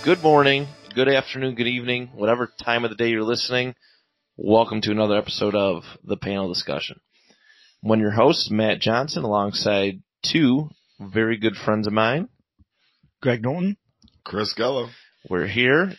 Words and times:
Ladies 0.00 0.12
and 0.12 0.22
gentlemen, 0.22 0.22
good 0.22 0.22
morning, 0.22 0.68
good 0.94 1.08
afternoon, 1.08 1.54
good 1.54 1.66
evening, 1.66 2.10
whatever 2.14 2.50
time 2.62 2.84
of 2.84 2.90
the 2.90 2.96
day 2.96 3.10
you're 3.10 3.22
listening. 3.22 3.74
Welcome 4.36 4.80
to 4.82 4.90
another 4.90 5.16
episode 5.16 5.54
of 5.54 5.84
the 6.02 6.16
panel 6.16 6.48
discussion. 6.48 7.00
One 7.82 7.98
of 7.98 8.02
your 8.02 8.12
hosts, 8.12 8.50
Matt 8.50 8.80
Johnson, 8.80 9.24
alongside 9.24 10.02
two 10.22 10.70
very 10.98 11.36
good 11.36 11.54
friends 11.54 11.86
of 11.86 11.92
mine. 11.92 12.28
Graig 13.22 13.42
Knowlton. 13.42 13.76
Chris 14.24 14.54
Gullo. 14.54 14.88
We're 15.28 15.46
here. 15.46 15.92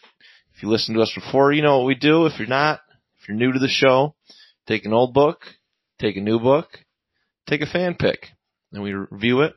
If 0.55 0.63
you 0.63 0.70
listened 0.70 0.95
to 0.95 1.02
us 1.02 1.13
before, 1.13 1.52
you 1.52 1.61
know 1.61 1.80
what 1.80 1.88
we 1.88 1.95
do. 1.95 2.25
If 2.25 2.39
you're 2.39 2.47
not, 2.47 2.80
if 3.20 3.27
you're 3.27 3.38
new 3.38 3.52
to 3.52 3.59
the 3.59 3.67
show, 3.67 4.16
take 4.67 4.86
an 4.86 4.94
old 4.94 5.13
book, 5.13 5.41
take 5.99 6.17
a 6.17 6.22
new 6.22 6.39
book, 6.39 6.80
take 7.47 7.61
a 7.61 7.67
fan 7.67 7.95
pick, 7.95 8.30
and 8.72 8.81
we 8.81 8.94
review 8.94 9.41
it. 9.41 9.53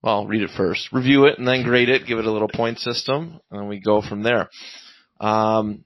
Well, 0.00 0.26
read 0.26 0.42
it 0.42 0.50
first, 0.56 0.92
review 0.92 1.24
it, 1.26 1.38
and 1.38 1.48
then 1.48 1.64
grade 1.64 1.88
it, 1.88 2.06
give 2.06 2.18
it 2.18 2.24
a 2.24 2.30
little 2.30 2.48
point 2.48 2.78
system, 2.78 3.40
and 3.50 3.68
we 3.68 3.80
go 3.80 4.00
from 4.00 4.22
there. 4.22 4.48
Um, 5.20 5.84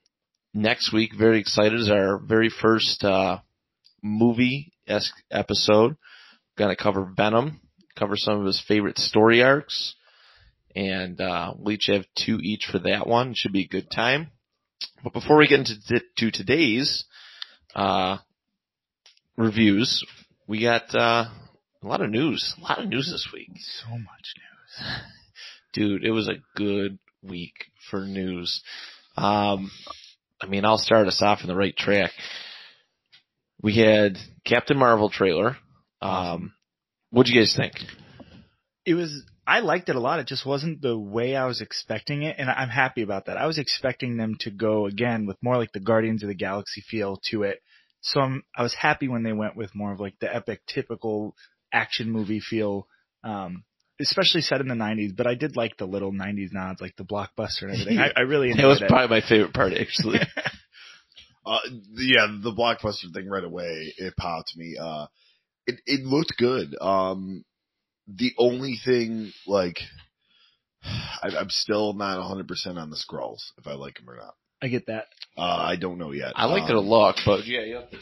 next 0.53 0.93
week, 0.93 1.13
very 1.17 1.39
excited, 1.39 1.79
is 1.79 1.89
our 1.89 2.19
very 2.19 2.49
first 2.49 3.03
uh, 3.03 3.39
movie 4.03 4.71
episode. 5.31 5.97
Going 6.55 6.75
to 6.75 6.81
cover 6.81 7.11
Venom, 7.17 7.61
cover 7.97 8.15
some 8.15 8.39
of 8.39 8.45
his 8.45 8.63
favorite 8.67 8.99
story 8.99 9.41
arcs, 9.41 9.95
and 10.75 11.19
uh, 11.19 11.53
we'll 11.57 11.73
each 11.73 11.87
have 11.87 12.05
two 12.15 12.37
each 12.39 12.67
for 12.71 12.77
that 12.79 13.07
one. 13.07 13.33
Should 13.33 13.53
be 13.53 13.63
a 13.63 13.67
good 13.67 13.89
time. 13.89 14.29
But 15.03 15.13
before 15.13 15.37
we 15.37 15.47
get 15.47 15.59
into 15.59 16.01
to 16.17 16.31
today's 16.31 17.05
uh, 17.75 18.17
reviews, 19.37 20.05
we 20.47 20.61
got 20.61 20.93
uh, 20.93 21.25
a 21.83 21.87
lot 21.87 22.01
of 22.01 22.09
news. 22.09 22.55
A 22.59 22.61
lot 22.61 22.79
of 22.79 22.87
news 22.87 23.09
this 23.11 23.29
week. 23.33 23.49
So 23.55 23.89
much 23.91 24.33
news. 24.37 24.89
Dude, 25.73 26.03
it 26.03 26.11
was 26.11 26.29
a 26.29 26.41
good 26.55 26.99
week 27.21 27.65
for 27.89 28.01
news. 28.01 28.61
Um, 29.17 29.71
I 30.41 30.47
mean, 30.47 30.65
I'll 30.65 30.77
start 30.77 31.07
us 31.07 31.21
off 31.21 31.41
in 31.41 31.47
the 31.47 31.55
right 31.55 31.75
track. 31.75 32.11
We 33.61 33.75
had 33.77 34.17
Captain 34.45 34.77
Marvel 34.77 35.09
trailer. 35.09 35.57
Um, 36.01 36.53
what'd 37.11 37.33
you 37.33 37.39
guys 37.39 37.55
think? 37.55 37.73
It 38.85 38.95
was, 38.95 39.23
I 39.47 39.61
liked 39.61 39.89
it 39.89 39.95
a 39.95 40.01
lot. 40.01 40.19
It 40.19 40.27
just 40.27 40.45
wasn't 40.45 40.81
the 40.81 40.97
way 40.97 41.35
I 41.35 41.45
was 41.45 41.61
expecting 41.61 42.23
it, 42.23 42.35
and 42.37 42.49
I'm 42.49 42.69
happy 42.69 43.01
about 43.01 43.27
that. 43.27 43.37
I 43.37 43.45
was 43.45 43.57
expecting 43.57 44.17
them 44.17 44.35
to 44.41 44.51
go 44.51 44.85
again 44.85 45.25
with 45.25 45.37
more 45.41 45.57
like 45.57 45.71
the 45.71 45.79
Guardians 45.79 46.23
of 46.23 46.27
the 46.27 46.35
Galaxy 46.35 46.81
feel 46.81 47.21
to 47.29 47.43
it. 47.43 47.59
So 48.01 48.19
I'm, 48.19 48.43
I 48.55 48.63
was 48.63 48.73
happy 48.73 49.07
when 49.07 49.23
they 49.23 49.31
went 49.31 49.55
with 49.55 49.73
more 49.73 49.93
of 49.93 50.01
like 50.01 50.19
the 50.19 50.33
epic, 50.33 50.61
typical 50.67 51.35
action 51.73 52.09
movie 52.11 52.39
feel, 52.39 52.87
um, 53.23 53.63
especially 53.99 54.41
set 54.41 54.61
in 54.61 54.67
the 54.69 54.75
90s. 54.75 55.15
But 55.15 55.27
I 55.27 55.35
did 55.35 55.55
like 55.57 55.75
the 55.77 55.85
little 55.85 56.11
90s 56.13 56.53
nods, 56.53 56.79
like 56.79 56.95
the 56.95 57.03
blockbuster 57.03 57.63
and 57.63 57.71
everything. 57.73 57.99
I, 57.99 58.11
I 58.15 58.21
really 58.21 58.51
enjoyed 58.51 58.63
That 58.63 58.67
was 58.69 58.81
it. 58.81 58.87
probably 58.87 59.19
my 59.19 59.27
favorite 59.27 59.53
part, 59.53 59.73
actually. 59.73 60.19
Uh, 61.45 61.59
yeah, 61.95 62.27
the 62.41 62.53
blockbuster 62.53 63.13
thing 63.13 63.27
right 63.27 63.43
away, 63.43 63.93
it 63.97 64.15
popped 64.15 64.55
me. 64.55 64.77
Uh, 64.79 65.07
it, 65.67 65.75
it 65.85 66.05
looked 66.05 66.35
good. 66.37 66.73
Um, 66.79 67.43
the 68.07 68.31
only 68.37 68.77
thing, 68.85 69.33
like, 69.45 69.75
I, 70.85 71.31
I'm 71.37 71.49
still 71.49 71.91
not 71.91 72.17
100% 72.19 72.77
on 72.77 72.89
the 72.89 72.95
Skrulls, 72.95 73.41
if 73.57 73.67
I 73.67 73.73
like 73.73 73.95
them 73.95 74.09
or 74.09 74.15
not. 74.15 74.35
I 74.61 74.69
get 74.69 74.85
that. 74.87 75.07
Uh, 75.37 75.41
I 75.41 75.75
don't 75.75 75.97
know 75.97 76.13
yet. 76.13 76.31
I 76.37 76.45
liked 76.45 76.69
it 76.69 76.77
a 76.77 76.79
Um, 76.79 76.87
lot, 76.87 77.19
but 77.25 77.45
yeah, 77.45 77.63
you 77.65 77.75
have 77.75 77.89
to, 77.91 77.97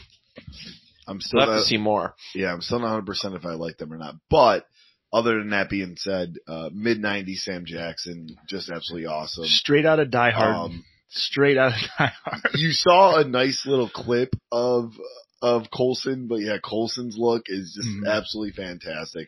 I'm 1.08 1.20
still 1.22 1.42
you'll 1.42 1.52
have 1.52 1.62
to 1.62 1.66
see 1.68 1.78
more. 1.78 2.16
yeah, 2.36 2.54
I'm 2.54 2.62
still 2.62 2.80
not 2.80 3.04
100% 3.04 3.36
if 3.36 3.46
I 3.46 3.54
like 3.54 3.78
them 3.78 3.92
or 3.94 3.98
not. 3.98 4.16
But, 4.30 4.66
other 5.14 5.38
than 5.40 5.50
that 5.50 5.70
being 5.70 5.96
said, 5.98 6.36
uh, 6.48 6.70
mid 6.74 7.02
90s 7.02 7.40
Sam 7.40 7.66
Jackson, 7.66 8.28
just 8.48 8.70
absolutely 8.70 9.08
awesome. 9.08 9.46
Straight 9.46 9.86
out 9.86 10.00
of 10.00 10.10
Die 10.12 10.32
Hard. 10.32 10.56
Um, 10.72 10.86
Straight 11.10 11.58
out 11.58 11.74
of 11.74 11.80
Die 11.98 12.14
Hard. 12.24 12.42
you 12.56 12.72
saw 12.72 13.18
a 13.20 13.26
nice 13.26 13.66
little 13.66 13.90
clip 13.90 14.34
of 14.52 14.94
of 15.42 15.64
Coulson, 15.76 16.28
but 16.28 16.36
yeah, 16.36 16.58
Coulson's 16.64 17.16
look 17.18 17.44
is 17.48 17.74
just 17.76 17.88
Mhm. 17.90 18.08
absolutely 18.10 18.52
fantastic. 18.54 19.28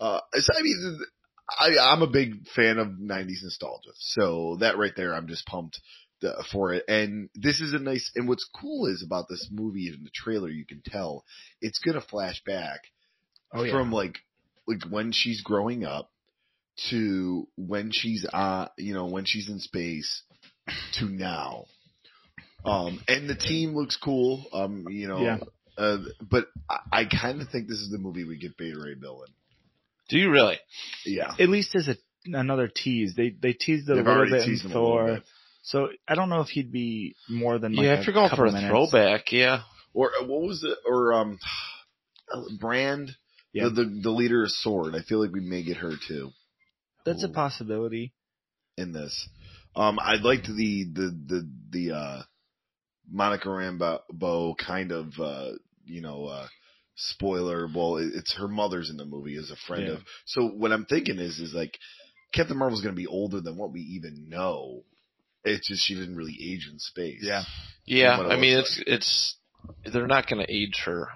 Uh, 0.00 0.20
so, 0.34 0.52
I 0.58 0.62
mean, 0.62 0.98
I, 1.58 1.92
I'm 1.92 2.00
a 2.02 2.06
big 2.06 2.46
fan 2.48 2.78
of 2.78 2.86
'90s 2.88 3.42
nostalgia, 3.42 3.90
so 3.98 4.56
that 4.60 4.78
right 4.78 4.92
there, 4.96 5.14
I'm 5.14 5.26
just 5.28 5.44
pumped 5.46 5.80
uh, 6.24 6.42
for 6.52 6.72
it. 6.72 6.84
And 6.88 7.28
this 7.34 7.60
is 7.60 7.72
a 7.72 7.78
nice. 7.78 8.10
And 8.14 8.28
what's 8.28 8.48
cool 8.60 8.86
is 8.86 9.02
about 9.02 9.26
this 9.28 9.48
movie 9.50 9.88
in 9.88 10.04
the 10.04 10.10
trailer, 10.14 10.48
you 10.48 10.64
can 10.66 10.82
tell 10.84 11.24
it's 11.60 11.78
gonna 11.78 12.00
flash 12.00 12.42
back 12.44 12.80
Oh, 13.54 13.64
yeah. 13.64 13.72
from 13.72 13.92
like 13.92 14.18
like 14.66 14.82
when 14.88 15.12
she's 15.12 15.40
growing 15.42 15.84
up 15.84 16.10
to 16.90 17.46
when 17.56 17.90
she's 17.92 18.24
uh 18.32 18.68
you 18.78 18.94
know 18.94 19.06
when 19.06 19.24
she's 19.26 19.48
in 19.50 19.58
space 19.60 20.22
to 20.94 21.04
now 21.04 21.66
um 22.64 22.98
and 23.08 23.28
the 23.28 23.34
team 23.34 23.74
looks 23.74 23.96
cool 23.96 24.44
um 24.54 24.86
you 24.88 25.06
know 25.06 25.20
Yeah. 25.20 25.38
uh, 25.76 25.98
but 26.30 26.46
i, 26.70 26.78
I 27.00 27.04
kind 27.04 27.42
of 27.42 27.48
think 27.50 27.68
this 27.68 27.78
is 27.78 27.90
the 27.90 27.98
movie 27.98 28.24
we 28.24 28.38
get 28.38 28.56
beta 28.56 28.78
ray 28.82 28.94
bill 28.94 29.22
in 29.26 29.32
Do 30.08 30.16
you 30.18 30.30
really? 30.30 30.58
yeah 31.04 31.34
at 31.38 31.50
least 31.50 31.74
as 31.74 31.88
a 31.88 31.96
another 32.24 32.68
tease. 32.68 33.14
They 33.16 33.30
they 33.30 33.52
teased 33.52 33.90
it 33.90 33.96
They've 33.96 34.06
a 34.06 34.08
little 34.08 34.30
bit 34.30 34.42
in 34.42 34.46
teased 34.48 34.64
him 34.64 34.70
a 34.70 34.74
little 34.74 34.88
Thor. 34.96 35.06
bit. 35.16 35.22
So 35.62 35.88
I 36.08 36.14
don't 36.14 36.28
know 36.28 36.40
if 36.40 36.48
he'd 36.48 36.72
be 36.72 37.14
more 37.28 37.58
than 37.58 37.74
like 37.74 37.84
yeah, 37.84 37.94
a 37.96 38.00
if 38.00 38.06
you're 38.06 38.14
going 38.14 38.30
for 38.30 38.46
a 38.46 38.52
minutes. 38.52 38.68
throwback, 38.68 39.32
yeah. 39.32 39.62
or 39.94 40.10
uh, 40.20 40.24
what 40.26 40.42
was 40.42 40.62
it 40.64 40.76
or 40.86 41.12
um 41.12 41.38
brand 42.60 43.10
Yeah. 43.52 43.64
the, 43.68 43.84
the 43.84 44.00
the 44.04 44.10
leader 44.10 44.44
of 44.44 44.50
sword 44.50 44.94
i 44.94 45.02
feel 45.02 45.20
like 45.22 45.32
we 45.32 45.40
may 45.40 45.62
get 45.62 45.76
her 45.78 45.92
too 46.08 46.30
That's 47.04 47.24
a 47.24 47.28
possibility. 47.28 48.12
in 48.78 48.92
this. 48.92 49.28
Um, 49.76 49.98
I 50.00 50.14
liked 50.16 50.46
the 50.46 50.84
the 50.94 51.06
the 51.26 51.50
the 51.70 51.94
uh, 51.96 52.22
Monica 53.10 53.48
Rambeau 53.48 54.54
kind 54.56 54.92
of 54.92 55.12
uh, 55.20 55.50
you 55.84 56.00
know 56.00 56.26
uh, 56.26 56.46
spoiler. 56.96 57.68
Well, 57.74 57.96
it- 57.98 58.14
it's 58.14 58.34
her 58.36 58.48
mother's 58.48 58.88
in 58.90 58.96
the 58.96 59.04
movie 59.04 59.36
as 59.36 59.50
a 59.50 59.56
friend 59.66 59.88
Yeah. 59.88 59.94
of. 59.94 60.00
So 60.26 60.46
what 60.48 60.72
I'm 60.72 60.84
thinking 60.86 61.18
is 61.18 61.38
is 61.38 61.52
like 61.54 61.76
Captain 62.32 62.56
Marvel's 62.56 62.82
going 62.82 62.94
to 62.94 63.00
be 63.00 63.06
older 63.06 63.40
than 63.40 63.56
what 63.56 63.72
we 63.72 63.80
even 63.80 64.28
know. 64.28 64.84
It's 65.44 65.68
just 65.68 65.86
she 65.86 65.94
didn't 65.94 66.16
really 66.16 66.36
age 66.40 66.68
in 66.70 66.78
space. 66.78 67.20
Yeah. 67.22 67.42
Yeah, 67.84 68.18
I 68.18 68.36
mean 68.36 68.56
looks 68.56 68.80
it's 68.86 69.36
it's 69.84 69.92
they're 69.92 70.06
not 70.06 70.28
going 70.28 70.44
to 70.44 70.52
age 70.52 70.82
her. 70.84 71.08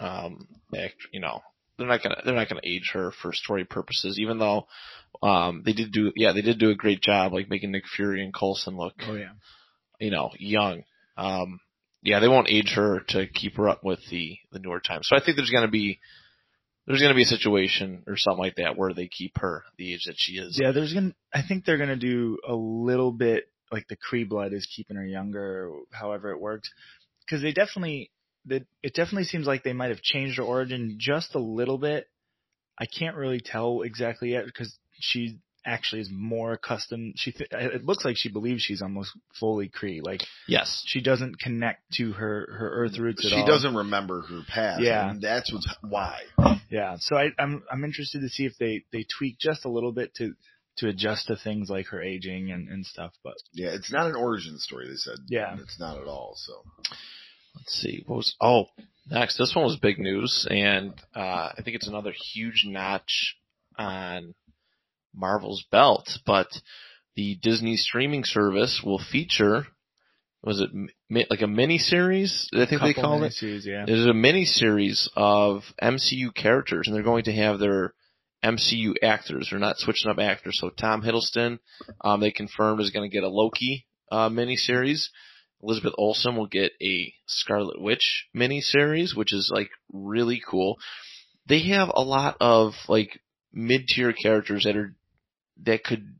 Um, 0.00 0.48
act, 0.76 0.96
you 1.12 1.20
know, 1.20 1.40
they're 1.78 1.86
not 1.86 2.02
gonna 2.02 2.16
they're 2.24 2.34
not 2.34 2.48
gonna 2.48 2.60
age 2.64 2.90
her 2.94 3.12
for 3.22 3.32
story 3.32 3.64
purposes. 3.64 4.18
Even 4.18 4.38
though, 4.38 4.66
um, 5.22 5.62
they 5.64 5.72
did 5.72 5.92
do 5.92 6.12
yeah 6.16 6.32
they 6.32 6.42
did 6.42 6.58
do 6.58 6.70
a 6.70 6.74
great 6.74 7.00
job 7.00 7.32
like 7.32 7.48
making 7.48 7.72
Nick 7.72 7.84
Fury 7.94 8.22
and 8.24 8.34
Coulson 8.34 8.76
look 8.76 8.94
Oh 9.06 9.14
yeah. 9.14 9.32
you 10.00 10.10
know 10.10 10.30
young. 10.38 10.82
Um, 11.16 11.60
yeah, 12.02 12.20
they 12.20 12.28
won't 12.28 12.50
age 12.50 12.72
her 12.74 13.00
to 13.08 13.26
keep 13.26 13.56
her 13.56 13.68
up 13.68 13.82
with 13.82 14.00
the 14.10 14.36
the 14.52 14.58
newer 14.58 14.80
times. 14.80 15.08
So 15.08 15.16
I 15.16 15.24
think 15.24 15.36
there's 15.36 15.50
going 15.50 15.66
to 15.66 15.70
be 15.70 16.00
there's 16.86 17.00
going 17.00 17.12
to 17.12 17.16
be 17.16 17.22
a 17.22 17.26
situation 17.26 18.02
or 18.06 18.16
something 18.16 18.42
like 18.42 18.56
that 18.56 18.76
where 18.76 18.92
they 18.92 19.08
keep 19.08 19.38
her 19.38 19.64
the 19.78 19.94
age 19.94 20.04
that 20.06 20.16
she 20.18 20.34
is. 20.34 20.58
Yeah, 20.60 20.72
there's 20.72 20.92
gonna. 20.92 21.14
I 21.32 21.42
think 21.46 21.64
they're 21.64 21.78
gonna 21.78 21.96
do 21.96 22.38
a 22.46 22.54
little 22.54 23.10
bit 23.10 23.44
like 23.74 23.88
the 23.88 23.96
Kree 23.96 24.28
blood 24.28 24.52
is 24.52 24.66
keeping 24.74 24.96
her 24.96 25.04
younger, 25.06 25.68
or 25.68 25.80
however 25.92 26.30
it 26.30 26.40
works, 26.40 26.70
because 27.26 27.42
they 27.42 27.52
definitely. 27.52 28.10
That 28.46 28.66
it 28.82 28.92
definitely 28.92 29.24
seems 29.24 29.46
like 29.46 29.62
they 29.62 29.72
might 29.72 29.88
have 29.88 30.02
changed 30.02 30.36
her 30.36 30.42
origin 30.44 30.96
just 30.98 31.34
a 31.34 31.38
little 31.38 31.78
bit. 31.78 32.08
I 32.78 32.84
can't 32.86 33.16
really 33.16 33.40
tell 33.40 33.80
exactly 33.82 34.32
yet 34.32 34.44
because 34.44 34.76
she 35.00 35.38
actually 35.64 36.02
is 36.02 36.10
more 36.12 36.52
accustomed. 36.52 37.14
She 37.16 37.32
th- 37.32 37.48
it 37.52 37.86
looks 37.86 38.04
like 38.04 38.16
she 38.18 38.28
believes 38.28 38.60
she's 38.60 38.82
almost 38.82 39.12
fully 39.40 39.70
Kree. 39.70 40.04
Like 40.04 40.20
Yes. 40.46 40.82
she 40.86 41.00
doesn't 41.00 41.40
connect 41.40 41.80
to 41.94 42.12
her 42.12 42.46
her 42.58 42.70
Earth 42.84 42.98
roots 42.98 43.24
at 43.24 43.30
She 43.30 43.36
all. 43.40 43.46
doesn't 43.46 43.74
remember 43.74 44.20
her 44.20 44.42
past. 44.46 44.82
Yeah. 44.82 45.08
and 45.08 45.22
that's 45.22 45.50
what's 45.50 45.74
why. 45.80 46.20
Yeah, 46.68 46.96
so 47.00 47.16
I, 47.16 47.28
I'm 47.38 47.62
I'm 47.72 47.82
interested 47.84 48.20
to 48.20 48.28
see 48.28 48.44
if 48.44 48.58
they 48.58 48.84
they 48.92 49.06
tweak 49.18 49.38
just 49.38 49.64
a 49.64 49.70
little 49.70 49.92
bit 49.92 50.14
to 50.16 50.34
to 50.78 50.88
adjust 50.88 51.28
to 51.28 51.36
things 51.36 51.70
like 51.70 51.86
her 51.88 52.02
aging 52.02 52.50
and 52.50 52.68
and 52.68 52.84
stuff. 52.84 53.12
But 53.22 53.34
Yeah, 53.52 53.68
it's 53.74 53.92
not 53.92 54.06
an 54.08 54.16
origin 54.16 54.58
story. 54.58 54.88
They 54.88 54.96
said. 54.96 55.18
Yeah. 55.28 55.56
it's 55.60 55.78
not 55.78 55.98
at 55.98 56.06
all. 56.06 56.34
So 56.36 56.52
Let's 57.54 57.72
see. 57.72 58.02
What 58.06 58.16
was 58.16 58.34
oh 58.40 58.66
next? 59.08 59.38
This 59.38 59.54
one 59.54 59.64
was 59.64 59.76
big 59.76 59.98
news, 59.98 60.46
and 60.50 60.92
uh, 61.14 61.52
I 61.56 61.60
think 61.62 61.76
it's 61.76 61.88
another 61.88 62.12
huge 62.32 62.64
notch 62.66 63.36
on 63.78 64.34
Marvel's 65.14 65.64
belt. 65.70 66.18
But 66.26 66.48
the 67.14 67.36
Disney 67.40 67.76
streaming 67.76 68.24
service 68.24 68.80
will 68.84 68.98
feature. 68.98 69.66
Was 70.42 70.60
it 70.60 70.70
mi- 71.08 71.26
like 71.30 71.40
a 71.40 71.46
mini 71.46 71.78
series? 71.78 72.48
I 72.52 72.66
think 72.66 72.82
they 72.82 72.92
called 72.92 73.22
it. 73.22 73.34
yeah. 73.40 73.84
There's 73.86 74.04
a 74.04 74.12
mini 74.12 74.44
series 74.44 75.08
of 75.16 75.62
MCU 75.80 76.34
characters, 76.34 76.86
and 76.86 76.94
they're 76.94 77.02
going 77.02 77.24
to 77.24 77.32
have 77.32 77.58
their 77.60 77.94
MCU 78.44 78.94
actors. 79.02 79.48
They're 79.50 79.58
not 79.58 79.78
switching 79.78 80.10
up 80.10 80.18
actors. 80.18 80.58
So 80.60 80.70
Tom 80.70 81.02
Hiddleston, 81.02 81.58
um, 82.02 82.20
they 82.20 82.30
confirmed 82.30 82.80
is 82.80 82.90
going 82.90 83.08
to 83.08 83.14
get 83.14 83.24
a 83.24 83.28
Loki 83.28 83.86
uh, 84.12 84.28
mini 84.28 84.56
series. 84.56 85.10
Elizabeth 85.62 85.94
Olsen 85.96 86.36
will 86.36 86.46
get 86.46 86.72
a 86.82 87.14
Scarlet 87.26 87.80
Witch 87.80 88.26
miniseries, 88.36 89.16
which 89.16 89.32
is 89.32 89.50
like 89.52 89.70
really 89.92 90.42
cool. 90.46 90.78
They 91.46 91.60
have 91.68 91.90
a 91.92 92.02
lot 92.02 92.36
of 92.40 92.74
like 92.88 93.20
mid 93.52 93.88
tier 93.88 94.12
characters 94.12 94.64
that 94.64 94.76
are 94.76 94.94
that 95.62 95.84
could 95.84 96.14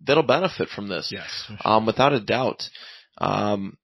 that'll 0.00 0.22
benefit 0.22 0.68
from 0.68 0.88
this. 0.88 1.10
Yes. 1.12 1.50
Um, 1.64 1.86
without 1.86 2.12
a 2.12 2.20
doubt. 2.20 2.68
Um, 3.18 3.76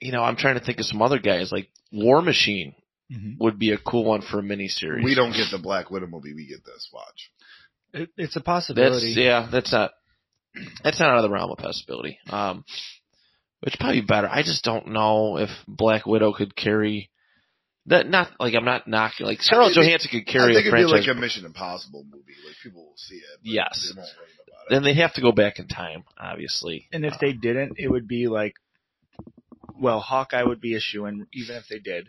you 0.00 0.12
know, 0.12 0.22
I'm 0.22 0.36
trying 0.36 0.58
to 0.58 0.64
think 0.64 0.78
of 0.78 0.86
some 0.86 1.02
other 1.02 1.18
guys 1.18 1.52
like 1.52 1.68
War 1.92 2.20
Machine 2.22 2.74
hmm 3.10 3.34
would 3.38 3.56
be 3.56 3.70
a 3.70 3.78
cool 3.78 4.04
one 4.04 4.20
for 4.20 4.40
a 4.40 4.42
miniseries. 4.42 5.04
We 5.04 5.14
don't 5.14 5.32
get 5.32 5.52
the 5.52 5.58
Black 5.58 5.92
Widow 5.92 6.08
movie. 6.08 6.34
We 6.34 6.48
get 6.48 6.64
this. 6.64 6.88
Watch. 6.92 7.30
It, 7.96 8.10
it's 8.16 8.36
a 8.36 8.38
That's 8.40 8.44
possibility. 8.44 9.12
yeah. 9.16 9.48
That's 9.50 9.72
not. 9.72 9.90
That's 10.84 10.98
not 11.00 11.10
out 11.10 11.16
of 11.18 11.22
the 11.22 11.30
realm 11.30 11.50
of 11.50 11.58
possibility. 11.58 12.18
Um, 12.30 12.64
which 13.60 13.78
probably 13.78 14.00
better. 14.02 14.28
I 14.30 14.42
just 14.42 14.64
don't 14.64 14.88
know 14.88 15.38
if 15.38 15.50
Black 15.66 16.06
Widow 16.06 16.32
could 16.32 16.54
carry 16.56 17.10
that. 17.86 18.08
Not 18.08 18.30
like 18.40 18.54
I'm 18.54 18.64
not 18.64 18.86
knocking. 18.88 19.26
Like 19.26 19.42
Scarlett 19.42 19.76
I 19.76 19.80
Johansson 19.82 20.10
could 20.10 20.28
I 20.28 20.32
carry 20.32 20.54
think 20.54 20.66
a 20.66 20.68
it'd 20.68 20.72
be 20.72 20.82
franchise. 20.90 21.06
like 21.08 21.16
a 21.16 21.20
Mission 21.20 21.44
Impossible 21.44 22.04
movie. 22.04 22.34
Like 22.46 22.56
people 22.62 22.84
will 22.84 22.96
see 22.96 23.16
it. 23.16 23.22
but 23.42 23.50
Yes. 23.50 23.92
They 23.94 23.98
won't 24.00 24.10
rave 24.18 24.28
about 24.46 24.60
it. 24.70 24.74
then 24.74 24.82
they 24.84 24.94
have 25.00 25.14
to 25.14 25.20
go 25.20 25.32
back 25.32 25.58
in 25.58 25.68
time, 25.68 26.04
obviously. 26.18 26.86
And 26.92 27.04
if 27.04 27.14
they 27.20 27.32
didn't, 27.32 27.74
it 27.78 27.88
would 27.90 28.06
be 28.08 28.28
like, 28.28 28.54
well, 29.78 30.00
Hawkeye 30.00 30.42
would 30.42 30.60
be 30.60 30.74
a 30.74 30.80
shoe 30.80 31.06
in, 31.06 31.26
even 31.32 31.56
if 31.56 31.68
they 31.68 31.78
did. 31.80 32.08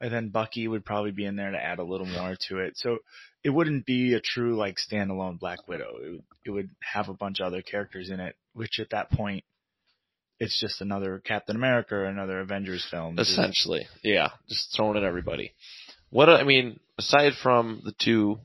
And 0.00 0.12
then 0.12 0.28
Bucky 0.28 0.68
would 0.68 0.84
probably 0.84 1.10
be 1.10 1.24
in 1.24 1.34
there 1.36 1.50
to 1.50 1.58
add 1.58 1.80
a 1.80 1.84
little 1.84 2.06
more 2.06 2.36
to 2.48 2.58
it. 2.58 2.76
So 2.76 2.98
it 3.44 3.50
wouldn't 3.50 3.86
be 3.86 4.14
a 4.14 4.20
true 4.20 4.56
like 4.56 4.76
standalone 4.76 5.38
Black 5.38 5.68
Widow. 5.68 5.96
It 6.02 6.10
would, 6.10 6.22
it 6.44 6.50
would 6.50 6.70
have 6.80 7.08
a 7.08 7.14
bunch 7.14 7.40
of 7.40 7.46
other 7.46 7.62
characters 7.62 8.10
in 8.10 8.20
it, 8.20 8.36
which 8.52 8.80
at 8.80 8.90
that 8.90 9.10
point, 9.10 9.44
it's 10.40 10.60
just 10.60 10.80
another 10.80 11.20
Captain 11.24 11.56
America 11.56 11.94
or 11.94 12.04
another 12.04 12.40
Avengers 12.40 12.86
film. 12.90 13.18
Essentially, 13.18 13.86
yeah, 14.02 14.28
just 14.48 14.74
throwing 14.76 14.96
at 14.96 15.02
everybody. 15.02 15.52
What 16.10 16.28
I 16.28 16.44
mean, 16.44 16.80
aside 16.96 17.32
from 17.42 17.82
the 17.84 17.92
two 17.92 18.38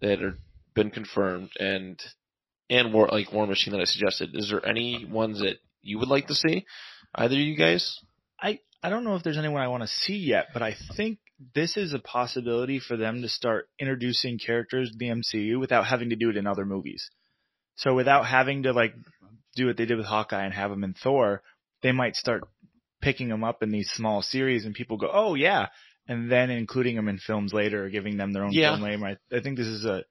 that 0.00 0.22
are 0.22 0.36
been 0.74 0.90
confirmed 0.90 1.50
and 1.58 2.00
and 2.68 2.92
War 2.92 3.08
like 3.10 3.32
War 3.32 3.46
Machine 3.46 3.72
that 3.72 3.80
I 3.80 3.84
suggested, 3.84 4.30
is 4.34 4.50
there 4.50 4.66
any 4.66 5.04
ones 5.04 5.40
that 5.40 5.58
you 5.82 5.98
would 5.98 6.08
like 6.08 6.26
to 6.28 6.34
see? 6.34 6.66
Either 7.14 7.34
of 7.34 7.40
you 7.40 7.56
guys? 7.56 7.98
I, 8.40 8.60
I 8.82 8.90
don't 8.90 9.04
know 9.04 9.16
if 9.16 9.22
there's 9.22 9.38
anyone 9.38 9.62
I 9.62 9.68
want 9.68 9.82
to 9.82 9.88
see 9.88 10.16
yet, 10.16 10.48
but 10.52 10.62
I 10.62 10.74
think 10.96 11.18
this 11.54 11.76
is 11.76 11.92
a 11.92 11.98
possibility 11.98 12.78
for 12.80 12.96
them 12.96 13.22
to 13.22 13.28
start 13.28 13.68
introducing 13.78 14.38
characters 14.38 14.90
to 14.90 14.96
the 14.96 15.08
MCU 15.08 15.60
without 15.60 15.86
having 15.86 16.10
to 16.10 16.16
do 16.16 16.30
it 16.30 16.36
in 16.36 16.46
other 16.46 16.64
movies. 16.64 17.10
So 17.76 17.94
without 17.94 18.26
having 18.26 18.62
to 18.62 18.72
like 18.72 18.94
do 19.54 19.66
what 19.66 19.76
they 19.76 19.84
did 19.84 19.98
with 19.98 20.06
Hawkeye 20.06 20.44
and 20.44 20.54
have 20.54 20.70
them 20.70 20.84
in 20.84 20.94
Thor, 20.94 21.42
they 21.82 21.92
might 21.92 22.16
start 22.16 22.44
picking 23.02 23.28
them 23.28 23.44
up 23.44 23.62
in 23.62 23.70
these 23.70 23.90
small 23.90 24.22
series 24.22 24.64
and 24.64 24.74
people 24.74 24.96
go, 24.96 25.10
"Oh 25.12 25.34
yeah," 25.34 25.68
and 26.08 26.30
then 26.30 26.50
including 26.50 26.96
them 26.96 27.08
in 27.08 27.18
films 27.18 27.52
later 27.52 27.84
or 27.84 27.90
giving 27.90 28.16
them 28.16 28.32
their 28.32 28.44
own 28.44 28.52
Yeah. 28.52 28.76
film 28.76 28.88
name. 28.88 29.04
I, 29.04 29.16
I 29.30 29.40
think 29.40 29.58
this 29.58 29.66
is 29.66 29.84
a 29.84 30.04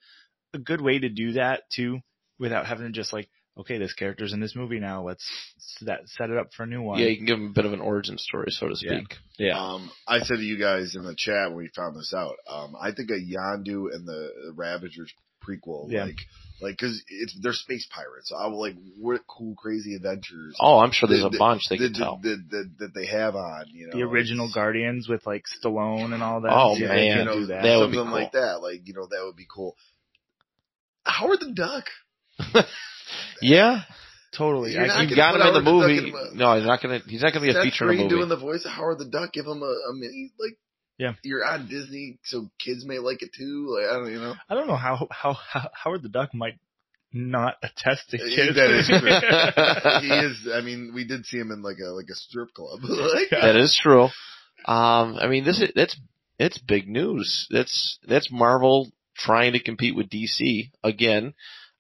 a 0.54 0.60
good 0.60 0.82
way 0.82 1.00
to 1.00 1.10
do 1.10 1.34
that 1.34 1.64
too 1.74 2.00
without 2.40 2.66
having 2.66 2.86
to 2.86 2.92
just 2.92 3.14
like, 3.14 3.30
okay, 3.58 3.78
this 3.78 3.94
character's 3.94 4.34
in 4.34 4.40
this 4.40 4.56
movie 4.56 4.80
now. 4.80 5.04
Let's 5.04 5.26
set 5.58 6.00
set 6.08 6.30
it 6.30 6.38
up 6.38 6.54
for 6.54 6.64
a 6.64 6.68
new 6.68 6.82
one. 6.82 7.00
Yeah, 7.00 7.08
you 7.08 7.18
can 7.18 7.26
give 7.26 7.38
them 7.38 7.48
a 7.52 7.54
bit 7.54 7.66
of 7.66 7.74
an 7.74 7.82
origin 7.82 8.18
story, 8.18 8.48
so 8.52 8.68
to 8.68 8.76
speak. 8.76 9.16
Yeah. 9.38 9.58
Um, 9.60 9.90
I 10.08 10.20
said 10.20 10.38
to 10.38 10.44
you 10.44 10.58
guys 10.60 10.96
in 10.96 11.04
the 11.04 11.16
chat 11.16 11.50
when 11.50 11.58
we 11.58 11.70
found 11.76 11.96
this 11.96 12.14
out. 12.16 12.36
Um, 12.50 12.76
I 12.80 12.92
think 12.92 13.10
a 13.10 13.14
Yondu 13.14 13.94
and 13.94 14.08
the 14.08 14.54
Ravagers 14.56 15.14
prequel, 15.48 15.92
Yeah. 15.92 16.06
like, 16.06 16.16
like 16.60 16.74
because 16.78 17.04
it's 17.08 17.38
they're 17.40 17.54
space 17.54 17.88
pirates. 17.94 18.30
So 18.30 18.36
I 18.36 18.48
will 18.48 18.60
like 18.60 18.76
what 18.98 19.22
cool 19.28 19.54
crazy 19.56 19.94
adventures. 19.96 20.56
Oh, 20.60 20.80
I'm 20.80 20.92
sure 20.92 21.08
there's 21.08 21.22
the- 21.22 21.28
a 21.36 21.38
bunch 21.38 21.70
they 21.70 21.78
that, 21.78 21.94
can 21.94 21.94
tell. 21.94 22.18
that, 22.24 22.44
that, 22.50 22.72
that 22.80 22.94
they 22.96 23.06
have 23.06 23.36
on, 23.36 23.66
you 23.72 23.88
know, 23.88 23.94
the 23.98 24.02
original 24.04 24.50
Guardians 24.52 25.08
with 25.08 25.24
like 25.28 25.44
Stallone 25.46 26.14
and 26.14 26.24
all 26.24 26.42
that. 26.42 26.52
Oh, 26.52 26.76
Yeah, 26.76 26.88
man. 26.88 27.18
you 27.20 27.26
know, 27.26 27.40
do 27.42 27.46
that. 27.48 27.62
That 27.62 27.78
would 27.78 27.92
be 27.92 27.98
something 27.98 28.12
cool. 28.12 28.20
like 28.22 28.32
that. 28.32 28.62
Like 28.64 28.88
you 28.88 28.94
know, 28.96 29.06
that 29.06 29.22
would 29.24 29.36
be 29.36 29.46
cool. 29.54 29.76
Howard 31.04 31.40
the 31.42 31.52
Duck. 31.54 31.86
Yeah, 33.42 33.82
totally. 34.34 34.74
You're 34.74 34.84
I 34.84 34.88
not 34.88 35.10
you 35.10 35.16
got 35.16 35.34
put 35.34 35.42
him 35.42 35.48
in 35.48 35.54
the 35.54 35.72
Howard 35.72 35.90
the 35.90 36.02
movie. 36.02 36.32
in 36.32 36.38
No, 36.38 36.56
he's 36.58 36.66
not 36.66 36.82
gonna. 36.82 37.00
He's 37.06 37.22
not 37.22 37.34
gonna 37.34 37.46
be 37.46 37.52
a 37.52 37.54
Seth 37.54 37.64
feature 37.64 37.86
in 37.86 37.90
Green 37.90 38.00
a 38.00 38.04
movie. 38.04 38.16
doing 38.16 38.30
the 38.30 38.38
voice 38.38 38.66
of 38.66 38.72
Howard 38.72 39.00
the 39.00 39.06
Duck. 39.06 39.34
Give 39.34 39.46
him 39.46 39.62
a, 39.62 39.66
a 39.66 39.94
mini 39.94 40.32
like. 40.40 40.58
Yeah. 40.98 41.14
You're 41.24 41.46
on 41.46 41.68
Disney, 41.68 42.20
so 42.24 42.50
kids 42.58 42.86
may 42.86 43.00
like 43.00 43.22
it 43.22 43.32
too. 43.38 43.78
Like 43.78 43.90
I 43.92 44.00
don't, 44.00 44.12
you 44.12 44.20
know. 44.20 44.34
I 44.50 44.56
don't 44.56 44.68
know 44.68 44.78
how, 44.78 45.08
how 45.12 45.34
how 45.34 45.70
Howard 45.74 46.04
the 46.04 46.10
Duck 46.10 46.34
might 46.34 46.58
not 47.12 47.56
attest 47.62 48.10
to 48.12 48.18
Yeah, 48.18 48.46
kids. 48.46 48.56
that 48.56 48.72
is 48.72 48.88
true. 48.88 49.00
he 50.02 50.26
is. 50.26 50.48
I 50.54 50.62
mean, 50.62 50.94
we 50.96 51.06
did 51.06 51.26
see 51.26 51.38
him 51.38 51.52
in 51.52 51.62
like 51.62 51.78
a 51.86 51.90
like 51.90 52.08
a 52.10 52.16
strip 52.16 52.54
club. 52.54 52.80
like, 52.84 53.30
that 53.32 53.58
is 53.58 53.78
true. 53.80 54.06
Um, 54.66 55.18
I 55.20 55.28
mean, 55.28 55.44
this 55.44 55.62
is 55.62 55.72
that's 55.76 56.00
it's 56.40 56.58
big 56.58 56.88
news. 56.88 57.48
That's 57.52 58.00
that's 58.08 58.32
Marvel 58.32 58.90
trying 59.18 59.54
to 59.54 59.60
compete 59.64 59.96
with 59.96 60.10
DC 60.10 60.72
again, 60.84 61.34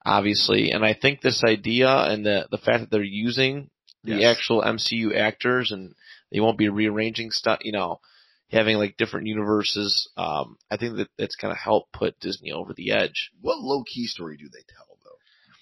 obviously. 0.05 0.71
And 0.71 0.85
I 0.85 0.93
think 0.93 1.21
this 1.21 1.43
idea 1.43 1.89
and 1.89 2.25
the 2.25 2.47
the 2.51 2.57
fact 2.57 2.81
that 2.81 2.91
they're 2.91 3.03
using 3.03 3.69
the 4.03 4.17
Yes. 4.17 4.37
actual 4.37 4.61
MCU 4.61 5.15
actors 5.15 5.71
and 5.71 5.95
they 6.31 6.39
won't 6.39 6.57
be 6.57 6.69
rearranging 6.69 7.31
stuff, 7.31 7.59
you 7.63 7.71
know, 7.71 7.99
having 8.51 8.77
like 8.77 8.97
different 8.97 9.25
universes. 9.27 10.09
Um, 10.15 10.57
I 10.69 10.77
think 10.77 10.97
that 10.97 11.09
that's 11.17 11.35
gonna 11.35 11.55
help 11.55 11.91
put 11.91 12.19
Disney 12.19 12.51
over 12.51 12.73
the 12.73 12.91
edge. 12.91 13.31
what 13.41 13.59
Loki 13.59 14.05
story 14.05 14.37
do 14.37 14.47
they 14.49 14.63
tell 14.67 14.85
though? 15.03 15.17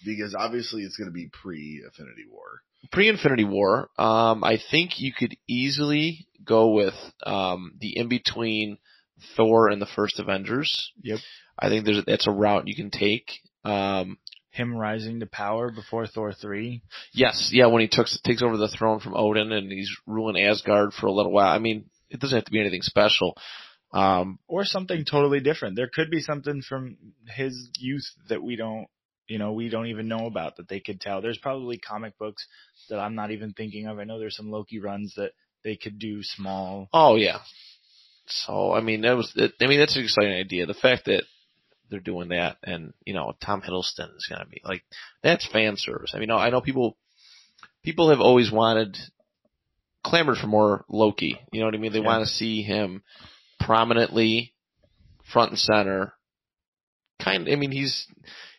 Because 0.06 0.36
obviously 0.36 0.82
it's 0.84 0.98
going 0.98 1.08
to 1.10 1.14
be 1.14 1.30
pre 1.32 1.82
Infinity 1.86 2.26
War. 2.30 2.62
pre 2.92 3.08
Infinity 3.08 3.46
War, 3.46 3.90
um, 3.98 4.44
I 4.44 4.58
think 4.58 5.00
you 5.00 5.14
could 5.14 5.38
easily 5.48 6.28
go 6.44 6.72
with 6.72 6.96
um, 7.26 7.76
the 7.80 7.98
in 7.98 8.10
between 8.10 8.78
Thor 9.38 9.70
and 9.70 9.82
the 9.82 9.86
first 9.86 10.20
Avengers. 10.20 10.92
Yep. 11.04 11.20
I 11.58 11.70
think 11.70 11.86
there's 11.86 12.04
that's 12.04 12.28
a 12.28 12.32
route 12.32 12.68
you 12.68 12.76
can 12.76 12.92
take. 12.92 13.40
Um, 13.64 14.18
Him 14.54 14.76
rising 14.76 15.20
to 15.20 15.26
power 15.26 15.72
before 15.72 16.06
Thor 16.06 16.32
three. 16.32 16.84
yes, 17.12 17.50
yeah, 17.52 17.66
when 17.66 17.82
he 17.82 17.88
took, 17.88 18.08
takes 18.24 18.44
over 18.44 18.56
the 18.56 18.68
throne 18.68 19.00
from 19.00 19.16
Odin 19.16 19.52
and 19.52 19.72
he's 19.72 19.90
ruling 20.06 20.42
Asgard 20.42 20.94
for 20.94 21.08
a 21.08 21.12
little 21.12 21.32
while. 21.32 21.54
I 21.54 21.58
mean, 21.58 21.86
it 22.12 22.20
doesn't 22.20 22.38
have 22.38 22.46
to 22.46 22.52
be 22.52 22.60
anything 22.60 22.84
special. 22.84 23.36
Um, 23.92 24.38
or 24.48 24.64
something 24.64 25.06
totally 25.06 25.40
different. 25.40 25.76
There 25.76 25.90
could 25.92 26.12
be 26.12 26.20
something 26.20 26.62
from 26.68 26.98
his 27.28 27.70
youth 27.80 28.06
that 28.30 28.44
we 28.44 28.56
don't, 28.56 28.86
you 29.28 29.40
know, 29.40 29.54
we 29.54 29.70
don't 29.70 29.88
even 29.88 30.08
know 30.08 30.28
about 30.28 30.58
that 30.58 30.68
they 30.70 30.80
could 30.80 31.02
tell. 31.02 31.22
There's 31.22 31.40
probably 31.40 31.78
comic 31.80 32.18
books 32.20 32.46
that 32.90 33.00
I'm 33.00 33.16
not 33.16 33.32
even 33.32 33.54
thinking 33.54 33.88
of. 33.88 33.98
I 33.98 34.04
know 34.04 34.20
there's 34.20 34.36
some 34.36 34.52
Loki 34.52 34.80
runs 34.80 35.14
that 35.18 35.32
they 35.64 35.76
could 35.78 35.98
do 35.98 36.22
small. 36.22 36.90
oh 36.94 37.16
yeah. 37.16 37.40
So 38.28 38.72
I 38.72 38.82
mean, 38.82 39.02
that 39.02 39.18
was. 39.18 39.34
I 39.38 39.66
mean, 39.68 39.80
that's 39.80 39.96
an 39.96 40.04
exciting 40.04 40.34
idea. 40.34 40.66
The 40.66 40.74
fact 40.74 41.06
that 41.06 41.24
they're 41.94 42.02
doing 42.02 42.30
that, 42.30 42.58
and 42.64 42.94
you 43.06 43.14
know, 43.14 43.34
Tom 43.40 43.62
Hiddleston 43.62 44.16
is 44.18 44.28
gonna 44.30 44.48
be 44.48 44.62
like 44.66 44.84
that's 45.22 45.46
fan 45.46 45.76
service. 45.78 46.14
I 46.16 46.20
mean, 46.20 46.32
I 46.32 46.50
know 46.50 46.60
people 46.60 46.98
people 47.84 48.10
have 48.10 48.20
always 48.20 48.52
wanted 48.52 48.98
clamored 50.04 50.38
for 50.38 50.48
more 50.48 50.86
Loki. 50.90 51.40
You 51.52 51.60
know 51.60 51.68
what 51.68 51.76
I 51.76 51.78
mean? 51.78 51.94
They 51.94 52.00
Yeah. 52.00 52.06
want 52.06 52.28
to 52.28 52.34
see 52.34 52.64
him 52.64 53.04
prominently 53.60 54.54
front 55.32 55.52
and 55.52 55.60
center. 55.60 56.14
Kind. 57.22 57.48
I 57.50 57.56
mean, 57.56 57.72
he's 57.72 58.08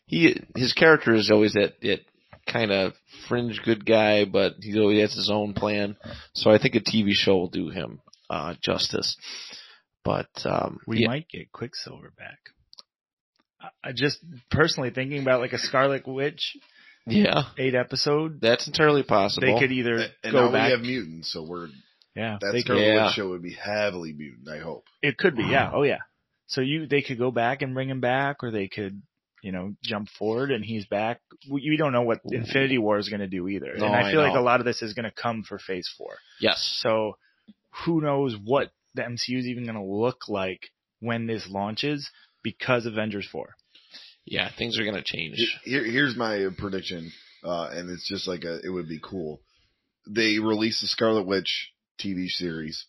he 0.07 0.41
his 0.57 0.73
character 0.73 1.15
is 1.15 1.31
always 1.31 1.55
that 1.55 1.81
that 1.83 2.01
kind 2.47 2.71
of 2.71 2.93
fringe 3.29 3.61
good 3.65 3.85
guy, 3.85 4.25
but 4.25 4.55
he 4.61 4.79
always 4.79 5.01
has 5.01 5.15
his 5.15 5.31
own 5.31 5.55
plan. 5.55 5.97
So 6.35 6.51
I 6.51 6.59
think 6.59 6.75
a 6.75 6.81
TV 6.81 7.11
show 7.13 7.37
will 7.37 7.49
do 7.49 7.71
him 7.71 8.01
uh, 8.31 8.55
justice. 8.63 9.17
But 10.05 10.29
um, 10.45 10.81
We 10.87 11.01
yeah, 11.01 11.09
might 11.09 11.29
get 11.29 11.51
Quicksilver 11.53 12.13
back. 12.17 12.39
I- 13.85 13.89
I 13.89 13.93
just 13.93 14.19
personally 14.51 14.91
thinking 14.91 15.21
about 15.23 15.41
like 15.41 15.53
a 15.53 15.59
Scarlet 15.59 16.07
Witch 16.07 16.57
yeah, 17.07 17.45
eight 17.59 17.75
episode. 17.75 18.41
that's 18.41 18.67
entirely 18.67 19.03
possible. 19.03 19.47
They 19.47 19.59
could 19.61 19.73
either 19.73 19.95
And, 19.97 20.13
and 20.25 20.33
go 20.33 20.47
now 20.47 20.53
back. 20.53 20.67
we 20.67 20.71
have 20.73 20.81
mutants, 20.81 21.33
so 21.33 21.43
we're 21.43 21.69
yeah, 22.17 22.39
that 22.41 22.53
they 22.53 22.59
could, 22.63 22.77
Scarlet 22.79 22.83
Yeah. 22.87 23.05
Witch 23.07 23.15
show 23.15 23.29
would 23.31 23.43
be 23.43 23.53
heavily 23.55 24.13
mutant. 24.13 24.49
I 24.49 24.59
hope. 24.59 24.85
it 25.03 25.17
could 25.19 25.37
be. 25.37 25.45
Yeah. 25.45 25.71
Oh 25.75 25.83
yeah. 25.83 25.99
So 26.47 26.61
you 26.61 26.87
they 26.87 27.03
could 27.03 27.19
go 27.19 27.31
back 27.31 27.63
and 27.63 27.75
bring 27.75 27.89
him 27.91 28.01
back, 28.01 28.43
or 28.43 28.51
they 28.51 28.69
could 28.69 29.03
you 29.43 29.53
know 29.53 29.75
jump 29.83 30.09
forward 30.19 30.51
and 30.51 30.65
he's 30.65 30.87
back. 30.87 31.21
We, 31.51 31.69
we 31.71 31.77
don't 31.77 31.93
know 31.93 32.03
what 32.03 32.21
Infinity 32.25 32.79
War 32.79 32.99
is 32.99 33.09
going 33.11 33.21
to 33.21 33.27
do 33.27 33.49
either, 33.49 33.75
No, 33.77 33.87
and 33.87 33.95
I 33.95 34.09
I 34.09 34.11
feel 34.13 34.21
like 34.23 34.37
a 34.37 34.41
lot 34.41 34.61
of 34.61 34.67
this 34.67 34.81
is 34.83 34.95
going 34.95 35.05
to 35.05 35.11
come 35.11 35.43
for 35.43 35.59
Phase 35.59 35.89
Four. 35.99 36.17
yes. 36.41 36.63
So 36.83 37.17
who 37.85 38.01
knows 38.01 38.35
what 38.43 38.71
the 38.95 39.03
MCU 39.03 39.39
is 39.39 39.47
even 39.47 39.65
going 39.65 39.77
to 39.77 39.83
look 39.85 40.29
like 40.29 40.71
when 41.01 41.27
this 41.27 41.49
launches 41.51 42.09
because 42.45 42.87
Avengers 42.87 43.27
Four. 43.33 43.57
Yeah, 44.25 44.49
things 44.57 44.79
are 44.79 44.85
going 44.85 44.95
to 44.95 45.03
change. 45.03 45.35
Here, 45.65 45.85
here's 45.85 46.17
my 46.17 46.47
prediction, 46.57 47.11
uh, 47.45 47.69
and 47.73 47.91
it's 47.91 48.09
just 48.09 48.27
like 48.29 48.45
a, 48.45 48.61
it 48.65 48.71
would 48.71 48.89
be 48.89 49.01
cool. 49.03 49.41
They 50.09 50.39
release 50.39 50.81
the 50.81 50.87
Scarlet 50.87 51.27
Witch 51.27 51.71
TV 52.03 52.29
series, 52.29 52.87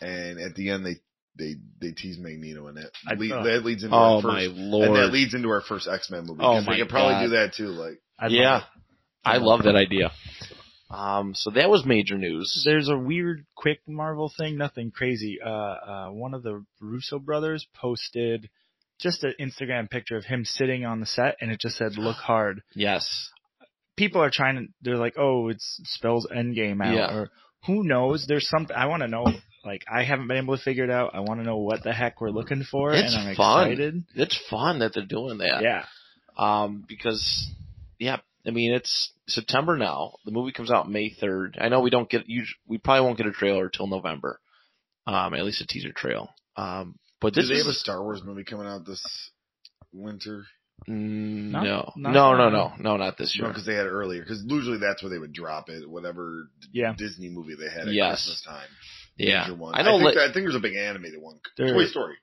and 0.00 0.40
at 0.40 0.54
the 0.54 0.70
end 0.70 0.84
they 0.86 0.96
they 1.38 1.54
they 1.80 1.92
tease 1.92 2.18
Magneto 2.18 2.66
in 2.68 2.78
it. 2.78 2.90
I- 3.06 3.14
Le- 3.14 3.40
uh, 3.40 3.42
that 3.44 3.64
leads 3.64 3.84
into 3.84 3.94
Oh 3.94 4.16
our 4.16 4.22
my 4.22 4.46
lord! 4.50 4.88
and 4.88 4.96
that 4.96 5.12
leads 5.12 5.34
into 5.34 5.50
our 5.50 5.60
first 5.60 5.86
X 5.88 6.10
Men 6.10 6.26
movie. 6.26 6.40
Oh 6.42 6.54
'cause 6.54 6.66
my 6.66 6.72
they 6.74 6.80
could 6.80 6.88
probably 6.88 7.14
God. 7.14 7.22
do 7.24 7.28
that 7.30 7.54
too. 7.54 7.68
Like 7.68 8.00
I'd 8.18 8.32
yeah, 8.32 8.52
love. 8.52 8.62
I 9.24 9.36
love 9.36 9.62
that 9.64 9.76
idea. 9.76 10.10
Um, 10.90 11.34
so 11.36 11.50
that 11.52 11.70
was 11.70 11.84
major 11.86 12.18
news. 12.18 12.62
There's 12.64 12.88
a 12.88 12.98
weird, 12.98 13.46
quick 13.54 13.78
Marvel 13.86 14.32
thing, 14.36 14.56
nothing 14.58 14.90
crazy. 14.90 15.38
Uh, 15.40 15.48
uh, 15.48 16.08
one 16.08 16.34
of 16.34 16.42
the 16.42 16.64
Russo 16.80 17.20
brothers 17.20 17.64
posted 17.74 18.50
just 19.00 19.24
an 19.24 19.34
Instagram 19.40 19.88
picture 19.90 20.16
of 20.16 20.24
him 20.24 20.44
sitting 20.44 20.84
on 20.84 21.00
the 21.00 21.06
set, 21.06 21.36
and 21.40 21.50
it 21.50 21.60
just 21.60 21.76
said 21.76 21.96
"Look 21.98 22.16
hard." 22.30 22.62
Yes. 22.74 23.30
people 23.96 24.22
are 24.22 24.30
trying 24.30 24.56
to. 24.56 24.66
They're 24.82 24.96
like, 24.96 25.14
oh, 25.18 25.48
it's 25.48 25.80
spells 25.84 26.26
Endgame 26.34 26.82
out, 26.84 26.94
Yeah. 26.94 27.14
or 27.14 27.30
who 27.66 27.84
knows? 27.84 28.26
There's 28.26 28.48
something 28.48 28.74
I 28.74 28.86
want 28.86 29.02
to 29.02 29.08
know. 29.08 29.26
Like 29.64 29.84
I 29.92 30.04
haven't 30.04 30.26
been 30.28 30.38
able 30.38 30.56
to 30.56 30.62
figure 30.62 30.84
it 30.84 30.90
out. 30.90 31.14
I 31.14 31.20
want 31.20 31.40
to 31.40 31.44
know 31.44 31.58
what 31.58 31.82
the 31.82 31.92
heck 31.92 32.20
we're 32.20 32.30
looking 32.30 32.62
for, 32.64 32.92
It's 32.92 33.14
and 33.14 33.28
I'm 33.28 33.34
fun. 33.36 33.66
excited. 33.70 34.04
It's 34.14 34.40
fun 34.48 34.78
that 34.78 34.94
they're 34.94 35.04
doing 35.04 35.38
that. 35.38 35.62
Yeah. 35.62 35.84
Um, 36.38 36.82
because 36.88 37.46
yeah, 37.98 38.18
I 38.46 38.50
mean 38.52 38.72
it's 38.72 39.12
September 39.28 39.76
now. 39.76 40.14
The 40.24 40.30
movie 40.30 40.52
comes 40.52 40.70
out 40.70 40.90
May 40.90 41.10
third. 41.10 41.58
I 41.60 41.68
know 41.68 41.80
we 41.80 41.90
don't 41.90 42.08
get. 42.08 42.24
We 42.66 42.78
probably 42.78 43.04
won't 43.04 43.18
get 43.18 43.26
a 43.26 43.32
trailer 43.32 43.68
till 43.68 43.86
November. 43.86 44.40
Um, 45.06 45.34
at 45.34 45.44
least 45.44 45.60
a 45.60 45.66
teaser 45.66 45.92
trail. 45.92 46.30
Um, 46.56 46.96
but 47.20 47.34
Do 47.34 47.40
this 47.40 47.48
they 47.50 47.56
is 47.56 47.64
have 47.66 47.70
a 47.70 47.74
Star 47.74 48.02
Wars 48.02 48.22
movie 48.24 48.44
coming 48.44 48.66
out 48.66 48.84
this 48.86 49.02
winter? 49.92 50.44
Mm, 50.88 51.50
Not- 51.50 51.64
no, 51.64 51.92
not 51.96 52.12
no, 52.12 52.36
no, 52.36 52.48
no, 52.48 52.72
no, 52.78 52.96
not 52.96 53.18
this 53.18 53.36
No, 53.38 53.44
year. 53.44 53.52
because 53.52 53.66
they 53.66 53.74
had 53.74 53.86
it 53.86 53.90
earlier. 53.90 54.22
Because 54.22 54.42
usually 54.46 54.78
that's 54.78 55.02
where 55.02 55.10
they 55.10 55.18
would 55.18 55.32
drop 55.34 55.68
it. 55.68 55.88
Whatever 55.88 56.48
Yeah. 56.72 56.94
Disney 56.96 57.28
movie 57.28 57.54
they 57.54 57.68
had 57.68 57.88
at 57.88 57.94
Yes. 57.94 58.24
Christmas 58.26 58.42
time. 58.42 58.68
yeah, 59.18 59.42
Major 59.42 59.54
one. 59.56 59.74
I 59.74 59.82
know. 59.82 59.96
I 59.96 60.00
think, 60.02 60.16
li- 60.16 60.22
I 60.22 60.32
think 60.32 60.34
there's 60.44 60.54
a 60.54 60.60
big 60.60 60.76
animated 60.76 61.20
one. 61.20 61.38
There- 61.58 61.74
Toy 61.74 61.84
Story. 61.86 62.16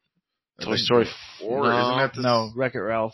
I 0.60 0.63
Toy 0.63 0.72
think 0.72 0.80
Story 0.86 1.08
Four. 1.39 1.68
no, 1.70 1.80
Isn't 1.80 1.98
that 2.00 2.13
the, 2.16 2.22
No, 2.24 2.51
Wreck 2.56 2.74
It 2.74 2.80
Ralph. 2.80 3.13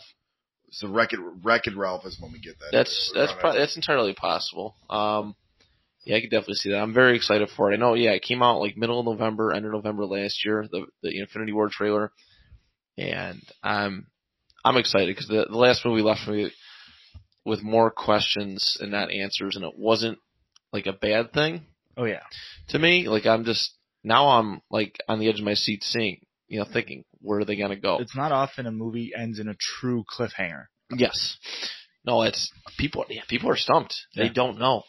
So 0.70 0.88
Wreck 0.88 1.12
It, 1.12 1.20
Wreck 1.42 1.66
It 1.66 1.76
Ralph 1.76 2.06
is 2.06 2.18
when 2.18 2.32
we 2.32 2.38
get 2.40 2.58
that. 2.60 2.70
That's 2.72 3.12
that's 3.14 3.30
Around 3.32 3.40
pro- 3.40 3.52
that- 3.52 3.58
that's 3.58 3.76
entirely 3.76 4.14
possible. 4.14 4.74
Um, 4.88 5.36
yeah, 6.04 6.16
I 6.16 6.20
could 6.20 6.30
definitely 6.30 6.54
see 6.56 6.70
that. 6.70 6.80
I'm 6.80 6.94
very 6.94 7.16
excited 7.16 7.48
for 7.56 7.70
it. 7.70 7.74
I 7.74 7.78
know. 7.78 7.94
Yeah, 7.94 8.10
it 8.12 8.22
came 8.22 8.42
out 8.42 8.60
like 8.60 8.76
middle 8.76 9.00
of 9.00 9.06
November, 9.06 9.52
end 9.52 9.64
of 9.66 9.72
November 9.72 10.04
last 10.06 10.44
year. 10.44 10.66
The 10.70 10.86
the 11.02 11.18
Infinity 11.20 11.52
War 11.52 11.68
trailer, 11.70 12.12
and 12.98 13.40
I'm 13.62 14.06
I'm 14.64 14.76
excited 14.76 15.08
because 15.08 15.28
the, 15.28 15.46
the 15.50 15.56
last 15.58 15.84
movie 15.84 16.02
left 16.02 16.26
me 16.28 16.50
with 17.44 17.62
more 17.62 17.90
questions 17.90 18.78
and 18.80 18.90
not 18.90 19.10
answers, 19.10 19.56
and 19.56 19.64
it 19.64 19.78
wasn't 19.78 20.18
like 20.72 20.86
a 20.86 20.92
bad 20.92 21.32
thing 21.32 21.62
Oh 21.96 22.04
yeah. 22.04 22.22
to 22.68 22.78
me. 22.78 23.08
Like 23.08 23.26
I'm 23.26 23.44
just 23.44 23.72
now 24.02 24.28
I'm 24.28 24.60
like 24.70 24.98
on 25.08 25.18
the 25.18 25.28
edge 25.28 25.38
of 25.38 25.44
my 25.44 25.54
seat, 25.54 25.82
seeing 25.84 26.20
you 26.48 26.58
know, 26.58 26.66
thinking 26.70 27.04
where 27.20 27.40
are 27.40 27.44
they 27.44 27.56
gonna 27.56 27.76
go? 27.76 27.98
It's 28.00 28.16
not 28.16 28.32
often 28.32 28.66
a 28.66 28.70
movie 28.72 29.12
ends 29.16 29.38
in 29.38 29.48
a 29.48 29.54
true 29.54 30.04
cliffhanger. 30.10 30.66
Yes. 30.94 31.38
No, 32.06 32.22
it's 32.22 32.52
people. 32.78 33.06
Yeah, 33.08 33.22
people 33.28 33.48
are 33.50 33.56
stumped. 33.56 33.94
They 34.14 34.24
Yeah. 34.24 34.32
don't 34.34 34.58
know, 34.58 34.82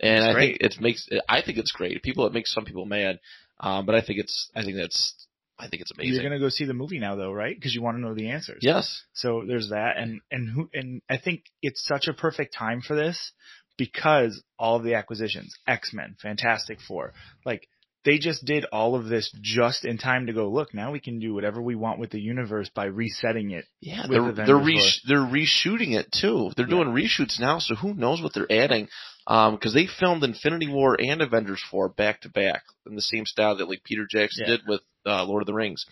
and 0.00 0.16
It's 0.18 0.26
I 0.26 0.32
great. 0.32 0.58
think 0.60 0.72
it 0.72 0.80
makes. 0.80 1.08
I 1.28 1.42
think 1.42 1.58
it's 1.58 1.72
great. 1.72 2.02
People, 2.02 2.26
it 2.26 2.32
makes 2.32 2.52
some 2.52 2.64
people 2.64 2.86
mad, 2.86 3.18
um, 3.60 3.86
but 3.86 3.94
I 3.94 4.00
think 4.00 4.18
it's. 4.20 4.50
I 4.54 4.62
think 4.62 4.76
that's. 4.76 5.14
I 5.60 5.66
think 5.68 5.82
it's 5.82 5.90
amazing. 5.90 6.14
You're 6.14 6.22
gonna 6.22 6.38
go 6.38 6.50
see 6.50 6.66
the 6.66 6.72
movie 6.74 7.00
now, 7.00 7.16
though, 7.16 7.32
right? 7.32 7.54
Because 7.54 7.74
you 7.74 7.82
want 7.82 7.96
to 7.96 8.00
know 8.00 8.14
the 8.14 8.30
answers. 8.30 8.60
yes. 8.62 9.02
So 9.12 9.42
there's 9.46 9.70
that, 9.70 9.96
and 9.96 10.20
and 10.30 10.48
who 10.48 10.70
and 10.72 11.02
I 11.10 11.16
think 11.18 11.42
it's 11.62 11.84
such 11.84 12.06
a 12.06 12.12
perfect 12.14 12.54
time 12.56 12.80
for 12.80 12.94
this 12.94 13.32
because 13.76 14.42
all 14.58 14.76
of 14.76 14.84
the 14.84 14.94
acquisitions, 14.94 15.54
X 15.66 15.92
Men, 15.92 16.16
Fantastic 16.22 16.78
Four, 16.80 17.12
like 17.44 17.68
they 18.04 18.18
just 18.18 18.44
did 18.44 18.64
all 18.66 18.94
of 18.94 19.06
this 19.06 19.32
just 19.42 19.84
in 19.84 19.98
time 19.98 20.26
to 20.26 20.32
go. 20.32 20.48
Look, 20.48 20.72
now 20.72 20.92
we 20.92 21.00
can 21.00 21.18
do 21.18 21.34
whatever 21.34 21.60
we 21.60 21.74
want 21.74 21.98
with 21.98 22.10
the 22.10 22.20
universe 22.20 22.70
by 22.72 22.84
resetting 22.84 23.50
it. 23.50 23.64
Yeah, 23.80 24.06
they're 24.08 24.30
they're 24.32 24.56
resh- 24.56 25.02
they're 25.08 25.18
reshooting 25.18 25.98
it 25.98 26.06
too. 26.12 26.52
They're 26.56 26.66
Yeah. 26.68 26.84
doing 26.84 26.88
reshoots 26.94 27.40
now, 27.40 27.58
so 27.58 27.74
who 27.74 27.94
knows 27.94 28.22
what 28.22 28.32
they're 28.32 28.50
adding? 28.50 28.88
Um, 29.28 29.56
because 29.56 29.74
they 29.74 29.86
filmed 29.86 30.24
Infinity 30.24 30.68
War 30.68 30.96
and 30.98 31.20
Avengers 31.20 31.62
Four 31.70 31.90
back 31.90 32.22
to 32.22 32.30
back 32.30 32.62
in 32.86 32.96
the 32.96 33.02
same 33.02 33.26
style 33.26 33.56
that 33.56 33.68
like 33.68 33.84
Peter 33.84 34.06
Jackson 34.10 34.44
Yeah. 34.46 34.56
did 34.56 34.60
with 34.66 34.80
uh, 35.04 35.24
Lord 35.24 35.42
of 35.42 35.46
the 35.46 35.52
Rings. 35.52 35.84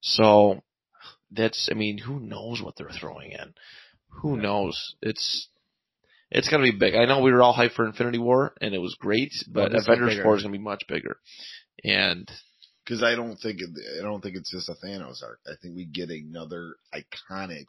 So 0.00 0.62
that's, 1.30 1.68
I 1.70 1.74
mean, 1.74 1.98
who 1.98 2.18
knows 2.18 2.62
what 2.62 2.76
they're 2.76 2.88
throwing 2.88 3.32
in? 3.32 3.54
Who 4.22 4.36
knows? 4.36 4.94
It's 5.02 5.48
it's 6.30 6.48
gonna 6.48 6.62
be 6.62 6.70
big. 6.70 6.94
I 6.94 7.04
know 7.04 7.20
we 7.20 7.30
were 7.30 7.42
all 7.42 7.54
hyped 7.54 7.74
for 7.74 7.86
Infinity 7.86 8.18
War 8.18 8.54
and 8.60 8.74
it 8.74 8.78
was 8.78 8.96
great, 8.98 9.32
but 9.48 9.70
this 9.70 9.82
is 9.82 9.88
Avengers. 9.88 10.22
Four 10.22 10.36
is 10.36 10.42
gonna 10.42 10.52
be 10.52 10.58
much 10.58 10.84
bigger. 10.88 11.18
And 11.84 12.30
Because 12.84 13.02
I 13.02 13.14
don't 13.14 13.36
think 13.36 13.60
it, 13.60 13.68
I 14.00 14.02
don't 14.02 14.22
think 14.22 14.36
it's 14.36 14.50
just 14.50 14.70
a 14.70 14.74
Thanos 14.74 15.22
arc. 15.22 15.40
I 15.46 15.56
think 15.60 15.76
we 15.76 15.84
get 15.84 16.08
another 16.10 16.76
iconic 16.94 17.66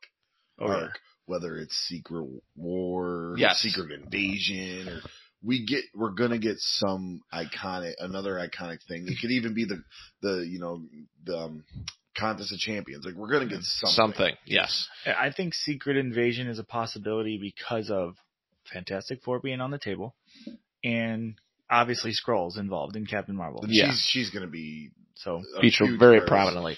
Oh, 0.59 0.67
yeah. 0.67 0.87
Arc, 1.23 1.29
whether 1.29 1.57
it's 1.57 1.75
Secret 1.75 2.27
War, 2.55 3.35
Yes. 3.37 3.59
Secret 3.59 3.91
Invasion, 3.91 4.87
or 4.89 5.01
we 5.41 5.65
get 5.65 5.83
we're 5.95 6.11
gonna 6.11 6.37
get 6.39 6.57
some 6.59 7.21
iconic 7.33 7.93
another 7.99 8.35
iconic 8.35 8.79
thing. 8.87 9.07
It 9.07 9.17
could 9.21 9.31
even 9.31 9.53
be 9.53 9.65
the 9.65 9.83
the 10.21 10.45
you 10.47 10.59
know 10.59 10.81
the 11.23 11.37
um, 11.37 11.63
contest 12.17 12.53
of 12.53 12.59
champions. 12.59 13.05
Like 13.05 13.15
we're 13.15 13.31
gonna 13.31 13.47
get 13.47 13.63
something. 13.63 13.95
something, 13.95 14.35
yes. 14.45 14.87
I 15.05 15.31
think 15.31 15.53
Secret 15.53 15.97
Invasion 15.97 16.47
is 16.47 16.59
a 16.59 16.63
possibility 16.63 17.37
because 17.37 17.89
of 17.89 18.15
Fantastic 18.71 19.21
Four 19.23 19.39
being 19.39 19.61
on 19.61 19.71
the 19.71 19.79
table, 19.79 20.15
and 20.83 21.35
obviously 21.69 22.11
Skrulls 22.11 22.57
involved 22.57 22.95
in 22.95 23.05
Captain 23.05 23.35
Marvel. 23.35 23.63
And 23.63 23.73
Yeah. 23.73 23.91
She's 23.91 23.99
she's 24.09 24.29
gonna 24.29 24.47
be 24.47 24.91
So 25.15 25.41
a 25.57 25.61
Feature 25.61 25.85
huge 25.87 25.99
very 25.99 26.19
part 26.19 26.27
prominently. 26.27 26.77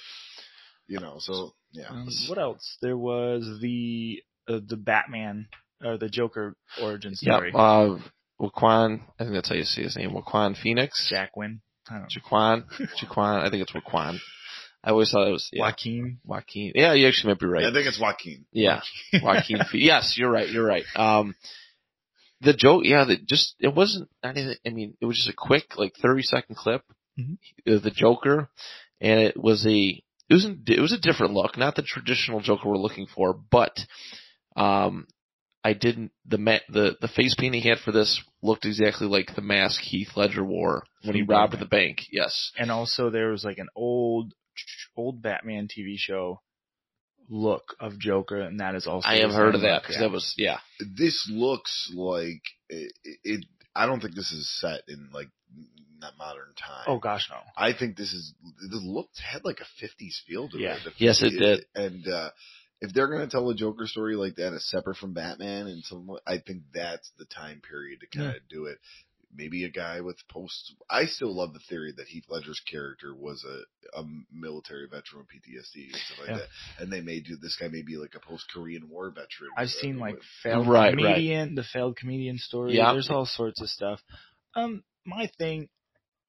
You 0.87 0.99
know, 0.99 1.15
so 1.19 1.53
yeah. 1.71 1.89
Um, 1.89 2.07
what 2.27 2.37
else? 2.37 2.77
There 2.81 2.97
was 2.97 3.59
the 3.59 4.21
uh, 4.47 4.59
the 4.65 4.77
Batman 4.77 5.47
or 5.83 5.97
the 5.97 6.09
Joker 6.09 6.55
origin 6.81 7.15
story. 7.15 7.51
Yep. 7.53 7.55
Uh, 7.59 7.97
Waquan, 8.39 9.01
I 9.19 9.23
think 9.23 9.33
that's 9.33 9.49
how 9.49 9.55
you 9.55 9.63
say 9.63 9.83
his 9.83 9.95
name. 9.95 10.11
Waquan 10.11 10.57
Phoenix. 10.57 11.07
Jacqueline. 11.09 11.61
I 11.89 11.99
don't. 11.99 12.11
Jaquan. 12.11 12.65
Jaquan. 13.01 13.43
I 13.45 13.49
think 13.49 13.61
it's 13.63 13.71
Waquan. 13.73 14.17
I 14.83 14.91
always 14.91 15.09
thought 15.11 15.27
it 15.27 15.31
was 15.31 15.49
yeah, 15.51 15.63
Joaquin. 15.63 16.19
Joaquin. 16.23 16.71
Yeah, 16.75 16.93
you 16.93 17.07
actually 17.07 17.33
might 17.33 17.39
be 17.39 17.47
right. 17.47 17.65
I 17.65 17.73
think 17.73 17.87
it's 17.87 17.99
Joaquin. 17.99 18.45
Yeah, 18.51 18.81
Joaquin. 19.13 19.57
Phoenix. 19.71 19.73
yes, 19.73 20.13
you're 20.17 20.29
right. 20.29 20.47
You're 20.49 20.65
right. 20.65 20.83
Um, 20.95 21.35
the 22.41 22.53
joke, 22.53 22.83
yeah, 22.85 23.05
that 23.05 23.25
just 23.25 23.55
it 23.59 23.73
wasn't 23.73 24.09
anything. 24.23 24.55
I 24.65 24.69
mean, 24.69 24.95
it 25.01 25.05
was 25.05 25.17
just 25.17 25.29
a 25.29 25.33
quick, 25.35 25.77
like 25.77 25.93
thirty 26.01 26.21
second 26.21 26.55
clip 26.55 26.83
Mhm. 27.17 27.37
the 27.65 27.91
Joker, 27.91 28.49
and 29.01 29.19
it 29.21 29.37
was 29.41 29.65
a 29.65 30.03
it 30.29 30.33
was 30.33 30.45
a, 30.45 30.55
it 30.67 30.81
was 30.81 30.91
a 30.91 30.99
different 30.99 31.33
look, 31.33 31.57
not 31.57 31.75
the 31.75 31.81
traditional 31.81 32.41
Joker 32.41 32.67
we're 32.69 32.77
looking 32.77 33.07
for, 33.07 33.33
but 33.33 33.79
um, 34.55 35.07
I 35.63 35.73
didn't 35.73 36.11
the 36.25 36.37
ma- 36.37 36.59
the 36.69 36.95
the 37.01 37.07
face 37.07 37.35
paint 37.35 37.55
he 37.55 37.67
had 37.67 37.79
for 37.79 37.91
this 37.91 38.21
looked 38.41 38.65
exactly 38.65 39.07
like 39.07 39.35
the 39.35 39.41
mask 39.41 39.81
Heath 39.81 40.11
Ledger 40.15 40.43
wore 40.43 40.83
when 41.03 41.15
he 41.15 41.21
From 41.21 41.29
robbed 41.31 41.51
Batman. 41.53 41.59
the 41.69 41.69
bank. 41.69 42.01
Yes, 42.11 42.51
And 42.57 42.71
also 42.71 43.09
there 43.09 43.29
was 43.29 43.43
like 43.43 43.57
an 43.57 43.69
old 43.75 44.33
old 44.95 45.21
Batman 45.21 45.67
TV 45.67 45.95
show 45.97 46.41
look 47.27 47.75
of 47.79 47.97
Joker, 47.99 48.39
and 48.41 48.59
that 48.59 48.75
is 48.75 48.85
also 48.87 49.07
I 49.09 49.19
have 49.21 49.31
heard 49.31 49.55
of 49.55 49.61
that 49.61 49.81
because 49.81 49.95
yeah. 49.95 50.01
that 50.01 50.11
was 50.11 50.33
yeah. 50.37 50.57
This 50.79 51.27
looks 51.31 51.91
like 51.95 52.43
it, 52.69 52.91
it. 53.23 53.45
I 53.75 53.87
don't 53.87 53.99
think 53.99 54.15
this 54.15 54.31
is 54.31 54.49
set 54.61 54.81
in 54.87 55.09
like 55.11 55.29
not 55.99 56.13
modern 56.17 56.53
time. 56.55 56.85
Oh 56.87 56.99
gosh, 56.99 57.27
no. 57.31 57.37
I 57.57 57.73
think 57.73 57.97
this 57.97 58.13
is 58.13 58.33
this 58.71 58.81
looked 58.83 59.19
had 59.19 59.43
like 59.43 59.59
a 59.61 59.65
fifties 59.79 60.21
feel 60.27 60.47
to 60.49 60.59
Yeah. 60.59 60.75
it. 60.75 60.93
Yes, 60.97 61.23
it 61.23 61.31
did. 61.31 61.65
And 61.73 62.07
uh 62.07 62.29
if 62.81 62.93
they're 62.93 63.07
gonna 63.07 63.27
tell 63.27 63.49
a 63.49 63.55
Joker 63.55 63.87
story 63.87 64.15
like 64.15 64.35
that, 64.35 64.53
as 64.53 64.65
separate 64.69 64.97
from 64.97 65.13
Batman, 65.13 65.67
and 65.67 65.83
some, 65.83 66.09
I 66.27 66.37
think 66.39 66.63
that's 66.73 67.09
the 67.17 67.25
time 67.25 67.61
period 67.67 68.01
to 68.01 68.07
kind 68.17 68.35
of 68.35 68.41
do 68.49 68.65
it. 68.65 68.77
Maybe 69.37 69.65
a 69.65 69.69
guy 69.69 69.99
with 69.99 70.15
post. 70.29 70.75
I 70.89 71.05
still 71.07 71.35
love 71.35 71.51
the 71.53 71.59
theory 71.67 71.93
that 71.97 72.07
Heath 72.07 72.23
Ledger's 72.29 72.61
character 72.71 73.13
was 73.13 73.43
a, 73.43 73.99
a 73.99 74.05
military 74.31 74.85
veteran 74.87 75.19
with 75.19 75.27
PTSD 75.27 75.87
and 75.91 75.95
stuff 75.95 76.19
like 76.19 76.29
Yeah. 76.29 76.35
that, 76.37 76.81
and 76.83 76.91
they 76.93 77.01
may 77.01 77.19
do 77.19 77.35
this 77.35 77.57
guy 77.59 77.67
may 77.67 77.81
be 77.81 77.97
like 77.97 78.15
a 78.15 78.19
post 78.25 78.45
Korean 78.53 78.87
War 78.89 79.09
veteran. 79.09 79.49
I've 79.57 79.67
uh, 79.67 79.81
seen 79.81 79.97
like 79.99 80.15
with- 80.15 80.23
failed 80.41 80.67
Right, 80.67 80.93
right. 80.95 80.97
comedian, 81.15 81.55
the 81.55 81.63
failed 81.63 81.97
comedian 81.97 82.37
story. 82.37 82.75
Yeah. 82.77 82.93
There's 82.93 83.09
all 83.09 83.25
sorts 83.25 83.61
of 83.61 83.67
stuff. 83.69 83.99
Um, 84.55 84.83
my 85.05 85.29
thing, 85.37 85.67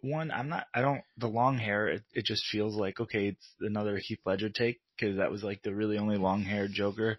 one, 0.01 0.33
I'm 0.33 0.49
not, 0.49 0.67
I 0.75 0.81
don't, 0.81 1.03
the 1.17 1.29
long 1.29 1.59
hair, 1.59 1.87
it, 1.89 2.03
it 2.13 2.25
just 2.25 2.45
feels 2.51 2.75
like, 2.75 2.99
okay, 2.99 3.29
it's 3.29 3.55
another 3.61 3.99
Heath 4.03 4.19
Ledger 4.27 4.49
take, 4.49 4.81
cause 5.01 5.17
that 5.17 5.31
was 5.31 5.43
like 5.43 5.63
the 5.63 5.75
really 5.75 5.99
only 5.99 6.17
long 6.17 6.43
haired 6.43 6.73
Joker. 6.73 7.19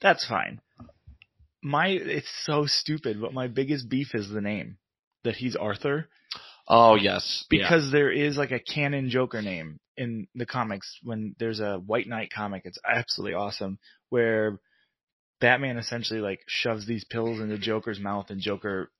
That's 0.00 0.26
fine. 0.26 0.60
My, 1.62 1.88
it's 1.88 2.30
so 2.44 2.66
stupid, 2.66 3.20
but 3.20 3.32
my 3.32 3.48
biggest 3.48 3.88
beef 3.88 4.14
is 4.14 4.28
the 4.28 4.40
name. 4.40 4.78
That 5.24 5.36
he's 5.36 5.56
Arthur. 5.56 6.08
Oh 6.68 6.96
yes, 6.96 7.46
yeah. 7.50 7.62
Because 7.62 7.90
there 7.90 8.10
is 8.10 8.36
like 8.36 8.50
a 8.50 8.58
canon 8.58 9.08
Joker 9.08 9.40
name 9.40 9.80
in 9.96 10.26
the 10.34 10.44
comics 10.44 10.98
when 11.02 11.34
there's 11.38 11.60
a 11.60 11.76
White 11.76 12.06
Knight 12.06 12.30
comic. 12.34 12.62
It's 12.64 12.78
absolutely 12.86 13.34
awesome 13.34 13.78
where 14.10 14.58
Batman 15.40 15.76
essentially 15.76 16.20
like 16.20 16.40
shoves 16.46 16.86
these 16.86 17.04
pills 17.04 17.40
into 17.40 17.58
Joker's 17.58 18.00
mouth 18.00 18.30
and 18.30 18.40
Joker 18.40 18.90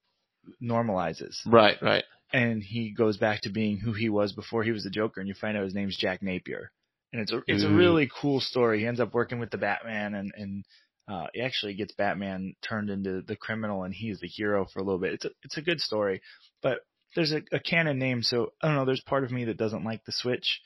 normalizes 0.63 1.37
right, 1.47 1.81
right. 1.81 2.05
and 2.33 2.63
he 2.63 2.91
goes 2.91 3.17
back 3.17 3.41
to 3.43 3.51
being 3.51 3.79
who 3.79 3.93
he 3.93 4.11
was 4.11 4.33
before 4.33 4.63
he 4.63 4.71
was 4.71 4.85
the 4.85 4.91
Joker 4.91 5.21
and 5.21 5.29
you 5.29 5.35
find 5.35 5.57
out 5.57 5.65
his 5.65 5.75
name's 5.75 5.97
Jack 5.97 6.23
Napier. 6.23 6.71
And 7.15 7.23
it's 7.23 7.33
a 7.33 7.43
it's 7.47 7.63
a 7.63 7.69
really 7.71 8.11
cool 8.21 8.41
story. 8.41 8.81
He 8.81 8.87
ends 8.87 8.99
up 8.99 9.15
working 9.15 9.39
with 9.39 9.51
the 9.51 9.57
Batman 9.57 10.15
and 10.15 10.33
and 10.37 10.65
uh, 11.07 11.27
he 11.33 11.43
actually 11.43 11.75
gets 11.75 11.95
Batman 11.95 12.55
turned 12.69 12.91
into 12.91 13.23
the 13.23 13.37
criminal 13.37 13.85
and 13.85 13.95
he's 13.95 14.19
the 14.19 14.27
hero 14.27 14.67
for 14.73 14.81
a 14.81 14.83
little 14.83 14.99
bit. 14.99 15.13
It's 15.15 15.25
a 15.25 15.31
it's 15.45 15.57
a 15.57 15.63
good 15.63 15.81
story, 15.81 16.23
but 16.61 16.79
there's 17.15 17.31
a, 17.31 17.43
a 17.53 17.61
canon 17.61 18.01
name, 18.01 18.23
so 18.25 18.51
I 18.61 18.67
don't 18.67 18.77
know. 18.77 18.85
There's 18.85 19.01
part 19.07 19.23
of 19.23 19.31
me 19.31 19.45
that 19.45 19.57
doesn't 19.57 19.85
like 19.85 20.05
the 20.05 20.13
switch. 20.13 20.61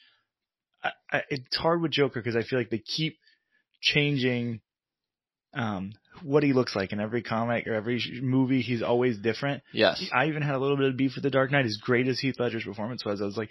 I, 0.83 0.91
I, 1.13 1.23
it's 1.29 1.57
hard 1.57 1.83
with 1.83 1.91
Joker 1.91 2.21
because 2.21 2.37
I 2.37 2.43
feel 2.49 2.59
like 2.59 2.71
they 2.71 2.79
keep 2.79 3.19
changing. 3.83 4.61
um, 5.55 5.93
what 6.23 6.43
he 6.43 6.53
looks 6.53 6.75
like 6.75 6.93
in 6.93 7.01
every 7.01 7.23
comic 7.23 7.67
or 7.67 7.75
every 7.75 8.01
movie. 8.23 8.63
He's 8.63 8.83
always 8.83 9.19
different. 9.19 9.63
Yes. 9.73 10.05
I 10.13 10.27
even 10.27 10.43
had 10.43 10.55
a 10.55 10.59
little 10.59 10.77
bit 10.77 10.89
of 10.89 10.97
beef 10.97 11.13
with 11.15 11.25
The 11.25 11.31
Dark 11.31 11.51
Knight. 11.53 11.67
As 11.67 11.79
great 11.81 12.09
as 12.09 12.19
Heath 12.19 12.37
Ledger's 12.39 12.65
performance 12.65 13.05
was, 13.05 13.21
I 13.21 13.25
was 13.25 13.37
like, 13.37 13.51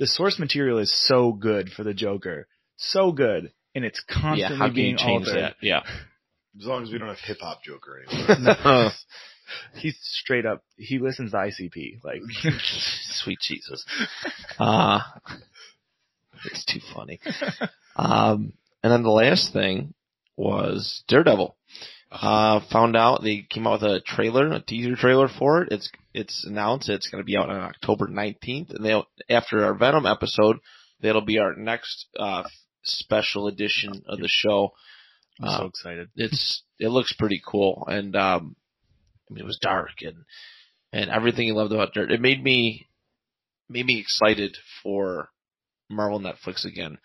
the 0.00 0.06
source 0.08 0.38
material 0.40 0.78
is 0.78 0.92
so 0.92 1.32
good 1.32 1.70
for 1.70 1.84
the 1.84 1.94
Joker, 1.94 2.48
so 2.76 3.12
good, 3.12 3.52
and 3.74 3.84
it's 3.84 4.00
constantly 4.00 4.40
Yeah. 4.40 4.48
constantly 4.48 4.58
How 4.58 4.66
can 4.66 4.76
you 4.76 4.82
being 4.82 4.96
change 4.96 5.26
altered. 5.28 5.42
that? 5.42 5.56
Yeah. 5.62 5.82
As 6.58 6.66
long 6.66 6.82
as 6.82 6.90
we 6.90 6.98
don't 6.98 7.06
have 7.08 7.20
hip 7.20 7.38
hop 7.40 7.62
Joker 7.62 8.02
anymore. 8.08 8.90
He's 9.74 9.96
straight 10.00 10.46
up. 10.46 10.64
He 10.76 10.98
listens 10.98 11.32
to 11.32 11.36
ICP. 11.36 12.02
Like, 12.02 12.22
Sweet 12.62 13.38
Jesus. 13.40 13.84
Uh, 14.58 15.00
it's 16.46 16.64
too 16.64 16.80
funny. 16.94 17.20
Um, 17.96 18.52
and 18.82 18.92
then 18.92 19.02
the 19.02 19.10
last 19.10 19.52
thing 19.52 19.92
was 20.36 21.04
Daredevil. 21.08 21.56
Uh, 22.12 22.60
found 22.72 22.96
out 22.96 23.22
they 23.22 23.46
came 23.48 23.66
out 23.66 23.80
with 23.80 23.90
a 23.90 24.00
trailer, 24.00 24.50
a 24.52 24.60
teaser 24.60 24.96
trailer 24.96 25.28
for 25.28 25.62
it. 25.62 25.72
It's 25.72 25.90
it's 26.12 26.44
announced 26.44 26.88
it's 26.88 27.08
going 27.08 27.22
to 27.22 27.26
be 27.26 27.36
out 27.36 27.50
on 27.50 27.60
October 27.60 28.08
19th, 28.08 28.74
and 28.74 28.84
they 28.84 29.00
after 29.28 29.64
our 29.64 29.74
Venom 29.74 30.06
episode, 30.06 30.56
that'll 31.00 31.20
be 31.20 31.38
our 31.38 31.54
next 31.54 32.06
uh, 32.18 32.42
special 32.82 33.46
edition 33.46 34.02
of 34.08 34.18
the 34.18 34.28
show. 34.28 34.72
I'm 35.40 35.48
Uh, 35.48 35.58
so 35.58 35.66
excited. 35.66 36.08
it's 36.16 36.62
it 36.80 36.88
looks 36.88 37.12
pretty 37.12 37.40
cool 37.46 37.84
and 37.88 38.16
um 38.16 38.56
I 39.30 39.34
mean 39.34 39.42
it 39.44 39.46
was 39.46 39.58
dark 39.60 40.02
and 40.02 40.24
and 40.92 41.10
everything 41.10 41.46
you 41.46 41.54
loved 41.54 41.72
about 41.72 41.94
dirt 41.94 42.10
it 42.10 42.20
made 42.20 42.42
me 42.42 42.88
made 43.68 43.86
me 43.86 44.00
excited 44.00 44.56
for 44.82 45.30
Marvel 45.88 46.20
Netflix 46.20 46.64
again 46.64 46.98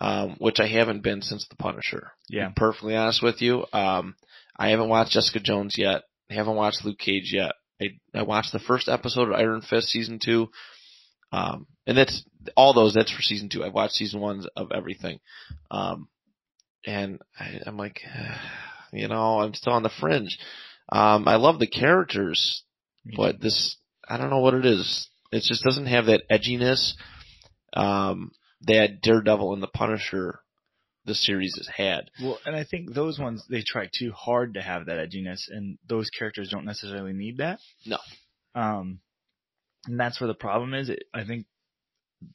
um 0.00 0.36
which 0.38 0.60
I 0.60 0.66
haven't 0.66 1.02
been 1.02 1.22
since 1.22 1.46
the 1.48 1.56
Punisher. 1.56 2.12
Yeah. 2.28 2.50
perfectly 2.54 2.96
honest 2.96 3.22
with 3.22 3.42
you 3.42 3.66
um 3.72 4.16
I 4.56 4.68
haven't 4.70 4.88
watched 4.88 5.12
Jessica 5.12 5.40
Jones 5.40 5.76
yet. 5.76 6.02
I 6.30 6.34
haven't 6.34 6.56
watched 6.56 6.84
Luke 6.84 6.98
Cage 6.98 7.32
yet. 7.32 7.52
I 7.80 7.86
I 8.14 8.22
watched 8.22 8.52
the 8.52 8.58
first 8.58 8.88
episode 8.88 9.28
of 9.28 9.34
Iron 9.34 9.62
Fist 9.62 9.88
season 9.88 10.18
2 10.24 10.48
um 11.32 11.66
and 11.86 11.96
that's 11.96 12.24
all 12.56 12.72
those 12.72 12.94
that's 12.94 13.10
for 13.12 13.22
season 13.22 13.48
2 13.48 13.64
I've 13.64 13.74
watched 13.74 13.94
season 13.94 14.20
1 14.20 14.44
of 14.56 14.72
everything. 14.72 15.20
Um 15.70 16.08
and 16.84 17.20
I, 17.38 17.60
I'm 17.66 17.76
like, 17.76 18.00
you 18.92 19.08
know, 19.08 19.40
I'm 19.40 19.54
still 19.54 19.72
on 19.72 19.82
the 19.82 19.90
fringe. 20.00 20.38
Um, 20.90 21.26
I 21.26 21.36
love 21.36 21.58
the 21.58 21.66
characters, 21.66 22.64
but 23.16 23.40
this, 23.40 23.76
I 24.08 24.16
don't 24.18 24.30
know 24.30 24.40
what 24.40 24.54
it 24.54 24.66
is. 24.66 25.08
It 25.30 25.42
just 25.44 25.64
doesn't 25.64 25.86
have 25.86 26.06
that 26.06 26.28
edginess. 26.30 26.92
Um, 27.72 28.32
that 28.66 29.00
Daredevil 29.02 29.52
and 29.54 29.62
the 29.62 29.66
Punisher, 29.68 30.40
the 31.04 31.14
series 31.14 31.54
has 31.58 31.68
had. 31.68 32.10
Well, 32.22 32.38
and 32.46 32.54
I 32.54 32.64
think 32.64 32.92
those 32.94 33.18
ones 33.18 33.44
they 33.50 33.62
try 33.62 33.88
too 33.92 34.12
hard 34.12 34.54
to 34.54 34.62
have 34.62 34.86
that 34.86 34.98
edginess, 34.98 35.40
and 35.48 35.78
those 35.88 36.08
characters 36.10 36.48
don't 36.50 36.64
necessarily 36.64 37.12
need 37.12 37.38
that. 37.38 37.58
No. 37.86 37.98
Um, 38.54 39.00
and 39.86 39.98
that's 39.98 40.20
where 40.20 40.28
the 40.28 40.34
problem 40.34 40.74
is. 40.74 40.88
It, 40.90 41.04
I 41.12 41.24
think 41.24 41.46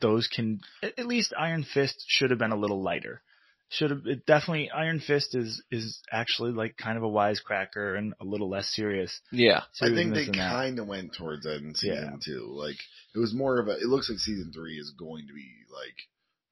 those 0.02 0.28
can 0.28 0.60
at 0.84 1.00
at 1.00 1.08
least 1.08 1.34
Iron 1.38 1.63
Fist 1.63 2.04
should 2.08 2.30
have 2.32 2.40
been 2.40 2.52
a 2.52 2.58
little 2.60 2.82
lighter. 2.84 3.22
Should 3.70 3.92
have 3.92 4.02
it 4.06 4.26
definitely 4.26 4.70
Iron 4.70 5.00
Fist 5.02 5.36
is 5.36 5.62
is 5.72 6.02
actually 6.12 6.52
like 6.52 6.78
kind 6.78 6.98
of 6.98 7.04
a 7.04 7.08
wisecracker 7.08 7.98
and 7.98 8.13
a 8.20 8.26
little 8.26 8.50
less 8.50 8.68
serious. 8.74 9.20
Yeah, 9.32 9.62
I 9.82 9.88
think 9.88 10.13
they 10.13 10.24
seriousness 10.24 10.28
in 10.28 10.32
that. 10.40 10.52
kind 10.52 10.80
of 10.80 10.88
went 10.88 11.13
towards 11.16 11.44
that 11.44 11.58
in 11.58 11.76
season 11.76 12.20
Yeah. 12.20 12.34
two. 12.34 12.48
Like 12.50 12.78
it 13.13 13.20
was 13.20 13.34
more 13.34 13.60
of 13.60 13.68
a. 13.68 13.72
It 13.72 13.88
looks 13.88 14.10
like 14.10 14.20
season 14.20 14.52
three 14.54 14.78
is 14.78 14.94
going 14.98 15.28
to 15.28 15.34
be 15.34 15.48
like 15.72 15.96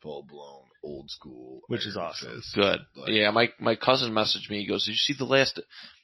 full 0.06 0.24
blown 0.24 0.64
old 0.84 1.10
school, 1.10 1.62
Which 1.68 1.86
is 1.88 1.98
awesome. 1.98 2.36
Fist. 2.36 2.54
good. 2.56 2.80
Like, 2.96 3.10
Yeah, 3.10 3.32
my 3.32 3.50
my 3.60 3.76
cousin 3.76 4.12
messaged 4.14 4.50
me. 4.50 4.60
He 4.62 4.68
goes, 4.68 4.86
"Did 4.86 4.92
you 4.92 4.98
see 4.98 5.16
the 5.18 5.26
last, 5.26 5.60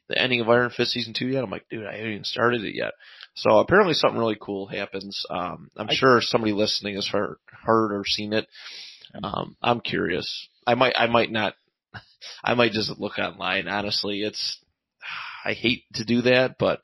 the 0.09 0.19
ending 0.21 0.41
of 0.41 0.49
Iron 0.49 0.71
Fist 0.71 0.91
season 0.91 1.13
two 1.13 1.27
yet?" 1.27 1.43
I'm 1.43 1.51
like, 1.51 1.69
"Dude, 1.69 1.85
I 1.85 1.97
haven't 1.97 2.11
even 2.11 2.23
started 2.23 2.63
it 2.65 2.75
yet." 2.75 2.93
So 3.35 3.59
apparently 3.59 3.93
something 3.93 4.19
really 4.19 4.37
cool 4.41 4.65
happens. 4.67 5.23
Um, 5.29 5.69
I'm 5.77 5.89
I- 5.89 5.93
sure 5.93 6.19
somebody 6.21 6.51
listening 6.53 6.95
has 6.95 7.07
heard 7.07 7.37
heard 7.63 7.93
or 7.93 8.03
seen 8.05 8.33
it. 8.33 8.47
Um, 9.23 9.55
I'm 9.61 9.81
curious. 9.81 10.47
I 10.65 10.73
might 10.75 10.93
I 10.97 11.05
might 11.07 11.31
not. 11.31 11.53
I 12.43 12.55
might 12.55 12.71
just 12.71 12.97
look 12.99 13.19
online. 13.19 13.67
Honestly, 13.67 14.21
it's 14.23 14.57
I 15.45 15.53
hate 15.53 15.83
to 15.95 16.05
do 16.05 16.23
that, 16.23 16.57
but 16.57 16.81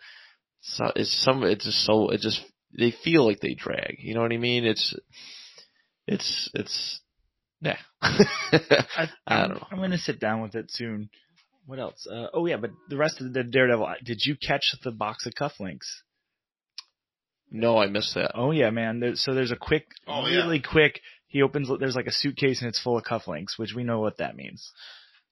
so 0.61 0.91
it's 0.95 1.11
some 1.23 1.43
it's 1.43 1.65
just 1.65 1.83
so 1.85 2.09
it 2.09 2.21
just 2.21 2.41
they 2.77 2.91
feel 2.91 3.25
like 3.25 3.39
they 3.39 3.55
drag. 3.55 3.95
You 3.99 4.13
know 4.13 4.21
what 4.21 4.33
I 4.33 4.37
mean? 4.37 4.65
It's 4.65 4.93
it's 6.07 6.49
it's 6.53 6.99
yeah. 7.61 7.77
I, 8.01 9.07
I 9.25 9.39
don't 9.47 9.49
know. 9.55 9.67
I'm 9.71 9.79
gonna 9.79 9.97
sit 9.97 10.19
down 10.19 10.41
with 10.41 10.55
it 10.55 10.71
soon. 10.71 11.09
What 11.65 11.79
else? 11.79 12.07
Uh, 12.09 12.27
oh 12.33 12.45
yeah, 12.45 12.57
but 12.57 12.71
the 12.89 12.97
rest 12.97 13.19
of 13.21 13.33
the 13.33 13.43
Daredevil. 13.43 13.87
Did 14.03 14.21
you 14.25 14.35
catch 14.35 14.73
the 14.83 14.91
box 14.91 15.25
of 15.25 15.33
cufflinks? 15.33 15.87
No, 17.49 17.77
I 17.77 17.87
missed 17.87 18.15
that. 18.15 18.31
Oh 18.35 18.51
yeah, 18.51 18.69
man. 18.69 18.99
There, 18.99 19.15
so 19.15 19.33
there's 19.33 19.51
a 19.51 19.55
quick, 19.55 19.85
Oh, 20.07 20.27
yeah. 20.27 20.37
really 20.37 20.59
quick. 20.61 21.01
He 21.27 21.41
opens. 21.41 21.69
There's 21.79 21.95
like 21.95 22.07
a 22.07 22.11
suitcase 22.11 22.61
and 22.61 22.69
it's 22.69 22.79
full 22.81 22.97
of 22.97 23.03
cufflinks, 23.03 23.57
which 23.57 23.73
we 23.75 23.83
know 23.83 23.99
what 23.99 24.17
that 24.17 24.35
means. 24.35 24.71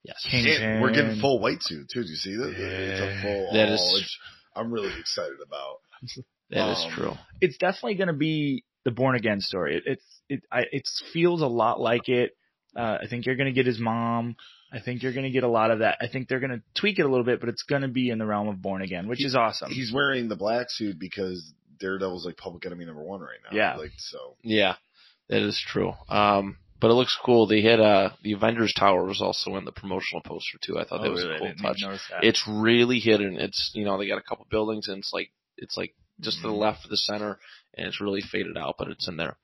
Yes. 0.04 0.26
And 0.32 0.82
we're 0.82 0.94
getting 0.94 1.20
full 1.20 1.40
white 1.40 1.62
suit 1.64 1.88
too. 1.92 2.04
Do 2.04 2.10
you 2.10 2.16
see 2.16 2.36
that? 2.36 2.54
It's 2.56 3.02
a 3.02 3.22
full. 3.22 3.54
That 3.54 3.70
is- 3.70 3.80
all, 3.82 3.94
which 3.94 4.20
I'm 4.56 4.72
really 4.72 4.98
excited 5.00 5.38
about. 5.46 5.78
That 6.52 6.72
is 6.72 6.84
Um, 6.86 6.92
true. 6.92 7.14
It's 7.42 7.58
definitely 7.58 7.96
going 7.96 8.08
to 8.10 8.14
be 8.14 8.64
the 8.84 8.92
born 8.92 9.16
again 9.16 9.42
story. 9.42 9.78
It, 9.78 9.84
it's 9.88 10.15
it 10.30 10.44
I, 10.52 10.64
it 10.72 10.88
feels 11.14 11.42
a 11.42 11.48
lot 11.48 11.80
like 11.80 12.10
it. 12.10 12.36
Uh, 12.76 12.98
I 13.04 13.08
think 13.10 13.26
you're 13.26 13.36
going 13.36 13.48
to 13.48 13.54
get 13.54 13.66
his 13.66 13.80
mom. 13.80 14.36
I 14.72 14.80
think 14.82 15.02
you're 15.04 15.14
going 15.14 15.24
to 15.24 15.30
get 15.32 15.44
a 15.44 15.48
lot 15.50 15.72
of 15.72 15.80
that. 15.80 15.98
I 16.02 16.08
think 16.08 16.28
they're 16.28 16.42
going 16.42 16.52
to 16.52 16.62
tweak 16.80 17.00
it 17.00 17.04
a 17.06 17.08
little 17.08 17.24
bit, 17.24 17.40
but 17.40 17.48
it's 17.48 17.64
going 17.64 17.84
to 17.84 17.88
be 17.88 18.10
in 18.10 18.18
the 18.18 18.26
realm 18.26 18.50
of 18.50 18.62
born 18.62 18.82
again, 18.82 19.08
which 19.08 19.20
He- 19.20 19.26
is 19.26 19.36
awesome. 19.36 19.72
He's 19.72 19.94
wearing 19.94 20.28
the 20.28 20.36
black 20.36 20.68
suit 20.70 21.00
because 21.00 21.54
Daredevil's 21.80 22.26
like 22.26 22.36
public 22.36 22.66
enemy 22.66 22.84
number 22.86 23.02
one 23.04 23.22
right 23.22 23.38
now. 23.50 23.56
Yeah. 23.58 23.76
Like 23.78 23.92
so. 23.98 24.36
Yeah, 24.44 24.76
that 25.30 25.42
is 25.42 25.64
true. 25.66 25.94
Um, 26.10 26.58
but 26.82 26.92
it 26.92 26.96
looks 26.96 27.18
cool. 27.24 27.48
They 27.48 27.62
had 27.62 27.80
uh 27.80 28.10
the 28.22 28.34
Avengers 28.34 28.74
Tower 28.78 29.06
was 29.06 29.22
also 29.22 29.56
in 29.56 29.64
the 29.64 29.72
promotional 29.72 30.22
poster 30.22 30.58
too. 30.62 30.78
I 30.78 30.84
thought 30.84 31.02
that 31.02 31.08
Oh, 31.08 31.12
was 31.12 31.24
really? 31.24 31.36
a 31.48 31.52
I 31.52 31.54
cool 31.54 31.74
touch. 31.74 32.02
It's 32.22 32.44
really 32.48 33.00
hidden. 33.00 33.38
It's 33.38 33.72
you 33.74 33.86
know 33.86 33.98
they 33.98 34.08
got 34.08 34.18
a 34.18 34.22
couple 34.24 34.46
buildings 34.52 34.90
and 34.90 34.98
it's 34.98 35.12
like 35.14 35.32
it's 35.58 35.78
like 35.78 35.96
just 36.20 36.38
to 36.42 36.48
the 36.48 36.54
Mhm. 36.54 36.60
left 36.60 36.84
of 36.84 36.90
the 36.90 36.98
center 36.98 37.40
and 37.78 37.88
it's 37.88 38.02
really 38.02 38.22
faded 38.22 38.58
out, 38.58 38.76
but 38.78 38.90
it's 38.90 39.08
in 39.08 39.16
there. 39.16 39.38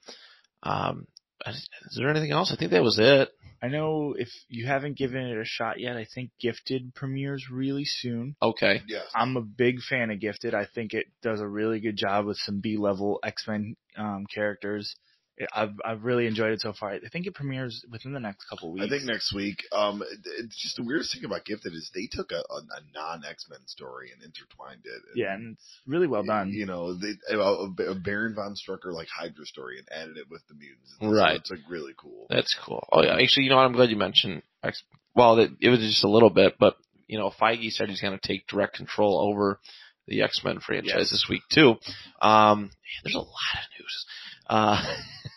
Um, 0.64 1.08
is 1.46 1.68
there 1.98 2.10
anything 2.10 2.32
else? 2.32 2.52
I 2.54 2.58
think 2.58 2.72
that 2.72 2.84
was 2.84 3.00
it. 3.00 3.30
I 3.64 3.68
know 3.68 4.16
if 4.18 4.30
you 4.50 4.66
haven't 4.66 4.98
given 4.98 5.22
it 5.22 5.38
a 5.38 5.46
shot 5.46 5.80
yet, 5.80 5.96
I 5.96 6.06
think 6.06 6.32
Gifted 6.40 6.96
premieres 6.96 7.46
really 7.52 7.86
soon. 7.86 8.36
Okay. 8.42 8.82
Yeah. 8.88 9.04
I'm 9.14 9.38
a 9.38 9.42
big 9.42 9.82
fan 9.88 10.10
of 10.10 10.20
Gifted. 10.20 10.56
I 10.56 10.66
think 10.66 10.94
it 10.94 11.06
does 11.22 11.42
a 11.42 11.48
really 11.48 11.80
good 11.80 11.96
job 11.96 12.26
with 12.26 12.38
some 12.38 12.60
B 12.60 12.78
level 12.78 13.20
X 13.24 13.46
Men 13.48 13.76
um, 13.96 14.26
characters. 14.34 14.96
It, 15.38 15.48
I've 15.56 15.74
I've 15.86 16.04
really 16.04 16.28
enjoyed 16.28 16.52
it 16.52 16.60
so 16.62 16.74
far. 16.74 16.92
I 16.92 17.00
think 17.12 17.26
it 17.26 17.34
premieres 17.34 17.86
within 17.90 18.12
the 18.14 18.20
next 18.20 18.46
couple 18.50 18.72
weeks. 18.74 18.86
I 18.86 18.90
think 18.90 19.04
next 19.06 19.34
week. 19.34 19.64
Um, 19.72 20.04
it's 20.40 20.62
just 20.62 20.76
the 20.76 20.84
weirdest 20.84 21.14
thing 21.16 21.24
about 21.26 21.46
Gifted 21.46 21.74
is 21.74 21.90
they 21.96 22.08
took 22.12 22.32
a, 22.32 22.36
a, 22.54 22.58
a 22.58 22.82
non 22.94 23.24
X 23.28 23.48
Men 23.50 23.60
story 23.66 24.10
and 24.14 24.22
intertwined 24.22 24.82
it. 24.84 24.92
And, 25.08 25.16
Yeah, 25.16 25.34
and 25.34 25.54
it's 25.54 25.66
really 25.88 26.08
well 26.08 26.24
done. 26.24 26.52
You 26.52 26.66
know, 26.66 26.94
they, 26.94 27.14
a, 27.32 27.40
a 27.40 27.96
Baron 27.96 28.36
von 28.36 28.56
Strucker 28.56 28.94
like 28.94 29.08
Hydra 29.08 29.46
story 29.46 29.78
and 29.80 29.88
added 29.92 30.18
it 30.18 30.26
with 30.30 30.42
the 30.50 30.54
mutants. 30.54 30.96
And 31.00 31.12
so 31.12 31.18
Right. 31.18 31.38
it's 31.38 31.50
like 31.50 31.62
really 31.70 31.94
cool. 31.98 32.28
That's 32.30 32.56
cool. 32.64 32.86
Oh 32.92 33.02
yeah, 33.02 33.18
actually, 33.20 33.44
you 33.46 33.50
know 33.52 33.56
what? 33.56 33.66
I'm 33.66 33.74
glad 33.74 33.90
you 33.90 33.96
mentioned. 33.98 34.44
X- 34.64 34.84
Well, 35.16 35.40
it, 35.40 35.52
it 35.62 35.70
was 35.70 35.80
just 35.80 36.04
a 36.04 36.10
little 36.10 36.30
bit, 36.30 36.56
but 36.60 36.76
you 37.08 37.18
know, 37.18 37.32
Feige 37.32 37.72
said 37.72 37.90
he's 37.90 38.02
going 38.02 38.18
to 38.20 38.28
take 38.28 38.48
direct 38.48 38.76
control 38.76 39.18
over 39.20 39.60
the 40.08 40.22
X 40.24 40.42
Men 40.44 40.60
franchise 40.60 40.94
Yes. 40.98 41.10
this 41.12 41.26
week 41.30 41.42
too. 41.54 41.76
Um, 42.22 42.70
there's 43.04 43.16
a 43.16 43.20
lot 43.20 43.28
of 43.56 43.80
news. 43.80 44.06
Uh, 44.52 44.84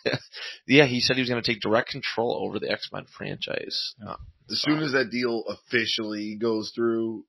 yeah, 0.67 0.85
he 0.85 0.99
said 0.99 1.15
he 1.15 1.21
was 1.21 1.29
going 1.29 1.41
to 1.41 1.51
take 1.53 1.61
direct 1.61 1.89
control 1.89 2.37
over 2.45 2.59
the 2.59 2.69
X 2.69 2.89
Men 2.91 3.05
franchise. 3.17 3.93
Uh, 4.05 4.17
As 4.51 4.61
soon 4.61 4.79
as 4.83 4.91
that 4.91 5.09
deal 5.09 5.43
officially 5.47 6.35
goes 6.35 6.71
through, 6.75 7.23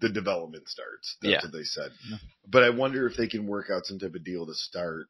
the 0.00 0.08
development 0.08 0.68
starts. 0.68 1.16
That's 1.22 1.32
Yeah. 1.32 1.40
what 1.42 1.52
they 1.52 1.62
said. 1.64 1.92
Yeah. 2.10 2.16
But 2.46 2.64
I 2.64 2.70
wonder 2.70 3.06
if 3.06 3.16
they 3.16 3.28
can 3.28 3.46
work 3.46 3.66
out 3.72 3.86
some 3.86 3.98
type 3.98 4.14
of 4.14 4.24
deal 4.24 4.46
to 4.46 4.54
start 4.54 5.06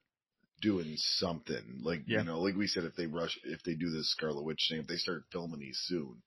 doing 0.60 0.94
something. 0.96 1.80
Like 1.82 2.02
Yeah. 2.06 2.18
you 2.18 2.24
know, 2.24 2.40
like 2.40 2.54
we 2.56 2.66
said, 2.66 2.84
if 2.84 2.94
they 2.94 3.06
rush, 3.06 3.38
if 3.44 3.62
they 3.62 3.74
do 3.74 3.90
this 3.90 4.10
Scarlet 4.10 4.44
Witch 4.44 4.66
thing, 4.68 4.80
if 4.80 4.86
they 4.86 4.96
start 4.96 5.24
filming 5.32 5.60
these 5.60 5.80
soon, 5.86 6.22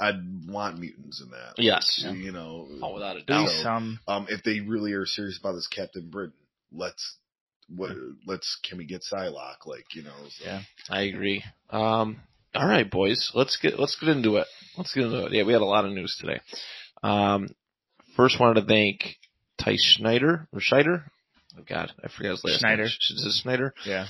I'd 0.00 0.48
want 0.48 0.78
mutants 0.80 1.20
in 1.22 1.30
that. 1.30 1.54
Yes. 1.58 2.02
Like, 2.04 2.16
you 2.16 2.32
know, 2.32 2.66
oh, 2.82 2.94
without 2.94 3.16
a 3.16 3.22
doubt. 3.22 3.42
least 3.42 3.62
some. 3.62 4.00
um, 4.08 4.26
if 4.28 4.42
they 4.42 4.60
really 4.60 4.92
are 4.94 5.06
serious 5.06 5.38
about 5.38 5.52
this 5.52 5.68
Captain 5.68 6.08
Britain, 6.10 6.34
let's 6.72 7.18
what 7.68 7.92
let's 8.26 8.58
can 8.68 8.78
we 8.78 8.86
get 8.86 9.02
Psylocke? 9.02 9.66
Like 9.66 9.94
you 9.94 10.02
know, 10.02 10.14
so. 10.30 10.44
Yeah. 10.44 10.60
I 10.88 11.02
agree. 11.02 11.42
Um, 11.70 12.18
all 12.54 12.66
right, 12.68 12.88
boys, 12.90 13.32
let's 13.34 13.56
get 13.56 13.78
let's 13.78 13.96
get 13.98 14.08
into 14.10 14.36
it. 14.36 14.46
Let's 14.76 14.94
get 14.94 15.04
into 15.04 15.26
it. 15.26 15.32
Yeah, 15.32 15.44
we 15.44 15.52
had 15.52 15.62
a 15.62 15.66
lot 15.66 15.84
of 15.84 15.92
news 15.92 16.16
today. 16.20 16.40
Um, 17.02 17.48
first, 18.16 18.38
wanted 18.40 18.60
to 18.60 18.66
thank 18.66 19.16
Ty 19.58 19.76
Schneider 19.76 20.48
or 20.52 20.60
Schneider. 20.60 21.04
Oh 21.58 21.62
God, 21.68 21.92
I 22.02 22.08
forgot 22.08 22.30
his 22.32 22.44
last 22.44 22.60
Schneider. 22.60 22.84
name. 22.84 22.92
Is 23.10 23.24
it 23.26 23.40
Schneider? 23.42 23.74
Yeah. 23.84 24.06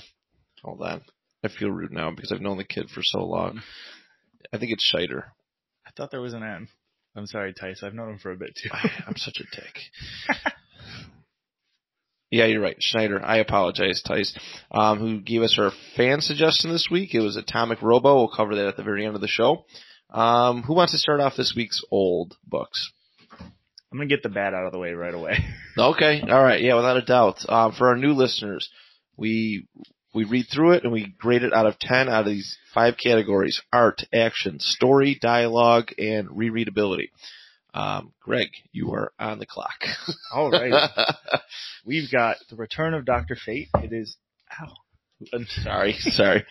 Hold 0.63 0.81
on, 0.81 1.01
I 1.43 1.47
feel 1.47 1.69
rude 1.69 1.91
now 1.91 2.11
because 2.11 2.31
I've 2.31 2.41
known 2.41 2.57
the 2.57 2.63
kid 2.63 2.89
for 2.89 3.01
so 3.03 3.19
long. 3.19 3.61
I 4.53 4.57
think 4.57 4.71
it's 4.71 4.83
Schneider. 4.83 5.31
I 5.85 5.91
thought 5.95 6.11
there 6.11 6.21
was 6.21 6.33
an 6.33 6.43
N. 6.43 6.67
I'm 7.15 7.27
sorry, 7.27 7.53
Tyce. 7.53 7.81
I've 7.83 7.93
known 7.93 8.09
him 8.09 8.19
for 8.19 8.31
a 8.31 8.35
bit 8.37 8.57
too. 8.61 8.69
I'm 9.07 9.15
such 9.15 9.39
a 9.39 9.55
dick. 9.55 9.79
yeah, 12.35 12.45
you're 12.47 12.61
right. 12.61 12.75
Schneider. 12.81 13.23
I 13.23 13.37
apologize, 13.37 14.03
Tyce. 14.05 14.37
Um, 14.69 14.99
who 14.99 15.21
gave 15.21 15.41
us 15.41 15.57
our 15.57 15.71
fan 15.95 16.19
suggestion 16.19 16.69
this 16.69 16.89
week. 16.91 17.15
It 17.15 17.21
was 17.21 17.37
Atomic 17.37 17.81
Robo. 17.81 18.15
We'll 18.15 18.27
cover 18.35 18.55
that 18.55 18.67
at 18.67 18.75
the 18.75 18.83
very 18.83 19.05
end 19.05 19.15
of 19.15 19.21
the 19.21 19.27
show. 19.29 19.63
Um, 20.09 20.63
who 20.63 20.73
wants 20.73 20.91
to 20.91 20.97
start 20.97 21.21
off 21.21 21.37
this 21.37 21.53
week's 21.55 21.81
old 21.91 22.35
books? 22.45 22.91
I'm 23.39 23.99
gonna 23.99 24.07
get 24.07 24.21
the 24.21 24.27
bad 24.29 24.53
out 24.53 24.65
of 24.65 24.73
the 24.73 24.79
way 24.79 24.91
right 24.91 25.13
away. 25.13 25.37
Okay. 25.77 26.21
All 26.21 26.41
right. 26.41 26.61
Yeah, 26.61 26.75
without 26.75 26.95
a 26.95 27.01
doubt. 27.01 27.49
Um, 27.49 27.73
for 27.73 27.89
our 27.89 27.97
new 27.97 28.13
listeners, 28.13 28.69
we 29.17 29.67
we 30.13 30.23
read 30.23 30.45
through 30.49 30.71
it 30.71 30.83
and 30.83 30.93
we 30.93 31.13
grade 31.19 31.43
it 31.43 31.53
out 31.53 31.65
of 31.65 31.77
ten 31.79 32.07
out 32.07 32.21
of 32.21 32.27
these 32.27 32.57
five 32.73 32.95
categories: 32.97 33.61
art, 33.73 34.01
action, 34.13 34.61
story, 34.61 35.17
dialogue, 35.21 35.91
and 35.97 36.29
rereadability. 36.29 37.09
Um, 37.75 38.13
Graig, 38.25 38.51
you 38.71 38.93
are 38.93 39.11
on 39.19 39.37
the 39.37 39.45
clock. 39.45 39.83
All 40.33 40.49
right. 40.49 40.89
We've 41.85 42.09
got 42.09 42.37
the 42.49 42.55
Return 42.55 42.93
of 42.93 43.03
Doctor 43.05 43.35
Fate. 43.35 43.67
It 43.75 43.91
is. 43.91 44.15
Ow. 44.61 44.73
I'm 45.33 45.45
sorry, 45.63 45.93
sorry. 45.99 46.45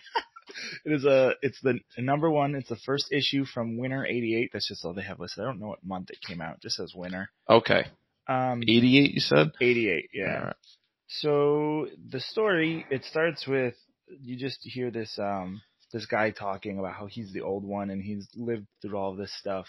It 0.85 0.91
is 0.91 1.03
a. 1.03 1.31
It's 1.41 1.59
the 1.61 1.79
number 1.97 2.29
one. 2.29 2.53
It's 2.53 2.69
the 2.69 2.75
first 2.75 3.11
issue 3.11 3.43
from 3.43 3.77
Winter 3.77 4.05
'88. 4.05 4.51
That's 4.53 4.67
just 4.67 4.85
all 4.85 4.93
they 4.93 5.01
have 5.01 5.19
listed. 5.19 5.43
I 5.43 5.47
don't 5.47 5.59
know 5.59 5.67
what 5.67 5.83
month 5.83 6.11
it 6.11 6.21
came 6.21 6.41
out. 6.41 6.57
It 6.57 6.61
just 6.61 6.75
says 6.75 6.93
Winter. 6.95 7.29
Okay. 7.49 7.87
Um, 8.27 8.63
88, 8.63 9.11
you 9.11 9.19
said? 9.19 9.51
88. 9.59 10.09
Yeah. 10.13 10.37
All 10.37 10.45
right. 10.45 10.55
So 11.07 11.87
the 12.09 12.19
story 12.19 12.85
it 12.89 13.03
starts 13.03 13.47
with 13.47 13.75
you 14.07 14.37
just 14.37 14.59
hear 14.63 14.91
this 14.91 15.17
um 15.19 15.61
this 15.91 16.05
guy 16.05 16.31
talking 16.31 16.77
about 16.77 16.95
how 16.95 17.07
he's 17.07 17.31
the 17.33 17.41
old 17.41 17.63
one 17.63 17.89
and 17.89 18.01
he's 18.01 18.27
lived 18.35 18.67
through 18.81 18.97
all 18.97 19.15
this 19.15 19.33
stuff. 19.39 19.67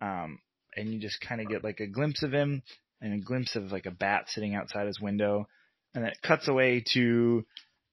Um 0.00 0.38
and 0.78 0.92
you 0.92 1.00
just 1.00 1.20
kind 1.20 1.40
of 1.40 1.48
get 1.48 1.64
like 1.64 1.80
a 1.80 1.86
glimpse 1.86 2.22
of 2.22 2.32
him 2.32 2.62
and 3.00 3.12
a 3.12 3.24
glimpse 3.24 3.56
of 3.56 3.72
like 3.72 3.86
a 3.86 3.90
bat 3.90 4.24
sitting 4.28 4.54
outside 4.54 4.86
his 4.86 5.00
window 5.00 5.46
and 5.94 6.04
then 6.04 6.12
it 6.12 6.18
cuts 6.22 6.48
away 6.48 6.84
to 6.94 7.44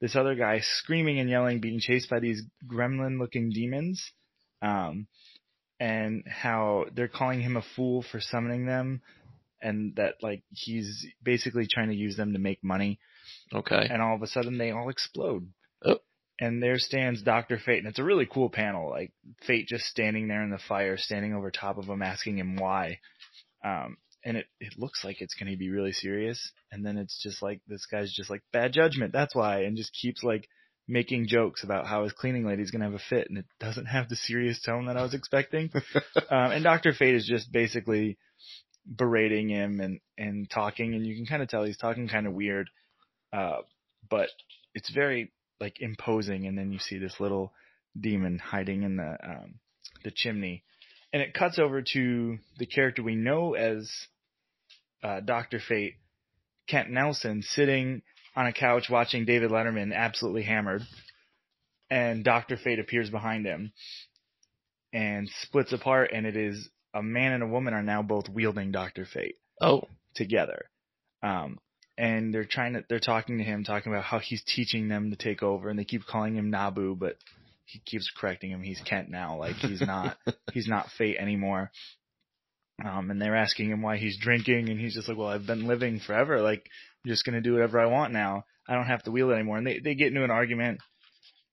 this 0.02 0.15
other 0.15 0.36
guy 0.36 0.60
screaming 0.62 1.19
and 1.19 1.30
yelling 1.30 1.60
being 1.60 1.80
chased 1.80 2.10
by 2.10 2.19
these 2.19 2.43
gremlin 2.67 3.19
looking 3.19 3.50
demons. 3.50 4.12
Um 4.62 5.08
and 5.80 6.24
how 6.28 6.86
they're 6.93 7.10
calling 7.10 7.41
him 7.41 7.58
a 7.58 7.63
fool 7.76 8.06
for 8.12 8.21
summoning 8.21 8.65
them 8.65 9.02
and 9.62 9.95
that 9.95 10.15
like 10.21 10.43
he's 10.52 11.06
basically 11.21 11.67
trying 11.67 11.89
to 11.89 11.95
use 11.95 12.15
them 12.15 12.34
to 12.34 12.39
make 12.39 12.63
money 12.63 13.00
Okay. 13.54 13.88
and 13.89 14.02
all 14.02 14.15
of 14.15 14.21
a 14.21 14.28
sudden 14.28 14.58
they 14.58 14.71
all 14.71 14.89
explode. 14.89 15.48
And 16.39 16.62
there 16.62 16.78
stands 16.80 17.21
Doctor 17.21 17.58
Fate, 17.58 17.80
and 17.80 17.88
it's 17.88 18.00
a 18.00 18.04
really 18.04 18.26
cool 18.26 18.50
panel. 18.50 18.89
Like 18.89 19.13
Fate 19.48 19.67
just 19.67 19.86
standing 19.86 20.28
there 20.28 20.43
in 20.43 20.50
the 20.50 20.58
fire, 20.58 20.98
standing 20.98 21.34
over 21.34 21.50
top 21.50 21.78
of 21.78 21.86
him, 21.86 22.02
asking 22.02 22.38
him 22.38 22.58
why. 22.58 23.00
Um, 23.63 23.98
and 24.26 24.38
it 24.38 24.48
it 24.60 24.74
looks 24.78 25.04
like 25.06 25.21
it's 25.21 25.36
going 25.36 25.52
to 25.52 25.58
be 25.58 25.69
really 25.69 25.93
serious, 25.93 26.52
and 26.71 26.86
then 26.86 26.98
it's 26.98 27.21
just 27.21 27.41
like 27.41 27.62
this 27.67 27.86
guy's 27.86 28.12
just 28.12 28.30
like 28.30 28.41
bad 28.52 28.74
judgment. 28.74 29.13
That's 29.13 29.36
why, 29.36 29.62
and 29.62 29.78
just 29.78 29.93
keeps 29.93 30.24
like 30.24 30.50
making 30.88 31.28
jokes 31.28 31.63
about 31.63 31.88
how 31.88 32.04
his 32.04 32.13
cleaning 32.13 32.45
lady's 32.45 32.71
going 32.71 32.82
to 32.82 32.88
have 32.88 32.95
a 32.95 33.10
fit, 33.10 33.30
and 33.30 33.38
it 33.38 33.45
doesn't 33.60 33.86
have 33.86 34.10
the 34.10 34.15
serious 34.15 34.62
tone 34.62 34.88
that 34.88 34.98
I 34.98 35.04
was 35.04 35.13
expecting. 35.13 35.71
um, 36.30 36.52
and 36.52 36.63
Doctor 36.63 36.93
Fate 36.93 37.15
is 37.15 37.28
just 37.28 37.52
basically 37.52 38.17
berating 38.86 39.50
him 39.50 39.80
and 39.80 40.00
and 40.17 40.50
talking, 40.50 40.95
and 40.95 41.06
you 41.06 41.15
can 41.15 41.28
kind 41.28 41.43
of 41.43 41.48
tell 41.48 41.63
he's 41.63 41.78
talking 41.78 42.08
kind 42.08 42.28
of 42.28 42.34
weird, 42.34 42.69
uh, 43.32 43.58
but 44.10 44.30
it's 44.74 44.89
very 44.89 45.32
like 45.60 45.82
imposing. 45.82 46.48
And 46.48 46.58
then 46.58 46.72
you 46.72 46.80
see 46.80 46.98
this 46.98 47.20
little 47.20 47.54
demon 48.00 48.39
hiding 48.39 48.84
in 48.84 48.98
the 48.98 49.18
um, 49.24 49.56
the 50.04 50.12
chimney, 50.12 50.63
and 51.13 51.22
it 51.22 51.34
cuts 51.34 51.60
over 51.60 51.82
to 51.94 52.38
the 52.58 52.65
character 52.65 53.02
we 53.04 53.15
know 53.15 53.54
as 53.54 53.89
uh, 55.04 55.20
Doctor 55.22 55.60
Fate, 55.60 55.96
Kent 56.68 56.89
Nelson, 56.89 57.41
sitting 57.41 58.02
on 58.36 58.48
a 58.48 58.54
couch 58.54 58.88
watching 58.89 59.26
David 59.26 59.52
Letterman 59.52 59.94
absolutely 59.94 60.44
hammered, 60.44 60.82
and 61.89 62.24
Doctor 62.24 62.58
Fate 62.58 62.80
appears 62.80 63.10
behind 63.10 63.46
him 63.46 63.72
and 64.91 65.30
splits 65.41 65.74
apart, 65.74 66.12
and 66.13 66.26
it 66.26 66.36
is 66.36 66.70
a 66.94 67.04
man 67.04 67.34
and 67.34 67.44
a 67.44 67.48
woman 67.48 67.74
are 67.74 67.84
now 67.84 68.02
both 68.02 68.30
wielding 68.30 68.72
Doctor 68.72 69.06
Fate 69.06 69.36
Oh. 69.62 69.84
together. 70.15 70.70
Um, 71.22 71.60
and 71.97 72.34
they're 72.34 72.45
trying 72.45 72.73
to, 72.73 72.84
they're 72.89 72.99
talking 72.99 73.38
to 73.38 73.43
him, 73.43 73.63
talking 73.63 73.91
about 73.91 74.03
how 74.03 74.19
he's 74.19 74.43
teaching 74.43 74.88
them 74.88 75.12
to 75.12 75.15
take 75.15 75.41
over, 75.41 75.69
and 75.69 75.79
they 75.79 75.86
keep 75.86 76.05
calling 76.05 76.36
him 76.36 76.49
Nabu, 76.49 76.95
but 76.95 77.17
he 77.65 77.79
keeps 77.79 78.12
correcting 78.15 78.51
him. 78.51 78.62
He's 78.62 78.81
Kent 78.81 79.10
now, 79.10 79.38
like 79.38 79.55
he's 79.55 79.81
not, 79.81 80.17
he's 80.53 80.67
not 80.67 80.89
Fate 80.97 81.17
anymore. 81.17 81.71
Um, 82.84 83.10
and 83.10 83.21
they're 83.21 83.38
asking 83.38 83.69
him 83.69 83.81
why 83.81 83.97
he's 83.97 84.17
drinking, 84.19 84.69
and 84.69 84.79
he's 84.79 84.95
just 84.95 85.08
like, 85.08 85.17
well, 85.17 85.29
I've 85.29 85.47
been 85.47 85.67
living 85.67 85.99
forever. 85.99 86.41
Like, 86.41 86.69
I'm 87.03 87.10
just 87.10 87.25
gonna 87.25 87.41
do 87.41 87.53
whatever 87.53 87.79
I 87.79 87.86
want 87.86 88.12
now. 88.12 88.43
I 88.67 88.73
don't 88.73 88.88
have 88.88 89.03
to 89.03 89.12
wield 89.12 89.31
it 89.31 89.36
anymore. 89.36 89.58
And 89.58 89.67
they, 89.67 89.79
they 89.79 89.95
get 89.95 90.08
into 90.08 90.23
an 90.23 90.31
argument. 90.31 90.79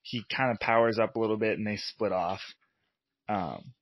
He 0.02 0.24
kind 0.35 0.50
of 0.50 0.59
powers 0.59 0.98
up 0.98 1.14
a 1.14 1.20
little 1.20 1.37
bit, 1.37 1.59
and 1.59 1.66
they 1.66 1.76
split 1.76 2.12
off. 2.12 2.40
Um, 3.28 3.72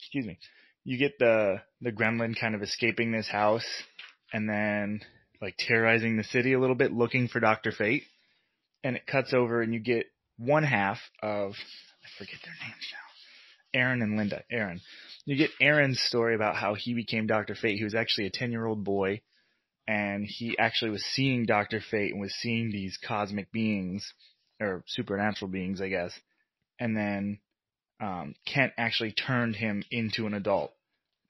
excuse 0.00 0.26
me. 0.26 0.38
You 0.82 0.98
get 0.98 1.18
the 1.20 1.60
the 1.80 1.92
gremlin 1.92 2.38
kind 2.38 2.56
of 2.56 2.62
escaping 2.62 3.12
this 3.12 3.28
house, 3.28 3.66
and 4.32 4.48
then 4.48 5.02
like 5.40 5.56
terrorizing 5.58 6.16
the 6.16 6.24
city 6.24 6.52
a 6.52 6.60
little 6.60 6.76
bit, 6.76 6.92
looking 6.92 7.28
for 7.28 7.40
Doctor 7.40 7.72
Fate. 7.72 8.04
And 8.82 8.96
it 8.96 9.06
cuts 9.06 9.34
over, 9.34 9.60
and 9.60 9.74
you 9.74 9.80
get 9.80 10.06
one 10.38 10.62
half 10.62 10.98
of 11.22 11.52
I 11.52 12.08
forget 12.18 12.40
their 12.44 12.54
names 12.66 12.86
now. 12.92 13.78
Aaron 13.80 14.02
and 14.02 14.16
Linda. 14.16 14.42
Aaron. 14.50 14.80
You 15.26 15.36
get 15.36 15.50
Aaron's 15.60 16.00
story 16.00 16.34
about 16.34 16.56
how 16.56 16.74
he 16.74 16.94
became 16.94 17.26
Doctor 17.26 17.54
Fate. 17.54 17.76
He 17.76 17.84
was 17.84 17.94
actually 17.94 18.26
a 18.26 18.30
ten 18.30 18.50
year 18.50 18.64
old 18.64 18.84
boy, 18.84 19.20
and 19.86 20.24
he 20.26 20.56
actually 20.58 20.92
was 20.92 21.04
seeing 21.04 21.44
Doctor 21.44 21.80
Fate 21.90 22.12
and 22.12 22.20
was 22.20 22.34
seeing 22.40 22.70
these 22.70 22.98
cosmic 23.06 23.52
beings 23.52 24.12
or 24.60 24.82
supernatural 24.86 25.50
beings, 25.50 25.80
I 25.80 25.88
guess. 25.88 26.12
And 26.78 26.96
then 26.96 27.38
um, 28.00 28.34
Kent 28.46 28.72
actually 28.78 29.12
turned 29.12 29.56
him 29.56 29.84
into 29.90 30.26
an 30.26 30.34
adult 30.34 30.72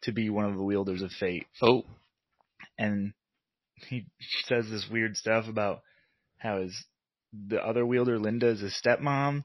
to 0.03 0.13
be 0.13 0.31
one 0.31 0.47
of 0.47 0.57
the 0.57 0.63
wielders 0.63 1.03
of 1.03 1.11
fate. 1.13 1.47
Oh. 1.63 1.85
And 2.79 3.13
he 3.89 4.07
says 4.47 4.69
this 4.71 4.87
weird 4.91 5.17
stuff 5.17 5.47
about 5.49 5.83
how 6.39 6.61
his 6.61 6.85
the 7.33 7.65
other 7.65 7.87
wielder 7.87 8.19
Linda 8.19 8.49
is 8.49 8.61
his 8.61 8.81
stepmom, 8.85 9.45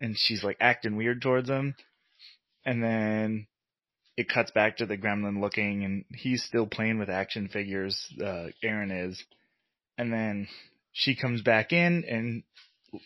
and 0.00 0.16
she's 0.16 0.42
like 0.42 0.56
acting 0.60 0.96
weird 0.96 1.20
towards 1.20 1.48
him. 1.48 1.74
And 2.64 2.82
then 2.82 3.46
it 4.16 4.28
cuts 4.28 4.50
back 4.50 4.76
to 4.76 4.86
the 4.86 4.96
gremlin 4.96 5.40
looking, 5.40 5.84
and 5.84 6.04
he's 6.14 6.44
still 6.44 6.66
playing 6.66 6.98
with 6.98 7.10
action 7.10 7.48
figures. 7.48 8.06
Uh, 8.22 8.46
Aaron 8.62 8.90
is, 8.90 9.22
and 9.98 10.12
then 10.12 10.48
she 10.92 11.16
comes 11.16 11.42
back 11.42 11.72
in 11.72 12.04
and 12.08 12.42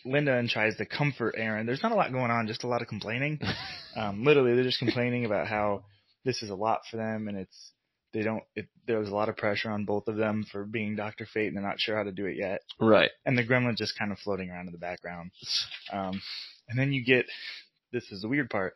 Linda 0.05 0.33
and 0.35 0.49
tries 0.49 0.75
to 0.77 0.85
comfort 0.85 1.35
Aaron. 1.37 1.65
There's 1.65 1.83
not 1.83 1.93
a 1.93 1.95
lot 1.95 2.11
going 2.11 2.31
on, 2.31 2.47
just 2.47 2.63
a 2.63 2.67
lot 2.67 2.81
of 2.81 2.87
complaining. 2.87 3.39
Um, 3.95 4.23
literally, 4.23 4.53
they're 4.53 4.63
just 4.63 4.77
complaining 4.77 5.25
about 5.25 5.47
how 5.47 5.83
this 6.23 6.43
is 6.43 6.51
a 6.51 6.55
lot 6.55 6.81
for 6.91 6.97
them, 6.97 7.27
and 7.27 7.35
it's 7.35 7.71
they 8.13 8.23
don't. 8.23 8.43
It, 8.55 8.67
there's 8.85 9.09
a 9.09 9.15
lot 9.15 9.29
of 9.29 9.37
pressure 9.37 9.69
on 9.69 9.85
both 9.85 10.07
of 10.07 10.15
them 10.15 10.45
for 10.51 10.65
being 10.65 10.95
Doctor 10.95 11.27
Fate, 11.31 11.47
and 11.47 11.57
they're 11.57 11.63
not 11.63 11.79
sure 11.79 11.95
how 11.95 12.03
to 12.03 12.11
do 12.11 12.25
it 12.25 12.37
yet. 12.37 12.61
Right. 12.79 13.11
And 13.25 13.37
the 13.37 13.45
gremlin's 13.45 13.79
just 13.79 13.97
kind 13.97 14.11
of 14.11 14.19
floating 14.19 14.49
around 14.49 14.67
in 14.67 14.71
the 14.71 14.77
background. 14.77 15.31
Um, 15.91 16.21
and 16.69 16.77
then 16.77 16.91
you 16.91 17.03
get 17.03 17.25
this 17.91 18.11
is 18.11 18.21
the 18.21 18.27
weird 18.27 18.49
part. 18.49 18.75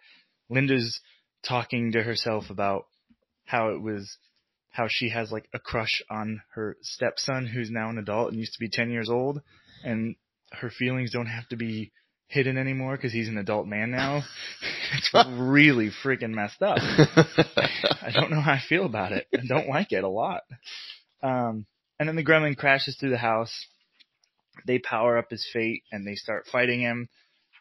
Linda's 0.49 0.99
talking 1.47 1.93
to 1.93 2.03
herself 2.03 2.45
about 2.49 2.85
how 3.45 3.69
it 3.69 3.81
was 3.81 4.17
how 4.69 4.87
she 4.89 5.09
has 5.09 5.31
like 5.31 5.49
a 5.53 5.59
crush 5.59 6.01
on 6.09 6.41
her 6.53 6.77
stepson 6.81 7.45
who's 7.47 7.69
now 7.69 7.89
an 7.89 7.97
adult 7.97 8.29
and 8.31 8.39
used 8.39 8.53
to 8.53 8.59
be 8.59 8.69
10 8.69 8.89
years 8.89 9.09
old 9.09 9.41
and 9.83 10.15
her 10.53 10.69
feelings 10.69 11.11
don't 11.11 11.25
have 11.25 11.47
to 11.49 11.57
be 11.57 11.91
hidden 12.31 12.57
anymore 12.57 12.95
because 12.95 13.11
he's 13.11 13.27
an 13.27 13.37
adult 13.37 13.67
man 13.67 13.91
now. 13.91 14.23
it's 14.97 15.13
really 15.37 15.91
freaking 16.03 16.31
messed 16.31 16.61
up. 16.61 16.77
I 16.79 18.11
don't 18.13 18.31
know 18.31 18.39
how 18.39 18.53
I 18.53 18.61
feel 18.67 18.85
about 18.85 19.11
it. 19.11 19.27
I 19.33 19.45
don't 19.45 19.67
like 19.67 19.91
it 19.91 20.03
a 20.03 20.09
lot. 20.09 20.43
Um, 21.21 21.65
and 21.99 22.07
then 22.07 22.15
the 22.15 22.23
gremlin 22.23 22.57
crashes 22.57 22.95
through 22.97 23.09
the 23.11 23.17
house. 23.17 23.53
They 24.65 24.79
power 24.79 25.17
up 25.17 25.29
his 25.29 25.47
fate 25.51 25.83
and 25.91 26.07
they 26.07 26.15
start 26.15 26.47
fighting 26.51 26.79
him. 26.79 27.09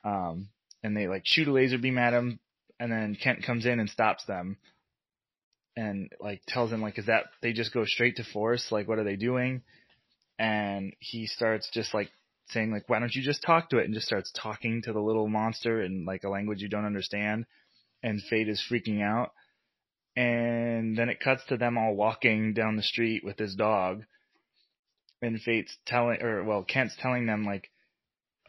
Um, 0.05 0.49
and 0.83 0.97
they 0.97 1.09
like 1.09 1.23
shoot 1.25 1.49
a 1.49 1.53
laser 1.53 1.79
beam 1.79 1.99
at 1.99 2.15
him. 2.15 2.39
And 2.79 2.91
then 2.91 3.17
Kent 3.21 3.45
comes 3.45 3.67
in 3.67 3.81
and 3.81 3.91
stops 3.91 4.25
them 4.25 4.57
and 5.77 6.11
like 6.21 6.43
tells 6.47 6.73
him 6.73 6.81
like, 6.81 6.99
is 6.99 7.07
that 7.07 7.25
they 7.43 7.53
just 7.53 7.75
go 7.75 7.85
straight 7.85 8.17
to 8.17 8.25
force? 8.25 8.69
Like, 8.71 8.87
what 8.89 8.99
are 8.99 9.05
they 9.05 9.17
doing? 9.17 9.63
And 10.39 10.95
he 11.01 11.27
starts 11.27 11.69
just 11.73 11.93
like 11.93 12.11
saying 12.51 12.71
like, 12.71 12.89
why 12.89 12.99
don't 12.99 13.15
you 13.15 13.23
just 13.23 13.43
talk 13.43 13.71
to 13.71 13.79
it? 13.79 13.85
And 13.85 13.95
just 13.95 14.07
starts 14.07 14.33
talking 14.33 14.83
to 14.83 14.93
the 14.93 15.01
little 15.01 15.29
monster 15.29 15.83
in 15.83 16.05
like 16.05 16.25
a 16.25 16.29
language 16.29 16.63
you 16.63 16.69
don't 16.69 16.87
understand. 16.87 17.47
And 18.03 18.23
Fate 18.23 18.49
is 18.49 18.65
freaking 18.71 19.03
out. 19.03 19.33
And 20.17 20.97
then 20.97 21.09
it 21.09 21.21
cuts 21.21 21.45
to 21.49 21.57
them 21.57 21.79
all 21.79 21.95
walking 21.95 22.53
down 22.53 22.77
the 22.77 22.83
street 22.83 23.23
with 23.25 23.39
his 23.39 23.55
dog. 23.55 24.05
And 25.23 25.41
Fate's 25.41 25.77
telling, 25.87 26.23
or 26.23 26.45
well, 26.45 26.65
Kent's 26.65 26.97
telling 26.99 27.27
them 27.27 27.45
like, 27.45 27.71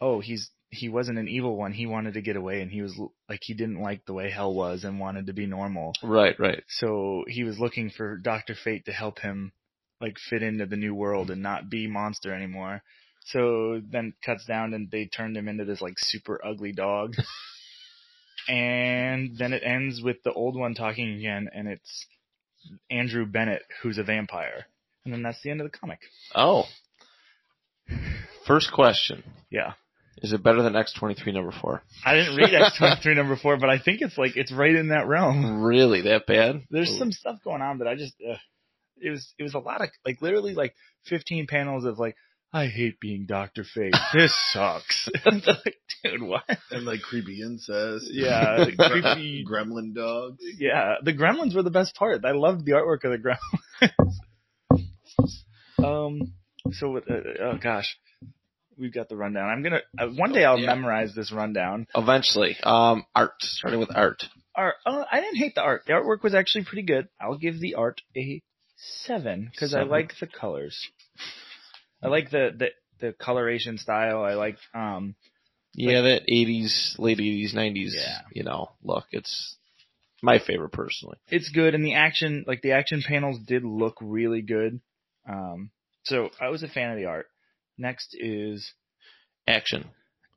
oh, 0.00 0.20
he's 0.20 0.50
he 0.72 0.88
wasn't 0.88 1.18
an 1.18 1.28
evil 1.28 1.56
one. 1.56 1.72
He 1.72 1.86
wanted 1.86 2.14
to 2.14 2.22
get 2.22 2.36
away, 2.36 2.62
and 2.62 2.70
he 2.70 2.80
was 2.80 2.98
like 3.28 3.40
he 3.42 3.52
didn't 3.52 3.80
like 3.80 4.06
the 4.06 4.14
way 4.14 4.30
Hell 4.30 4.54
was 4.54 4.84
and 4.84 4.98
wanted 4.98 5.26
to 5.26 5.34
be 5.34 5.46
normal. 5.46 5.92
Right, 6.02 6.34
right. 6.38 6.62
So 6.68 7.24
he 7.28 7.44
was 7.44 7.58
looking 7.58 7.90
for 7.90 8.16
Doctor 8.16 8.54
Fate 8.54 8.86
to 8.86 8.92
help 8.92 9.18
him 9.18 9.52
like 10.00 10.16
fit 10.18 10.42
into 10.42 10.64
the 10.64 10.78
new 10.78 10.94
world 10.94 11.30
and 11.30 11.42
not 11.42 11.68
be 11.68 11.86
monster 11.86 12.34
anymore. 12.34 12.82
So 13.26 13.80
then 13.90 14.06
it 14.06 14.24
cuts 14.24 14.44
down 14.46 14.74
and 14.74 14.90
they 14.90 15.06
turned 15.06 15.36
him 15.36 15.48
into 15.48 15.64
this 15.64 15.80
like 15.80 15.94
super 15.98 16.40
ugly 16.44 16.72
dog. 16.72 17.14
and 18.48 19.36
then 19.36 19.52
it 19.52 19.62
ends 19.64 20.02
with 20.02 20.22
the 20.24 20.32
old 20.32 20.56
one 20.56 20.74
talking 20.74 21.14
again 21.14 21.48
and 21.52 21.68
it's 21.68 22.06
Andrew 22.90 23.26
Bennett 23.26 23.62
who's 23.82 23.98
a 23.98 24.02
vampire. 24.02 24.66
And 25.04 25.12
then 25.12 25.22
that's 25.22 25.42
the 25.42 25.50
end 25.50 25.60
of 25.60 25.70
the 25.70 25.76
comic. 25.76 26.00
Oh. 26.34 26.64
First 28.46 28.72
question. 28.72 29.22
Yeah. 29.50 29.74
Is 30.18 30.32
it 30.32 30.42
better 30.42 30.62
than 30.62 30.74
X23 30.74 31.32
number 31.32 31.52
four? 31.52 31.82
I 32.04 32.14
didn't 32.14 32.36
read 32.36 32.50
X23 32.50 33.16
number 33.16 33.36
4, 33.36 33.56
but 33.56 33.70
I 33.70 33.78
think 33.78 34.02
it's 34.02 34.16
like 34.16 34.36
it's 34.36 34.52
right 34.52 34.74
in 34.74 34.88
that 34.88 35.08
realm. 35.08 35.62
Really? 35.62 36.02
That 36.02 36.26
bad? 36.26 36.62
There's 36.70 36.96
some 36.96 37.10
stuff 37.10 37.38
going 37.42 37.62
on 37.62 37.78
that 37.78 37.88
I 37.88 37.96
just 37.96 38.14
uh, 38.20 38.36
it 39.00 39.10
was 39.10 39.34
it 39.38 39.42
was 39.42 39.54
a 39.54 39.58
lot 39.58 39.80
of 39.80 39.88
like 40.06 40.22
literally 40.22 40.54
like 40.54 40.74
15 41.06 41.46
panels 41.46 41.84
of 41.84 41.98
like 41.98 42.16
I 42.54 42.66
hate 42.66 43.00
being 43.00 43.24
Doctor 43.26 43.64
Fate. 43.64 43.94
This 44.12 44.34
sucks. 44.52 45.08
It's 45.24 45.46
like, 45.46 45.76
dude, 46.04 46.22
what? 46.22 46.42
and 46.70 46.84
like 46.84 47.00
creepy 47.00 47.40
incest. 47.40 48.06
Yeah, 48.10 48.64
creepy- 48.78 49.44
gremlin 49.48 49.94
dogs. 49.94 50.42
Yeah, 50.58 50.96
the 51.02 51.12
Gremlins 51.14 51.54
were 51.54 51.62
the 51.62 51.70
best 51.70 51.94
part. 51.94 52.24
I 52.24 52.32
loved 52.32 52.66
the 52.66 52.72
artwork 52.72 53.04
of 53.04 53.12
the 53.12 53.18
Gremlins. 54.70 55.84
um, 55.84 56.32
so 56.72 56.96
uh, 56.96 57.00
oh 57.40 57.58
gosh, 57.62 57.96
we've 58.76 58.92
got 58.92 59.08
the 59.08 59.16
rundown. 59.16 59.48
I'm 59.48 59.62
gonna 59.62 59.80
uh, 59.98 60.08
one 60.08 60.32
day 60.32 60.44
I'll 60.44 60.58
Yeah. 60.58 60.74
memorize 60.74 61.14
this 61.14 61.32
rundown. 61.32 61.86
Eventually. 61.94 62.56
Um, 62.62 63.04
art. 63.14 63.34
Starting 63.40 63.80
with 63.80 63.94
art. 63.94 64.24
Art. 64.54 64.74
Uh, 64.84 65.04
I 65.10 65.20
didn't 65.20 65.36
hate 65.36 65.54
the 65.54 65.62
art. 65.62 65.82
The 65.86 65.92
artwork 65.94 66.22
was 66.22 66.34
actually 66.34 66.64
pretty 66.64 66.82
good. 66.82 67.08
I'll 67.20 67.38
give 67.38 67.60
the 67.60 67.76
art 67.76 68.02
a 68.16 68.42
seven 68.76 69.48
because 69.50 69.72
I 69.74 69.82
like 69.82 70.14
the 70.20 70.26
colors. 70.26 70.88
I 72.02 72.08
like 72.08 72.30
the, 72.30 72.50
the 72.56 72.68
the 73.00 73.12
coloration 73.12 73.78
style. 73.78 74.22
I 74.22 74.34
like 74.34 74.56
um 74.74 75.14
Yeah, 75.74 76.02
that 76.02 76.22
80s, 76.30 76.98
late 76.98 77.18
80s, 77.18 77.54
90s, 77.54 77.94
Yeah. 77.94 78.20
you 78.32 78.42
know, 78.44 78.70
look, 78.82 79.04
it's 79.12 79.56
my 80.22 80.38
favorite 80.38 80.70
personally. 80.72 81.16
it's 81.30 81.48
good 81.50 81.74
and 81.74 81.84
the 81.84 81.94
action 81.94 82.44
like 82.46 82.62
the 82.62 82.72
action 82.72 83.02
panels 83.06 83.38
did 83.46 83.64
look 83.64 83.96
really 84.00 84.42
good. 84.42 84.80
Um 85.28 85.70
so 86.04 86.30
I 86.40 86.48
was 86.48 86.62
a 86.62 86.68
fan 86.68 86.90
of 86.90 86.96
the 86.96 87.06
art. 87.06 87.26
Next 87.78 88.14
is 88.18 88.72
Action. 89.48 89.90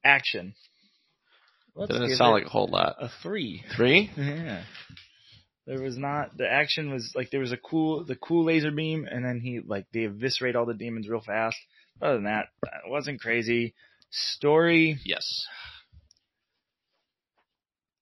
action. 0.03 0.55
Let's 1.75 1.91
Doesn't 1.91 2.17
sound 2.17 2.31
it 2.31 2.33
like 2.33 2.45
a 2.45 2.49
whole 2.49 2.67
lot. 2.67 2.95
a 2.99 3.09
three. 3.21 3.63
Three? 3.75 4.09
Yeah. 4.17 4.63
There 5.67 5.81
was 5.81 5.97
not 5.97 6.37
the 6.37 6.47
action 6.49 6.91
was 6.91 7.11
like 7.15 7.31
there 7.31 7.39
was 7.39 7.51
a 7.51 7.57
cool 7.57 8.03
the 8.03 8.15
cool 8.15 8.45
laser 8.45 8.71
beam 8.71 9.07
and 9.09 9.25
then 9.25 9.39
he 9.39 9.59
like 9.65 9.85
they 9.91 10.05
eviscerate 10.05 10.55
all 10.55 10.65
the 10.65 10.73
demons 10.73 11.09
real 11.09 11.21
fast. 11.21 11.57
Other 12.01 12.15
than 12.15 12.23
that, 12.25 12.47
it 12.63 12.89
wasn't 12.89 13.21
crazy. 13.21 13.73
Story, 14.11 14.99
Yes. 15.03 15.45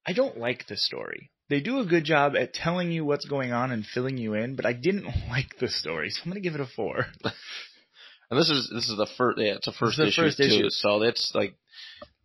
I 0.05 0.13
don't 0.13 0.37
like 0.37 0.67
the 0.67 0.75
story. 0.77 1.31
They 1.49 1.59
do 1.61 1.79
a 1.79 1.85
good 1.85 2.03
job 2.03 2.35
at 2.35 2.53
telling 2.53 2.91
you 2.91 3.05
what's 3.05 3.25
going 3.25 3.53
on 3.53 3.71
and 3.71 3.85
filling 3.85 4.17
you 4.17 4.33
in, 4.33 4.55
but 4.55 4.65
I 4.65 4.73
didn't 4.73 5.05
like 5.29 5.57
the 5.59 5.69
story, 5.69 6.09
so 6.09 6.21
I'm 6.23 6.31
gonna 6.31 6.41
give 6.41 6.55
it 6.55 6.61
a 6.61 6.65
four. 6.65 7.05
And 8.31 8.39
this 8.39 8.49
is 8.49 8.67
this 8.73 8.89
is 8.89 8.97
the 8.97 9.05
first 9.17 9.37
yeah, 9.37 9.55
it's 9.55 9.67
a 9.67 9.71
first 9.71 9.99
issue 9.99 10.23
first 10.23 10.37
too. 10.37 10.43
issue. 10.45 10.69
So 10.69 10.99
that's 10.99 11.33
like 11.35 11.55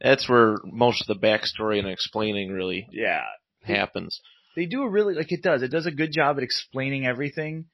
that's 0.01 0.27
where 0.27 0.57
most 0.65 1.03
of 1.03 1.07
the 1.07 1.27
backstory 1.27 1.79
and 1.79 1.89
explaining 1.89 2.51
really 2.51 2.89
Yeah, 2.91 3.25
happens. 3.63 4.19
They 4.59 4.67
do 4.67 4.83
a 4.83 4.89
really 4.89 5.15
like 5.15 5.31
it 5.33 5.43
does. 5.43 5.63
It 5.63 5.71
does 5.71 5.87
a 5.87 5.91
good 5.93 6.13
job 6.13 6.37
at 6.37 6.43
explaining 6.43 7.07
everything. 7.07 7.67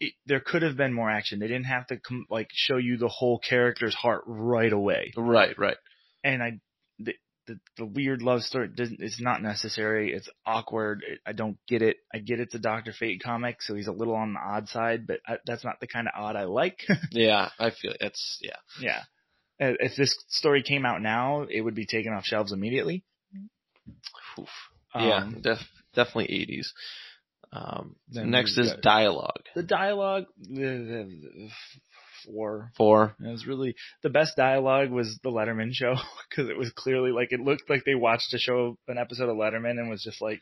It, 0.00 0.14
there 0.26 0.40
could 0.40 0.62
have 0.62 0.76
been 0.76 0.92
more 0.92 1.08
action. 1.08 1.38
They 1.38 1.46
didn't 1.46 1.66
have 1.66 1.86
to 1.86 1.96
com- 1.98 2.26
like 2.28 2.48
show 2.52 2.76
you 2.76 2.96
the 2.96 3.06
whole 3.08 3.38
character's 3.38 3.94
heart 3.94 4.22
right 4.26 4.72
away. 4.72 5.12
Right, 5.16 5.56
right. 5.56 5.76
and 6.24 6.42
I 6.42 6.60
the 6.98 7.14
the, 7.46 7.60
the 7.76 7.86
weird 7.86 8.22
love 8.22 8.42
story 8.42 8.66
doesn't 8.66 8.98
it's 9.00 9.20
not 9.20 9.40
necessary. 9.40 10.12
It's 10.12 10.28
awkward. 10.44 11.04
It, 11.06 11.20
I 11.24 11.32
don't 11.32 11.56
get 11.68 11.82
it. 11.82 11.98
I 12.12 12.18
get 12.18 12.40
it's 12.40 12.56
a 12.56 12.58
Doctor 12.58 12.92
Fate 12.92 13.22
comic, 13.24 13.62
so 13.62 13.76
he's 13.76 13.86
a 13.86 13.92
little 13.92 14.16
on 14.16 14.32
the 14.34 14.40
odd 14.40 14.68
side, 14.68 15.06
but 15.06 15.20
I, 15.26 15.36
that's 15.46 15.64
not 15.64 15.78
the 15.80 15.86
kind 15.86 16.08
of 16.08 16.14
odd 16.20 16.34
I 16.34 16.44
like. 16.44 16.80
Yeah, 17.12 17.50
I 17.60 17.70
feel 17.70 17.92
it's 18.00 18.40
yeah. 18.42 18.56
yeah. 18.80 19.02
Uh, 19.64 19.74
If 19.78 19.94
this 19.96 20.16
story 20.28 20.62
came 20.64 20.84
out 20.84 21.00
now, 21.00 21.46
it 21.48 21.60
would 21.60 21.76
be 21.76 21.86
taken 21.86 22.12
off 22.12 22.24
shelves 22.24 22.50
immediately. 22.52 23.04
Oof. 24.40 24.48
yeah, 24.94 25.18
Um, 25.22 25.40
def- 25.40 25.70
definitely 25.96 26.46
80s. 26.46 26.68
Um, 27.52 27.96
next 28.10 28.58
is 28.58 28.72
dialogue. 28.82 29.42
The 29.54 29.62
dialogue, 29.62 30.26
four. 32.26 32.72
Four. 32.76 33.14
It 33.20 33.30
was 33.30 33.46
really 33.46 33.76
the 34.02 34.10
best 34.10 34.36
dialogue 34.36 34.90
was 34.90 35.18
the 35.22 35.30
Letterman 35.30 35.72
show 35.72 35.94
because 36.28 36.50
it 36.50 36.58
was 36.58 36.70
clearly 36.70 37.12
like 37.12 37.32
it 37.32 37.40
looked 37.40 37.70
like 37.70 37.84
they 37.84 37.94
watched 37.94 38.34
a 38.34 38.38
show, 38.38 38.78
an 38.88 38.98
episode 38.98 39.28
of 39.28 39.36
Letterman, 39.36 39.78
and 39.78 39.88
was 39.88 40.02
just 40.02 40.20
like 40.20 40.40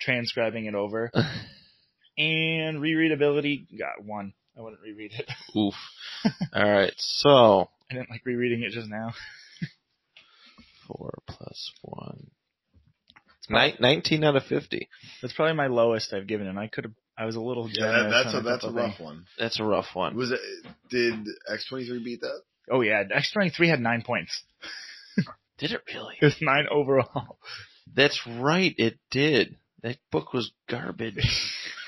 transcribing 0.00 0.66
it 0.66 0.74
over. 0.74 1.10
and 2.18 2.80
rereadability 2.80 3.66
got 3.78 4.04
one. 4.04 4.32
I 4.56 4.62
wouldn't 4.62 4.82
reread 4.82 5.12
it. 5.12 5.30
Oof. 5.56 5.74
All 6.54 6.70
right, 6.70 6.94
so 6.96 7.68
I 7.90 7.94
didn't 7.94 8.10
like 8.10 8.22
rereading 8.24 8.62
it 8.62 8.72
just 8.72 8.88
now. 8.88 9.12
four 10.86 11.18
plus 11.26 11.70
one. 11.82 12.30
Nin- 13.50 13.74
19 13.80 14.24
out 14.24 14.36
of 14.36 14.44
50. 14.44 14.88
That's 15.22 15.34
probably 15.34 15.54
my 15.54 15.66
lowest 15.68 16.12
I've 16.12 16.26
given 16.26 16.46
and 16.46 16.58
I 16.58 16.66
could 16.68 16.84
have. 16.84 16.92
I 17.18 17.24
was 17.24 17.36
a 17.36 17.40
little 17.40 17.68
Yeah, 17.68 17.80
generous. 17.80 18.12
that, 18.12 18.24
that's 18.24 18.34
a 18.34 18.38
on 18.38 18.44
that's 18.44 18.64
a 18.64 18.70
rough 18.70 18.96
things. 18.98 19.00
one. 19.06 19.24
That's 19.38 19.60
a 19.60 19.64
rough 19.64 19.86
one. 19.94 20.16
Was 20.16 20.30
it? 20.32 20.40
Did 20.90 21.14
X 21.50 21.66
twenty 21.68 21.86
three 21.86 22.02
beat 22.04 22.20
that? 22.20 22.40
Oh 22.70 22.80
yeah, 22.82 23.02
X 23.14 23.32
twenty 23.32 23.50
three 23.50 23.68
had 23.68 23.80
nine 23.80 24.02
points. 24.02 24.42
Did 25.58 25.72
it 25.72 25.80
really? 25.94 26.14
It 26.20 26.24
was 26.26 26.36
nine 26.42 26.66
overall. 26.70 27.38
That's 27.94 28.20
right, 28.26 28.74
it 28.76 28.98
did. 29.10 29.56
That 29.82 29.96
book 30.10 30.32
was 30.34 30.52
garbage. 30.68 31.16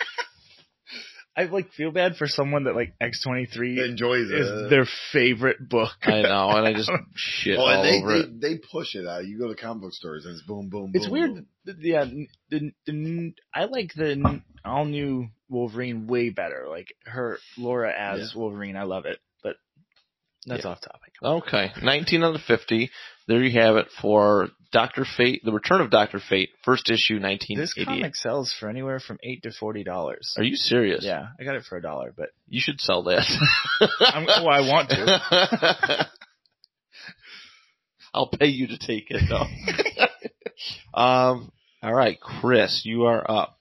I 1.39 1.45
like 1.45 1.71
feel 1.73 1.93
bad 1.93 2.17
for 2.17 2.27
someone 2.27 2.65
that 2.65 2.75
like 2.75 2.95
X 3.01 3.23
twenty 3.23 3.47
three 3.47 3.79
Enjoys 3.83 4.29
is 4.29 4.51
it. 4.51 4.71
their 4.71 4.87
favorite 5.13 5.69
book. 5.69 5.93
I 6.03 6.23
know, 6.23 6.49
and 6.51 6.67
I 6.67 6.73
just 6.73 6.91
shit 7.15 7.57
oh, 7.59 7.63
all 7.63 7.69
and 7.69 7.85
they, 7.85 8.03
over 8.03 8.13
they 8.13 8.19
it. 8.21 8.41
they 8.41 8.59
push 8.73 8.95
it 8.97 9.07
out. 9.07 9.25
You 9.25 9.39
go 9.39 9.49
to 9.49 9.55
comic 9.55 9.83
book 9.83 9.93
stores 9.93 10.25
and 10.25 10.35
it's 10.35 10.43
boom, 10.43 10.69
boom, 10.69 10.91
boom. 10.91 10.93
It's 10.95 11.09
weird. 11.09 11.35
boom. 11.35 11.47
th- 11.65 11.77
Yeah, 11.81 12.05
the, 12.51 12.73
the 12.87 13.33
I 13.55 13.67
like 13.67 13.93
the 13.95 14.41
all 14.65 14.85
new 14.85 15.29
Wolverine 15.49 16.07
way 16.09 16.31
better. 16.31 16.67
Like 16.69 16.89
her 17.07 17.39
Laura 17.57 17.93
as 17.97 18.33
Wolverine, 18.35 18.77
I 18.77 18.83
love 18.83 19.07
it. 19.07 19.19
But 19.43 19.57
that's 20.45 20.65
Yeah. 20.65 20.71
off 20.73 20.81
topic. 20.81 21.13
Okay, 21.23 21.71
19 21.83 22.23
out 22.25 22.35
of 22.35 22.41
50. 22.43 22.91
There 23.29 23.43
you 23.43 23.61
have 23.61 23.77
it 23.77 23.87
for 24.03 24.49
Doctor 24.71 25.05
Fate, 25.17 25.43
The 25.45 25.53
Return 25.53 25.81
of 25.81 25.91
Doctor 25.91 26.21
Fate, 26.21 26.51
first 26.63 26.91
issue, 26.91 27.15
This 27.21 27.23
1988. 27.23 27.87
comic 27.87 28.17
sells 28.17 28.53
for 28.53 28.69
anywhere 28.69 29.01
from 29.01 29.19
eight 29.23 29.43
to 29.45 29.51
forty 29.53 29.83
dollars. 29.83 30.35
Are 30.37 30.45
you 30.45 30.57
serious? 30.57 31.03
Yeah, 31.05 31.29
I 31.41 31.45
got 31.45 31.55
it 31.57 31.65
for 31.65 31.79
a 31.79 31.83
dollar, 31.83 32.13
but 32.17 32.31
You 32.49 32.61
should 32.61 32.81
sell 32.81 33.03
that. 33.05 33.27
I'm, 34.01 34.27
well, 34.27 34.49
I 34.49 34.61
want 34.61 34.91
to. 34.91 36.07
I'll 38.15 38.29
pay 38.29 38.47
you 38.49 38.67
to 38.69 38.79
take 38.79 39.11
it 39.11 39.23
though. 39.29 39.47
um. 41.01 41.53
All 41.81 41.95
right, 41.95 42.19
Chris, 42.21 42.83
you 42.85 43.05
are 43.05 43.25
up. 43.31 43.57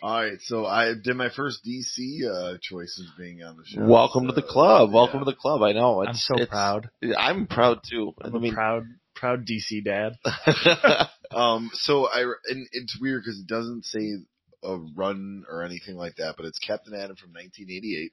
All 0.00 0.22
right, 0.22 0.38
so 0.40 0.64
I 0.64 0.94
did 0.94 1.16
my 1.16 1.28
first 1.28 1.60
DC 1.66 2.20
uh, 2.24 2.56
choices 2.62 3.10
being 3.18 3.42
on 3.42 3.58
the 3.58 3.64
show. 3.66 3.84
Welcome 3.84 4.26
to 4.28 4.32
the 4.32 4.40
club. 4.42 4.88
Uh, 4.88 4.92
Welcome 4.92 5.18
yeah. 5.18 5.24
to 5.26 5.30
the 5.32 5.36
club. 5.36 5.62
I 5.62 5.72
know. 5.72 6.00
It's, 6.02 6.08
I'm 6.08 6.14
so 6.14 6.34
it's- 6.36 6.48
proud. 6.48 6.88
I'm 7.18 7.46
proud 7.46 7.80
too. 7.88 8.14
I'm 8.22 8.34
I 8.34 8.38
mean, 8.38 8.54
proud, 8.54 8.84
proud 9.18 9.46
DC 9.46 9.84
dad. 9.84 10.18
Um, 11.30 11.70
so 11.74 12.06
I 12.06 12.22
and 12.22 12.66
it's 12.72 12.98
weird 12.98 13.22
because 13.22 13.38
it 13.38 13.46
doesn't 13.46 13.84
say 13.84 14.14
a 14.62 14.76
run 14.96 15.44
or 15.50 15.62
anything 15.62 15.96
like 15.96 16.16
that, 16.16 16.36
but 16.36 16.46
it's 16.46 16.58
Captain 16.58 16.94
Atom 16.94 17.16
from 17.16 17.32
1988. 17.32 18.12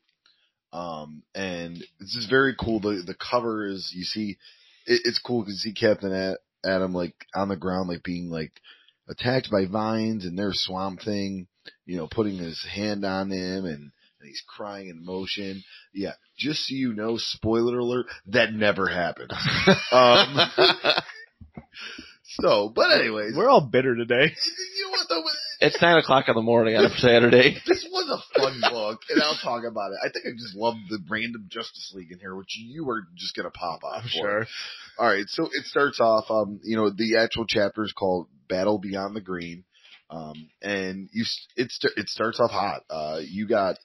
Um, 0.74 1.24
and 1.34 1.84
it's 2.00 2.14
just 2.14 2.30
very 2.30 2.56
cool. 2.60 2.80
The 2.80 3.04
the 3.06 3.16
cover 3.16 3.68
is 3.68 3.94
you 3.96 4.04
see, 4.04 4.38
it, 4.86 5.02
it's 5.06 5.20
cool 5.20 5.42
because 5.42 5.64
you 5.64 5.72
see 5.72 5.80
Captain 5.80 6.14
A- 6.14 6.68
Atom 6.68 6.94
like 6.94 7.16
on 7.34 7.48
the 7.48 7.56
ground, 7.56 7.88
like 7.88 8.04
being 8.04 8.30
like 8.30 8.52
attacked 9.08 9.50
by 9.50 9.66
vines, 9.66 10.26
and 10.26 10.38
their 10.38 10.52
Swamp 10.52 11.02
Thing, 11.02 11.48
you 11.86 11.98
know, 11.98 12.08
putting 12.12 12.38
his 12.38 12.66
hand 12.70 13.06
on 13.06 13.32
him 13.32 13.66
and. 13.66 13.92
And 14.26 14.32
he's 14.32 14.42
crying 14.48 14.88
in 14.90 15.06
motion. 15.06 15.64
Yeah, 15.94 16.14
just 16.36 16.68
so 16.68 16.74
you 16.74 16.94
know, 16.94 17.18
spoiler 17.18 17.78
alert, 17.78 18.08
that 18.26 18.52
never 18.54 18.88
happened. 18.88 19.32
um, 19.92 20.40
so, 22.42 22.70
but 22.76 22.90
anyways, 23.00 23.36
We're 23.38 23.50
all 23.50 23.62
bitter 23.62 23.96
today. 23.96 24.34
you 24.34 24.86
know 24.86 24.90
what? 24.90 25.06
what 25.10 25.24
the? 25.60 25.68
It's 25.68 25.80
nine 25.82 25.98
o'clock 25.98 26.26
in 26.28 26.34
the 26.36 26.42
morning 26.42 26.76
on 26.76 26.86
a 26.86 26.90
Saturday. 26.98 27.58
This 27.68 27.88
was 27.92 28.10
a 28.10 28.40
fun 28.40 28.62
book, 28.70 29.02
and 29.10 29.22
I'll 29.22 29.36
talk 29.38 29.64
about 29.64 29.92
it. 29.92 30.00
I 30.04 30.10
think 30.12 30.26
I 30.26 30.32
just 30.38 30.56
love 30.56 30.74
the 30.90 31.00
random 31.08 31.46
Justice 31.50 31.92
League 31.96 32.12
in 32.12 32.18
here, 32.20 32.36
which 32.36 32.58
you 32.58 32.90
are 32.90 33.04
just 33.16 33.36
gonna 33.36 33.52
pop 33.52 33.84
off. 33.84 34.02
I'm 34.04 34.10
for. 34.10 34.10
sure. 34.10 34.48
All 34.98 35.08
right, 35.08 35.26
so 35.28 35.46
it 35.46 35.66
starts 35.66 36.00
off. 36.02 36.26
Um, 36.32 36.60
you 36.64 36.76
know, 36.76 36.90
the 36.90 37.18
actual 37.18 37.46
chapter 37.48 37.84
is 37.84 37.94
called 37.94 38.28
"Battle 38.50 38.80
Beyond 38.80 39.16
the 39.16 39.22
Green," 39.22 39.64
um, 40.10 40.50
and 40.62 41.10
you 41.14 41.24
s- 41.24 41.48
it 41.56 41.72
it 41.96 42.10
starts 42.10 42.40
off 42.40 42.52
hot. 42.52 42.82
Uh, 42.90 43.20
you 43.24 43.48
got 43.48 43.78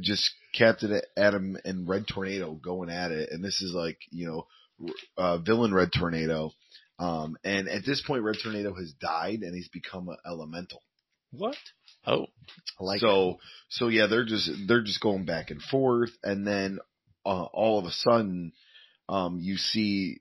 just 0.00 0.30
Captain 0.54 1.00
Atom 1.16 1.58
and 1.64 1.88
Red 1.88 2.06
Tornado 2.06 2.52
going 2.52 2.90
at 2.90 3.12
it, 3.12 3.30
and 3.30 3.44
this 3.44 3.60
is 3.60 3.72
like 3.72 3.98
you 4.10 4.26
know, 4.26 4.92
uh, 5.16 5.38
villain 5.38 5.74
Red 5.74 5.90
Tornado. 5.96 6.52
Um, 6.98 7.36
and 7.44 7.68
at 7.68 7.84
this 7.86 8.02
point, 8.04 8.24
Red 8.24 8.36
Tornado 8.42 8.74
has 8.74 8.92
died, 8.92 9.40
and 9.42 9.54
he's 9.54 9.68
become 9.68 10.08
an 10.08 10.16
elemental. 10.26 10.82
What? 11.30 11.56
Oh, 12.06 12.26
I 12.80 12.84
like 12.84 13.00
so 13.00 13.38
so 13.68 13.88
yeah, 13.88 14.06
they're 14.06 14.24
just 14.24 14.50
they're 14.66 14.82
just 14.82 15.00
going 15.00 15.24
back 15.24 15.50
and 15.50 15.60
forth, 15.60 16.10
and 16.22 16.46
then 16.46 16.78
uh, 17.24 17.44
all 17.44 17.78
of 17.78 17.84
a 17.84 17.90
sudden, 17.90 18.52
um, 19.08 19.38
you 19.40 19.56
see 19.56 20.20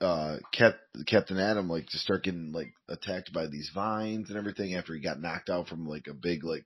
uh 0.00 0.38
Cap- 0.52 0.80
Captain 1.06 1.38
Atom 1.38 1.68
like 1.68 1.86
just 1.86 2.02
start 2.02 2.24
getting 2.24 2.52
like 2.52 2.74
attacked 2.88 3.32
by 3.32 3.46
these 3.46 3.70
vines 3.72 4.28
and 4.28 4.36
everything 4.36 4.74
after 4.74 4.92
he 4.92 5.00
got 5.00 5.20
knocked 5.20 5.48
out 5.48 5.68
from 5.68 5.86
like 5.86 6.08
a 6.08 6.14
big 6.14 6.44
like 6.44 6.64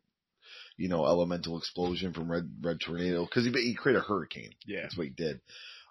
you 0.78 0.88
know 0.88 1.04
elemental 1.04 1.58
explosion 1.58 2.14
from 2.14 2.30
Red 2.30 2.50
Red 2.62 2.78
Tornado 2.80 3.24
because 3.24 3.44
he 3.44 3.50
he 3.50 3.74
created 3.74 4.00
a 4.00 4.06
hurricane. 4.06 4.52
Yeah. 4.64 4.82
That's 4.82 4.96
what 4.96 5.08
he 5.08 5.12
did. 5.12 5.40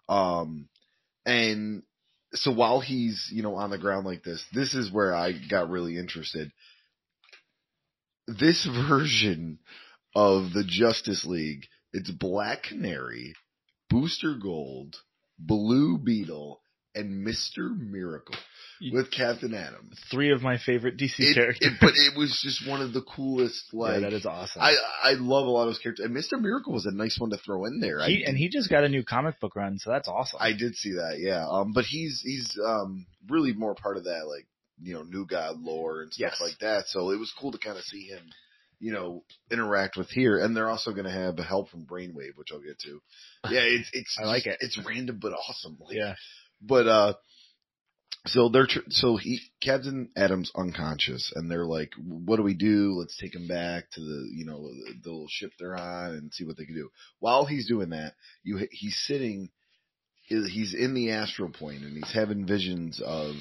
Um, 0.10 0.70
and 1.26 1.84
so 2.34 2.52
while 2.52 2.80
he's, 2.80 3.30
you 3.32 3.44
know, 3.44 3.56
on 3.56 3.70
the 3.70 3.78
ground 3.78 4.06
like 4.06 4.24
this, 4.24 4.44
this 4.54 4.74
is 4.74 4.92
where 4.92 5.14
I 5.14 5.34
got 5.50 5.70
really 5.70 5.98
interested. 5.98 6.52
This 8.28 8.66
version 8.90 9.60
of 10.16 10.54
the 10.54 10.64
Justice 10.66 11.26
League, 11.26 11.68
it's 11.94 12.10
Black 12.10 12.64
Canary, 12.64 13.34
Booster 13.90 14.36
Gold, 14.42 14.96
Blue 15.38 15.98
Beetle, 15.98 16.62
and 16.96 17.26
Mr. 17.26 17.78
Miracle 17.78 18.36
with 18.94 19.12
Captain 19.12 19.54
Atom. 19.54 19.92
Three 20.12 20.32
of 20.32 20.42
my 20.42 20.58
favorite 20.58 20.98
DC 20.98 21.14
It, 21.20 21.36
characters. 21.36 21.68
it, 21.72 21.78
but 21.82 21.94
it 21.96 22.18
was 22.18 22.40
just 22.44 22.68
one 22.70 22.82
of 22.82 22.94
the 22.94 23.02
coolest, 23.02 23.74
like, 23.74 23.94
yeah, 23.96 24.00
that 24.02 24.14
is 24.14 24.26
awesome. 24.26 24.62
I, 24.62 24.76
I 25.04 25.12
love 25.14 25.46
a 25.48 25.50
lot 25.50 25.64
of 25.64 25.70
those 25.70 25.80
characters. 25.80 26.06
And 26.06 26.16
Mr. 26.16 26.40
Miracle 26.42 26.74
was 26.74 26.86
a 26.86 26.92
nice 26.92 27.18
one 27.20 27.30
to 27.32 27.38
throw 27.38 27.66
in 27.66 27.80
there. 27.80 28.00
he, 28.06 28.24
I, 28.26 28.30
and 28.30 28.38
he 28.38 28.50
just 28.50 28.70
got 28.70 28.84
a 28.84 28.90
new 28.90 29.04
comic 29.04 29.40
book 29.40 29.56
run, 29.56 29.78
so 29.80 29.90
that's 29.92 30.08
awesome. 30.08 30.40
I 30.42 30.54
did 30.54 30.76
see 30.76 30.94
that, 30.94 31.18
yeah. 31.20 31.46
Um, 31.50 31.74
but 31.74 31.86
he's 31.86 32.22
he's 32.24 32.58
um 32.66 33.06
really 33.30 33.54
more 33.54 33.76
part 33.76 33.98
of 33.98 34.04
that, 34.06 34.26
like 34.28 34.46
you 34.82 34.94
know, 34.94 35.02
New 35.04 35.26
God 35.26 35.60
lore 35.60 36.04
and 36.04 36.14
stuff 36.14 36.34
Yes. 36.34 36.42
like 36.42 36.60
that. 36.60 36.86
So 36.88 37.10
it 37.12 37.18
was 37.20 37.34
cool 37.40 37.52
to 37.52 37.58
kind 37.58 37.78
of 37.78 37.84
see 37.84 38.04
him, 38.04 38.22
you 38.80 38.92
know, 38.92 39.24
interact 39.52 39.98
with 39.98 40.10
here. 40.12 40.38
And 40.38 40.56
they're 40.56 40.70
also 40.70 40.92
going 40.92 41.06
to 41.06 41.12
have 41.12 41.40
help 41.40 41.70
from 41.70 41.86
Brainwave, 41.88 42.36
which 42.38 42.50
I'll 42.54 42.62
get 42.62 42.78
to. 42.82 43.02
Yeah, 43.50 43.62
it's 43.62 43.90
it's 43.94 44.18
I 44.22 44.26
like 44.26 44.44
just- 44.44 44.62
it. 44.62 44.66
It's 44.66 44.80
random 44.86 45.18
but 45.20 45.32
awesome. 45.34 45.78
Like, 45.80 45.96
yeah. 45.96 46.14
but 46.62 46.88
uh, 46.88 47.14
so 48.28 48.50
they're 48.50 48.68
tr- 48.68 48.80
so 48.90 49.18
he 49.18 49.40
Captain 49.62 50.10
Atom's 50.16 50.52
unconscious, 50.56 51.32
and 51.36 51.50
they're 51.50 51.66
like, 51.66 51.92
"What 51.98 52.38
do 52.38 52.44
we 52.44 52.54
do? 52.54 52.94
Let's 52.94 53.18
take 53.18 53.36
him 53.36 53.48
back 53.48 53.90
to 53.92 54.00
the 54.02 54.30
you 54.34 54.46
know 54.46 54.70
the, 54.70 54.94
the 55.04 55.10
little 55.10 55.28
ship 55.30 55.52
they're 55.60 55.78
on 55.78 56.12
and 56.12 56.34
see 56.34 56.44
what 56.44 56.58
they 56.58 56.66
can 56.66 56.76
do." 56.76 56.90
While 57.20 57.46
he's 57.46 57.68
doing 57.68 57.90
that, 57.90 58.14
you 58.44 58.68
he's 58.72 58.98
sitting, 59.06 59.50
he's 60.24 60.74
in 60.74 60.94
the 60.94 61.12
astral 61.12 61.50
plane, 61.50 61.84
and 61.84 61.96
he's 61.96 62.14
having 62.14 62.46
visions 62.46 63.02
of 63.04 63.36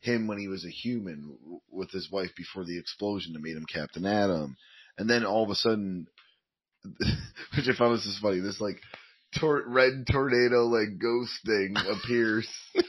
him 0.00 0.26
when 0.26 0.38
he 0.38 0.48
was 0.48 0.64
a 0.64 0.70
human 0.70 1.36
with 1.70 1.90
his 1.90 2.10
wife 2.10 2.30
before 2.36 2.64
the 2.64 2.78
explosion 2.78 3.32
that 3.32 3.42
made 3.42 3.56
him 3.56 3.66
Captain 3.66 4.06
Atom, 4.06 4.56
and 4.96 5.08
then 5.08 5.24
all 5.24 5.44
of 5.44 5.50
a 5.50 5.54
sudden, 5.54 6.06
which 6.84 7.68
I 7.68 7.76
found 7.76 7.96
this 7.96 8.06
is 8.06 8.18
funny, 8.20 8.40
this 8.40 8.60
like 8.60 8.80
tor- 9.38 9.64
red 9.66 10.06
tornado 10.10 10.66
like 10.66 10.98
ghost 10.98 11.32
thing 11.44 11.76
appears 11.76 12.48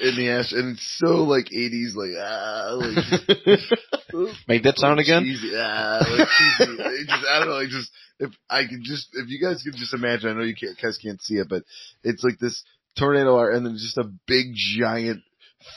in 0.00 0.16
the 0.16 0.28
ash, 0.30 0.52
and 0.52 0.76
it's 0.76 0.96
so 0.98 1.24
like 1.24 1.52
eighties, 1.52 1.94
like 1.96 2.10
ah, 2.18 2.70
like 2.74 3.60
Make 4.48 4.62
that 4.64 4.78
sound 4.78 5.00
again? 5.00 5.22
cheesy, 5.24 5.52
ah, 5.56 5.98
like 6.10 6.28
cheesy. 6.28 6.76
Just, 7.06 7.24
I 7.30 7.38
don't 7.38 7.48
know, 7.48 7.54
like 7.56 7.68
just 7.68 7.90
if 8.18 8.30
I 8.48 8.62
could 8.64 8.82
just 8.82 9.08
if 9.14 9.28
you 9.28 9.40
guys 9.40 9.62
could 9.62 9.74
just 9.76 9.94
imagine, 9.94 10.30
I 10.30 10.32
know 10.34 10.42
you 10.42 10.54
can't, 10.54 10.76
guys 10.80 10.98
can't 10.98 11.22
see 11.22 11.34
it, 11.34 11.48
but 11.48 11.62
it's 12.02 12.24
like 12.24 12.38
this 12.38 12.62
tornado 12.98 13.36
art, 13.36 13.54
and 13.54 13.64
then 13.64 13.74
just 13.74 13.98
a 13.98 14.10
big 14.26 14.46
giant 14.54 15.22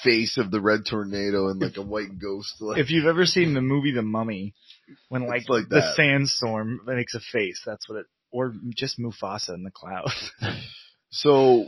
face 0.01 0.37
of 0.37 0.49
the 0.49 0.61
red 0.61 0.79
tornado 0.89 1.49
and 1.49 1.61
like 1.61 1.77
a 1.77 1.81
white 1.81 2.17
ghost. 2.19 2.55
Like, 2.61 2.79
If 2.79 2.89
you've 2.89 3.05
ever 3.05 3.25
seen 3.25 3.53
the 3.53 3.61
movie 3.61 3.91
The 3.91 4.01
Mummy, 4.01 4.53
when 5.09 5.27
like, 5.27 5.47
like 5.49 5.67
the 5.69 5.75
that. 5.81 5.95
sandstorm 5.95 6.79
makes 6.85 7.13
a 7.15 7.19
face, 7.19 7.61
that's 7.65 7.87
what 7.89 7.99
it. 7.99 8.05
Or 8.31 8.53
just 8.75 8.97
Mufasa 8.97 9.53
in 9.53 9.63
the 9.63 9.71
clouds. 9.71 10.31
So 11.11 11.67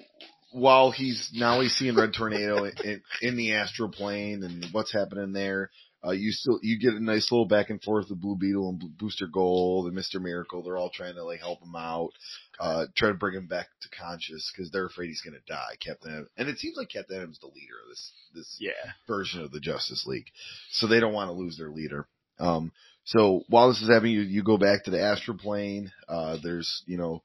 while 0.56 0.91
he's 0.91 1.32
now 1.34 1.60
he's 1.60 1.76
seeing 1.76 1.96
Red 1.96 2.13
Tornado 2.13 2.63
in, 2.63 3.02
in 3.22 3.36
the 3.36 3.54
astral 3.54 3.89
plane 3.89 4.41
and 4.44 4.65
what's 4.72 4.94
happening 4.94 5.34
there, 5.34 5.70
uh, 6.06 6.12
you 6.12 6.32
still 6.32 6.60
you 6.63 6.80
get 6.80 6.94
a 6.94 7.04
nice 7.04 7.30
little 7.32 7.46
back 7.46 7.70
and 7.70 7.84
forth 7.84 8.06
with 8.10 8.22
Blue 8.22 8.38
Beetle 8.38 8.70
and 8.70 8.98
Booster 8.98 9.28
Gold 9.28 9.88
and 9.88 9.96
Mister 9.96 10.20
Miracle. 10.20 10.63
They're 10.63 10.78
all 10.78 10.91
trying 10.91 11.15
to 11.15 11.24
like 11.26 11.41
help 11.41 11.62
him 11.62 11.76
out, 11.76 12.12
uh, 12.58 12.86
try 12.96 13.10
to 13.10 13.15
bring 13.15 13.36
him 13.36 13.48
back 13.48 13.68
to 13.82 13.89
conscious 13.89 14.52
because 14.56 14.72
they're 14.72 14.86
afraid 14.86 15.08
he's 15.08 15.22
gonna 15.22 15.38
die. 15.46 15.76
Captain 15.86 16.13
Atom, 16.13 16.30
and 16.38 16.48
it 16.48 16.58
seems 16.58 16.78
like 16.78 16.89
Captain 16.89 17.18
Atom's 17.18 17.39
the 17.39 17.48
leader 17.48 17.76
of 17.84 17.89
this 17.89 18.12
this 18.34 18.58
yeah. 18.60 18.94
version 19.08 19.41
of 19.41 19.52
the 19.52 19.60
Justice 19.60 20.06
League. 20.08 20.32
So 20.72 20.88
they 20.88 21.02
don't 21.02 21.13
want 21.13 21.30
to 21.30 21.34
lose 21.34 21.58
their 21.58 21.70
leader. 21.70 22.08
Um, 22.39 22.72
so 23.04 23.44
while 23.50 23.70
this 23.70 23.82
is 23.82 23.89
happening, 23.89 24.13
you, 24.13 24.22
you 24.22 24.44
go 24.44 24.58
back 24.58 24.86
to 24.86 24.91
the 24.91 25.02
astral 25.02 25.38
plane. 25.38 25.91
Uh, 26.08 26.38
there's, 26.41 26.84
you 26.86 26.98
know, 26.98 27.24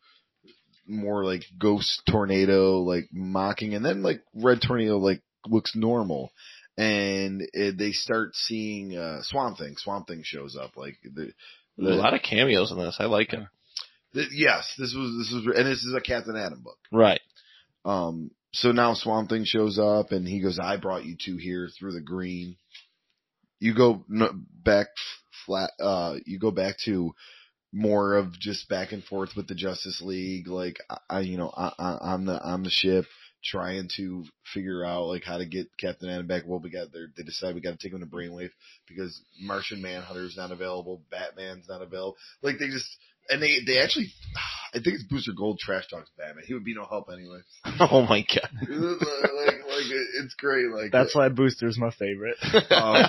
more 0.90 1.24
like 1.24 1.44
ghost 1.58 2.02
tornado, 2.10 2.80
like 2.80 3.08
mocking, 3.12 3.74
and 3.74 3.84
then 3.84 4.02
like 4.02 4.22
red 4.34 4.60
tornado, 4.60 4.98
like 4.98 5.22
looks 5.46 5.74
normal. 5.74 6.32
And 6.76 7.42
it, 7.52 7.76
they 7.78 7.92
start 7.92 8.34
seeing, 8.34 8.96
uh, 8.96 9.18
Swamp 9.22 9.58
Thing. 9.58 9.74
Swamp 9.76 10.06
Thing 10.06 10.22
shows 10.24 10.56
up. 10.56 10.76
Like 10.76 10.96
the, 11.02 11.32
There's 11.76 11.96
a 11.96 12.00
lot 12.00 12.14
of 12.14 12.22
cameos 12.22 12.70
in 12.72 12.78
this. 12.78 12.96
I 12.98 13.04
like 13.04 13.32
it. 13.32 13.40
the 14.14 14.24
yes, 14.32 14.72
this 14.78 14.94
was, 14.96 15.16
this 15.18 15.32
was, 15.34 15.56
and 15.56 15.66
this 15.66 15.82
is 15.84 15.94
a 15.94 16.00
Captain 16.00 16.36
Atom 16.36 16.62
book. 16.62 16.78
Right. 16.90 17.20
Um, 17.84 18.30
so 18.52 18.72
now 18.72 18.94
Swamp 18.94 19.28
Thing 19.28 19.44
shows 19.44 19.78
up 19.78 20.12
and 20.12 20.26
he 20.26 20.40
goes, 20.40 20.58
I 20.58 20.76
brought 20.76 21.04
you 21.04 21.16
two 21.22 21.36
here 21.36 21.68
through 21.78 21.92
the 21.92 22.00
green. 22.00 22.56
You 23.58 23.74
go 23.74 24.04
back 24.64 24.86
flat, 25.44 25.70
uh, 25.80 26.14
you 26.24 26.38
go 26.38 26.50
back 26.50 26.76
to 26.86 27.14
more 27.72 28.16
of 28.16 28.38
just 28.38 28.68
back 28.68 28.92
and 28.92 29.04
forth 29.04 29.30
with 29.36 29.46
the 29.48 29.54
Justice 29.54 30.00
League. 30.02 30.48
Like, 30.48 30.78
I, 30.88 30.98
I 31.08 31.20
you 31.20 31.36
know, 31.36 31.52
I, 31.56 31.72
I, 31.78 31.92
on 32.14 32.24
the, 32.26 32.42
on 32.42 32.62
the 32.62 32.70
ship 32.70 33.04
trying 33.42 33.88
to 33.96 34.24
figure 34.52 34.84
out 34.84 35.06
like 35.06 35.24
how 35.24 35.38
to 35.38 35.46
get 35.46 35.68
Captain 35.78 36.08
Atom 36.10 36.26
back. 36.26 36.42
Well, 36.46 36.60
we 36.60 36.70
got 36.70 36.92
there. 36.92 37.06
They 37.16 37.22
decide 37.22 37.54
we 37.54 37.60
got 37.60 37.70
to 37.70 37.76
take 37.78 37.92
him 37.92 38.00
to 38.00 38.06
Brainwave 38.06 38.50
because 38.86 39.22
Martian 39.40 39.80
Manhunter's 39.80 40.36
not 40.36 40.52
available. 40.52 41.02
Batman's 41.10 41.68
not 41.68 41.80
available. 41.82 42.16
Like 42.42 42.58
they 42.58 42.68
just, 42.68 42.86
and 43.30 43.40
they, 43.42 43.58
they 43.64 43.78
actually, 43.78 44.08
I 44.74 44.78
think 44.80 44.96
it's 44.96 45.04
Booster 45.04 45.32
Gold 45.36 45.58
trash 45.58 45.86
talks 45.88 46.10
Batman. 46.18 46.44
He 46.46 46.54
would 46.54 46.64
be 46.64 46.74
no 46.74 46.84
help 46.84 47.08
anyway. 47.12 47.38
Oh 47.80 48.02
my 48.02 48.20
god. 48.22 48.50
like, 48.60 48.70
like 48.70 49.90
it- 49.90 50.08
it's 50.22 50.34
great. 50.34 50.66
Like 50.68 50.92
That's 50.92 51.14
why 51.14 51.28
Booster's 51.28 51.78
my 51.78 51.90
favorite. 51.92 52.36
Um, 52.70 53.04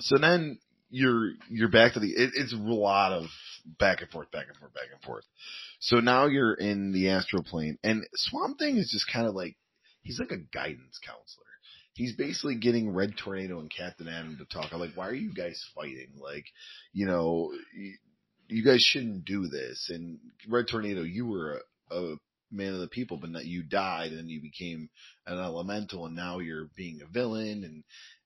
so 0.00 0.18
then 0.18 0.58
you're 0.94 1.32
you're 1.50 1.68
back 1.68 1.94
to 1.94 2.00
the. 2.00 2.06
It, 2.06 2.30
it's 2.34 2.52
a 2.52 2.56
lot 2.56 3.12
of 3.12 3.24
back 3.80 4.00
and 4.00 4.10
forth, 4.10 4.30
back 4.30 4.46
and 4.48 4.56
forth, 4.56 4.72
back 4.72 4.88
and 4.92 5.02
forth. 5.02 5.24
So 5.80 5.96
now 5.96 6.26
you're 6.26 6.54
in 6.54 6.92
the 6.92 7.10
astral 7.10 7.42
plane, 7.42 7.78
and 7.82 8.06
Swamp 8.14 8.58
Thing 8.58 8.76
is 8.76 8.90
just 8.92 9.12
kind 9.12 9.26
of 9.26 9.34
like 9.34 9.56
he's 10.02 10.20
like 10.20 10.30
a 10.30 10.38
guidance 10.38 11.00
counselor. 11.04 11.44
He's 11.94 12.14
basically 12.14 12.56
getting 12.56 12.94
Red 12.94 13.14
Tornado 13.16 13.58
and 13.58 13.70
Captain 13.70 14.08
Atom 14.08 14.38
to 14.38 14.44
talk. 14.44 14.72
I'm 14.72 14.80
like, 14.80 14.96
why 14.96 15.08
are 15.08 15.14
you 15.14 15.32
guys 15.32 15.64
fighting? 15.74 16.10
Like, 16.20 16.44
you 16.92 17.06
know, 17.06 17.52
you, 18.48 18.64
guys 18.64 18.82
shouldn't 18.82 19.24
do 19.24 19.46
this. 19.46 19.90
And 19.94 20.18
Red 20.48 20.66
Tornado, 20.68 21.02
you 21.02 21.24
were 21.24 21.60
a, 21.92 21.96
a 21.96 22.16
man 22.50 22.74
of 22.74 22.80
the 22.80 22.88
people, 22.88 23.16
but 23.16 23.30
now 23.30 23.38
you 23.38 23.62
died 23.62 24.10
and 24.10 24.28
you 24.28 24.40
became 24.40 24.90
an 25.24 25.38
elemental, 25.38 26.06
and 26.06 26.16
now 26.16 26.40
you're 26.40 26.68
being 26.76 27.00
a 27.00 27.06
villain. 27.06 27.62
And 27.62 27.84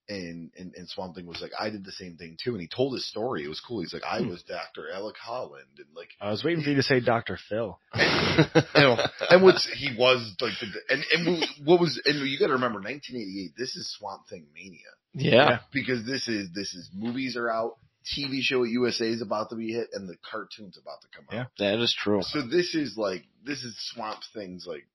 and 0.08 0.50
and, 0.56 0.74
and 0.74 0.88
Swamp 0.88 1.14
Thing 1.14 1.26
was 1.26 1.40
like, 1.40 1.52
I 1.58 1.70
did 1.70 1.84
the 1.84 1.92
same 1.92 2.16
thing 2.16 2.36
too. 2.42 2.52
And 2.52 2.60
he 2.60 2.68
told 2.68 2.94
his 2.94 3.06
story. 3.06 3.44
It 3.44 3.48
was 3.48 3.60
cool. 3.60 3.80
He's 3.80 3.92
like, 3.92 4.04
I 4.04 4.20
was 4.20 4.42
Doctor 4.42 4.90
Alec 4.92 5.16
Holland, 5.16 5.66
and 5.76 5.86
like 5.94 6.10
I 6.20 6.30
was 6.30 6.44
waiting 6.44 6.62
for 6.62 6.70
you 6.70 6.76
to 6.76 6.82
say 6.82 7.00
Dr. 7.00 7.38
Phil. 7.48 7.78
you 7.96 8.62
know, 8.76 8.98
and 9.30 9.42
what's 9.42 9.66
he 9.66 9.94
was 9.96 10.34
like, 10.40 10.52
the, 10.60 10.94
and 10.94 11.04
and 11.12 11.44
what 11.64 11.80
was, 11.80 12.00
and 12.04 12.26
you 12.28 12.38
got 12.38 12.48
to 12.48 12.54
remember, 12.54 12.78
1988. 12.78 13.52
This 13.56 13.76
is 13.76 13.94
Swamp 13.98 14.28
Thing 14.28 14.46
mania 14.54 14.80
yeah. 15.14 15.58
because 15.72 16.04
this 16.04 16.28
is 16.28 16.50
this 16.54 16.74
is 16.74 16.90
movies 16.94 17.36
are 17.36 17.50
out, 17.50 17.76
TV 18.16 18.40
show 18.40 18.64
at 18.64 18.70
USA 18.70 19.06
is 19.06 19.22
about 19.22 19.50
to 19.50 19.56
be 19.56 19.72
hit, 19.72 19.88
and 19.92 20.08
the 20.08 20.16
cartoon's 20.30 20.78
about 20.78 21.00
to 21.02 21.08
come 21.14 21.26
out. 21.30 21.48
Yeah. 21.58 21.74
That 21.74 21.82
is 21.82 21.94
true. 21.98 22.22
So 22.22 22.42
this 22.42 22.74
is 22.74 22.96
like 22.96 23.24
this 23.44 23.62
is 23.62 23.76
Swamp 23.92 24.20
Thing's 24.34 24.66
like 24.66 24.86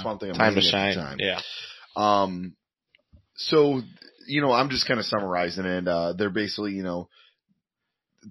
Swamp 0.00 0.20
Thing 0.20 0.32
Time 0.34 0.54
to 0.54 0.60
mania 0.60 0.68
at 0.68 0.94
shine. 0.94 0.96
time. 0.96 1.16
Yeah. 1.18 1.40
Um, 1.96 2.56
so 3.36 3.82
you 4.26 4.40
know, 4.40 4.52
I'm 4.52 4.70
just 4.70 4.86
kind 4.86 5.00
of 5.00 5.06
summarizing, 5.06 5.66
and 5.66 5.88
uh, 5.88 6.12
they're 6.14 6.30
basically 6.30 6.72
you 6.72 6.82
know 6.82 7.08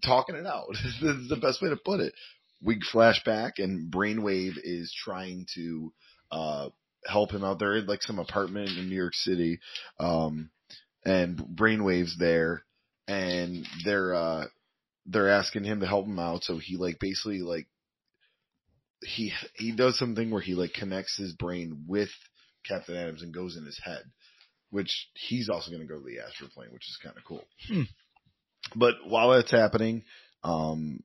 talking 0.04 0.36
it 0.36 0.46
out. 0.46 0.68
the 1.02 1.40
best 1.42 1.62
way 1.62 1.70
to 1.70 1.78
put 1.78 2.00
it. 2.00 2.14
We 2.62 2.80
flashback 2.94 3.54
and 3.58 3.92
Brainwave 3.92 4.58
is 4.62 4.94
trying 4.94 5.46
to 5.56 5.94
uh, 6.32 6.70
help 7.06 7.32
him 7.32 7.44
out. 7.44 7.60
They're 7.60 7.78
in 7.78 7.86
like 7.86 8.02
some 8.02 8.20
apartment 8.20 8.70
in 8.78 8.90
New 8.90 8.96
York 8.96 9.14
City, 9.16 9.60
um, 10.00 10.50
and 11.06 11.38
Brainwave's 11.38 12.18
there, 12.18 12.64
and 13.08 13.66
they're 13.86 14.14
uh, 14.14 14.46
they're 15.06 15.30
asking 15.30 15.64
him 15.64 15.80
to 15.80 15.88
help 15.88 16.06
him 16.06 16.20
out. 16.20 16.44
So 16.44 16.58
he 16.58 16.78
like 16.78 17.00
basically 17.00 17.42
like 17.42 17.68
he 19.02 19.34
he 19.56 19.72
does 19.72 19.98
something 19.98 20.30
where 20.30 20.42
he 20.42 20.56
like 20.56 20.74
connects 20.74 21.18
his 21.18 21.34
brain 21.34 21.86
with 21.88 22.10
Captain 22.68 22.96
Atom's 22.96 23.24
and 23.24 23.34
goes 23.34 23.56
in 23.56 23.66
his 23.66 23.80
head, 23.84 24.04
which 24.72 25.08
he's 25.16 25.50
also 25.50 25.72
going 25.72 25.82
to 25.82 25.88
go 25.88 26.00
to 26.00 26.06
the 26.06 26.20
astral 26.20 26.50
plane, 26.50 26.70
which 26.72 26.88
is 26.88 27.00
kind 27.04 27.18
of 27.18 27.24
cool. 27.24 27.44
Hmm. 27.68 27.84
But 28.76 28.96
while 29.06 29.32
that's 29.32 29.52
happening, 29.52 30.04
um, 30.44 31.04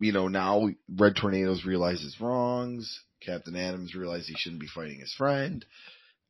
you 0.00 0.12
know, 0.12 0.28
now 0.28 0.68
Red 0.88 1.16
Tornadoes 1.16 1.64
realize 1.64 2.00
his 2.00 2.20
wrongs. 2.20 3.00
Captain 3.22 3.56
Atom's 3.56 3.94
realizes 3.94 4.28
he 4.28 4.34
shouldn't 4.36 4.60
be 4.60 4.68
fighting 4.74 5.00
his 5.00 5.14
friend, 5.14 5.64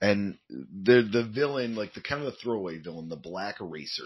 and 0.00 0.38
the 0.50 1.08
the 1.12 1.24
villain, 1.24 1.74
like 1.74 1.92
the 1.94 2.00
kind 2.00 2.22
of 2.22 2.26
the 2.26 2.38
throwaway 2.40 2.78
villain, 2.78 3.08
the 3.08 3.16
Black 3.16 3.56
Racer. 3.60 4.04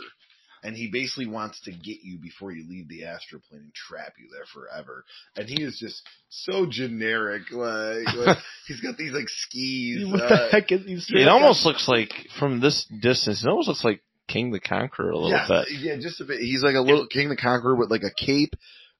And 0.62 0.76
he 0.76 0.88
basically 0.90 1.26
wants 1.26 1.61
to 1.62 1.72
get 1.72 1.98
you 2.02 2.18
before 2.18 2.52
you 2.52 2.68
leave 2.68 2.88
the 2.88 3.04
astral 3.04 3.42
plane 3.48 3.62
and 3.62 3.74
trap 3.74 4.14
you 4.18 4.28
there 4.32 4.46
forever. 4.52 5.04
And 5.36 5.48
he 5.48 5.62
is 5.62 5.78
just 5.78 6.02
so 6.28 6.66
generic. 6.66 7.50
Like, 7.50 8.14
like 8.14 8.38
he's 8.66 8.80
got 8.80 8.96
these 8.96 9.12
like 9.12 9.28
skis. 9.28 10.06
what 10.06 10.22
uh, 10.22 10.28
the 10.28 10.48
heck 10.50 10.72
is 10.72 10.84
these? 10.84 11.06
It 11.09 11.28
almost 11.28 11.64
looks 11.64 11.88
like 11.88 12.12
from 12.38 12.61
this 12.61 12.84
distance. 12.86 13.44
It 13.44 13.48
almost 13.48 13.68
looks 13.68 13.84
like 13.84 14.02
Kang 14.28 14.50
the 14.50 14.61
Conqueror 14.61 15.11
a 15.11 15.16
little 15.16 15.30
yes, 15.30 15.48
bit. 15.48 15.66
Yeah, 15.80 15.96
just 15.96 16.20
a 16.20 16.24
bit. 16.24 16.40
He's 16.40 16.62
like 16.62 16.74
a 16.74 16.80
little 16.80 17.06
Kang 17.06 17.28
the 17.28 17.36
Conqueror 17.36 17.74
with 17.76 17.90
like 17.90 18.02
a 18.02 18.12
cape. 18.12 18.54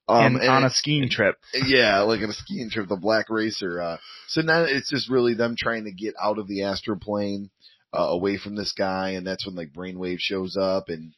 Um, 0.07 0.37
and 0.37 0.49
on 0.49 0.63
a 0.63 0.71
skiing 0.71 1.07
trip. 1.11 1.35
yeah, 1.53 1.99
like 1.99 2.21
on 2.21 2.31
a 2.31 2.33
skiing 2.33 2.71
trip, 2.71 2.87
the 2.87 2.95
Black 2.95 3.29
Racer. 3.29 3.79
Uh, 3.79 3.97
so 4.27 4.41
now 4.41 4.63
it's 4.63 4.89
just 4.89 5.07
really 5.07 5.35
them 5.35 5.55
trying 5.57 5.85
to 5.85 5.91
get 5.91 6.15
out 6.19 6.39
of 6.39 6.47
the 6.47 6.63
astral 6.63 6.97
plane, 6.97 7.51
uh, 7.93 8.07
away 8.07 8.37
from 8.37 8.55
this 8.55 8.71
guy, 8.71 9.11
and 9.11 9.25
that's 9.25 9.45
when 9.45 9.55
like 9.55 9.71
Brainwave 9.71 10.19
shows 10.19 10.57
up, 10.57 10.89
and 10.89 11.13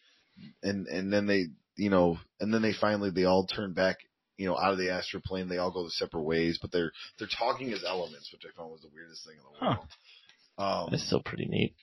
and 0.64 0.88
and 0.88 1.12
then 1.12 1.28
they, 1.28 1.46
you 1.76 1.90
know, 1.90 2.18
and 2.40 2.54
then 2.54 2.62
they 2.62 2.74
finally 2.74 3.10
they 3.12 3.26
all 3.26 3.46
turn 3.46 3.74
back, 3.74 3.98
you 4.38 4.48
know, 4.48 4.58
out 4.58 4.72
of 4.74 4.78
the 4.78 4.92
astral 4.92 5.24
plane. 5.26 5.50
They 5.50 5.58
all 5.58 5.72
go 5.72 5.84
their 5.84 5.90
separate 5.92 6.24
ways, 6.24 6.58
but 6.62 6.72
they're 6.72 6.92
they're 7.20 7.28
talking 7.28 7.72
as 7.74 7.84
elements, 7.88 8.32
which 8.32 8.44
I 8.46 8.56
found 8.58 8.72
was 8.72 8.82
the 8.82 8.90
weirdest 8.94 9.26
thing 9.26 9.36
in 9.38 9.44
the 9.44 9.66
Huh. 9.66 9.76
world. 9.78 10.88
Um, 10.88 10.94
It's 10.94 11.06
still 11.06 11.22
pretty 11.24 11.46
neat. 11.46 11.76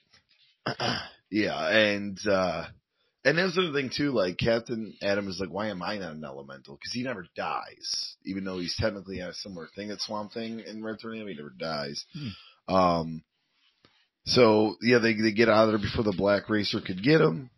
yeah, 1.31 1.67
and 1.69 2.17
uh 2.27 2.65
and 3.25 3.37
that's 3.37 3.55
the 3.55 3.63
other 3.63 3.73
thing 3.73 3.89
too. 3.95 4.11
Like 4.11 4.37
Captain 4.37 4.93
Atom 5.01 5.27
is 5.27 5.39
like, 5.39 5.49
why 5.51 5.67
am 5.67 5.81
I 5.83 5.97
not 5.97 6.13
an 6.13 6.23
elemental? 6.23 6.75
Because 6.75 6.93
he 6.93 7.03
never 7.03 7.25
dies, 7.35 8.15
even 8.25 8.43
though 8.45 8.59
he's 8.59 8.75
technically 8.77 9.19
a 9.19 9.33
similar 9.33 9.67
thing 9.75 9.91
at 9.91 9.99
Swamp 9.99 10.31
Thing 10.31 10.61
in 10.61 10.83
Red 10.83 10.99
Tornado. 11.01 11.25
He 11.27 11.35
never 11.35 11.53
dies. 11.57 12.05
Hmm. 12.13 12.73
Um. 12.73 13.23
So 14.25 14.75
yeah, 14.81 14.99
they 14.99 15.13
they 15.15 15.31
get 15.31 15.49
out 15.49 15.65
of 15.65 15.71
there 15.71 15.89
before 15.89 16.03
the 16.03 16.15
Black 16.15 16.49
Racer 16.49 16.79
could 16.81 17.01
get 17.03 17.19
him, 17.21 17.49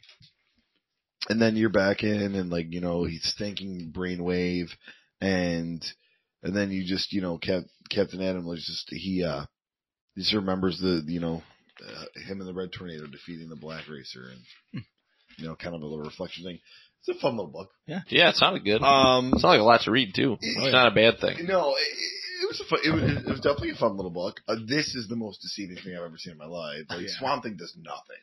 and 1.30 1.42
then 1.42 1.56
you're 1.56 1.70
back 1.70 2.04
in, 2.04 2.36
and 2.36 2.50
like 2.50 2.72
you 2.72 2.82
know 2.82 3.04
he's 3.04 3.34
thinking 3.38 3.92
Brainwave, 3.96 4.70
and 5.20 5.84
and 6.44 6.56
then 6.56 6.72
you 6.72 6.86
just 6.86 7.14
you 7.14 7.22
know 7.22 7.38
Cap, 7.38 7.64
Captain 7.90 8.22
Atom 8.22 8.46
was 8.46 8.66
just 8.66 8.88
he 8.90 9.24
uh 9.24 9.46
he 10.16 10.22
just 10.22 10.34
remembers 10.34 10.80
the 10.80 11.04
you 11.08 11.20
know 11.20 11.44
uh, 11.86 12.06
him 12.28 12.40
and 12.40 12.48
the 12.48 12.54
Red 12.54 12.72
Tornado 12.72 13.08
defeating 13.08 13.50
the 13.50 13.56
Black 13.56 13.88
Racer, 13.90 14.30
and 14.32 14.84
you 15.38 15.48
know, 15.48 15.56
kind 15.56 15.76
of 15.76 15.82
a 15.82 15.86
little 15.86 16.04
reflection 16.04 16.44
thing. 16.44 16.60
It's 17.00 17.18
a 17.18 17.20
fun 17.20 17.36
little 17.36 17.52
book. 17.52 17.72
Yeah, 17.88 18.02
Yeah, 18.10 18.30
it 18.30 18.36
sounded 18.36 18.64
good. 18.64 18.84
Um, 18.84 19.32
It's 19.34 19.42
not 19.42 19.50
like 19.50 19.60
a 19.60 19.64
lot 19.64 19.82
to 19.82 19.92
read 19.92 20.14
too. 20.14 20.38
It's 20.40 20.72
not 20.72 20.92
a 20.92 20.94
bad 20.94 21.20
thing. 21.20 21.48
no, 21.48 21.72
it, 21.72 22.44
it 22.44 22.48
was 22.48 22.60
a 22.62 22.66
fun, 22.66 22.80
it 22.84 22.92
was, 22.92 23.26
it 23.26 23.30
was 23.30 23.40
definitely 23.40 23.72
a 23.72 23.76
fun 23.76 23.96
little 23.98 24.12
book. 24.12 24.40
Uh, 24.48 24.58
this 24.68 24.94
is 24.94 25.08
the 25.08 25.16
most 25.16 25.42
deceiving 25.42 25.78
thing 25.78 25.96
I've 25.98 26.04
ever 26.04 26.18
seen 26.18 26.34
in 26.34 26.38
my 26.38 26.46
life. 26.46 26.84
Like 26.90 27.02
Yeah. 27.02 27.08
Swamp 27.18 27.42
Thing 27.44 27.56
does 27.58 27.74
nothing, 27.76 28.22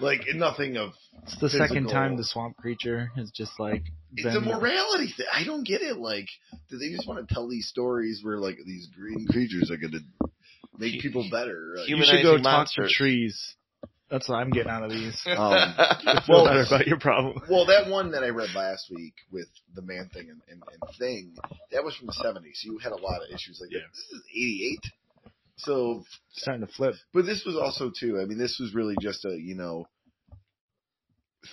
like 0.00 0.22
nothing 0.34 0.76
of. 0.76 0.90
It's 1.24 1.38
the 1.38 1.48
second 1.50 1.88
time 1.88 2.16
the 2.16 2.24
swamp 2.24 2.56
creature 2.56 3.10
has 3.16 3.30
just 3.30 3.52
like 3.60 3.82
It's 4.14 4.24
been 4.24 4.36
a 4.36 4.40
morality 4.58 5.12
thing. 5.16 5.26
I 5.32 5.44
don't 5.44 5.66
get 5.66 5.82
it. 5.82 5.98
Like, 5.98 6.26
do 6.70 6.78
they 6.78 6.90
just 6.90 7.06
want 7.06 7.26
to 7.26 7.34
tell 7.34 7.48
these 7.48 7.68
stories 7.68 8.20
where 8.22 8.38
like 8.38 8.56
these 8.66 8.88
green 8.96 9.26
creatures 9.28 9.70
are 9.70 9.76
going 9.76 9.92
to 9.92 10.28
make 10.78 11.00
people 11.00 11.28
better? 11.30 11.74
Like, 11.78 11.88
You 11.88 11.96
should 12.04 12.22
go 12.22 12.38
talk 12.42 12.68
to 12.76 12.88
trees. 12.88 13.54
That's 14.10 14.28
what 14.28 14.36
I'm 14.36 14.50
getting 14.50 14.70
out 14.70 14.82
of 14.84 14.90
these. 14.90 15.18
Um, 15.26 15.74
Feel 16.04 16.20
Well- 16.28 16.44
better 16.46 16.64
about 16.66 16.86
your 16.86 16.98
problem. 16.98 17.40
Well, 17.48 17.66
that 17.66 17.88
one 17.88 18.10
that 18.12 18.22
I 18.22 18.28
read 18.28 18.50
last 18.54 18.90
week 18.94 19.14
with 19.30 19.48
the 19.74 19.80
man 19.82 20.10
thing 20.12 20.28
and, 20.28 20.40
and, 20.50 20.62
and 20.62 20.98
thing, 20.98 21.34
that 21.70 21.82
was 21.82 21.94
from 21.96 22.08
the 22.08 22.12
70s. 22.12 22.56
So 22.56 22.72
you 22.72 22.78
had 22.78 22.92
a 22.92 22.96
lot 23.00 23.22
of 23.22 23.28
issues 23.34 23.58
like 23.60 23.70
Yeah. 23.72 23.78
that. 23.80 23.88
This 23.92 24.18
is 24.20 24.22
88. 24.30 24.80
So, 25.56 26.04
Starting 26.32 26.66
to 26.66 26.72
flip. 26.72 26.94
but 27.12 27.24
this 27.26 27.44
was 27.44 27.56
also 27.56 27.90
too, 27.98 28.18
I 28.20 28.24
mean, 28.24 28.38
this 28.38 28.58
was 28.60 28.74
really 28.74 28.96
just 29.00 29.24
a, 29.24 29.30
you 29.38 29.54
know, 29.54 29.86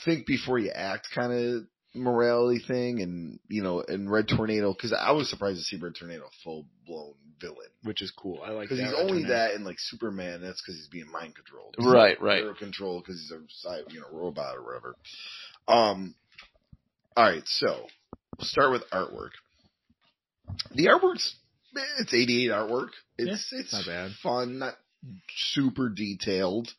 think 0.05 0.25
before 0.25 0.57
you 0.59 0.71
act 0.73 1.07
kind 1.13 1.33
of 1.33 1.63
morality 1.93 2.61
thing. 2.65 3.01
And, 3.01 3.39
you 3.49 3.61
know, 3.61 3.83
and 3.87 4.09
Red 4.09 4.27
Tornado, 4.27 4.73
cause 4.73 4.93
I 4.97 5.11
was 5.11 5.29
surprised 5.29 5.57
to 5.57 5.63
see 5.63 5.77
Red 5.77 5.93
Tornado 5.99 6.25
full 6.43 6.65
blown 6.87 7.13
villain. 7.41 7.67
which 7.83 8.01
is 8.01 8.11
cool. 8.11 8.41
I 8.43 8.51
like 8.51 8.69
Cause 8.69 8.77
that. 8.77 8.85
he's 8.85 8.95
only 8.97 9.25
that 9.25 9.53
in 9.53 9.63
like 9.63 9.77
Superman. 9.79 10.41
That's 10.41 10.61
cause 10.61 10.75
he's 10.75 10.87
being 10.87 11.11
mind 11.11 11.35
controlled. 11.35 11.75
Right, 11.79 12.19
right. 12.21 12.43
Control 12.57 12.99
because 12.99 13.19
he's 13.21 13.31
a 13.31 13.91
you 13.93 13.99
know, 14.01 14.07
robot 14.11 14.55
or 14.57 14.63
whatever. 14.63 14.95
Um, 15.67 16.15
all 17.15 17.25
right, 17.29 17.43
so 17.45 17.85
we'll 18.37 18.45
start 18.47 18.71
with 18.71 18.83
artwork. 18.91 19.31
The 20.73 20.87
artwork's 20.87 21.35
it's 21.99 22.13
88 22.13 22.49
artwork. 22.51 22.89
It's 23.17 23.51
it's 23.51 23.73
not 23.73 23.85
bad. 23.85 24.11
fun, 24.23 24.59
not 24.59 24.75
super 25.35 25.89
detailed. 25.89 26.69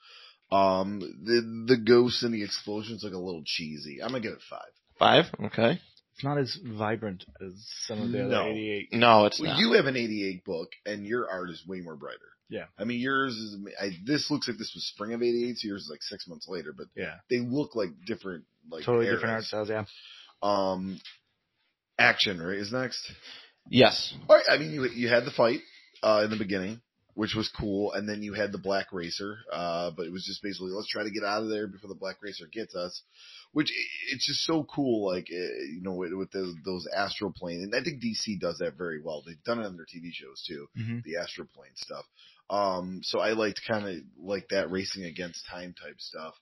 Um, 0.52 1.00
the 1.24 1.74
the 1.74 1.80
ghosts 1.80 2.22
and 2.22 2.34
the 2.34 2.42
explosions 2.42 3.04
look 3.04 3.14
a 3.14 3.18
little 3.18 3.42
cheesy. 3.44 4.02
I'm 4.02 4.08
gonna 4.10 4.20
give 4.20 4.32
it 4.32 4.40
five. 4.48 4.70
Five? 4.98 5.24
Okay. 5.46 5.80
It's 6.14 6.24
not 6.24 6.36
as 6.38 6.58
vibrant 6.62 7.24
as 7.40 7.52
some 7.86 8.02
of 8.02 8.10
the 8.12 8.18
No. 8.24 8.40
other 8.42 8.50
88. 8.50 8.92
No, 8.92 9.24
it's 9.26 9.40
Well, 9.40 9.52
not. 9.52 9.60
you 9.60 9.72
have 9.72 9.86
an 9.86 9.96
88 9.96 10.44
book, 10.44 10.72
and 10.84 11.06
your 11.06 11.30
art 11.30 11.48
is 11.50 11.64
way 11.66 11.80
more 11.80 11.96
brighter. 11.96 12.18
Yeah. 12.50 12.64
I 12.76 12.84
mean, 12.84 13.00
yours 13.00 13.36
is. 13.36 13.56
I, 13.80 13.90
this 14.04 14.30
looks 14.30 14.48
like 14.48 14.58
this 14.58 14.72
was 14.74 14.84
spring 14.88 15.12
of 15.14 15.22
'88. 15.22 15.56
So 15.58 15.68
yours 15.68 15.82
is 15.84 15.88
like 15.88 16.02
six 16.02 16.26
months 16.26 16.48
later, 16.48 16.74
but 16.76 16.88
Yeah. 16.96 17.14
they 17.30 17.38
look 17.38 17.76
like 17.76 17.90
different, 18.04 18.44
like 18.68 18.84
totally 18.84 19.06
different 19.06 19.30
art 19.34 19.44
styles, 19.44 19.70
yeah. 19.70 19.84
Um, 20.42 21.00
action 21.98 22.42
right 22.42 22.58
is 22.58 22.72
next. 22.72 23.10
Yes. 23.68 24.14
All 24.28 24.36
right, 24.36 24.44
I 24.48 24.58
mean 24.58 24.72
you 24.72 24.84
you 24.88 25.08
had 25.08 25.24
the 25.24 25.30
fight 25.30 25.60
uh, 26.02 26.22
in 26.24 26.30
the 26.30 26.36
beginning, 26.36 26.80
which 27.14 27.34
was 27.34 27.48
cool, 27.48 27.92
and 27.92 28.08
then 28.08 28.22
you 28.22 28.34
had 28.34 28.52
the 28.52 28.58
Black 28.58 28.86
Racer, 28.92 29.38
uh, 29.52 29.90
but 29.96 30.06
it 30.06 30.12
was 30.12 30.24
just 30.24 30.42
basically 30.42 30.70
let's 30.72 30.88
try 30.88 31.02
to 31.04 31.10
get 31.10 31.24
out 31.24 31.42
of 31.42 31.48
there 31.50 31.66
before 31.66 31.88
the 31.88 31.94
Black 31.94 32.16
Racer 32.22 32.46
gets 32.52 32.74
us. 32.74 33.02
Which 33.52 33.72
it's 34.12 34.28
just 34.28 34.44
so 34.44 34.62
cool, 34.62 35.10
like 35.12 35.26
uh, 35.28 35.34
you 35.72 35.80
know, 35.82 35.94
with, 35.94 36.12
with 36.12 36.30
the, 36.30 36.54
those 36.64 36.86
astral 36.96 37.32
plane, 37.32 37.62
and 37.62 37.74
I 37.74 37.82
think 37.82 38.00
DC 38.00 38.38
does 38.38 38.58
that 38.58 38.78
very 38.78 39.02
well. 39.02 39.24
They've 39.26 39.42
done 39.44 39.58
it 39.58 39.66
on 39.66 39.76
their 39.76 39.86
TV 39.86 40.12
shows 40.12 40.44
too, 40.46 40.68
Mm-hmm. 40.78 40.98
the 41.04 41.16
astral 41.20 41.48
plane 41.52 41.72
stuff. 41.74 42.04
Um, 42.48 43.00
so 43.02 43.18
I 43.18 43.30
liked 43.32 43.60
kind 43.68 43.88
of 43.88 43.96
like 44.22 44.48
that 44.50 44.70
racing 44.70 45.04
against 45.04 45.46
time 45.50 45.74
type 45.82 45.96
stuff. 45.98 46.34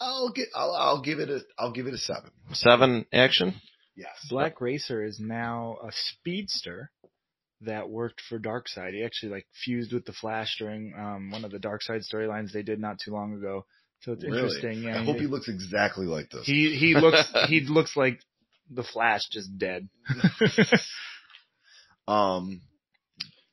I'll 0.00 0.30
get, 0.30 0.46
I'll, 0.54 0.74
I'll 0.74 1.02
give 1.02 1.18
it 1.18 1.28
a, 1.28 1.40
I'll 1.58 1.72
give 1.72 1.88
it 1.88 1.94
a 1.94 1.98
seven. 1.98 2.30
Seven 2.52 3.06
action. 3.12 3.54
Yes. 3.96 4.26
Black 4.28 4.60
Racer 4.60 5.04
is 5.04 5.20
now 5.20 5.76
a 5.86 5.90
speedster 5.92 6.90
that 7.60 7.88
worked 7.88 8.20
for 8.28 8.38
Darkseid. 8.38 8.92
He 8.92 9.04
actually 9.04 9.32
like 9.32 9.46
fused 9.64 9.92
with 9.92 10.04
the 10.04 10.12
Flash 10.12 10.56
during 10.58 10.92
um, 10.98 11.30
one 11.30 11.44
of 11.44 11.50
the 11.50 11.58
Darkseid 11.58 12.02
storylines 12.12 12.52
they 12.52 12.62
did 12.62 12.80
not 12.80 12.98
too 12.98 13.12
long 13.12 13.34
ago. 13.34 13.64
So 14.00 14.12
it's 14.12 14.24
Really? 14.24 14.36
interesting. 14.38 14.82
Yeah, 14.82 15.00
I 15.00 15.04
hope 15.04 15.16
he 15.16 15.26
looks 15.26 15.48
exactly 15.48 16.06
like 16.06 16.28
this. 16.30 16.44
he 16.44 16.74
he 16.76 16.94
looks 16.94 17.22
he 17.48 17.60
looks 17.60 17.96
like 17.96 18.20
the 18.70 18.82
Flash 18.82 19.22
just 19.30 19.56
dead. 19.58 19.88
Um. 22.06 22.60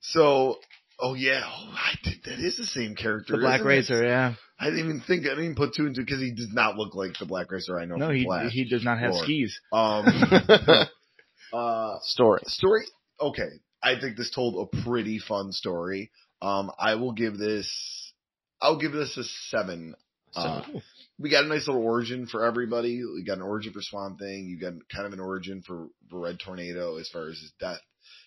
So, 0.02 0.58
oh 1.02 1.14
yeah, 1.16 1.41
oh, 1.45 1.74
I 1.76 1.95
think 2.04 2.24
that 2.24 2.39
is 2.39 2.58
the 2.58 2.66
same 2.66 2.95
character. 2.95 3.34
the 3.34 3.39
Black 3.39 3.62
isn't 3.62 3.68
it? 3.68 3.70
Racer, 3.70 4.04
yeah. 4.06 4.34
I 4.60 4.66
didn't 4.66 4.80
even 4.80 5.02
think. 5.02 5.26
I 5.26 5.30
didn't 5.30 5.43
even 5.45 5.56
put 5.56 5.74
two 5.74 5.86
and 5.86 5.95
two 5.95 6.04
because 6.06 6.22
he 6.22 6.32
does 6.32 6.54
not 6.54 6.78
look 6.78 6.95
like 6.95 7.18
the 7.20 7.26
Black 7.26 7.52
Racer 7.52 7.80
I 7.80 7.86
know. 7.86 7.95
No, 7.95 8.08
from 8.08 8.16
he 8.16 8.24
Flash. 8.26 8.52
he 8.52 8.70
does 8.70 8.84
not 8.84 8.99
have 8.99 9.12
Lord. 9.12 9.24
skis. 9.26 9.60
Um. 9.74 10.06
uh, 11.54 11.97
Story. 12.04 12.41
story. 12.45 12.86
Okay, 13.20 13.49
I 13.84 13.99
think 13.99 14.18
this 14.18 14.32
told 14.32 14.70
a 14.74 14.84
pretty 14.84 15.20
fun 15.20 15.52
story. 15.52 16.12
Um, 16.41 16.72
I 16.80 16.95
will 16.95 17.12
give 17.12 17.38
this. 17.38 18.14
I'll 18.62 18.80
give 18.80 18.91
this 18.91 19.18
a 19.18 19.24
seven. 19.49 19.95
Uh, 20.36 20.62
Seven. 20.64 20.82
we 21.20 21.30
got 21.30 21.43
a 21.43 21.47
nice 21.47 21.68
little 21.68 21.84
origin 21.84 22.26
for 22.26 22.45
everybody. 22.45 23.04
We 23.04 23.24
got 23.24 23.38
an 23.38 23.43
origin 23.43 23.74
for 23.74 23.82
Swamp 23.82 24.20
Thing. 24.20 24.45
You 24.45 24.60
got 24.60 24.74
kind 24.93 25.06
of 25.06 25.14
an 25.14 25.20
origin 25.20 25.62
for, 25.66 25.88
for 26.10 26.20
Red 26.20 26.39
Tornado 26.39 26.97
as 26.97 27.10
far 27.10 27.28
as 27.28 27.39
his 27.39 27.52
death. 27.60 27.80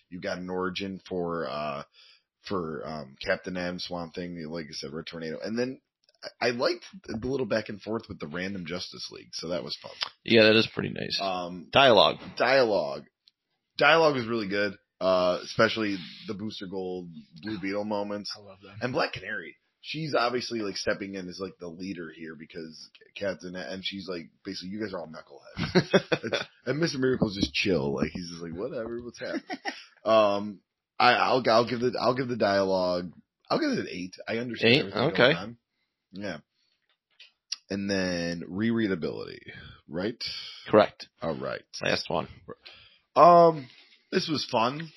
You 0.09 0.21
got 0.21 0.37
an 0.37 0.49
origin 0.49 1.01
for 1.07 1.49
uh 1.49 1.83
for 2.47 2.85
um 2.85 3.15
Captain 3.25 3.57
M 3.57 3.79
Swamp 3.79 4.15
Thing, 4.15 4.43
like 4.49 4.65
I 4.65 4.73
said, 4.73 4.93
Red 4.93 5.05
Tornado, 5.07 5.39
and 5.43 5.57
then 5.57 5.79
I 6.41 6.49
liked 6.49 6.85
the 7.05 7.27
little 7.27 7.45
back 7.45 7.69
and 7.69 7.81
forth 7.81 8.03
with 8.07 8.19
the 8.19 8.27
random 8.27 8.65
Justice 8.65 9.09
League, 9.11 9.29
so 9.33 9.49
that 9.49 9.63
was 9.63 9.77
fun. 9.81 9.91
Yeah, 10.23 10.43
that 10.43 10.55
is 10.55 10.67
pretty 10.67 10.89
nice. 10.89 11.19
Um, 11.21 11.67
Dialogue. 11.71 12.17
dialogue, 12.37 13.03
dialogue 13.77 14.15
was 14.15 14.27
really 14.27 14.47
good, 14.47 14.73
uh, 14.99 15.39
especially 15.43 15.97
the 16.27 16.33
Booster 16.33 16.67
Gold 16.67 17.09
Blue 17.41 17.59
Beetle 17.59 17.85
moments. 17.85 18.31
I 18.35 18.41
love 18.41 18.61
them. 18.61 18.75
And 18.81 18.93
Black 18.93 19.13
Canary, 19.13 19.55
she's 19.81 20.15
obviously 20.15 20.59
like 20.59 20.77
stepping 20.77 21.15
in 21.15 21.27
as 21.29 21.39
like 21.39 21.57
the 21.59 21.67
leader 21.67 22.11
here 22.15 22.35
because 22.35 22.89
Captain, 23.15 23.55
and 23.55 23.83
she's 23.85 24.07
like 24.07 24.29
basically 24.43 24.69
you 24.69 24.81
guys 24.81 24.93
are 24.93 24.99
all 24.99 25.07
knuckleheads. 25.07 26.45
and 26.65 26.81
Mr. 26.81 26.97
Miracle's 26.97 27.35
just 27.35 27.53
chill, 27.53 27.93
like 27.95 28.11
he's 28.11 28.29
just 28.29 28.41
like 28.41 28.53
whatever, 28.53 29.01
what's 29.01 29.19
happening. 29.19 29.43
um, 30.05 30.59
I, 30.99 31.13
I'll 31.13 31.43
I'll 31.47 31.69
give 31.69 31.79
the 31.79 31.93
I'll 31.99 32.15
give 32.15 32.27
the 32.27 32.35
dialogue. 32.35 33.11
I'll 33.49 33.59
give 33.59 33.71
it 33.71 33.79
an 33.79 33.87
eight. 33.89 34.15
I 34.27 34.37
understand. 34.37 34.73
Eight? 34.73 34.93
everything 34.95 35.13
Okay. 35.13 35.33
Yeah. 36.11 36.37
And 37.69 37.89
then 37.89 38.43
rereadability, 38.49 39.39
right? 39.87 40.23
Correct. 40.67 41.07
All 41.21 41.35
right. 41.35 41.63
Last 41.81 42.09
one. 42.09 42.27
Um, 43.15 43.67
this 44.11 44.27
was 44.27 44.47
fun. 44.51 44.89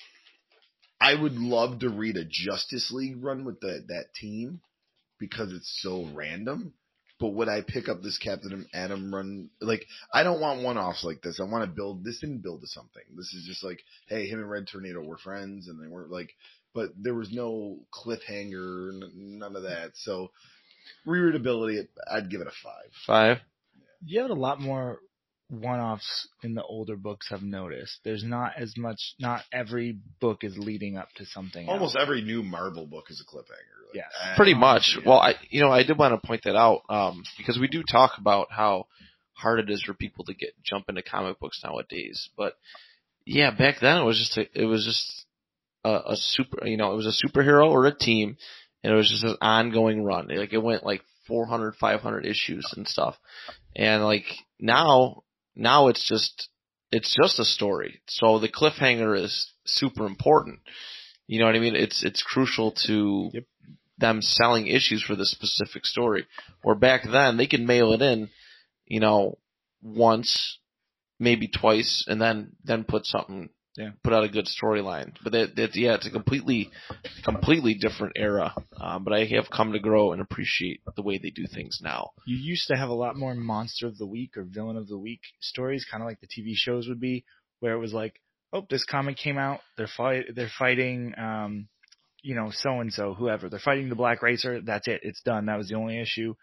I 1.01 1.15
would 1.15 1.33
love 1.33 1.79
to 1.79 1.89
read 1.89 2.17
a 2.17 2.25
Justice 2.25 2.91
League 2.91 3.23
run 3.23 3.45
with 3.45 3.59
the, 3.61 3.83
that 3.87 4.13
team 4.19 4.61
because 5.17 5.51
it's 5.53 5.79
so 5.81 6.07
random. 6.13 6.73
But 7.19 7.33
would 7.33 7.49
I 7.49 7.61
pick 7.61 7.89
up 7.89 8.01
this 8.01 8.17
Captain 8.17 8.65
Atom 8.73 9.13
run? 9.13 9.49
Like, 9.59 9.85
I 10.13 10.23
don't 10.23 10.39
want 10.39 10.63
one 10.63 10.77
offs 10.77 11.03
like 11.03 11.21
this. 11.21 11.39
I 11.39 11.43
want 11.43 11.65
to 11.65 11.69
build. 11.75 12.03
This 12.03 12.19
didn't 12.19 12.43
build 12.43 12.61
to 12.61 12.67
something. 12.67 13.03
This 13.15 13.33
is 13.33 13.45
just 13.45 13.63
like, 13.63 13.79
hey, 14.07 14.27
him 14.27 14.39
and 14.39 14.49
Red 14.49 14.67
Tornado 14.67 15.01
were 15.01 15.17
friends, 15.17 15.67
and 15.67 15.81
they 15.81 15.87
weren't 15.87 16.11
like. 16.11 16.31
But 16.73 16.91
there 16.97 17.15
was 17.15 17.31
no 17.31 17.79
cliffhanger, 17.93 18.93
n- 18.93 19.11
none 19.15 19.55
of 19.55 19.63
that. 19.63 19.91
So, 19.95 20.31
rereadability, 21.05 21.87
I'd 22.09 22.29
give 22.29 22.41
it 22.41 22.47
a 22.47 22.51
five. 22.63 22.91
Five. 23.05 23.37
You 24.05 24.21
have 24.21 24.31
a 24.31 24.35
lot 24.35 24.61
more 24.61 24.99
one-offs 25.49 26.27
in 26.43 26.53
the 26.53 26.63
older 26.63 26.95
books. 26.95 27.27
I've 27.31 27.41
noticed. 27.41 27.99
There's 28.03 28.23
not 28.23 28.53
as 28.57 28.73
much. 28.77 28.99
Not 29.19 29.41
every 29.51 29.97
book 30.21 30.43
is 30.43 30.57
leading 30.57 30.97
up 30.97 31.09
to 31.17 31.25
something. 31.25 31.67
Almost 31.67 31.95
else. 31.95 32.03
every 32.05 32.21
new 32.21 32.43
Marvel 32.43 32.85
book 32.85 33.05
is 33.09 33.21
a 33.21 33.25
cliffhanger. 33.35 33.87
Like, 33.87 33.95
Yeah. 33.95 34.03
ah, 34.21 34.33
Pretty 34.35 34.53
much. 34.53 34.95
yeah. 34.97 35.09
Well, 35.09 35.19
I 35.19 35.33
you 35.49 35.61
know 35.61 35.71
I 35.71 35.83
did 35.83 35.97
want 35.97 36.19
to 36.21 36.27
point 36.27 36.43
that 36.43 36.55
out 36.55 36.81
um, 36.89 37.23
because 37.37 37.57
we 37.59 37.67
do 37.67 37.83
talk 37.83 38.13
about 38.19 38.47
how 38.51 38.85
hard 39.33 39.59
it 39.59 39.69
is 39.69 39.81
for 39.81 39.93
people 39.93 40.25
to 40.25 40.33
get 40.33 40.53
jump 40.63 40.85
into 40.89 41.01
comic 41.01 41.39
books 41.39 41.61
nowadays. 41.63 42.29
But 42.37 42.53
yeah, 43.25 43.51
back 43.51 43.75
then 43.81 43.97
it 43.97 44.05
was 44.05 44.17
just 44.19 44.37
a, 44.37 44.61
it 44.61 44.65
was 44.65 44.85
just 44.85 45.25
a, 45.83 46.11
a 46.11 46.15
super 46.15 46.67
you 46.67 46.77
know 46.77 46.93
it 46.93 46.95
was 46.95 47.07
a 47.07 47.27
superhero 47.27 47.69
or 47.69 47.85
a 47.87 47.95
team, 47.95 48.37
and 48.83 48.93
it 48.93 48.95
was 48.95 49.09
just 49.09 49.23
an 49.23 49.37
ongoing 49.41 50.03
run. 50.03 50.27
Like 50.27 50.53
it 50.53 50.61
went 50.63 50.85
like 50.85 51.01
400, 51.27 51.75
500 51.75 52.25
issues 52.25 52.71
and 52.75 52.87
stuff, 52.87 53.15
and 53.75 54.03
like 54.03 54.25
now 54.59 55.23
now 55.55 55.87
it's 55.87 56.03
just 56.03 56.49
it's 56.91 57.15
just 57.15 57.39
a 57.39 57.45
story. 57.45 58.01
So 58.07 58.39
the 58.39 58.49
cliffhanger 58.49 59.17
is 59.21 59.51
super 59.65 60.05
important. 60.05 60.59
You 61.27 61.39
know 61.39 61.45
what 61.45 61.55
I 61.55 61.59
mean? 61.59 61.75
It's 61.75 62.03
it's 62.03 62.23
crucial 62.23 62.71
to 62.87 63.29
Yep. 63.33 63.43
them 63.97 64.21
selling 64.21 64.67
issues 64.67 65.03
for 65.03 65.15
this 65.15 65.31
specific 65.31 65.85
story. 65.85 66.25
Where 66.63 66.75
back 66.75 67.03
then 67.03 67.37
they 67.37 67.47
could 67.47 67.61
mail 67.61 67.93
it 67.93 68.01
in, 68.01 68.29
you 68.85 68.99
know, 68.99 69.37
once, 69.81 70.57
maybe 71.19 71.47
twice, 71.47 72.05
and 72.07 72.19
then 72.19 72.55
then 72.63 72.83
put 72.83 73.05
something, 73.05 73.49
Yeah. 73.79 73.91
put 74.03 74.11
out 74.11 74.25
a 74.25 74.29
good 74.29 74.47
storyline. 74.47 75.13
But 75.23 75.31
that, 75.31 75.55
that 75.55 75.75
yeah, 75.75 75.95
it's 75.95 76.05
a 76.05 76.11
completely 76.11 76.69
completely 77.23 77.75
different 77.75 78.13
era. 78.17 78.53
Um, 78.75 79.05
but 79.05 79.13
I 79.13 79.23
have 79.25 79.49
come 79.49 79.71
to 79.71 79.79
grow 79.79 80.11
and 80.11 80.21
appreciate 80.21 80.81
the 80.97 81.01
way 81.01 81.17
they 81.17 81.29
do 81.29 81.45
things 81.47 81.79
now. 81.81 82.11
You 82.25 82.35
used 82.35 82.67
to 82.67 82.75
have 82.75 82.89
a 82.89 82.93
lot 82.93 83.15
more 83.15 83.33
monster 83.33 83.87
of 83.87 83.97
the 83.97 84.05
week 84.05 84.35
or 84.35 84.43
villain 84.43 84.75
of 84.75 84.89
the 84.89 84.97
week 84.97 85.21
stories, 85.39 85.85
kind 85.89 86.03
of 86.03 86.09
like 86.09 86.19
the 86.19 86.27
TV 86.27 86.53
shows 86.55 86.89
would 86.89 86.99
be, 86.99 87.23
where 87.61 87.73
it 87.73 87.79
was 87.79 87.93
like, 87.93 88.19
oh, 88.51 88.65
this 88.69 88.83
comic 88.83 89.15
came 89.15 89.37
out, 89.37 89.61
they're 89.77 89.87
fight, 89.87 90.25
they're 90.35 90.51
fighting, 90.59 91.13
um, 91.17 91.69
you 92.21 92.35
know, 92.35 92.51
so 92.51 92.81
and 92.81 92.91
so, 92.91 93.13
whoever, 93.13 93.47
they're 93.47 93.59
fighting 93.59 93.87
the 93.87 93.95
Black 93.95 94.21
Racer. 94.21 94.59
That's 94.59 94.89
it, 94.89 95.01
it's 95.03 95.21
done. 95.21 95.45
That 95.45 95.57
was 95.57 95.69
the 95.69 95.75
only 95.75 96.01
issue. 96.01 96.35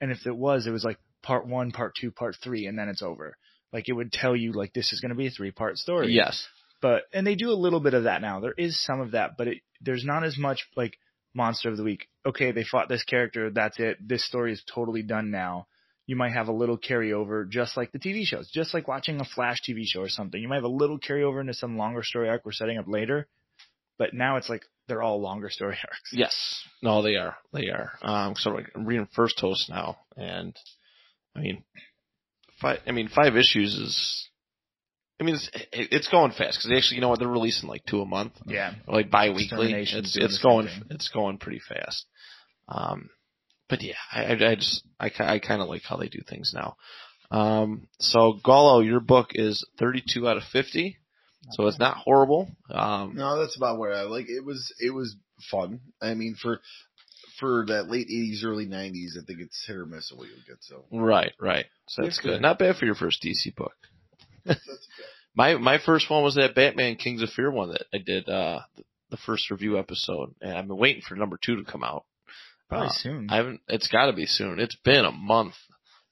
And 0.00 0.10
if 0.10 0.26
it 0.26 0.36
was, 0.36 0.66
it 0.66 0.72
was 0.72 0.84
like 0.84 0.98
part 1.22 1.46
one, 1.46 1.70
part 1.70 1.94
two, 1.98 2.10
part 2.10 2.36
three, 2.44 2.66
and 2.66 2.78
then 2.78 2.90
it's 2.90 3.02
over. 3.02 3.38
Like 3.72 3.88
it 3.88 3.92
would 3.92 4.12
tell 4.12 4.36
you 4.36 4.52
like 4.52 4.74
this 4.74 4.92
is 4.92 5.00
going 5.00 5.10
to 5.10 5.16
be 5.16 5.28
a 5.28 5.30
three 5.30 5.52
part 5.52 5.78
story. 5.78 6.12
Yes. 6.12 6.46
But 6.82 7.04
and 7.14 7.26
they 7.26 7.36
do 7.36 7.50
a 7.50 7.54
little 7.54 7.80
bit 7.80 7.94
of 7.94 8.04
that 8.04 8.20
now. 8.20 8.40
There 8.40 8.54
is 8.58 8.82
some 8.84 9.00
of 9.00 9.12
that, 9.12 9.38
but 9.38 9.48
it, 9.48 9.58
there's 9.80 10.04
not 10.04 10.24
as 10.24 10.36
much 10.36 10.66
like 10.76 10.98
monster 11.32 11.70
of 11.70 11.76
the 11.78 11.84
week. 11.84 12.08
Okay, 12.26 12.52
they 12.52 12.64
fought 12.64 12.88
this 12.88 13.04
character. 13.04 13.50
That's 13.50 13.78
it. 13.78 13.96
This 14.06 14.26
story 14.26 14.52
is 14.52 14.62
totally 14.74 15.02
done 15.02 15.30
now. 15.30 15.68
You 16.06 16.16
might 16.16 16.32
have 16.32 16.48
a 16.48 16.52
little 16.52 16.76
carryover, 16.76 17.48
just 17.48 17.76
like 17.76 17.92
the 17.92 17.98
TV 17.98 18.24
shows, 18.24 18.50
just 18.50 18.74
like 18.74 18.88
watching 18.88 19.20
a 19.20 19.24
Flash 19.24 19.62
TV 19.62 19.84
show 19.86 20.00
or 20.00 20.08
something. 20.08 20.42
You 20.42 20.48
might 20.48 20.56
have 20.56 20.64
a 20.64 20.68
little 20.68 20.98
carryover 20.98 21.40
into 21.40 21.54
some 21.54 21.78
longer 21.78 22.02
story 22.02 22.28
arc 22.28 22.44
we're 22.44 22.52
setting 22.52 22.76
up 22.76 22.88
later. 22.88 23.28
But 23.98 24.12
now 24.12 24.36
it's 24.36 24.48
like 24.48 24.64
they're 24.88 25.02
all 25.02 25.20
longer 25.20 25.48
story 25.48 25.78
arcs. 25.84 26.10
Yes. 26.12 26.64
No, 26.82 27.02
they 27.02 27.14
are. 27.14 27.36
They 27.52 27.68
are. 27.68 27.92
Um, 28.02 28.34
so 28.36 28.50
like, 28.50 28.70
I'm 28.74 28.84
reading 28.84 29.08
First 29.14 29.38
Host 29.38 29.70
now, 29.70 29.98
and 30.16 30.56
I 31.36 31.40
mean, 31.40 31.62
five. 32.60 32.80
I 32.86 32.90
mean, 32.90 33.08
five 33.08 33.36
issues 33.36 33.74
is. 33.74 34.28
I 35.22 35.24
mean, 35.24 35.36
it's 35.36 35.50
it's 35.72 36.08
going 36.08 36.32
fast 36.32 36.58
because 36.58 36.66
they 36.68 36.76
actually, 36.76 36.96
you 36.96 37.00
know 37.02 37.08
what, 37.10 37.20
they're 37.20 37.28
releasing 37.28 37.68
like 37.68 37.84
two 37.86 38.00
a 38.00 38.04
month, 38.06 38.32
Yeah. 38.44 38.74
or 38.88 38.96
like 38.96 39.10
bi-weekly. 39.10 39.72
It's 39.72 40.16
it's 40.16 40.38
going 40.42 40.68
it's 40.90 41.08
going 41.08 41.38
pretty 41.38 41.60
fast. 41.60 42.06
Um, 42.68 43.08
but 43.68 43.82
yeah, 43.82 43.94
I 44.12 44.24
I, 44.24 44.50
I 44.50 44.54
just 44.56 44.82
I 44.98 45.10
I 45.20 45.38
kind 45.38 45.62
of 45.62 45.68
like 45.68 45.82
how 45.84 45.96
they 45.96 46.08
do 46.08 46.20
things 46.28 46.52
now. 46.52 46.76
Um, 47.30 47.86
so 48.00 48.34
Gullo, 48.44 48.84
your 48.84 48.98
book 49.00 49.28
is 49.34 49.64
32 49.78 50.28
out 50.28 50.36
of 50.36 50.42
50, 50.52 50.98
so 51.52 51.66
it's 51.68 51.78
not 51.78 51.96
horrible. 51.96 52.50
Um, 52.70 53.14
No, 53.14 53.38
that's 53.40 53.56
about 53.56 53.78
where 53.78 53.94
I 53.94 54.02
like 54.02 54.26
it 54.28 54.44
was 54.44 54.74
it 54.80 54.90
was 54.92 55.14
fun. 55.52 55.80
I 56.02 56.14
mean 56.14 56.34
for 56.34 56.60
for 57.38 57.64
that 57.68 57.88
late 57.88 58.08
eighties, 58.08 58.42
early 58.44 58.66
nineties, 58.66 59.16
I 59.20 59.24
think 59.24 59.40
it's 59.40 59.64
hit 59.66 59.76
or 59.76 59.86
miss 59.86 60.10
of 60.10 60.18
what 60.18 60.26
you'll 60.28 60.36
get, 60.48 60.58
so 60.62 60.84
Right, 60.90 61.32
right. 61.40 61.66
So 61.86 62.02
that's 62.02 62.18
good. 62.18 62.28
good. 62.32 62.42
Not 62.42 62.58
bad 62.58 62.76
for 62.76 62.86
your 62.86 62.96
first 62.96 63.22
DC 63.22 63.54
book. 63.54 63.72
that's 64.44 64.60
My 65.34 65.54
my 65.56 65.78
first 65.78 66.10
one 66.10 66.22
was 66.22 66.34
that 66.34 66.54
Batman 66.54 66.96
Kings 66.96 67.22
of 67.22 67.30
Fear 67.30 67.50
one 67.50 67.70
that 67.70 67.84
I 67.92 67.98
did 67.98 68.28
uh 68.28 68.60
the- 69.10 69.16
first 69.26 69.50
review 69.50 69.78
episode, 69.78 70.34
and 70.40 70.56
I've 70.56 70.66
been 70.66 70.76
waiting 70.78 71.02
for 71.06 71.14
number 71.16 71.38
two 71.42 71.56
to 71.56 71.70
come 71.70 71.84
out. 71.84 72.04
Probably 72.68 72.88
Uh, 72.88 72.92
soon. 72.92 73.26
I 73.30 73.36
haven't. 73.36 73.60
It's 73.68 73.86
got 73.88 74.06
to 74.06 74.12
be 74.14 74.24
soon. 74.26 74.58
It's 74.58 74.76
been 74.76 75.04
a 75.04 75.12
month. 75.12 75.54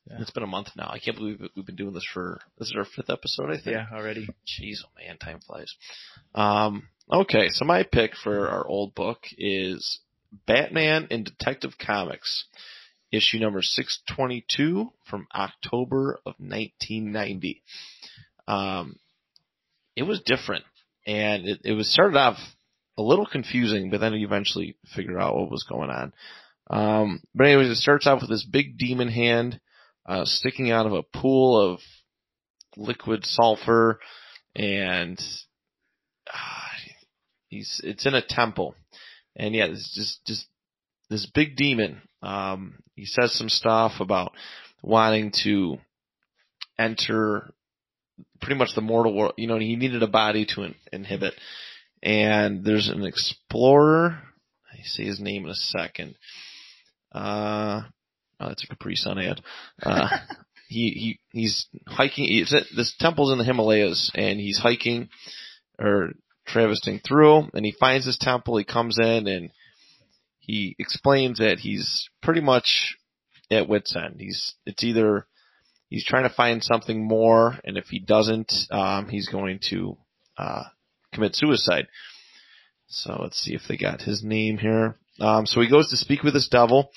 Yeah. 0.07 0.18
It's 0.21 0.31
been 0.31 0.43
a 0.43 0.47
month 0.47 0.68
now. 0.77 0.91
I 0.93 0.99
can't 0.99 1.16
believe 1.16 1.41
we've 1.57 1.64
been 1.64 1.77
doing 1.77 1.95
this 1.95 2.07
for. 2.12 2.41
This 2.59 2.68
is 2.68 2.75
our 2.77 2.85
fifth 2.85 3.09
episode, 3.11 3.51
I 3.51 3.55
think. 3.55 3.66
yeah, 3.77 3.87
already. 3.93 4.27
Jeez, 4.47 4.79
oh 4.85 4.91
man, 4.99 5.16
time 5.18 5.41
flies. 5.41 5.75
Um, 6.35 6.89
okay, 7.11 7.49
so 7.51 7.64
my 7.64 7.83
pick 7.85 8.14
for 8.16 8.49
our 8.49 8.66
old 8.66 8.95
book 8.95 9.21
is 9.39 10.01
Batman 10.47 11.07
in 11.11 11.25
Detective 11.25 11.79
Comics, 11.79 12.45
issue 13.12 13.39
number 13.39 13.62
622 13.62 14.93
from 15.09 15.27
October 15.35 16.14
of 16.27 16.35
1990. 16.39 17.62
Um, 18.49 18.97
it 20.01 20.07
was 20.07 20.23
different, 20.25 20.65
and 21.07 21.47
it, 21.47 21.61
it 21.63 21.73
was 21.75 21.93
started 21.93 22.17
off 22.17 22.39
a 22.97 23.03
little 23.03 23.27
confusing, 23.27 23.91
but 23.91 24.01
then 24.01 24.15
you 24.15 24.27
eventually 24.27 24.77
figure 24.97 25.21
out 25.21 25.35
what 25.35 25.51
was 25.51 25.67
going 25.69 25.91
on. 25.91 26.13
Um, 26.71 27.23
but 27.35 27.47
anyways, 27.47 27.69
it 27.69 27.77
starts 27.77 28.07
off 28.07 28.23
with 28.23 28.31
this 28.31 28.47
big 28.51 28.79
demon 28.79 29.09
hand 29.09 29.61
uh, 30.07 30.25
sticking 30.25 30.71
out 30.71 30.87
of 30.87 30.95
a 30.95 31.03
pool 31.03 31.61
of 31.61 31.81
liquid 32.79 33.27
sulfur, 33.27 34.01
and 34.57 35.23
uh, 36.33 36.79
he's 37.49 37.83
it's 37.85 38.07
in 38.07 38.15
a 38.15 38.23
temple, 38.27 38.75
and 39.37 39.55
yeah, 39.55 39.67
it's 39.67 39.95
just 39.95 40.25
just 40.27 40.47
this 41.11 41.27
big 41.27 41.57
demon. 41.57 42.01
Um, 42.23 42.79
he 42.95 43.05
says 43.05 43.35
some 43.35 43.51
stuff 43.51 44.01
about 44.01 44.33
wanting 44.83 45.33
to 45.43 45.77
enter 46.79 47.53
pretty 48.41 48.59
much 48.59 48.75
the 48.75 48.81
mortal 48.81 49.14
world. 49.14 49.35
You 49.37 49.47
know, 49.47 49.59
he 49.59 49.77
needed 49.77 50.03
a 50.03 50.09
body 50.09 50.47
to 50.55 50.62
in- 50.62 50.75
inhibit. 50.93 51.35
And 52.03 52.64
there's 52.64 52.89
an 52.89 53.05
explorer. 53.05 54.23
I 54.73 54.83
say 54.85 55.05
his 55.05 55.21
name 55.21 55.45
in 55.45 55.51
a 55.51 55.55
second. 55.55 56.14
Uh, 57.12 57.83
oh, 58.39 58.49
that's 58.49 58.64
a 58.64 58.66
Capri 58.68 58.97
Sun 58.97 59.18
ad. 59.18 59.41
Uh, 59.83 60.09
he, 60.68 61.18
he, 61.33 61.39
he's 61.39 61.66
hiking. 61.87 62.27
He's 62.27 62.55
at, 62.55 62.64
this 62.75 62.95
temple's 62.99 63.33
in 63.33 63.39
the 63.39 63.45
Himalayas 63.45 64.11
and 64.14 64.41
he's 64.41 64.59
hiking 64.59 65.09
or 65.79 66.12
traversing 66.47 67.01
through 67.07 67.49
and 67.53 67.64
he 67.64 67.73
finds 67.79 68.07
this 68.07 68.18
temple. 68.18 68.57
He 68.57 68.64
comes 68.64 68.99
in 68.99 69.27
and 69.27 69.51
he 70.39 70.75
explains 70.79 71.39
that 71.39 71.59
he's 71.59 72.09
pretty 72.23 72.41
much 72.41 72.97
at 73.51 73.68
wit's 73.68 73.95
end. 73.95 74.16
He's, 74.18 74.55
it's 74.64 74.83
either 74.83 75.27
he's 75.91 76.05
trying 76.05 76.22
to 76.22 76.34
find 76.34 76.64
something 76.64 77.07
more, 77.07 77.59
and 77.64 77.76
if 77.76 77.86
he 77.88 77.99
doesn't, 77.99 78.53
um, 78.70 79.09
he's 79.09 79.28
going 79.28 79.59
to 79.68 79.99
uh, 80.38 80.62
commit 81.12 81.34
suicide. 81.34 81.88
So 82.88 83.18
let's 83.20 83.38
see 83.38 83.55
if 83.55 83.62
they 83.68 83.76
got 83.76 84.01
his 84.01 84.24
name 84.24 84.57
here. 84.57 84.97
Um, 85.20 85.45
so 85.45 85.61
he 85.61 85.68
goes 85.68 85.91
to 85.91 85.97
speak 85.97 86.22
with 86.22 86.32
this 86.32 86.49
devil 86.49 86.91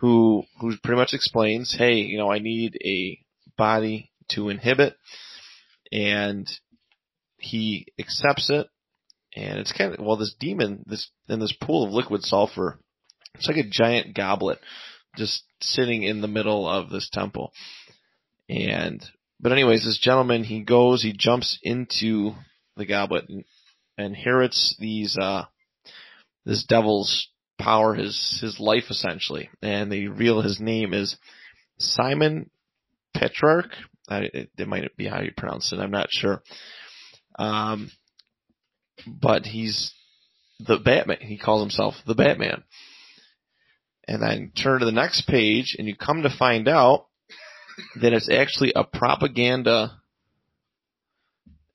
who 0.00 0.44
who 0.60 0.76
pretty 0.82 1.00
much 1.00 1.14
explains, 1.14 1.74
hey, 1.76 1.94
you 1.94 2.18
know, 2.18 2.30
I 2.30 2.38
need 2.38 2.78
a 2.84 3.18
body 3.58 4.12
to 4.28 4.48
inhibit, 4.48 4.94
and 5.90 6.48
he 7.38 7.86
accepts 7.98 8.50
it, 8.50 8.68
and 9.34 9.58
it's 9.58 9.72
kind 9.72 9.94
of 9.94 10.04
well, 10.04 10.16
this 10.16 10.34
demon, 10.38 10.84
this 10.86 11.10
in 11.28 11.40
this 11.40 11.52
pool 11.52 11.84
of 11.84 11.92
liquid 11.92 12.22
sulfur, 12.22 12.78
it's 13.34 13.48
like 13.48 13.56
a 13.56 13.68
giant 13.68 14.14
goblet, 14.14 14.60
just 15.16 15.42
sitting 15.60 16.02
in 16.04 16.20
the 16.20 16.28
middle 16.28 16.68
of 16.68 16.90
this 16.90 17.10
temple, 17.10 17.52
and 18.50 19.02
but 19.38 19.52
anyways, 19.52 19.84
this 19.84 19.98
gentleman 19.98 20.44
he 20.44 20.60
goes, 20.60 21.02
he 21.02 21.12
jumps 21.12 21.58
into 21.62 22.32
the 22.76 22.86
goblet 22.86 23.28
and, 23.28 23.44
inherits 23.98 24.76
these 24.78 25.18
uh 25.20 25.44
this 26.46 26.64
devil's 26.64 27.28
power, 27.58 27.94
his 27.94 28.38
his 28.40 28.58
life 28.58 28.84
essentially, 28.88 29.50
and 29.62 29.92
they 29.92 30.06
reveal 30.06 30.40
his 30.40 30.58
name 30.58 30.94
is 30.94 31.16
Simon 31.78 32.50
Petrarch. 33.14 33.70
I, 34.08 34.30
it, 34.32 34.50
it 34.56 34.68
might 34.68 34.96
be 34.96 35.06
how 35.06 35.20
you 35.20 35.32
pronounce 35.36 35.72
it. 35.72 35.78
I'm 35.78 35.90
not 35.90 36.08
sure. 36.10 36.42
Um, 37.38 37.90
but 39.06 39.44
he's 39.44 39.92
the 40.58 40.78
Batman. 40.78 41.18
He 41.20 41.38
calls 41.38 41.62
himself 41.62 41.94
the 42.06 42.14
Batman. 42.14 42.64
And 44.08 44.22
then 44.22 44.52
turn 44.60 44.80
to 44.80 44.86
the 44.86 44.92
next 44.92 45.28
page, 45.28 45.76
and 45.78 45.86
you 45.86 45.94
come 45.94 46.22
to 46.22 46.36
find 46.36 46.66
out 46.66 47.06
that 48.00 48.12
it's 48.12 48.30
actually 48.30 48.72
a 48.74 48.84
propaganda. 48.84 49.98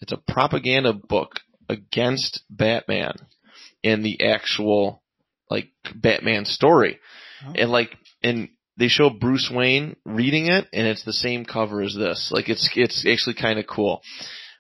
It's 0.02 0.12
a 0.12 0.18
propaganda 0.18 0.94
book 0.94 1.40
against 1.70 2.44
Batman 2.50 3.14
in 3.84 4.04
the 4.04 4.24
actual 4.26 5.04
like 5.50 5.70
Batman 5.96 6.46
story. 6.46 7.00
Oh. 7.46 7.54
And 7.56 7.72
like 7.72 7.96
and 8.24 8.50
they 8.78 8.88
show 8.88 9.10
Bruce 9.10 9.50
Wayne 9.54 9.96
reading 10.06 10.48
it 10.48 10.68
and 10.74 10.88
it's 10.88 11.06
the 11.06 11.14
same 11.14 11.46
cover 11.46 11.82
as 11.82 11.96
this. 11.96 12.32
Like 12.32 12.50
it's 12.50 12.70
it's 12.76 13.06
actually 13.06 13.36
kind 13.36 13.60
of 13.60 13.68
cool. 13.68 14.02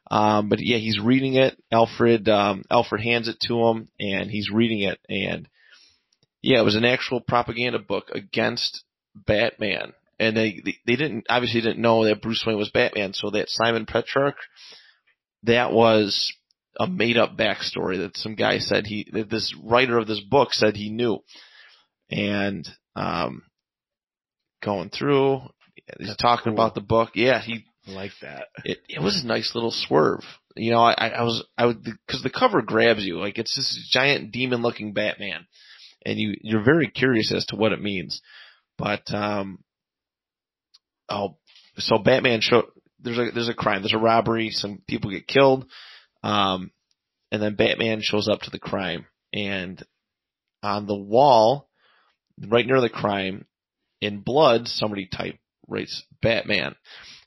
Um 0.10 0.50
but 0.50 0.60
yeah, 0.62 0.78
he's 0.78 1.00
reading 1.00 1.36
it. 1.36 1.62
Alfred 1.72 2.30
um 2.30 2.64
Alfred 2.70 3.02
hands 3.02 3.28
it 3.28 3.40
to 3.42 3.66
him 3.66 3.90
and 4.00 4.30
he's 4.30 4.50
reading 4.52 4.82
it 4.82 5.00
and 5.10 5.48
yeah, 6.42 6.60
it 6.60 6.66
was 6.66 6.76
an 6.76 6.86
actual 6.86 7.22
propaganda 7.22 7.80
book 7.80 8.12
against 8.14 8.84
Batman. 9.16 9.94
And 10.18 10.36
they, 10.38 10.62
they 10.86 10.96
didn't 10.96 11.26
obviously 11.30 11.62
didn't 11.62 11.82
know 11.82 12.06
that 12.06 12.22
Bruce 12.22 12.44
Wayne 12.48 12.58
was 12.58 12.70
Batman, 12.70 13.14
so 13.14 13.32
that 13.32 13.50
Simon 13.50 13.86
Petrarch 13.86 14.38
that 15.44 15.72
was 15.72 16.32
a 16.80 16.88
made 16.88 17.18
up 17.18 17.38
backstory 17.38 17.98
that 17.98 18.18
some 18.18 18.36
guy 18.36 18.60
said 18.60 18.86
he 18.86 19.08
that 19.14 19.30
this 19.30 19.54
writer 19.64 19.98
of 19.98 20.08
this 20.08 20.22
book 20.22 20.54
said 20.54 20.76
he 20.76 20.90
knew. 20.90 21.20
And 22.10 22.68
um 22.96 23.44
going 24.64 24.90
through 24.90 25.42
he's 26.00 26.08
That's 26.08 26.22
talking 26.22 26.52
cool. 26.52 26.54
about 26.54 26.76
the 26.76 26.82
book. 26.82 27.12
Yeah, 27.16 27.42
he 27.42 27.66
I 27.88 27.92
like 27.92 28.12
that. 28.22 28.48
it 28.64 28.80
it 28.90 29.02
was 29.02 29.24
a 29.24 29.28
nice 29.28 29.54
little 29.54 29.72
swerve. 29.72 30.24
You 30.56 30.72
know, 30.72 30.80
I 30.82 31.10
I 31.10 31.24
was 31.24 31.44
I 31.58 31.66
would 31.66 31.84
because 31.84 32.24
the 32.24 32.30
cover 32.30 32.62
grabs 32.62 33.06
you 33.06 33.20
like 33.20 33.38
it's 33.38 33.56
this 33.56 33.90
giant 33.92 34.32
demon 34.32 34.62
looking 34.62 34.94
Batman, 34.94 35.46
and 36.06 36.18
you 36.18 36.36
you're 36.42 36.64
very 36.64 36.88
curious 36.90 37.32
as 37.32 37.46
to 37.48 37.56
what 37.56 37.74
it 37.74 37.82
means. 37.82 38.22
But 38.78 39.14
um, 39.14 39.60
oh, 41.10 41.38
so 41.78 41.98
Batman 41.98 42.42
show 42.42 42.64
there's 43.00 43.18
a 43.18 43.32
there's 43.32 43.50
a 43.50 43.54
crime, 43.54 43.82
there's 43.82 43.94
a 43.94 43.98
robbery, 43.98 44.50
some 44.50 44.82
people 44.88 45.12
get 45.12 45.28
killed, 45.28 45.66
um, 46.24 46.72
and 47.32 47.42
then 47.42 47.56
Batman 47.56 48.02
shows 48.02 48.28
up 48.28 48.42
to 48.42 48.52
the 48.52 48.60
crime, 48.60 49.06
and 49.34 49.84
on 50.64 50.88
the 50.88 50.96
wall, 50.96 51.70
right 52.48 52.66
near 52.66 52.82
the 52.82 52.90
crime, 52.90 53.46
in 54.02 54.22
blood, 54.22 54.68
somebody 54.68 55.08
type 55.08 55.38
writes 55.68 56.04
Batman 56.22 56.76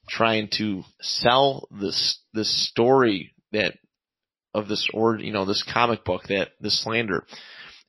trying 0.09 0.49
to 0.59 0.83
sell 1.01 1.69
this 1.71 2.19
this 2.33 2.69
story 2.69 3.35
that 3.53 3.75
of 4.55 4.69
this 4.69 4.89
or 4.93 5.19
you 5.19 5.33
know 5.33 5.45
this 5.45 5.63
comic 5.63 6.05
book 6.05 6.23
that 6.29 6.49
this 6.61 6.83
slander 6.83 7.25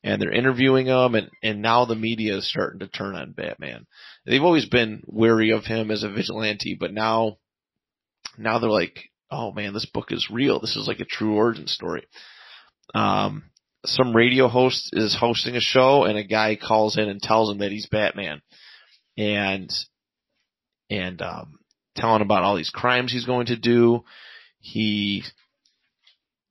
and 0.04 0.22
they're 0.22 0.32
interviewing 0.32 0.88
him 0.88 1.16
and 1.16 1.30
and 1.44 1.62
now 1.62 1.86
the 1.86 1.96
media 1.96 2.38
is 2.38 2.50
starting 2.50 2.80
to 2.80 2.88
turn 2.88 3.16
on 3.16 3.32
Batman. 3.32 3.86
They've 4.26 4.44
always 4.44 4.66
been 4.66 5.04
wary 5.06 5.52
of 5.52 5.66
him 5.66 5.92
as 5.92 6.04
a 6.04 6.10
vigilante, 6.10 6.78
but 6.80 6.94
now 6.94 7.38
now 8.38 8.60
they're 8.60 8.70
like, 8.70 9.10
"Oh 9.30 9.52
man, 9.52 9.74
this 9.74 9.86
book 9.86 10.12
is 10.12 10.30
real. 10.32 10.60
This 10.60 10.76
is 10.76 10.88
like 10.88 11.00
a 11.00 11.06
true 11.06 11.36
origin 11.36 11.68
story." 11.68 12.08
Um 12.94 13.44
some 13.86 14.16
radio 14.16 14.48
host 14.48 14.90
is 14.94 15.16
hosting 15.16 15.56
a 15.56 15.62
show 15.62 16.04
and 16.04 16.18
a 16.18 16.24
guy 16.24 16.56
calls 16.56 16.98
in 16.98 17.08
and 17.08 17.22
tells 17.22 17.50
him 17.52 17.60
that 17.60 17.72
he's 17.72 17.88
Batman. 17.88 18.42
And 19.18 19.72
and 20.90 21.22
um 21.22 21.60
telling 21.96 22.22
about 22.22 22.44
all 22.44 22.56
these 22.56 22.70
crimes 22.70 23.12
he's 23.12 23.26
going 23.26 23.48
to 23.48 23.58
do. 23.58 24.04
He 24.60 25.24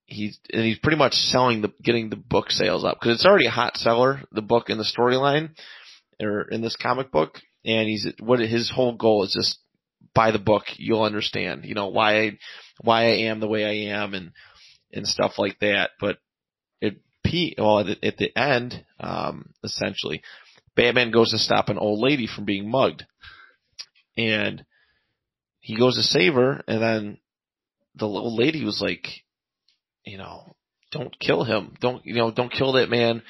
he's 0.08 0.40
and 0.52 0.64
he's 0.64 0.78
pretty 0.78 0.98
much 0.98 1.14
selling 1.14 1.62
the 1.62 1.72
getting 1.82 2.10
the 2.10 2.16
book 2.16 2.50
sales 2.50 2.84
up 2.84 2.98
because 2.98 3.14
it's 3.14 3.26
already 3.26 3.46
a 3.46 3.50
hot 3.50 3.76
seller, 3.76 4.22
the 4.32 4.42
book 4.42 4.70
and 4.70 4.80
the 4.80 4.84
storyline, 4.84 5.50
or 6.20 6.42
in 6.42 6.62
this 6.62 6.76
comic 6.76 7.12
book. 7.12 7.40
And 7.64 7.88
he's 7.88 8.06
what 8.18 8.40
his 8.40 8.70
whole 8.70 8.96
goal 8.96 9.24
is 9.24 9.32
just 9.32 9.58
buy 10.14 10.30
the 10.30 10.38
book, 10.38 10.64
you'll 10.76 11.02
understand, 11.02 11.64
you 11.64 11.74
know 11.74 11.88
why 11.88 12.22
I, 12.22 12.38
why 12.80 13.02
I 13.04 13.16
am 13.28 13.40
the 13.40 13.46
way 13.46 13.64
I 13.64 13.94
am 13.94 14.14
and 14.14 14.32
and 14.92 15.06
stuff 15.06 15.34
like 15.38 15.58
that. 15.60 15.90
But 16.00 16.18
it 16.80 16.96
well 17.58 17.80
at 17.80 17.86
the, 17.86 18.06
at 18.06 18.16
the 18.16 18.36
end, 18.36 18.84
um, 18.98 19.50
essentially, 19.62 20.22
Batman 20.74 21.10
goes 21.10 21.30
to 21.30 21.38
stop 21.38 21.68
an 21.68 21.78
old 21.78 22.00
lady 22.00 22.26
from 22.26 22.46
being 22.46 22.70
mugged, 22.70 23.04
and 24.16 24.64
he 25.60 25.76
goes 25.76 25.96
to 25.96 26.02
save 26.02 26.34
her, 26.34 26.64
and 26.66 26.82
then 26.82 27.18
the 27.94 28.06
old 28.06 28.38
lady 28.38 28.64
was 28.64 28.80
like, 28.80 29.06
you 30.08 30.18
know, 30.18 30.56
don't 30.90 31.18
kill 31.18 31.44
him, 31.44 31.74
don't 31.80 32.04
you 32.04 32.14
know, 32.14 32.30
don't 32.30 32.52
kill 32.52 32.72
that 32.72 32.90
man, 32.90 33.22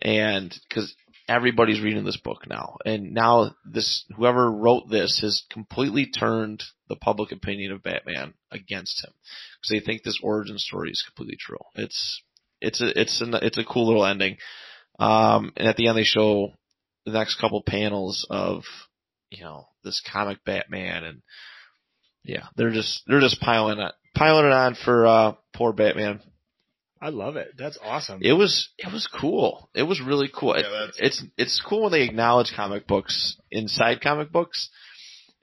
and 0.00 0.56
because 0.68 0.94
everybody's 1.28 1.80
reading 1.80 2.04
this 2.04 2.16
book 2.16 2.48
now, 2.48 2.76
and 2.84 3.12
now 3.12 3.54
this 3.64 4.04
whoever 4.16 4.50
wrote 4.50 4.88
this 4.90 5.20
has 5.20 5.44
completely 5.50 6.06
turned 6.06 6.62
the 6.88 6.96
public 6.96 7.32
opinion 7.32 7.72
of 7.72 7.82
Batman 7.82 8.34
against 8.50 9.04
him. 9.04 9.12
Because 9.60 9.70
they 9.70 9.84
think 9.84 10.02
this 10.02 10.18
origin 10.22 10.58
story 10.58 10.90
is 10.90 11.04
completely 11.06 11.36
true. 11.38 11.58
It's 11.74 12.22
it's 12.60 12.80
a 12.80 13.00
it's 13.00 13.20
a 13.20 13.46
it's 13.46 13.58
a 13.58 13.64
cool 13.64 13.86
little 13.86 14.04
ending. 14.04 14.38
Um, 14.98 15.52
and 15.56 15.68
at 15.68 15.76
the 15.76 15.88
end 15.88 15.96
they 15.96 16.04
show 16.04 16.52
the 17.06 17.12
next 17.12 17.40
couple 17.40 17.62
panels 17.62 18.26
of 18.28 18.64
you 19.30 19.44
know 19.44 19.68
this 19.84 20.02
comic 20.12 20.44
Batman 20.44 21.04
and 21.04 21.22
yeah 22.24 22.46
they're 22.56 22.72
just 22.72 23.02
they're 23.06 23.20
just 23.20 23.40
piling 23.40 23.78
piling 24.20 24.46
it 24.46 24.52
on 24.52 24.74
for 24.74 25.06
uh 25.06 25.32
poor 25.54 25.72
Batman. 25.72 26.20
I 27.02 27.08
love 27.08 27.36
it. 27.36 27.52
That's 27.56 27.78
awesome. 27.82 28.20
It 28.22 28.34
was 28.34 28.68
it 28.78 28.92
was 28.92 29.06
cool. 29.06 29.70
It 29.74 29.84
was 29.84 30.00
really 30.02 30.28
cool. 30.32 30.54
Yeah, 30.56 30.68
that's- 30.68 30.96
it's 30.98 31.24
it's 31.38 31.60
cool 31.60 31.84
when 31.84 31.92
they 31.92 32.02
acknowledge 32.02 32.52
comic 32.54 32.86
books 32.86 33.36
inside 33.50 34.02
comic 34.02 34.30
books, 34.30 34.68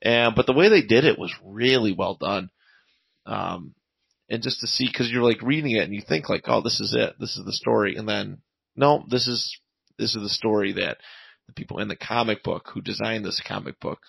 and 0.01 0.35
but 0.35 0.45
the 0.45 0.53
way 0.53 0.69
they 0.69 0.83
did 0.83 1.03
it 1.05 1.17
was 1.17 1.33
really 1.43 1.91
well 1.93 2.15
done. 2.19 2.51
Um, 3.25 3.73
and 4.29 4.43
just 4.43 4.59
to 4.59 4.67
see 4.67 4.85
because 4.87 5.09
you're 5.11 5.23
like 5.23 5.41
reading 5.41 5.71
it 5.71 5.83
and 5.83 5.93
you 5.95 6.01
think 6.07 6.29
like, 6.29 6.43
oh, 6.47 6.61
this 6.61 6.79
is 6.79 6.93
it, 6.93 7.15
this 7.19 7.35
is 7.37 7.45
the 7.45 7.53
story, 7.53 7.95
and 7.95 8.07
then 8.07 8.37
no, 8.75 9.03
this 9.09 9.27
is 9.27 9.57
this 9.97 10.15
is 10.15 10.21
the 10.21 10.29
story 10.29 10.73
that 10.73 10.97
the 11.47 11.53
people 11.53 11.79
in 11.79 11.87
the 11.87 11.95
comic 11.95 12.43
book 12.43 12.69
who 12.71 12.81
designed 12.81 13.25
this 13.25 13.41
comic 13.45 13.79
book 13.79 13.99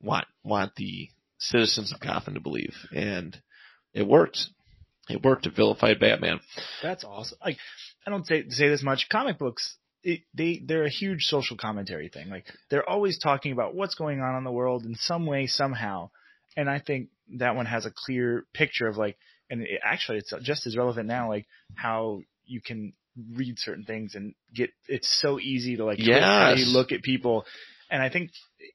want 0.00 0.26
want 0.42 0.74
the 0.76 1.10
citizens 1.38 1.92
of 1.92 2.00
Gotham 2.00 2.34
to 2.34 2.40
believe, 2.40 2.74
and 2.94 3.36
it 3.94 4.06
worked. 4.06 4.38
It 5.08 5.22
worked. 5.22 5.46
It 5.46 5.54
vilified 5.54 6.00
Batman. 6.00 6.40
That's 6.82 7.04
awesome. 7.04 7.38
Like, 7.44 7.58
I 8.06 8.10
don't 8.10 8.26
say 8.26 8.48
say 8.48 8.68
this 8.68 8.82
much. 8.82 9.08
Comic 9.10 9.38
books, 9.38 9.76
it, 10.02 10.20
they 10.34 10.62
they're 10.64 10.84
a 10.84 10.90
huge 10.90 11.24
social 11.24 11.56
commentary 11.56 12.08
thing. 12.08 12.28
Like, 12.30 12.46
they're 12.70 12.88
always 12.88 13.18
talking 13.18 13.52
about 13.52 13.74
what's 13.74 13.94
going 13.94 14.20
on 14.20 14.36
in 14.36 14.44
the 14.44 14.52
world 14.52 14.84
in 14.84 14.94
some 14.94 15.26
way, 15.26 15.46
somehow. 15.46 16.10
And 16.56 16.68
I 16.70 16.78
think 16.78 17.08
that 17.36 17.56
one 17.56 17.66
has 17.66 17.84
a 17.86 17.92
clear 17.94 18.44
picture 18.54 18.86
of 18.86 18.96
like, 18.96 19.16
and 19.50 19.62
it, 19.62 19.80
actually, 19.84 20.18
it's 20.18 20.32
just 20.42 20.66
as 20.66 20.76
relevant 20.76 21.06
now. 21.06 21.28
Like 21.28 21.46
how 21.74 22.20
you 22.46 22.60
can 22.60 22.92
read 23.34 23.58
certain 23.58 23.84
things 23.84 24.14
and 24.14 24.34
get. 24.54 24.70
It's 24.88 25.08
so 25.20 25.38
easy 25.38 25.76
to 25.76 25.84
like 25.84 25.98
twist 25.98 26.10
how 26.22 26.50
you 26.50 26.64
Yes. 26.64 26.74
look 26.74 26.92
at 26.92 27.02
people. 27.02 27.44
And 27.94 28.02
I 28.02 28.08
think, 28.08 28.32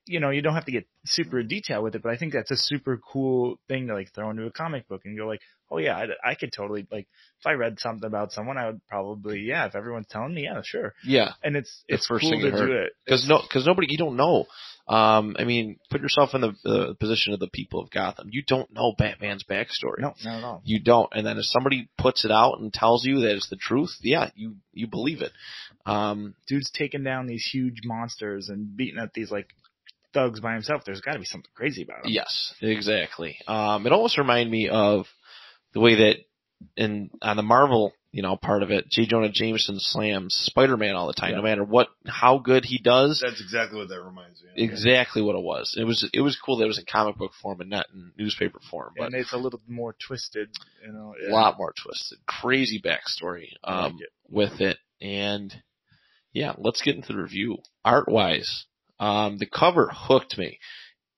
you 0.07 0.21
know, 0.21 0.29
you 0.29 0.41
don't 0.41 0.53
have 0.53 0.63
to 0.63 0.71
get 0.71 0.87
super 1.05 1.43
detailed 1.43 1.83
with 1.83 1.93
it, 1.93 2.01
but 2.01 2.13
I 2.13 2.15
think 2.15 2.31
that's 2.31 2.51
a 2.51 2.55
super 2.55 2.97
cool 3.05 3.59
thing 3.67 3.87
to 3.87 3.93
like 3.93 4.13
throw 4.13 4.29
into 4.29 4.45
a 4.45 4.51
comic 4.51 4.87
book 4.87 5.01
and 5.03 5.17
go 5.17 5.27
like, 5.27 5.41
oh 5.71 5.77
yeah, 5.77 5.95
I, 6.23 6.31
I 6.31 6.35
could 6.35 6.51
totally 6.51 6.87
like 6.91 7.07
if 7.39 7.45
I 7.47 7.53
read 7.53 7.79
something 7.79 8.05
about 8.07 8.31
someone, 8.31 8.57
I 8.57 8.67
would 8.67 8.85
probably 8.87 9.41
yeah. 9.41 9.65
If 9.65 9.75
everyone's 9.75 10.07
telling 10.09 10.33
me, 10.33 10.43
yeah, 10.43 10.61
sure. 10.63 10.93
Yeah, 11.03 11.33
And 11.43 11.55
it's 11.55 11.83
The 11.87 11.95
it's 11.95 12.07
first 12.07 12.23
cool 12.23 12.31
thing 12.31 12.41
to 12.41 12.51
heard. 12.51 12.65
do 12.67 12.73
it 12.73 12.93
because 13.05 13.27
no, 13.27 13.41
because 13.41 13.65
nobody, 13.65 13.87
you 13.89 13.97
don't 13.97 14.17
know. 14.17 14.45
Um, 14.87 15.35
I 15.37 15.43
mean, 15.43 15.77
put 15.91 16.01
yourself 16.01 16.33
in 16.33 16.41
the 16.41 16.55
uh, 16.65 16.93
position 16.95 17.33
of 17.33 17.39
the 17.39 17.47
people 17.47 17.79
of 17.79 17.91
Gotham. 17.91 18.29
You 18.31 18.41
don't 18.41 18.73
know 18.73 18.93
Batman's 18.97 19.43
backstory. 19.43 19.99
No, 19.99 20.15
not 20.25 20.37
at 20.39 20.43
all. 20.43 20.61
You 20.65 20.79
don't. 20.79 21.09
And 21.13 21.27
then 21.27 21.37
if 21.37 21.45
somebody 21.45 21.89
puts 21.95 22.25
it 22.25 22.31
out 22.31 22.59
and 22.59 22.73
tells 22.73 23.05
you 23.05 23.19
that 23.19 23.35
it's 23.35 23.49
the 23.49 23.55
truth, 23.55 23.95
yeah, 24.01 24.31
you 24.35 24.55
you 24.73 24.87
believe 24.87 25.21
it. 25.21 25.31
Um, 25.85 26.33
Dude's 26.47 26.71
taking 26.71 27.03
down 27.03 27.27
these 27.27 27.47
huge 27.53 27.81
monsters 27.85 28.49
and 28.49 28.75
beating 28.75 28.99
up 28.99 29.13
these 29.13 29.29
like 29.29 29.49
thugs 30.11 30.39
by 30.39 30.53
himself. 30.53 30.81
There's 30.85 31.01
got 31.01 31.13
to 31.13 31.19
be 31.19 31.25
something 31.25 31.51
crazy 31.53 31.83
about 31.83 32.05
him. 32.05 32.11
yes, 32.11 32.53
exactly. 32.59 33.37
Um, 33.47 33.85
it 33.85 33.93
almost 33.93 34.17
reminded 34.17 34.51
me 34.51 34.69
of 34.69 35.05
the 35.73 35.79
way 35.79 35.95
that 35.95 36.17
in 36.75 37.09
on 37.21 37.37
the 37.37 37.43
Marvel, 37.43 37.93
you 38.11 38.21
know, 38.23 38.35
part 38.35 38.63
of 38.63 38.71
it, 38.71 38.89
J. 38.89 39.05
Jonah 39.05 39.29
Jameson 39.29 39.79
slams 39.79 40.33
Spider-Man 40.35 40.95
all 40.95 41.07
the 41.07 41.13
time, 41.13 41.31
Yeah. 41.31 41.37
no 41.37 41.43
matter 41.43 41.63
what, 41.63 41.89
how 42.07 42.39
good 42.39 42.65
he 42.65 42.79
does. 42.79 43.21
That's 43.23 43.39
exactly 43.39 43.77
what 43.79 43.87
that 43.89 44.01
reminds 44.01 44.41
me. 44.43 44.49
of. 44.49 44.57
Exactly 44.57 45.21
what 45.21 45.35
it 45.35 45.43
was. 45.43 45.75
It 45.79 45.83
was 45.85 46.09
it 46.13 46.21
was 46.21 46.37
cool 46.43 46.57
that 46.57 46.65
it 46.65 46.67
was 46.67 46.79
in 46.79 46.85
comic 46.91 47.17
book 47.17 47.31
form 47.41 47.61
and 47.61 47.69
not 47.69 47.85
in 47.93 48.11
newspaper 48.17 48.59
form, 48.69 48.93
but 48.97 49.05
And 49.05 49.15
it's 49.15 49.31
a 49.33 49.37
little 49.37 49.61
more 49.67 49.95
twisted, 50.05 50.49
you 50.85 50.91
know. 50.91 51.13
a 51.27 51.31
lot 51.31 51.57
more 51.57 51.73
twisted. 51.81 52.17
Crazy 52.25 52.81
backstory 52.81 53.49
I 53.63 53.81
like 53.83 53.91
um, 53.93 53.97
it. 54.01 54.09
with 54.27 54.59
it, 54.59 54.77
and 55.01 55.53
yeah, 56.33 56.53
let's 56.57 56.81
get 56.81 56.95
into 56.95 57.13
the 57.13 57.19
review. 57.21 57.57
Art 57.85 58.07
wise, 58.09 58.65
um, 58.99 59.37
the 59.37 59.45
cover 59.47 59.89
hooked 59.93 60.37
me 60.37 60.59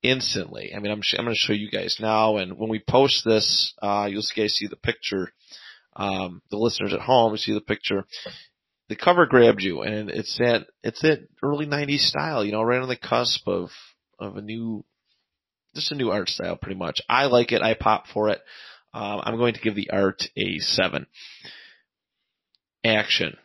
instantly. 0.03 0.73
I 0.75 0.79
mean, 0.79 0.91
I'm 0.91 1.01
sh- 1.01 1.15
I'm 1.17 1.25
going 1.25 1.35
to 1.35 1.39
show 1.39 1.53
you 1.53 1.69
guys 1.69 1.97
now, 1.99 2.37
and 2.37 2.57
when 2.57 2.69
we 2.69 2.79
post 2.79 3.23
this, 3.25 3.73
uh, 3.81 4.07
you'll 4.09 4.23
guys 4.35 4.55
see 4.55 4.67
the 4.67 4.75
picture. 4.75 5.31
Um, 5.95 6.41
the 6.49 6.57
listeners 6.57 6.93
at 6.93 7.01
home 7.01 7.35
see 7.37 7.53
the 7.53 7.61
picture. 7.61 8.05
The 8.89 8.95
cover 8.95 9.25
grabbed 9.25 9.61
you, 9.61 9.81
and 9.81 10.09
it's 10.09 10.37
that 10.37 10.67
it's 10.83 11.01
that 11.01 11.27
early 11.41 11.65
'90s 11.65 11.99
style, 11.99 12.43
you 12.43 12.51
know, 12.51 12.61
right 12.61 12.81
on 12.81 12.89
the 12.89 12.97
cusp 12.97 13.47
of 13.47 13.69
of 14.19 14.37
a 14.37 14.41
new, 14.41 14.83
just 15.75 15.91
a 15.91 15.95
new 15.95 16.11
art 16.11 16.29
style, 16.29 16.55
pretty 16.55 16.77
much. 16.77 17.01
I 17.07 17.25
like 17.25 17.51
it. 17.51 17.61
I 17.61 17.73
pop 17.73 18.07
for 18.07 18.29
it. 18.29 18.41
Um, 18.93 19.21
I'm 19.23 19.37
going 19.37 19.53
to 19.53 19.61
give 19.61 19.75
the 19.75 19.91
art 19.91 20.23
a 20.35 20.59
seven. 20.59 21.07
Action, 22.83 23.37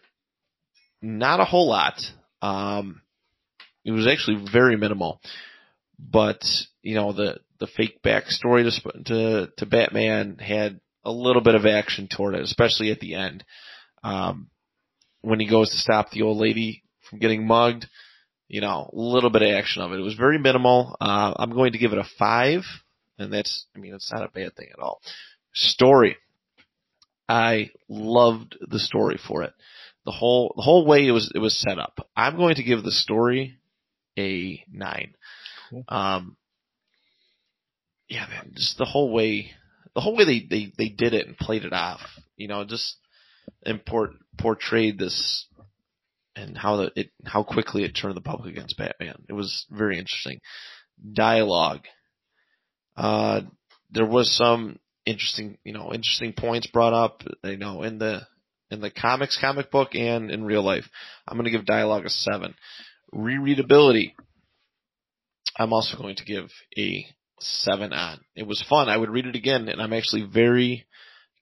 not 1.03 1.41
a 1.41 1.45
whole 1.45 1.69
lot. 1.69 2.01
Um, 2.41 3.03
it 3.85 3.93
was 3.93 4.09
actually 4.09 4.45
very 4.51 4.77
minimal, 4.77 5.21
but 5.99 6.45
you 6.83 6.95
know 6.95 7.13
the 7.13 7.39
the 7.59 7.67
fake 7.67 8.03
backstory 8.03 8.65
to 8.65 9.03
to 9.05 9.53
to 9.57 9.67
Batman 9.67 10.39
had 10.39 10.81
a 11.05 11.11
little 11.11 11.43
bit 11.43 11.55
of 11.55 11.67
action 11.67 12.09
toward 12.09 12.35
it, 12.35 12.43
especially 12.43 12.91
at 12.91 13.01
the 13.01 13.15
end 13.15 13.45
um, 14.03 14.49
when 15.21 15.41
he 15.41 15.49
goes 15.49 15.71
to 15.71 15.77
stop 15.77 16.11
the 16.11 16.23
old 16.23 16.39
lady 16.39 16.83
from 17.09 17.19
getting 17.19 17.47
mugged. 17.47 17.87
You 18.49 18.61
know, 18.61 18.89
a 18.93 18.97
little 18.97 19.31
bit 19.31 19.43
of 19.43 19.51
action 19.51 19.83
of 19.83 19.93
it. 19.93 19.99
It 19.99 20.05
was 20.05 20.15
very 20.15 20.39
minimal. 20.39 20.95
Uh, 21.01 21.35
I'm 21.37 21.51
going 21.51 21.73
to 21.73 21.79
give 21.79 21.93
it 21.93 21.99
a 21.99 22.07
five, 22.17 22.63
and 23.19 23.33
that's 23.33 23.67
I 23.75 23.81
mean 23.81 23.95
it's 23.95 24.13
not 24.13 24.23
a 24.23 24.29
bad 24.29 24.55
thing 24.55 24.69
at 24.73 24.79
all. 24.79 25.01
Story. 25.53 26.17
I 27.29 27.71
loved 27.89 28.57
the 28.61 28.79
story 28.79 29.19
for 29.27 29.43
it. 29.43 29.53
The 30.05 30.13
whole 30.13 30.53
the 30.55 30.63
whole 30.63 30.87
way 30.87 31.05
it 31.07 31.11
was 31.11 31.33
it 31.35 31.41
was 31.41 31.59
set 31.59 31.81
up. 31.81 32.07
I'm 32.17 32.37
going 32.37 32.55
to 32.55 32.63
give 32.63 32.85
the 32.85 32.93
story 32.93 33.59
a 34.17 34.63
nine. 34.71 35.15
Um, 35.89 36.37
yeah, 38.09 38.27
man, 38.29 38.53
just 38.55 38.79
the 38.79 38.85
whole 38.85 39.13
way 39.13 39.53
the 39.97 40.01
whole 40.03 40.15
way 40.15 40.25
they, 40.25 40.47
they, 40.49 40.73
they 40.77 40.89
did 40.91 41.15
it 41.15 41.27
and 41.27 41.39
played 41.39 41.65
it 41.65 41.73
off, 41.73 42.03
you 42.37 42.49
know, 42.49 42.65
just 42.65 42.97
import 43.65 44.11
portrayed 44.37 44.99
this 44.99 45.47
and 46.37 46.57
how 46.57 46.77
the 46.77 46.93
it 46.95 47.11
how 47.25 47.43
quickly 47.43 47.83
it 47.83 47.93
turned 47.93 48.15
the 48.15 48.21
public 48.21 48.53
against 48.53 48.77
Batman. 48.77 49.25
It 49.29 49.33
was 49.33 49.65
very 49.71 49.99
interesting. 49.99 50.41
Dialogue. 51.13 51.87
Uh 52.97 53.43
there 53.91 54.07
was 54.07 54.31
some 54.31 54.79
interesting 55.07 55.57
you 55.65 55.73
know, 55.73 55.93
interesting 55.95 56.35
points 56.35 56.67
brought 56.67 56.93
up, 56.93 57.23
you 57.43 57.57
know, 57.57 57.83
in 57.83 57.99
the 57.99 58.27
in 58.71 58.81
the 58.81 58.91
comics 58.91 59.39
comic 59.41 59.71
book 59.71 59.95
and 59.95 60.31
in 60.31 60.45
real 60.45 60.63
life. 60.63 60.85
I'm 61.27 61.39
gonna 61.39 61.51
give 61.51 61.65
dialogue 61.65 62.05
a 62.05 62.11
seven. 62.11 62.55
Rereadability. 63.15 64.13
I'm 65.59 65.73
also 65.73 65.97
going 65.97 66.17
to 66.17 66.25
give 66.25 66.51
a 66.79 67.07
seven 67.41 67.93
on. 67.93 68.21
It 68.35 68.47
was 68.47 68.63
fun. 68.69 68.89
I 68.89 68.97
would 68.97 69.11
read 69.11 69.27
it 69.27 69.37
again, 69.37 69.69
and 69.69 69.81
I'm 69.81 69.93
actually 69.93 70.23
very 70.23 70.87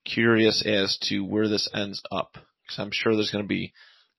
curious 0.04 0.62
as 0.64 0.98
to 1.08 1.20
where 1.20 1.48
this 1.48 1.68
ends 1.74 2.02
up 2.12 2.32
because 2.62 2.78
I'm 2.78 2.90
sure 2.92 3.14
there's 3.14 3.30
going 3.30 3.44
to 3.44 3.48
be 3.48 3.72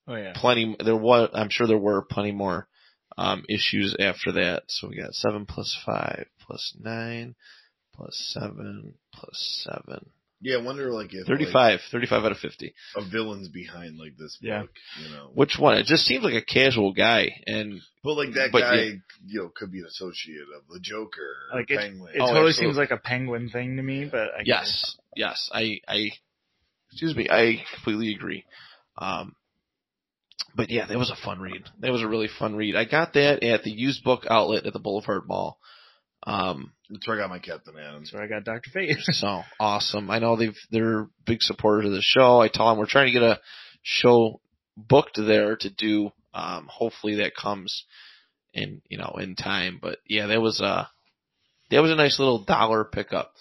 Oh 0.07 0.15
yeah. 0.15 0.33
plenty. 0.35 0.75
There 0.83 0.95
was. 0.95 1.29
I'm 1.33 1.49
sure 1.49 1.67
there 1.67 1.77
were 1.77 2.03
plenty 2.03 2.31
more 2.31 2.67
um, 3.17 3.43
issues 3.49 3.95
after 3.99 4.33
that. 4.33 4.63
So 4.67 4.87
we 4.87 4.97
got 4.97 5.13
seven 5.13 5.45
plus 5.45 5.75
five 5.85 6.25
plus 6.41 6.75
nine 6.79 7.35
plus 7.93 8.15
seven 8.33 8.95
plus 9.13 9.65
seven. 9.67 10.11
Yeah, 10.41 10.57
I 10.57 10.61
wonder 10.61 10.91
like 10.91 11.13
if 11.13 11.25
35, 11.25 11.79
35 11.91 12.25
out 12.25 12.31
of 12.33 12.38
50. 12.38 12.73
like, 12.95 13.05
a 13.05 13.09
villain's 13.09 13.47
behind 13.47 13.97
like 13.97 14.17
this 14.17 14.38
Yeah. 14.41 14.63
you 15.01 15.09
know. 15.09 15.31
Which 15.33 15.57
one? 15.57 15.77
It 15.77 15.86
just 15.86 16.05
seems 16.05 16.23
like 16.23 16.33
a 16.33 16.41
casual 16.41 16.91
guy, 16.93 17.29
and 17.47 17.79
But 18.03 18.13
like 18.15 18.33
that 18.33 18.51
but 18.51 18.59
guy, 18.61 18.75
yeah. 18.75 18.91
you 19.25 19.41
know, 19.43 19.51
could 19.55 19.71
be 19.71 19.79
an 19.79 19.86
associate 19.86 20.41
of 20.55 20.67
the 20.71 20.79
Joker, 20.81 21.21
or 21.51 21.59
Like, 21.59 21.71
it- 21.71 21.79
Penguin. 21.79 22.13
It 22.13 22.19
Oh, 22.19 22.27
totally 22.27 22.49
absolutely. 22.49 22.53
seems 22.53 22.77
like 22.77 22.91
a 22.91 22.97
penguin 22.97 23.49
thing 23.49 23.77
to 23.77 23.81
me, 23.83 24.05
but 24.05 24.29
I 24.38 24.41
Yes, 24.45 24.97
yes, 25.15 25.49
I, 25.53 25.79
I, 25.88 26.11
excuse 26.91 27.15
me, 27.15 27.27
I 27.29 27.63
completely 27.73 28.13
agree. 28.13 28.45
Um, 28.97 29.36
but 30.53 30.69
yeah, 30.69 30.86
that 30.86 30.97
was 30.97 31.09
a 31.11 31.15
fun 31.25 31.39
read. 31.39 31.63
That 31.79 31.91
was 31.91 32.01
a 32.01 32.07
really 32.07 32.27
fun 32.39 32.55
read. 32.55 32.75
I 32.75 32.86
got 32.86 33.13
that 33.13 33.41
at 33.43 33.63
the 33.63 33.71
used 33.71 34.03
book 34.03 34.25
outlet 34.29 34.65
at 34.65 34.73
the 34.73 34.79
Boulevard 34.79 35.27
Mall. 35.27 35.59
Um, 36.27 36.71
That's 36.89 37.07
where 37.07 37.17
I 37.17 37.21
got 37.21 37.29
my 37.29 37.39
Captain 37.39 37.77
Atoms. 37.77 38.11
That's 38.11 38.13
where 38.13 38.23
I 38.23 38.27
got 38.27 38.43
Doctor 38.43 38.69
Fate. 38.71 38.97
so 39.01 39.41
awesome. 39.59 40.09
I 40.11 40.19
know 40.19 40.36
they've 40.36 40.57
they're 40.71 41.07
big 41.25 41.41
supporters 41.41 41.86
of 41.86 41.91
the 41.91 42.01
show. 42.01 42.41
I 42.41 42.47
tell 42.47 42.69
them 42.69 42.77
we're 42.77 42.86
trying 42.86 43.07
to 43.07 43.19
get 43.19 43.23
a 43.23 43.39
show 43.81 44.39
booked 44.77 45.17
there 45.17 45.55
to 45.55 45.69
do. 45.69 46.11
Um, 46.33 46.67
hopefully 46.69 47.15
that 47.15 47.36
comes 47.36 47.86
in 48.53 48.81
you 48.89 48.97
know 48.97 49.15
in 49.19 49.36
time. 49.36 49.79
But 49.81 49.99
yeah, 50.05 50.27
that 50.27 50.41
was 50.41 50.61
a 50.61 50.89
that 51.71 51.81
was 51.81 51.91
a 51.91 51.95
nice 51.95 52.19
little 52.19 52.43
dollar 52.43 52.83
pickup. 52.83 53.33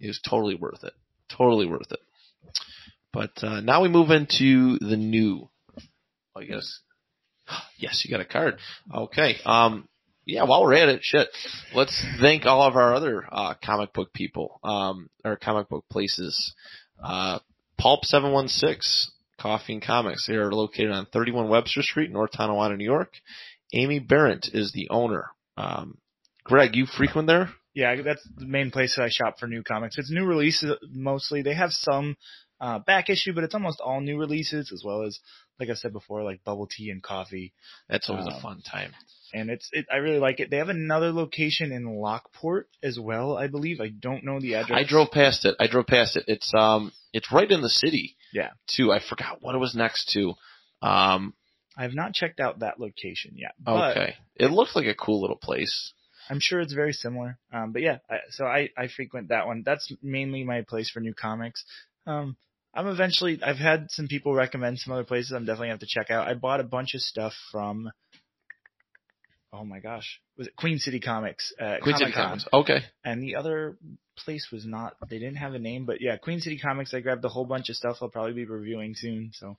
It 0.00 0.08
was 0.08 0.20
totally 0.28 0.54
worth 0.54 0.84
it. 0.84 0.94
Totally 1.28 1.66
worth 1.66 1.90
it. 1.90 2.00
But 3.12 3.42
uh, 3.42 3.60
now 3.60 3.82
we 3.82 3.88
move 3.88 4.10
into 4.10 4.78
the 4.78 4.96
new. 4.96 5.48
I 6.36 6.44
guess. 6.44 6.80
Yes, 7.80 8.04
you 8.04 8.10
got 8.10 8.20
a 8.20 8.24
card. 8.24 8.58
Okay. 8.92 9.36
Um, 9.46 9.88
yeah, 10.28 10.44
while 10.44 10.62
we're 10.62 10.74
at 10.74 10.90
it, 10.90 11.00
shit, 11.02 11.28
let's 11.74 12.04
thank 12.20 12.44
all 12.44 12.62
of 12.62 12.76
our 12.76 12.94
other 12.94 13.24
uh, 13.32 13.54
comic 13.64 13.94
book 13.94 14.12
people, 14.12 14.60
um, 14.62 15.08
or 15.24 15.36
comic 15.36 15.70
book 15.70 15.86
places. 15.90 16.54
Uh, 17.02 17.38
Pulp 17.78 18.04
Seven 18.04 18.32
One 18.32 18.48
Six 18.48 19.10
Coffee 19.40 19.72
and 19.72 19.82
Comics. 19.82 20.26
They 20.26 20.34
are 20.34 20.52
located 20.52 20.90
on 20.90 21.06
31 21.06 21.48
Webster 21.48 21.82
Street, 21.82 22.12
North 22.12 22.32
Tonawanda, 22.32 22.76
New 22.76 22.84
York. 22.84 23.12
Amy 23.72 24.00
Barrett 24.00 24.48
is 24.52 24.72
the 24.72 24.88
owner. 24.90 25.30
Um, 25.56 25.96
Graig, 26.46 26.74
you 26.74 26.84
frequent 26.84 27.26
there? 27.26 27.50
yeah, 27.74 28.02
that's 28.02 28.26
the 28.36 28.46
main 28.46 28.70
place 28.70 28.96
that 28.96 29.04
I 29.04 29.08
shop 29.08 29.38
for 29.38 29.46
new 29.46 29.62
comics. 29.62 29.96
It's 29.96 30.10
new 30.10 30.26
releases 30.26 30.76
mostly. 30.90 31.40
They 31.40 31.54
have 31.54 31.70
some 31.72 32.16
uh, 32.60 32.78
back 32.80 33.08
issue, 33.08 33.32
but 33.32 33.44
it's 33.44 33.54
almost 33.54 33.80
all 33.80 34.00
new 34.00 34.18
releases, 34.18 34.72
as 34.72 34.82
well 34.84 35.02
as, 35.02 35.20
like 35.60 35.68
I 35.70 35.74
said 35.74 35.92
before, 35.92 36.22
like 36.22 36.44
bubble 36.44 36.66
tea 36.66 36.90
and 36.90 37.02
coffee. 37.02 37.52
That's 37.88 38.08
always 38.10 38.26
a 38.26 38.32
Um, 38.34 38.40
fun 38.40 38.62
time. 38.62 38.92
And 39.34 39.50
it's, 39.50 39.68
it, 39.72 39.86
I 39.92 39.96
really 39.96 40.18
like 40.18 40.40
it. 40.40 40.50
They 40.50 40.56
have 40.56 40.70
another 40.70 41.12
location 41.12 41.70
in 41.70 41.84
Lockport 41.84 42.68
as 42.82 42.98
well, 42.98 43.36
I 43.36 43.46
believe. 43.46 43.80
I 43.80 43.88
don't 43.88 44.24
know 44.24 44.40
the 44.40 44.54
address. 44.54 44.78
I 44.78 44.88
drove 44.88 45.10
past 45.10 45.44
it. 45.44 45.54
I 45.60 45.66
drove 45.66 45.86
past 45.86 46.16
it. 46.16 46.24
It's 46.26 46.52
um, 46.54 46.92
it's 47.12 47.30
right 47.30 47.50
in 47.50 47.60
the 47.60 47.68
city. 47.68 48.16
Yeah. 48.32 48.50
Too. 48.66 48.90
I 48.90 49.00
forgot 49.00 49.42
what 49.42 49.54
it 49.54 49.58
was 49.58 49.74
next 49.74 50.10
to. 50.14 50.32
Um, 50.80 51.34
I 51.76 51.82
have 51.82 51.94
not 51.94 52.14
checked 52.14 52.40
out 52.40 52.60
that 52.60 52.80
location 52.80 53.34
yet. 53.36 53.52
Okay. 53.66 54.14
It 54.36 54.50
looked 54.50 54.74
like 54.74 54.86
a 54.86 54.94
cool 54.94 55.20
little 55.20 55.36
place. 55.36 55.92
I'm 56.30 56.40
sure 56.40 56.60
it's 56.60 56.72
very 56.72 56.92
similar. 56.92 57.38
Um, 57.52 57.72
but 57.72 57.82
yeah, 57.82 57.98
I, 58.10 58.16
so 58.30 58.46
I, 58.46 58.70
I 58.76 58.88
frequent 58.88 59.28
that 59.28 59.46
one. 59.46 59.62
That's 59.64 59.92
mainly 60.02 60.42
my 60.44 60.62
place 60.62 60.90
for 60.90 61.00
new 61.00 61.14
comics. 61.14 61.64
Um, 62.06 62.36
I'm 62.74 62.86
eventually, 62.86 63.40
I've 63.42 63.56
had 63.56 63.86
some 63.90 64.08
people 64.08 64.34
recommend 64.34 64.78
some 64.78 64.92
other 64.92 65.04
places 65.04 65.32
I'm 65.32 65.44
definitely 65.44 65.68
gonna 65.68 65.74
have 65.74 65.80
to 65.80 65.86
check 65.86 66.10
out. 66.10 66.28
I 66.28 66.34
bought 66.34 66.60
a 66.60 66.64
bunch 66.64 66.94
of 66.94 67.00
stuff 67.00 67.32
from, 67.50 67.90
oh 69.52 69.64
my 69.64 69.80
gosh, 69.80 70.20
was 70.36 70.46
it 70.46 70.56
Queen 70.56 70.78
City 70.78 71.00
Comics? 71.00 71.52
Uh, 71.58 71.76
Queen 71.82 71.96
City 71.96 72.12
Comic-Con. 72.12 72.28
Comics. 72.28 72.48
Okay. 72.52 72.80
And 73.04 73.22
the 73.22 73.36
other 73.36 73.78
place 74.16 74.48
was 74.52 74.66
not, 74.66 74.94
they 75.08 75.18
didn't 75.18 75.36
have 75.36 75.54
a 75.54 75.58
name, 75.58 75.86
but 75.86 76.00
yeah, 76.00 76.16
Queen 76.16 76.40
City 76.40 76.58
Comics, 76.58 76.92
I 76.92 77.00
grabbed 77.00 77.24
a 77.24 77.28
whole 77.28 77.44
bunch 77.46 77.68
of 77.70 77.76
stuff 77.76 77.96
I'll 78.02 78.08
probably 78.08 78.34
be 78.34 78.44
reviewing 78.44 78.94
soon. 78.94 79.30
So 79.32 79.56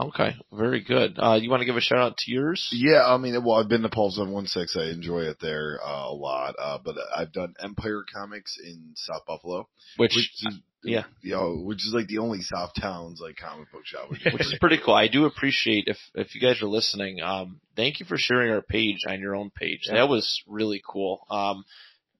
Okay. 0.00 0.34
Very 0.52 0.82
good. 0.82 1.18
Uh, 1.18 1.38
you 1.40 1.50
want 1.50 1.60
to 1.60 1.66
give 1.66 1.76
a 1.76 1.80
shout 1.80 1.98
out 1.98 2.16
to 2.18 2.32
yours? 2.32 2.68
Yeah, 2.72 3.04
I 3.04 3.16
mean, 3.18 3.42
well, 3.44 3.56
I've 3.56 3.68
been 3.68 3.82
to 3.82 3.88
paul's 3.88 4.16
Pulp 4.16 4.26
Seven 4.26 4.32
One 4.32 4.46
Six. 4.46 4.76
I 4.76 4.84
enjoy 4.86 5.22
it 5.22 5.38
there 5.40 5.80
uh, 5.84 6.08
a 6.08 6.14
lot. 6.14 6.54
Uh, 6.58 6.78
but 6.82 6.94
I've 7.14 7.32
done 7.32 7.54
Empire 7.62 8.04
Comics 8.14 8.56
in 8.62 8.92
South 8.96 9.26
Buffalo, 9.26 9.68
Which, 9.96 10.12
which 10.14 10.30
is 10.46 10.60
Yeah. 10.84 11.04
You 11.20 11.32
know, 11.32 11.56
which 11.62 11.86
is 11.86 11.92
like 11.94 12.08
the 12.08 12.18
only 12.18 12.40
South 12.40 12.72
Towns 12.80 13.20
like 13.20 13.36
comic 13.36 13.70
book 13.70 13.86
shop. 13.86 14.10
Which, 14.10 14.24
which 14.24 14.42
is 14.42 14.56
pretty 14.60 14.78
cool. 14.84 14.94
I 14.94 15.08
do 15.08 15.26
appreciate 15.26 15.84
if 15.86 15.98
if 16.14 16.34
you 16.34 16.40
guys 16.40 16.62
are 16.62 16.66
listening. 16.66 17.20
Um, 17.20 17.60
thank 17.76 18.00
you 18.00 18.06
for 18.06 18.16
sharing 18.16 18.52
our 18.52 18.62
page 18.62 18.98
on 19.08 19.20
your 19.20 19.36
own 19.36 19.50
page. 19.50 19.82
Yeah. 19.86 19.94
That 19.94 20.08
was 20.08 20.42
really 20.46 20.82
cool. 20.86 21.26
Um, 21.30 21.64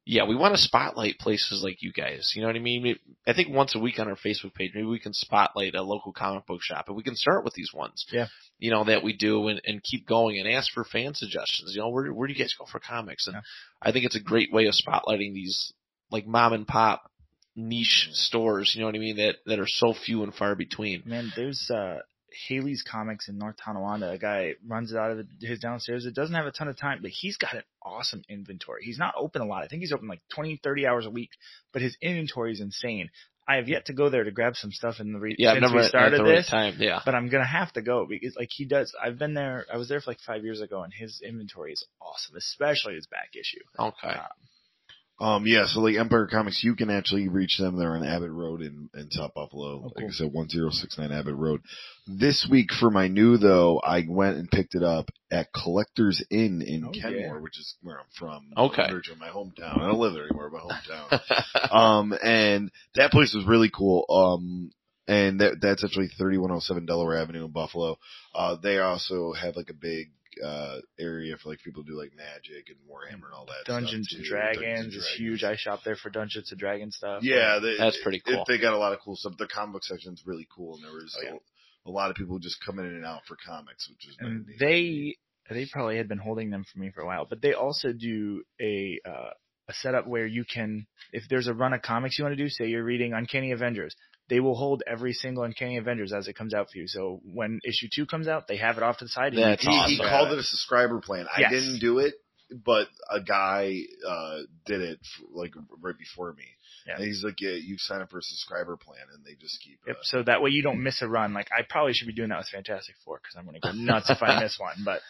yeah, 0.04 0.24
we 0.26 0.34
want 0.34 0.56
to 0.56 0.60
spotlight 0.60 1.20
places 1.20 1.62
like 1.62 1.80
you 1.80 1.92
guys. 1.92 2.32
You 2.34 2.42
know 2.42 2.48
what 2.48 2.56
I 2.56 2.60
mean? 2.60 2.96
I 3.24 3.34
think 3.34 3.50
once 3.54 3.76
a 3.76 3.78
week 3.78 4.00
on 4.00 4.08
our 4.08 4.16
Facebook 4.16 4.52
page, 4.52 4.72
maybe 4.74 4.86
we 4.86 4.98
can 4.98 5.14
spotlight 5.14 5.76
a 5.76 5.82
local 5.82 6.12
comic 6.12 6.44
book 6.46 6.60
shop, 6.60 6.86
and 6.88 6.96
we 6.96 7.04
can 7.04 7.14
start 7.14 7.44
with 7.44 7.54
these 7.54 7.72
ones. 7.72 8.04
Yeah. 8.10 8.26
You 8.58 8.72
know 8.72 8.82
that 8.84 9.04
we 9.04 9.12
do, 9.12 9.46
and, 9.46 9.60
and 9.64 9.82
keep 9.82 10.06
going, 10.06 10.40
and 10.40 10.48
ask 10.48 10.72
for 10.72 10.84
fan 10.84 11.14
suggestions. 11.14 11.74
You 11.74 11.82
know, 11.82 11.90
where 11.90 12.12
where 12.12 12.26
do 12.26 12.34
you 12.34 12.38
guys 12.38 12.54
go 12.58 12.66
for 12.66 12.80
comics? 12.80 13.28
And 13.28 13.34
Yeah. 13.34 13.40
I 13.80 13.92
think 13.92 14.04
it's 14.04 14.16
a 14.16 14.20
great 14.20 14.52
way 14.52 14.66
of 14.66 14.74
spotlighting 14.74 15.34
these 15.34 15.72
like 16.10 16.26
mom 16.26 16.52
and 16.52 16.66
pop 16.66 17.10
niche 17.56 18.08
stores. 18.12 18.72
You 18.74 18.80
know 18.80 18.86
what 18.86 18.94
I 18.96 18.98
mean? 18.98 19.16
That 19.16 19.36
that 19.46 19.58
are 19.58 19.66
so 19.68 19.94
few 19.94 20.22
and 20.22 20.34
far 20.34 20.54
between. 20.54 21.02
Man, 21.06 21.32
there's 21.36 21.70
uh 21.70 21.98
Haley's 22.48 22.82
Comics 22.82 23.28
in 23.28 23.36
North 23.38 23.56
Tonawanda. 23.62 24.10
A 24.10 24.18
guy 24.18 24.54
runs 24.66 24.90
it 24.92 24.96
out 24.98 25.10
of 25.10 25.26
his 25.40 25.58
downstairs. 25.60 26.06
It 26.06 26.14
doesn't 26.14 26.34
have 26.34 26.46
a 26.46 26.50
ton 26.50 26.68
of 26.68 26.78
time, 26.78 27.00
but 27.02 27.10
he's 27.10 27.36
got 27.36 27.54
an 27.54 27.62
awesome 27.82 28.22
inventory. 28.28 28.82
He's 28.84 28.98
not 28.98 29.14
open 29.18 29.42
a 29.42 29.46
lot. 29.46 29.64
I 29.64 29.68
think 29.68 29.80
he's 29.80 29.92
open 29.92 30.08
like 30.08 30.22
20, 30.34 30.60
30 30.64 30.86
hours 30.86 31.04
a 31.06 31.10
week, 31.10 31.30
but 31.74 31.82
his 31.82 31.94
inventory 32.00 32.52
is 32.52 32.60
insane. 32.60 33.10
I 33.46 33.56
have 33.56 33.68
yet 33.68 33.86
to 33.86 33.92
go 33.92 34.08
there 34.08 34.24
to 34.24 34.30
grab 34.30 34.54
some 34.56 34.70
stuff 34.70 35.00
in 35.00 35.12
the 35.12 35.18
re- 35.18 35.34
Yeah, 35.36 35.52
since 35.54 35.62
never 35.62 35.74
we 35.74 35.80
at 35.82 35.88
started 35.88 36.20
the 36.20 36.24
right 36.24 36.36
this. 36.36 36.48
time. 36.48 36.76
Yeah. 36.78 37.00
But 37.04 37.14
I'm 37.16 37.28
gonna 37.28 37.44
have 37.44 37.72
to 37.74 37.82
go 37.82 38.06
because 38.08 38.34
like 38.36 38.48
he 38.50 38.64
does. 38.64 38.94
I've 39.04 39.18
been 39.18 39.34
there. 39.34 39.66
I 39.70 39.76
was 39.76 39.88
there 39.88 40.00
for 40.00 40.12
like 40.12 40.20
five 40.20 40.42
years 40.44 40.60
ago, 40.60 40.82
and 40.84 40.92
his 40.94 41.20
inventory 41.22 41.72
is 41.72 41.84
awesome, 42.00 42.36
especially 42.36 42.94
his 42.94 43.08
back 43.08 43.30
issue. 43.34 43.58
Okay. 43.78 44.16
Um, 44.16 44.28
yeah, 45.20 45.66
so 45.66 45.80
like 45.80 45.96
Empire 45.96 46.26
Comics, 46.26 46.64
you 46.64 46.74
can 46.74 46.90
actually 46.90 47.28
reach 47.28 47.56
them. 47.58 47.76
They're 47.78 47.94
on 47.94 48.04
Abbott 48.04 48.32
Road 48.32 48.60
in, 48.60 48.90
in 48.94 49.10
South 49.10 49.32
Buffalo. 49.34 49.82
Oh, 49.84 49.92
Like. 49.94 50.06
I 50.06 50.10
said, 50.10 50.32
1069 50.32 51.12
Abbott 51.12 51.36
Road. 51.36 51.60
This 52.08 52.46
week 52.50 52.72
for 52.72 52.90
my 52.90 53.06
new 53.06 53.36
though, 53.36 53.78
I 53.78 54.04
went 54.08 54.36
and 54.38 54.50
picked 54.50 54.74
it 54.74 54.82
up 54.82 55.10
at 55.30 55.52
Collector's 55.52 56.24
Inn 56.30 56.60
in 56.66 56.84
Oh, 56.86 56.90
Kenmore, 56.90 57.36
yeah. 57.36 57.40
which 57.40 57.58
is 57.58 57.76
where 57.82 57.98
I'm 58.00 58.06
from. 58.18 58.48
Okay. 58.56 58.86
Nurture, 58.88 59.14
my 59.18 59.28
hometown. 59.28 59.80
I 59.80 59.86
don't 59.86 60.00
live 60.00 60.14
there 60.14 60.24
anymore, 60.26 60.50
but 60.50 60.62
hometown. 60.62 61.72
um, 61.72 62.14
and 62.22 62.70
that 62.96 63.12
place 63.12 63.32
was 63.34 63.44
really 63.46 63.70
cool. 63.72 64.04
Um, 64.10 64.72
and 65.06 65.40
that, 65.40 65.58
that's 65.60 65.84
actually 65.84 66.08
3107 66.08 66.86
Delaware 66.86 67.18
Avenue 67.18 67.44
in 67.44 67.50
Buffalo. 67.52 67.96
Uh, 68.34 68.56
they 68.62 68.78
also 68.78 69.32
have 69.32 69.56
like 69.56 69.70
a 69.70 69.74
big, 69.74 70.10
uh, 70.44 70.78
area 70.98 71.36
for 71.36 71.50
like 71.50 71.60
people 71.64 71.82
to 71.84 71.90
do 71.90 71.98
like 71.98 72.12
magic 72.16 72.68
and 72.68 72.78
Warhammer 72.88 73.26
and 73.26 73.34
all 73.34 73.46
that. 73.46 73.64
Dungeons 73.66 74.08
stuff 74.10 74.18
and. 74.20 74.28
Dragons 74.28 74.62
Dungeons 74.84 74.94
is 74.94 75.06
and 75.10 75.20
huge. 75.26 75.40
Dragons. 75.40 75.60
I 75.60 75.62
shop 75.70 75.80
there 75.84 75.96
for 75.96 76.10
Dungeons 76.10 76.50
and 76.50 76.60
Dragons 76.60 76.96
stuff. 76.96 77.22
Yeah, 77.22 77.58
they, 77.60 77.76
That's 77.78 77.98
pretty 78.02 78.18
it- 78.24 78.24
cool. 78.34 78.44
they 78.48 78.58
got 78.58 78.72
a 78.74 78.78
lot 78.78 78.92
of 78.92 79.00
cool 79.04 79.16
stuff. 79.16 79.34
The 79.38 79.46
comic 79.46 79.74
book 79.74 79.84
section 79.84 80.12
is 80.14 80.22
really 80.26 80.46
cool, 80.54 80.74
and 80.76 80.84
there 80.84 80.92
was 80.92 81.14
Oh, 81.20 81.22
yeah. 81.24 81.36
a, 81.86 81.90
a 81.90 81.92
lot 81.92 82.10
of 82.10 82.16
people 82.16 82.38
just 82.38 82.64
coming 82.64 82.86
in 82.86 82.92
and 82.94 83.04
out 83.06 83.22
for 83.26 83.36
comics, 83.44 83.88
which 83.88 84.06
is 84.08 84.16
and 84.20 84.46
neat. 84.46 84.58
they 84.58 85.16
they 85.50 85.66
probably 85.72 85.96
had 85.96 86.08
been 86.08 86.18
holding 86.18 86.50
them 86.50 86.64
for 86.72 86.78
me 86.78 86.90
for 86.94 87.00
a 87.02 87.06
while, 87.06 87.26
but 87.28 87.42
they 87.42 87.52
also 87.54 87.92
do 87.92 88.42
a 88.60 88.98
uh, 89.06 89.30
a 89.68 89.72
setup 89.74 90.06
where 90.08 90.26
you 90.26 90.44
can, 90.44 90.86
if 91.12 91.22
there's 91.28 91.46
a 91.46 91.54
run 91.54 91.72
of 91.72 91.82
comics 91.82 92.18
you 92.18 92.24
want 92.24 92.36
to 92.36 92.42
do, 92.42 92.48
say 92.48 92.66
you're 92.66 92.82
reading 92.84 93.12
Uncanny 93.12 93.52
Avengers, 93.52 93.94
they 94.28 94.40
will 94.40 94.54
hold 94.54 94.82
every 94.86 95.12
single 95.12 95.42
Uncanny 95.44 95.76
Avengers 95.76 96.12
as 96.12 96.28
it 96.28 96.34
comes 96.36 96.54
out 96.54 96.70
for 96.70 96.78
you. 96.78 96.86
So 96.88 97.20
when 97.24 97.60
issue 97.64 97.88
two 97.94 98.06
comes 98.06 98.28
out, 98.28 98.48
they 98.48 98.56
have 98.56 98.76
it 98.76 98.82
off 98.82 98.98
to 98.98 99.04
the 99.04 99.08
side. 99.10 99.34
and 99.34 99.42
That's 99.42 99.62
he, 99.62 99.68
awesome. 99.68 99.90
he 99.90 99.98
called 99.98 100.32
it 100.32 100.38
a 100.38 100.42
subscriber 100.42 101.00
plan. 101.00 101.26
I 101.34 101.48
didn't 101.50 101.80
do 101.80 101.98
it, 101.98 102.14
but 102.64 102.88
a 103.10 103.20
guy 103.20 103.80
uh 104.08 104.38
did 104.66 104.80
it 104.80 104.98
f- 105.02 105.24
like 105.34 105.52
right 105.80 105.98
before 105.98 106.32
me. 106.32 106.44
Yeah. 106.86 106.96
And 106.96 107.04
he's 107.04 107.22
like, 107.22 107.40
"Yeah, 107.40 107.50
you 107.52 107.76
sign 107.78 108.00
up 108.02 108.10
for 108.10 108.18
a 108.18 108.22
subscriber 108.22 108.76
plan, 108.76 109.04
and 109.14 109.24
they 109.24 109.34
just 109.40 109.60
keep." 109.62 109.78
Yep, 109.86 109.96
Uh, 109.96 109.98
so 110.02 110.22
that 110.24 110.42
way 110.42 110.50
you 110.50 110.62
don't 110.62 110.82
miss 110.82 111.00
a 111.00 111.06
run. 111.08 111.32
Like 111.32 111.48
I 111.56 111.62
probably 111.68 111.92
should 111.92 112.08
be 112.08 112.12
doing 112.12 112.30
that 112.30 112.38
with 112.38 112.48
Fantastic 112.48 112.96
Four 113.04 113.20
because 113.22 113.36
I'm 113.38 113.44
going 113.44 113.60
to 113.60 113.60
go 113.60 113.72
nuts 113.72 114.10
if 114.10 114.20
I 114.22 114.40
miss 114.42 114.58
one. 114.58 114.74
But 114.84 115.00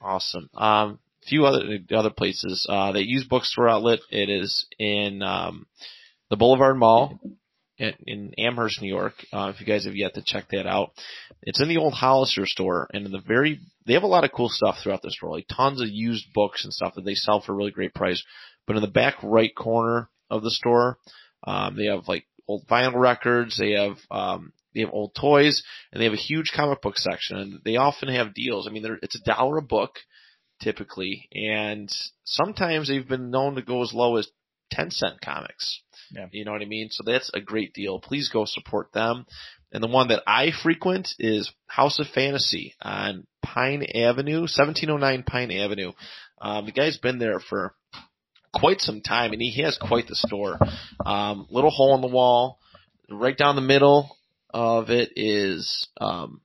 Awesome. 0.00 0.48
Um, 0.54 0.98
a 1.22 1.26
few 1.26 1.46
other 1.46 1.78
other 1.94 2.10
places 2.10 2.66
uh, 2.68 2.92
that 2.92 3.06
use 3.08 3.24
bookstore 3.24 3.68
outlet. 3.68 4.00
It 4.10 4.28
is 4.28 4.66
in 4.78 5.22
um, 5.22 5.66
the 6.30 6.36
Boulevard 6.36 6.76
Mall 6.76 7.18
in, 7.78 7.94
in 8.06 8.34
Amherst, 8.38 8.80
New 8.80 8.88
York. 8.88 9.14
Uh, 9.32 9.52
if 9.54 9.60
you 9.60 9.66
guys 9.66 9.84
have 9.84 9.96
yet 9.96 10.14
to 10.14 10.22
check 10.22 10.48
that 10.50 10.66
out, 10.66 10.92
it's 11.42 11.60
in 11.60 11.68
the 11.68 11.78
old 11.78 11.94
Hollister 11.94 12.46
store, 12.46 12.88
and 12.92 13.06
in 13.06 13.12
the 13.12 13.20
very 13.20 13.60
they 13.86 13.94
have 13.94 14.02
a 14.02 14.08
lot 14.08 14.24
of 14.24 14.32
cool 14.32 14.48
stuff 14.48 14.78
throughout 14.82 15.02
the 15.02 15.10
store, 15.10 15.30
like 15.30 15.46
tons 15.48 15.80
of 15.80 15.88
used 15.88 16.32
books 16.34 16.64
and 16.64 16.72
stuff 16.72 16.94
that 16.94 17.04
they 17.04 17.14
sell 17.14 17.40
for 17.40 17.52
a 17.52 17.56
really 17.56 17.70
great 17.70 17.94
price. 17.94 18.22
But 18.66 18.76
in 18.76 18.82
the 18.82 18.88
back 18.88 19.16
right 19.22 19.54
corner 19.54 20.08
of 20.30 20.42
the 20.42 20.50
store, 20.50 20.98
um, 21.46 21.76
they 21.76 21.86
have 21.86 22.08
like 22.08 22.24
old 22.48 22.66
vinyl 22.66 22.94
records. 22.94 23.56
They 23.58 23.72
have 23.72 23.98
um, 24.10 24.52
they 24.74 24.80
have 24.80 24.92
old 24.92 25.14
toys, 25.14 25.62
and 25.92 26.00
they 26.00 26.04
have 26.04 26.14
a 26.14 26.16
huge 26.16 26.52
comic 26.54 26.82
book 26.82 26.96
section. 26.96 27.36
And 27.36 27.60
they 27.64 27.76
often 27.76 28.08
have 28.08 28.34
deals. 28.34 28.66
I 28.66 28.70
mean, 28.70 28.98
it's 29.02 29.16
a 29.16 29.24
dollar 29.24 29.58
a 29.58 29.62
book 29.62 29.98
typically, 30.60 31.28
and 31.32 31.90
sometimes 32.24 32.88
they've 32.88 33.06
been 33.06 33.30
known 33.30 33.56
to 33.56 33.62
go 33.62 33.82
as 33.82 33.92
low 33.92 34.16
as 34.16 34.28
ten 34.70 34.90
cent 34.90 35.20
comics. 35.20 35.82
Yeah. 36.14 36.26
You 36.30 36.44
know 36.44 36.52
what 36.52 36.62
I 36.62 36.66
mean? 36.66 36.88
So 36.90 37.02
that's 37.04 37.30
a 37.34 37.40
great 37.40 37.74
deal. 37.74 38.00
Please 38.00 38.28
go 38.28 38.44
support 38.44 38.92
them. 38.92 39.26
And 39.72 39.82
the 39.82 39.88
one 39.88 40.08
that 40.08 40.22
I 40.26 40.50
frequent 40.62 41.08
is 41.18 41.50
House 41.66 41.98
of 41.98 42.06
Fantasy 42.14 42.74
on 42.80 43.26
Pine 43.42 43.84
Avenue, 43.94 44.42
1709 44.42 45.24
Pine 45.24 45.50
Avenue. 45.50 45.92
Um, 46.40 46.66
the 46.66 46.72
guy's 46.72 46.98
been 46.98 47.18
there 47.18 47.40
for 47.40 47.74
quite 48.54 48.80
some 48.80 49.00
time, 49.00 49.32
and 49.32 49.42
he 49.42 49.62
has 49.62 49.76
quite 49.76 50.06
the 50.06 50.14
store. 50.14 50.58
Um, 51.04 51.46
little 51.50 51.70
hole 51.70 51.94
in 51.96 52.02
the 52.02 52.06
wall, 52.06 52.60
right 53.10 53.36
down 53.36 53.56
the 53.56 53.62
middle 53.62 54.16
of 54.50 54.90
it 54.90 55.10
is, 55.16 55.88
um, 56.00 56.40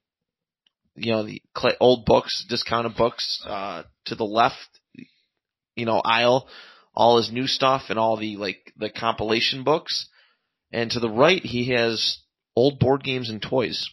you 0.96 1.12
know, 1.12 1.24
the 1.24 1.42
old 1.80 2.06
books, 2.06 2.46
discounted 2.50 2.96
books. 2.96 3.44
Uh, 3.46 3.84
to 4.06 4.16
the 4.16 4.26
left, 4.26 4.58
you 5.76 5.86
know, 5.86 6.02
aisle, 6.04 6.48
all 7.00 7.16
his 7.16 7.32
new 7.32 7.48
stuff 7.48 7.84
and 7.88 7.98
all 7.98 8.18
the 8.18 8.36
like 8.36 8.74
the 8.76 8.90
compilation 8.90 9.64
books. 9.64 10.10
And 10.70 10.92
to 10.92 11.00
the 11.00 11.10
right, 11.10 11.42
he 11.42 11.70
has 11.70 12.20
old 12.58 12.78
board 12.78 13.06
games 13.06 13.30
and 13.30 13.42
toys. 13.42 13.90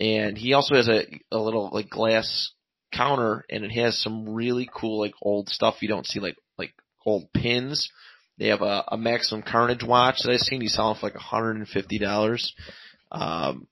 And 0.00 0.38
he 0.38 0.54
also 0.54 0.74
has 0.74 0.88
a 0.88 1.04
a 1.30 1.36
little 1.36 1.68
like 1.70 1.90
glass 1.90 2.52
counter, 2.90 3.44
and 3.50 3.64
it 3.64 3.72
has 3.72 4.00
some 4.00 4.30
really 4.30 4.66
cool 4.74 4.98
like 4.98 5.12
old 5.20 5.50
stuff 5.50 5.82
you 5.82 5.88
don't 5.88 6.06
see 6.06 6.20
like 6.20 6.36
like 6.56 6.72
old 7.04 7.30
pins. 7.34 7.90
They 8.38 8.48
have 8.48 8.62
a, 8.62 8.82
a 8.88 8.96
Maximum 8.96 9.42
Carnage 9.42 9.84
watch 9.84 10.20
that 10.22 10.32
I've 10.32 10.40
seen. 10.40 10.62
He's 10.62 10.72
selling 10.72 10.96
for 10.98 11.10
like 11.10 11.14
$150. 11.14 12.46
Um, 13.12 13.68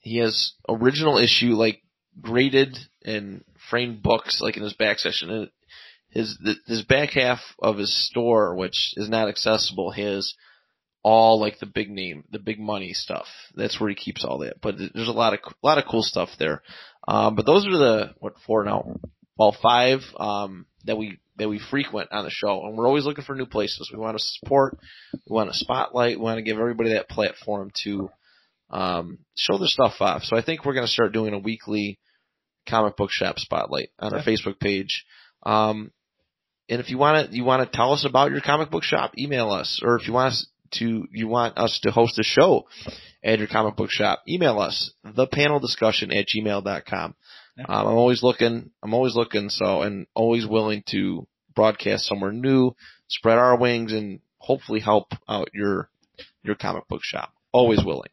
he 0.00 0.18
has 0.18 0.52
original 0.68 1.16
issue, 1.16 1.54
like 1.54 1.82
graded 2.20 2.76
and 3.02 3.42
framed 3.70 4.02
books, 4.02 4.42
like 4.42 4.58
in 4.58 4.62
his 4.62 4.74
back 4.74 4.98
section. 4.98 5.50
His 6.10 6.36
the, 6.42 6.54
his 6.66 6.82
back 6.82 7.10
half 7.10 7.38
of 7.60 7.78
his 7.78 7.92
store, 8.08 8.54
which 8.54 8.94
is 8.96 9.08
not 9.08 9.28
accessible, 9.28 9.90
has 9.92 10.34
all 11.02 11.40
like 11.40 11.58
the 11.58 11.66
big 11.66 11.90
name, 11.90 12.24
the 12.30 12.38
big 12.38 12.58
money 12.58 12.92
stuff. 12.92 13.26
That's 13.54 13.80
where 13.80 13.88
he 13.88 13.94
keeps 13.94 14.24
all 14.24 14.38
that. 14.38 14.60
But 14.60 14.76
there's 14.78 15.08
a 15.08 15.12
lot 15.12 15.34
of 15.34 15.40
a 15.44 15.66
lot 15.66 15.78
of 15.78 15.84
cool 15.88 16.02
stuff 16.02 16.30
there. 16.38 16.62
Um, 17.06 17.34
but 17.34 17.46
those 17.46 17.66
are 17.66 17.78
the 17.78 18.14
what 18.18 18.34
four 18.46 18.64
now? 18.64 18.96
Well, 19.36 19.56
five 19.62 20.00
um, 20.18 20.66
that 20.84 20.98
we 20.98 21.18
that 21.36 21.48
we 21.48 21.58
frequent 21.58 22.12
on 22.12 22.24
the 22.24 22.30
show, 22.30 22.66
and 22.66 22.76
we're 22.76 22.86
always 22.86 23.06
looking 23.06 23.24
for 23.24 23.34
new 23.34 23.46
places. 23.46 23.90
We 23.92 23.98
want 23.98 24.18
to 24.18 24.22
support, 24.22 24.78
we 25.12 25.34
want 25.34 25.50
to 25.50 25.58
spotlight, 25.58 26.18
we 26.18 26.24
want 26.24 26.36
to 26.36 26.42
give 26.42 26.58
everybody 26.58 26.92
that 26.92 27.08
platform 27.08 27.70
to 27.84 28.10
um, 28.68 29.18
show 29.36 29.56
their 29.56 29.68
stuff 29.68 29.94
off. 30.00 30.22
So 30.24 30.36
I 30.36 30.42
think 30.42 30.64
we're 30.64 30.74
going 30.74 30.86
to 30.86 30.92
start 30.92 31.14
doing 31.14 31.32
a 31.32 31.38
weekly 31.38 31.98
comic 32.68 32.96
book 32.96 33.10
shop 33.10 33.38
spotlight 33.38 33.88
on 33.98 34.12
our 34.12 34.22
Facebook 34.22 34.60
page. 34.60 35.06
Um, 35.44 35.92
and 36.70 36.80
if 36.80 36.88
you 36.88 36.98
want 36.98 37.30
to, 37.30 37.36
you 37.36 37.44
want 37.44 37.70
to 37.70 37.76
tell 37.76 37.92
us 37.92 38.06
about 38.08 38.30
your 38.30 38.40
comic 38.40 38.70
book 38.70 38.84
shop, 38.84 39.12
email 39.18 39.50
us. 39.50 39.80
Or 39.82 39.96
if 39.96 40.06
you 40.06 40.14
want 40.14 40.32
us 40.32 40.46
to, 40.74 41.06
you 41.10 41.26
want 41.26 41.58
us 41.58 41.80
to 41.82 41.90
host 41.90 42.18
a 42.18 42.22
show 42.22 42.66
at 43.24 43.40
your 43.40 43.48
comic 43.48 43.76
book 43.76 43.90
shop, 43.90 44.22
email 44.28 44.60
us 44.60 44.92
the 45.04 45.26
panel 45.26 45.58
discussion 45.58 46.12
at 46.12 46.26
gmail.com. 46.28 47.14
Um, 47.58 47.66
I'm 47.68 47.86
always 47.86 48.22
looking, 48.22 48.70
I'm 48.82 48.94
always 48.94 49.16
looking, 49.16 49.50
so, 49.50 49.82
and 49.82 50.06
always 50.14 50.46
willing 50.46 50.84
to 50.90 51.26
broadcast 51.54 52.06
somewhere 52.06 52.32
new, 52.32 52.74
spread 53.08 53.36
our 53.36 53.58
wings, 53.58 53.92
and 53.92 54.20
hopefully 54.38 54.80
help 54.80 55.12
out 55.28 55.50
your, 55.52 55.90
your 56.42 56.54
comic 56.54 56.88
book 56.88 57.02
shop. 57.02 57.32
Always 57.52 57.84
willing. 57.84 58.10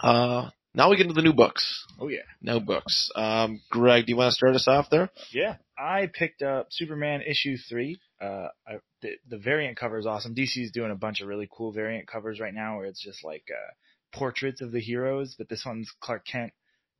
Uh, 0.00 0.50
now 0.76 0.90
we 0.90 0.96
get 0.96 1.06
into 1.06 1.14
the 1.14 1.22
new 1.26 1.32
books. 1.32 1.84
oh 2.00 2.08
yeah, 2.08 2.20
new 2.42 2.60
books. 2.60 3.10
Um, 3.16 3.60
Graig, 3.72 4.06
do 4.06 4.12
you 4.12 4.16
want 4.16 4.30
to 4.30 4.34
start 4.36 4.54
us 4.54 4.68
off 4.68 4.88
there? 4.90 5.10
yeah. 5.32 5.56
I 5.78 6.08
picked 6.12 6.40
up 6.40 6.68
Superman 6.70 7.20
issue 7.20 7.58
three. 7.68 8.00
Uh, 8.20 8.48
I, 8.66 8.78
the 9.02 9.10
the 9.28 9.36
variant 9.38 9.76
cover 9.76 9.98
is 9.98 10.06
awesome. 10.06 10.34
DC 10.34 10.56
is 10.56 10.70
doing 10.70 10.90
a 10.90 10.94
bunch 10.96 11.20
of 11.20 11.28
really 11.28 11.48
cool 11.50 11.72
variant 11.72 12.08
covers 12.08 12.40
right 12.40 12.54
now, 12.54 12.76
where 12.78 12.86
it's 12.86 13.02
just 13.02 13.22
like 13.24 13.44
uh, 13.50 13.72
portraits 14.16 14.62
of 14.62 14.72
the 14.72 14.80
heroes, 14.80 15.34
but 15.36 15.48
this 15.50 15.64
one's 15.66 15.90
Clark 16.00 16.24
Kent. 16.26 16.52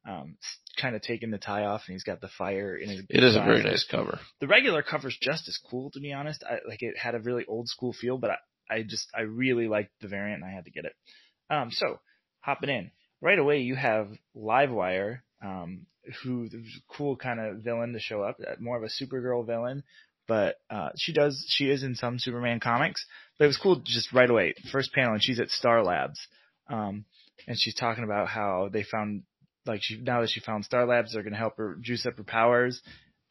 Um, 0.07 0.37
kind 0.81 0.95
of 0.95 1.03
taking 1.03 1.33
the 1.33 1.39
tie 1.39 1.65
off, 1.65 1.83
and 1.87 1.95
he's 1.95 2.05
got 2.05 2.21
the 2.21 2.29
fire 2.29 2.77
in 2.77 2.89
his. 2.91 3.03
It 3.09 3.25
is 3.25 3.35
a 3.35 3.41
very 3.41 3.63
nice 3.63 3.85
cover. 3.91 4.21
the 4.41 4.47
regular 4.47 4.83
cover's 4.83 5.17
just 5.21 5.49
as 5.49 5.59
cool 5.69 5.91
to 5.93 6.01
be 6.01 6.13
honest. 6.13 6.45
I 6.45 6.59
like 6.69 6.83
it 6.83 6.97
had 6.97 7.15
a 7.15 7.19
really 7.19 7.45
old 7.47 7.69
school 7.69 7.93
feel, 7.93 8.17
but 8.19 8.31
I, 8.31 8.37
I 8.71 8.83
just 8.83 9.09
I 9.17 9.23
really 9.23 9.69
liked 9.69 9.91
the 10.01 10.09
variant 10.09 10.43
and 10.43 10.51
I 10.51 10.55
had 10.55 10.67
to 10.67 10.71
get 10.71 10.85
it. 10.85 10.93
Um, 11.51 11.71
so 11.73 11.99
hopping 12.41 12.71
in 12.71 12.91
right 13.21 13.39
away, 13.39 13.61
you 13.61 13.75
have 13.75 14.09
Livewire, 14.37 15.21
um, 15.43 15.87
who 16.23 16.49
cool 16.89 17.17
kind 17.17 17.41
of 17.41 17.59
villain 17.59 17.93
to 17.93 18.01
show 18.01 18.23
up, 18.23 18.39
uh, 18.41 18.55
more 18.61 18.77
of 18.77 18.83
a 18.83 19.05
Supergirl 19.05 19.47
villain, 19.47 19.83
but 20.29 20.57
uh, 20.71 20.91
she 20.97 21.13
does 21.13 21.45
she 21.49 21.71
is 21.71 21.83
in 21.83 21.95
some 21.95 22.19
Superman 22.19 22.61
comics. 22.61 23.05
But 23.39 23.45
it 23.45 23.49
was 23.49 23.59
cool 23.59 23.83
just 23.85 24.13
right 24.13 24.31
away. 24.31 24.55
First 24.73 24.93
panel, 24.93 25.15
and 25.15 25.23
she's 25.23 25.41
at 25.41 25.51
Star 25.51 25.83
Labs, 25.83 26.19
um, 26.69 27.05
and 27.47 27.59
she's 27.59 27.75
talking 27.75 28.05
about 28.05 28.29
how 28.29 28.69
they 28.73 28.83
found 28.83 29.23
like 29.67 29.81
she 29.83 29.99
now 29.99 30.21
that 30.21 30.31
she 30.31 30.41
found 30.41 30.65
Star 30.65 30.87
Labs, 30.87 31.13
they're 31.13 31.23
gonna 31.23 31.37
help 31.37 31.57
her 31.57 31.77
juice 31.81 32.07
up 32.07 32.17
her 32.19 32.25
powers. 32.25 32.81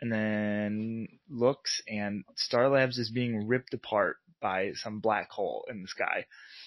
And 0.01 0.11
then 0.11 1.07
looks, 1.29 1.81
and 1.87 2.25
Star 2.35 2.67
Labs 2.67 2.97
is 2.97 3.09
being 3.09 3.47
ripped 3.47 3.73
apart 3.73 4.17
by 4.41 4.73
some 4.73 4.99
black 4.99 5.29
hole 5.29 5.65
in 5.69 5.81
the 5.81 5.87
sky, 5.87 6.25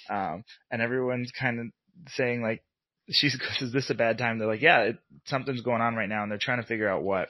um, 0.09 0.45
and 0.71 0.81
everyone's 0.81 1.31
kind 1.39 1.61
of 1.61 1.66
saying 2.12 2.41
like, 2.43 2.62
"She's 3.11 3.38
is 3.61 3.72
this 3.72 3.90
a 3.90 3.94
bad 3.94 4.18
time?" 4.18 4.38
They're 4.38 4.48
like, 4.48 4.62
"Yeah, 4.62 4.80
it, 4.82 4.98
something's 5.26 5.62
going 5.62 5.82
on 5.82 5.94
right 5.94 6.09
now," 6.09 6.22
and 6.22 6.30
they're 6.30 6.38
trying 6.38 6.61
to 6.61 6.66
figure 6.66 6.88
out 6.88 7.02
what. 7.02 7.28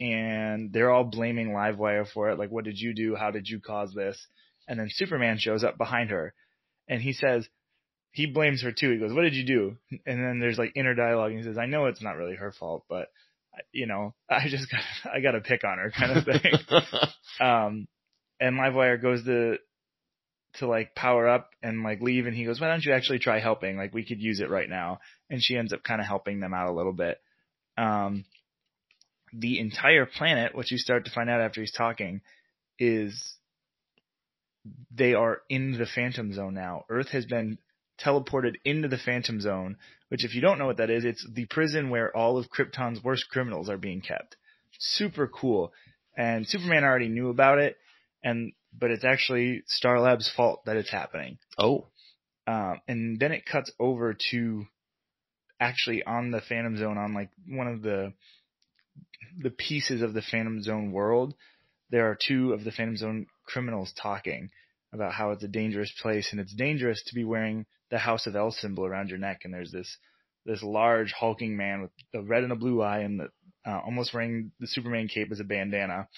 And 0.00 0.72
they're 0.72 0.90
all 0.90 1.04
blaming 1.04 1.50
Livewire 1.50 2.10
for 2.12 2.30
it. 2.30 2.38
Like, 2.38 2.50
what 2.50 2.64
did 2.64 2.78
you 2.78 2.94
do? 2.94 3.14
How 3.14 3.30
did 3.30 3.48
you 3.48 3.60
cause 3.60 3.94
this? 3.94 4.26
And 4.66 4.78
then 4.78 4.88
Superman 4.90 5.38
shows 5.38 5.62
up 5.62 5.78
behind 5.78 6.10
her, 6.10 6.34
and 6.88 7.00
he 7.00 7.12
says, 7.12 7.48
he 8.14 8.26
blames 8.26 8.62
her 8.62 8.70
too. 8.70 8.92
He 8.92 8.98
goes, 8.98 9.12
"What 9.12 9.22
did 9.22 9.34
you 9.34 9.44
do?" 9.44 9.76
And 10.06 10.24
then 10.24 10.38
there's 10.38 10.56
like 10.56 10.72
inner 10.76 10.94
dialogue, 10.94 11.32
and 11.32 11.40
he 11.40 11.44
says, 11.44 11.58
"I 11.58 11.66
know 11.66 11.86
it's 11.86 12.00
not 12.00 12.16
really 12.16 12.36
her 12.36 12.52
fault, 12.52 12.84
but 12.88 13.08
you 13.72 13.86
know, 13.86 14.14
I 14.30 14.48
just 14.48 14.70
got 14.70 14.80
I 15.12 15.20
got 15.20 15.32
to 15.32 15.40
pick 15.40 15.64
on 15.64 15.78
her 15.78 15.90
kind 15.90 16.16
of 16.16 16.24
thing." 16.24 16.52
um, 17.40 17.88
and 18.40 18.56
Livewire 18.56 19.02
goes 19.02 19.24
to 19.24 19.58
to 20.58 20.66
like 20.66 20.94
power 20.94 21.28
up 21.28 21.50
and 21.62 21.82
like 21.82 22.00
leave, 22.00 22.26
and 22.26 22.36
he 22.36 22.44
goes, 22.44 22.60
"Why 22.60 22.68
don't 22.68 22.84
you 22.84 22.92
actually 22.92 23.18
try 23.18 23.40
helping? 23.40 23.76
Like 23.76 23.94
we 23.94 24.04
could 24.04 24.20
use 24.20 24.40
it 24.40 24.50
right 24.50 24.68
now." 24.68 25.00
And 25.30 25.42
she 25.42 25.56
ends 25.56 25.72
up 25.72 25.82
kind 25.82 26.00
of 26.00 26.06
helping 26.06 26.40
them 26.40 26.54
out 26.54 26.68
a 26.68 26.72
little 26.72 26.92
bit. 26.92 27.20
Um, 27.76 28.24
the 29.32 29.58
entire 29.58 30.06
planet, 30.06 30.54
what 30.54 30.70
you 30.70 30.78
start 30.78 31.04
to 31.06 31.10
find 31.10 31.28
out 31.28 31.40
after 31.40 31.60
he's 31.60 31.72
talking, 31.72 32.20
is 32.78 33.34
they 34.94 35.14
are 35.14 35.42
in 35.48 35.72
the 35.72 35.86
Phantom 35.86 36.32
Zone 36.32 36.54
now. 36.54 36.84
Earth 36.88 37.08
has 37.08 37.26
been 37.26 37.58
teleported 38.02 38.54
into 38.64 38.88
the 38.88 38.98
Phantom 38.98 39.40
Zone, 39.40 39.76
which 40.08 40.24
if 40.24 40.34
you 40.34 40.40
don't 40.40 40.58
know 40.58 40.66
what 40.66 40.78
that 40.78 40.90
is, 40.90 41.04
it's 41.04 41.26
the 41.32 41.46
prison 41.46 41.90
where 41.90 42.16
all 42.16 42.38
of 42.38 42.50
Krypton's 42.50 43.02
worst 43.02 43.28
criminals 43.30 43.68
are 43.68 43.76
being 43.76 44.00
kept. 44.00 44.36
Super 44.78 45.28
cool. 45.28 45.72
And 46.16 46.46
Superman 46.46 46.84
already 46.84 47.08
knew 47.08 47.28
about 47.28 47.58
it, 47.58 47.76
and 48.22 48.52
but 48.78 48.90
it's 48.90 49.04
actually 49.04 49.62
Star 49.66 50.00
Labs' 50.00 50.30
fault 50.34 50.64
that 50.66 50.76
it's 50.76 50.90
happening. 50.90 51.38
oh, 51.58 51.88
Um, 52.46 52.80
and 52.88 53.18
then 53.18 53.32
it 53.32 53.46
cuts 53.46 53.70
over 53.78 54.16
to 54.30 54.66
actually 55.60 56.02
on 56.02 56.30
the 56.30 56.40
Phantom 56.40 56.76
Zone 56.76 56.98
on 56.98 57.14
like 57.14 57.30
one 57.48 57.68
of 57.68 57.82
the 57.82 58.12
the 59.38 59.50
pieces 59.50 60.02
of 60.02 60.14
the 60.14 60.22
Phantom 60.22 60.62
Zone 60.62 60.92
world. 60.92 61.34
There 61.90 62.10
are 62.10 62.18
two 62.20 62.52
of 62.52 62.64
the 62.64 62.72
Phantom 62.72 62.96
Zone 62.96 63.26
criminals 63.46 63.92
talking 64.00 64.50
about 64.92 65.12
how 65.12 65.30
it's 65.30 65.42
a 65.42 65.48
dangerous 65.48 65.92
place 66.00 66.28
and 66.30 66.40
it's 66.40 66.54
dangerous 66.54 67.02
to 67.04 67.14
be 67.14 67.24
wearing 67.24 67.66
the 67.90 67.98
House 67.98 68.26
of 68.26 68.36
El 68.36 68.50
symbol 68.52 68.84
around 68.84 69.08
your 69.08 69.18
neck. 69.18 69.40
And 69.44 69.52
there's 69.52 69.72
this 69.72 69.96
this 70.46 70.62
large 70.62 71.12
hulking 71.12 71.56
man 71.56 71.82
with 71.82 71.90
a 72.14 72.22
red 72.22 72.42
and 72.42 72.52
a 72.52 72.56
blue 72.56 72.82
eye 72.82 73.00
and 73.00 73.20
the, 73.20 73.28
uh, 73.66 73.80
almost 73.84 74.12
wearing 74.12 74.52
the 74.60 74.66
Superman 74.66 75.08
cape 75.08 75.32
as 75.32 75.40
a 75.40 75.44
bandana. 75.44 76.08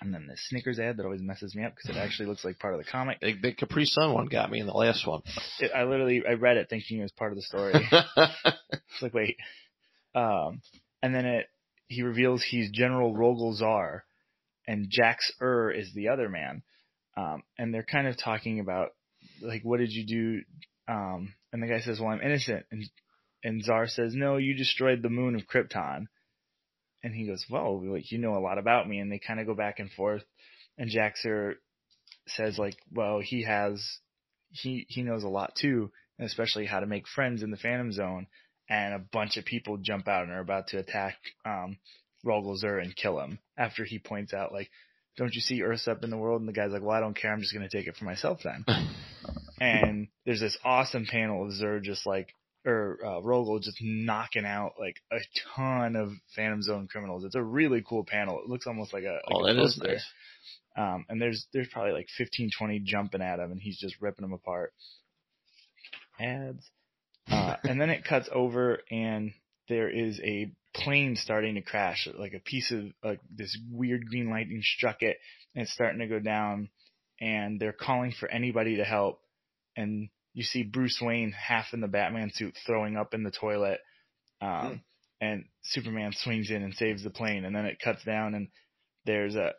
And 0.00 0.14
then 0.14 0.26
the 0.28 0.36
Snickers 0.36 0.78
ad 0.78 0.96
that 0.96 1.04
always 1.04 1.20
messes 1.20 1.56
me 1.56 1.64
up 1.64 1.74
because 1.74 1.96
it 1.96 1.98
actually 1.98 2.26
looks 2.26 2.44
like 2.44 2.60
part 2.60 2.74
of 2.74 2.78
the 2.78 2.90
comic. 2.90 3.18
The, 3.20 3.32
big 3.34 3.56
Capri 3.56 3.84
Sun 3.84 4.14
one 4.14 4.26
got 4.26 4.50
me 4.50 4.60
in 4.60 4.66
the 4.66 4.72
last 4.72 5.06
one. 5.06 5.22
It, 5.58 5.72
I 5.74 5.84
literally 5.84 6.22
I 6.28 6.34
read 6.34 6.56
it 6.56 6.68
thinking 6.70 6.98
it 6.98 7.02
was 7.02 7.12
part 7.12 7.32
of 7.32 7.36
the 7.36 7.42
story. 7.42 7.74
It's 8.98 9.02
like, 9.02 9.14
wait. 9.14 9.36
Um, 10.14 10.60
and 11.02 11.14
then 11.14 11.24
it, 11.24 11.46
he 11.86 12.02
reveals 12.02 12.42
he's 12.42 12.70
General 12.70 13.14
Rogol 13.14 13.60
Zaar, 13.60 14.00
and 14.66 14.90
Jax 14.90 15.32
Ur 15.40 15.70
is 15.70 15.92
the 15.94 16.08
other 16.08 16.28
man. 16.28 16.62
Um, 17.16 17.42
and 17.58 17.72
they're 17.72 17.84
kind 17.84 18.06
of 18.06 18.16
talking 18.18 18.60
about, 18.60 18.88
like, 19.40 19.62
what 19.62 19.78
did 19.78 19.92
you 19.92 20.04
do? 20.04 20.92
Um, 20.92 21.34
and 21.52 21.62
the 21.62 21.68
guy 21.68 21.80
says, 21.80 22.00
well, 22.00 22.10
I'm 22.10 22.20
innocent. 22.20 22.66
And, 22.70 22.84
and 23.44 23.64
Zaar 23.64 23.88
says, 23.88 24.14
no, 24.14 24.36
you 24.36 24.54
destroyed 24.54 25.02
the 25.02 25.10
moon 25.10 25.34
of 25.36 25.46
Krypton. 25.46 26.06
And 27.02 27.14
he 27.14 27.26
goes, 27.26 27.44
well, 27.48 27.80
like, 27.84 28.10
you 28.10 28.18
know 28.18 28.36
a 28.36 28.40
lot 28.40 28.58
about 28.58 28.88
me. 28.88 28.98
And 28.98 29.10
they 29.10 29.20
kind 29.24 29.40
of 29.40 29.46
go 29.46 29.54
back 29.54 29.78
and 29.78 29.90
forth. 29.90 30.22
And 30.76 30.90
Jax 30.90 31.24
Ur 31.24 31.56
says, 32.26 32.58
like, 32.58 32.76
well, 32.92 33.20
he 33.22 33.44
has, 33.44 33.84
he, 34.50 34.86
he 34.88 35.02
knows 35.02 35.22
a 35.22 35.28
lot 35.28 35.54
too, 35.54 35.90
and 36.18 36.26
especially 36.26 36.66
how 36.66 36.80
to 36.80 36.86
make 36.86 37.06
friends 37.06 37.42
in 37.42 37.50
the 37.50 37.56
Phantom 37.56 37.92
Zone 37.92 38.26
and 38.68 38.94
a 38.94 38.98
bunch 38.98 39.36
of 39.36 39.44
people 39.44 39.78
jump 39.78 40.08
out 40.08 40.24
and 40.24 40.32
are 40.32 40.40
about 40.40 40.68
to 40.68 40.78
attack 40.78 41.16
um 41.44 41.78
Rogol 42.24 42.56
and 42.62 42.96
kill 42.96 43.20
him 43.20 43.38
after 43.56 43.84
he 43.84 43.98
points 43.98 44.34
out 44.34 44.52
like 44.52 44.70
don't 45.16 45.34
you 45.34 45.40
see 45.40 45.62
Earth's 45.62 45.88
up 45.88 46.04
in 46.04 46.10
the 46.10 46.16
world 46.16 46.40
and 46.40 46.48
the 46.48 46.52
guy's 46.52 46.72
like 46.72 46.82
well 46.82 46.96
I 46.96 47.00
don't 47.00 47.16
care 47.16 47.32
I'm 47.32 47.40
just 47.40 47.54
going 47.54 47.68
to 47.68 47.76
take 47.76 47.86
it 47.86 47.96
for 47.96 48.04
myself 48.04 48.40
then 48.44 48.64
and 49.60 50.08
there's 50.26 50.40
this 50.40 50.58
awesome 50.64 51.06
panel 51.06 51.44
of 51.44 51.52
Zur 51.52 51.80
just 51.80 52.06
like 52.06 52.34
or 52.66 52.98
uh, 53.04 53.20
Rogol 53.20 53.62
just 53.62 53.78
knocking 53.80 54.44
out 54.44 54.74
like 54.78 54.96
a 55.12 55.18
ton 55.56 55.96
of 55.96 56.10
Phantom 56.34 56.62
Zone 56.62 56.88
criminals 56.90 57.24
it's 57.24 57.34
a 57.34 57.42
really 57.42 57.82
cool 57.88 58.04
panel 58.04 58.40
it 58.40 58.48
looks 58.48 58.66
almost 58.66 58.92
like 58.92 59.04
a 59.04 59.12
like 59.12 59.22
oh, 59.32 59.44
a 59.44 59.54
that 59.54 59.62
is 59.62 59.80
nice. 59.82 60.04
Um, 60.78 61.06
and 61.08 61.20
there's 61.20 61.46
there's 61.52 61.68
probably 61.72 61.92
like 61.92 62.06
15, 62.16 62.50
20 62.56 62.78
jumping 62.80 63.20
at 63.20 63.40
him, 63.40 63.50
and 63.50 63.60
he's 63.60 63.78
just 63.78 64.00
ripping 64.00 64.22
them 64.22 64.32
apart. 64.32 64.72
Ads. 66.20 66.70
Uh, 67.28 67.56
and 67.64 67.80
then 67.80 67.90
it 67.90 68.04
cuts 68.04 68.28
over, 68.32 68.78
and 68.90 69.32
there 69.68 69.90
is 69.90 70.20
a 70.20 70.52
plane 70.74 71.16
starting 71.16 71.56
to 71.56 71.62
crash. 71.62 72.08
Like 72.16 72.32
a 72.32 72.40
piece 72.40 72.70
of 72.70 72.84
like 73.02 73.20
this 73.28 73.58
weird 73.70 74.06
green 74.08 74.30
lightning 74.30 74.60
struck 74.62 75.02
it, 75.02 75.18
and 75.54 75.62
it's 75.62 75.72
starting 75.72 75.98
to 75.98 76.06
go 76.06 76.20
down. 76.20 76.68
And 77.20 77.58
they're 77.58 77.72
calling 77.72 78.12
for 78.18 78.30
anybody 78.30 78.76
to 78.76 78.84
help. 78.84 79.20
And 79.76 80.08
you 80.38 80.44
see 80.44 80.62
Bruce 80.62 81.00
Wayne 81.02 81.32
half 81.32 81.72
in 81.72 81.80
the 81.80 81.88
Batman 81.88 82.30
suit 82.32 82.54
throwing 82.64 82.96
up 82.96 83.12
in 83.12 83.24
the 83.24 83.32
toilet. 83.32 83.80
Um, 84.40 84.82
and 85.20 85.46
Superman 85.62 86.12
swings 86.14 86.48
in 86.52 86.62
and 86.62 86.72
saves 86.74 87.02
the 87.02 87.10
plane. 87.10 87.44
And 87.44 87.56
then 87.56 87.66
it 87.66 87.80
cuts 87.82 88.04
down, 88.04 88.36
and 88.36 88.46
there's 89.04 89.34
a 89.34 89.54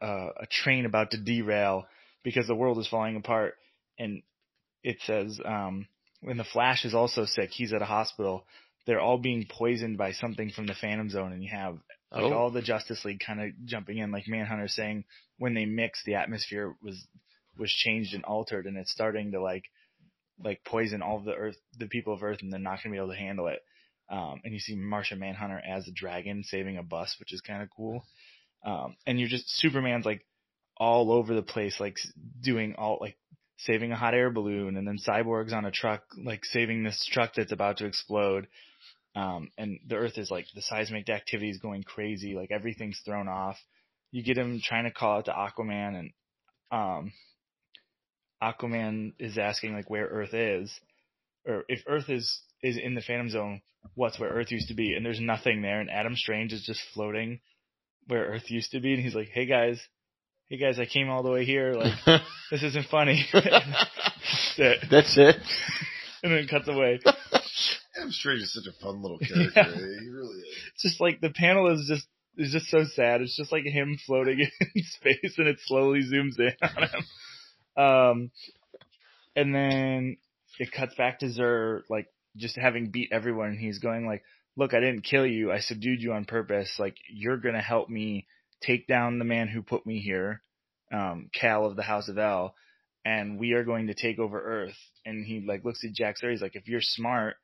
uh, 0.00 0.30
a 0.40 0.46
train 0.50 0.86
about 0.86 1.10
to 1.10 1.18
derail 1.18 1.84
because 2.24 2.46
the 2.46 2.54
world 2.54 2.78
is 2.78 2.88
falling 2.88 3.16
apart. 3.16 3.56
And 3.98 4.22
it 4.82 4.96
says, 5.04 5.38
um, 5.44 5.86
when 6.22 6.38
the 6.38 6.44
Flash 6.44 6.86
is 6.86 6.94
also 6.94 7.26
sick, 7.26 7.50
he's 7.50 7.74
at 7.74 7.82
a 7.82 7.84
hospital. 7.84 8.46
They're 8.86 9.00
all 9.02 9.18
being 9.18 9.46
poisoned 9.46 9.98
by 9.98 10.12
something 10.12 10.50
from 10.50 10.66
the 10.66 10.74
Phantom 10.74 11.10
Zone, 11.10 11.34
and 11.34 11.42
you 11.42 11.50
have 11.52 11.74
like 12.10 12.24
Oh. 12.24 12.32
all 12.32 12.50
the 12.50 12.62
Justice 12.62 13.04
League 13.04 13.20
kind 13.20 13.42
of 13.42 13.50
jumping 13.66 13.98
in, 13.98 14.10
like 14.10 14.26
Manhunter 14.26 14.68
saying 14.68 15.04
when 15.36 15.52
they 15.52 15.66
mix, 15.66 16.02
the 16.06 16.14
atmosphere 16.14 16.74
was 16.82 17.06
was 17.58 17.70
changed 17.70 18.14
and 18.14 18.24
altered, 18.24 18.64
and 18.64 18.78
it's 18.78 18.90
starting 18.90 19.32
to 19.32 19.42
like 19.42 19.64
like 20.44 20.64
poison 20.64 21.02
all 21.02 21.18
of 21.18 21.24
the 21.24 21.34
Earth, 21.34 21.56
the 21.78 21.86
people 21.86 22.14
of 22.14 22.22
Earth, 22.22 22.38
and 22.42 22.52
they're 22.52 22.60
not 22.60 22.82
gonna 22.82 22.92
be 22.92 22.98
able 22.98 23.12
to 23.12 23.16
handle 23.16 23.48
it. 23.48 23.60
Um, 24.08 24.40
and 24.44 24.52
you 24.52 24.60
see 24.60 24.74
Martian 24.74 25.18
Manhunter 25.18 25.60
as 25.60 25.88
a 25.88 25.92
dragon 25.92 26.44
saving 26.44 26.76
a 26.76 26.82
bus, 26.82 27.16
which 27.18 27.32
is 27.32 27.40
kind 27.40 27.62
of 27.62 27.68
cool. 27.74 28.04
Um, 28.64 28.96
and 29.06 29.18
you're 29.18 29.28
just 29.28 29.48
Superman's 29.58 30.04
like 30.04 30.24
all 30.76 31.12
over 31.12 31.34
the 31.34 31.42
place, 31.42 31.80
like 31.80 31.96
doing 32.40 32.74
all 32.76 32.98
like 33.00 33.16
saving 33.58 33.92
a 33.92 33.96
hot 33.96 34.14
air 34.14 34.30
balloon, 34.30 34.76
and 34.76 34.86
then 34.86 34.98
Cyborg's 34.98 35.52
on 35.52 35.64
a 35.64 35.70
truck, 35.70 36.02
like 36.22 36.44
saving 36.44 36.82
this 36.82 37.08
truck 37.10 37.34
that's 37.34 37.52
about 37.52 37.78
to 37.78 37.86
explode. 37.86 38.48
Um, 39.14 39.50
and 39.58 39.78
the 39.86 39.96
Earth 39.96 40.16
is 40.16 40.30
like 40.30 40.46
the 40.54 40.62
seismic 40.62 41.08
activity 41.08 41.50
is 41.50 41.58
going 41.58 41.82
crazy, 41.82 42.34
like 42.34 42.50
everything's 42.50 43.00
thrown 43.04 43.28
off. 43.28 43.58
You 44.10 44.22
get 44.22 44.38
him 44.38 44.60
trying 44.62 44.84
to 44.84 44.90
call 44.90 45.18
out 45.18 45.24
to 45.26 45.32
Aquaman, 45.32 45.98
and 45.98 46.10
um, 46.70 47.12
Aquaman 48.42 49.12
is 49.18 49.38
asking 49.38 49.74
like 49.74 49.88
where 49.88 50.06
Earth 50.06 50.34
is, 50.34 50.72
or 51.46 51.64
if 51.68 51.82
Earth 51.86 52.08
is 52.08 52.40
is 52.62 52.76
in 52.76 52.94
the 52.94 53.00
Phantom 53.00 53.30
Zone, 53.30 53.62
what's 53.94 54.18
where 54.18 54.30
Earth 54.30 54.50
used 54.50 54.68
to 54.68 54.74
be? 54.74 54.94
And 54.94 55.04
there's 55.04 55.20
nothing 55.20 55.62
there, 55.62 55.80
and 55.80 55.90
Adam 55.90 56.16
Strange 56.16 56.52
is 56.52 56.62
just 56.62 56.80
floating 56.92 57.40
where 58.08 58.24
Earth 58.24 58.50
used 58.50 58.72
to 58.72 58.80
be, 58.80 58.94
and 58.94 59.02
he's 59.02 59.14
like, 59.14 59.28
"Hey 59.28 59.46
guys, 59.46 59.80
hey 60.48 60.56
guys, 60.56 60.78
I 60.78 60.86
came 60.86 61.08
all 61.08 61.22
the 61.22 61.30
way 61.30 61.44
here. 61.44 61.74
Like 61.74 61.94
this 62.50 62.62
isn't 62.62 62.86
funny." 62.86 63.24
That's 63.32 64.58
it. 64.58 64.78
That's 64.90 65.18
it. 65.18 65.36
And 66.22 66.32
then 66.32 66.46
cuts 66.46 66.68
away. 66.68 67.00
Adam 67.96 68.10
Strange 68.10 68.42
is 68.42 68.54
such 68.54 68.66
a 68.66 68.84
fun 68.84 69.02
little 69.02 69.18
character. 69.18 69.52
Yeah. 69.54 70.00
He 70.00 70.08
really 70.08 70.38
is. 70.38 70.56
It's 70.74 70.82
just 70.82 71.00
like 71.00 71.20
the 71.20 71.30
panel 71.30 71.72
is 71.72 71.86
just 71.88 72.06
is 72.36 72.52
just 72.52 72.66
so 72.66 72.84
sad. 72.84 73.20
It's 73.20 73.36
just 73.36 73.52
like 73.52 73.64
him 73.64 73.98
floating 74.06 74.40
in 74.40 74.82
space, 74.82 75.34
and 75.38 75.48
it 75.48 75.58
slowly 75.64 76.00
zooms 76.00 76.38
in 76.38 76.52
on 76.62 76.82
him. 76.84 77.04
Um, 77.76 78.30
and 79.34 79.54
then 79.54 80.16
it 80.58 80.72
cuts 80.72 80.94
back 80.94 81.20
to 81.20 81.30
Zur, 81.30 81.84
like 81.88 82.08
just 82.36 82.56
having 82.56 82.90
beat 82.90 83.10
everyone. 83.12 83.48
And 83.48 83.58
he's 83.58 83.78
going 83.78 84.06
like, 84.06 84.22
"Look, 84.56 84.74
I 84.74 84.80
didn't 84.80 85.04
kill 85.04 85.26
you. 85.26 85.50
I 85.52 85.60
subdued 85.60 86.00
you 86.00 86.12
on 86.12 86.24
purpose. 86.24 86.76
Like 86.78 86.96
you're 87.08 87.38
gonna 87.38 87.62
help 87.62 87.88
me 87.88 88.26
take 88.60 88.86
down 88.86 89.18
the 89.18 89.24
man 89.24 89.48
who 89.48 89.62
put 89.62 89.86
me 89.86 90.00
here, 90.00 90.42
um, 90.92 91.30
Kal 91.32 91.66
of 91.66 91.76
the 91.76 91.82
House 91.82 92.08
of 92.08 92.18
El." 92.18 92.54
and 93.04 93.38
we 93.38 93.52
are 93.52 93.64
going 93.64 93.88
to 93.88 93.94
take 93.94 94.18
over 94.18 94.40
Earth. 94.40 94.76
And 95.04 95.24
he 95.26 95.40
like 95.40 95.64
looks 95.64 95.84
at 95.84 95.92
Jack 95.92 96.18
Sawyer. 96.18 96.30
He's 96.30 96.42
like, 96.42 96.56
if 96.56 96.68
you're 96.68 96.80
smart, 96.80 97.36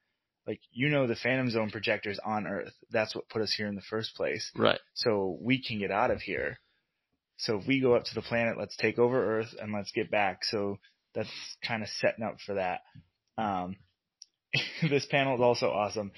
like 0.46 0.60
you 0.72 0.88
know 0.88 1.06
the 1.06 1.16
Phantom 1.16 1.50
Zone 1.50 1.70
projectors 1.70 2.18
on 2.24 2.46
Earth. 2.46 2.72
That's 2.90 3.14
what 3.14 3.28
put 3.28 3.42
us 3.42 3.54
here 3.56 3.66
in 3.66 3.74
the 3.74 3.82
first 3.82 4.14
place. 4.14 4.50
Right. 4.56 4.80
So 4.94 5.36
we 5.40 5.62
can 5.62 5.78
get 5.78 5.90
out 5.90 6.10
of 6.10 6.20
here. 6.20 6.58
So 7.38 7.58
if 7.58 7.66
we 7.66 7.80
go 7.80 7.94
up 7.94 8.04
to 8.04 8.14
the 8.14 8.22
planet, 8.22 8.58
let's 8.58 8.76
take 8.76 8.98
over 8.98 9.38
Earth 9.38 9.54
and 9.60 9.72
let's 9.72 9.92
get 9.92 10.10
back. 10.10 10.44
So 10.44 10.78
that's 11.14 11.30
kind 11.66 11.82
of 11.82 11.88
setting 11.88 12.24
up 12.24 12.38
for 12.44 12.54
that. 12.54 12.80
Um, 13.38 13.76
this 14.82 15.06
panel 15.06 15.36
is 15.36 15.40
also 15.40 15.70
awesome. 15.70 16.10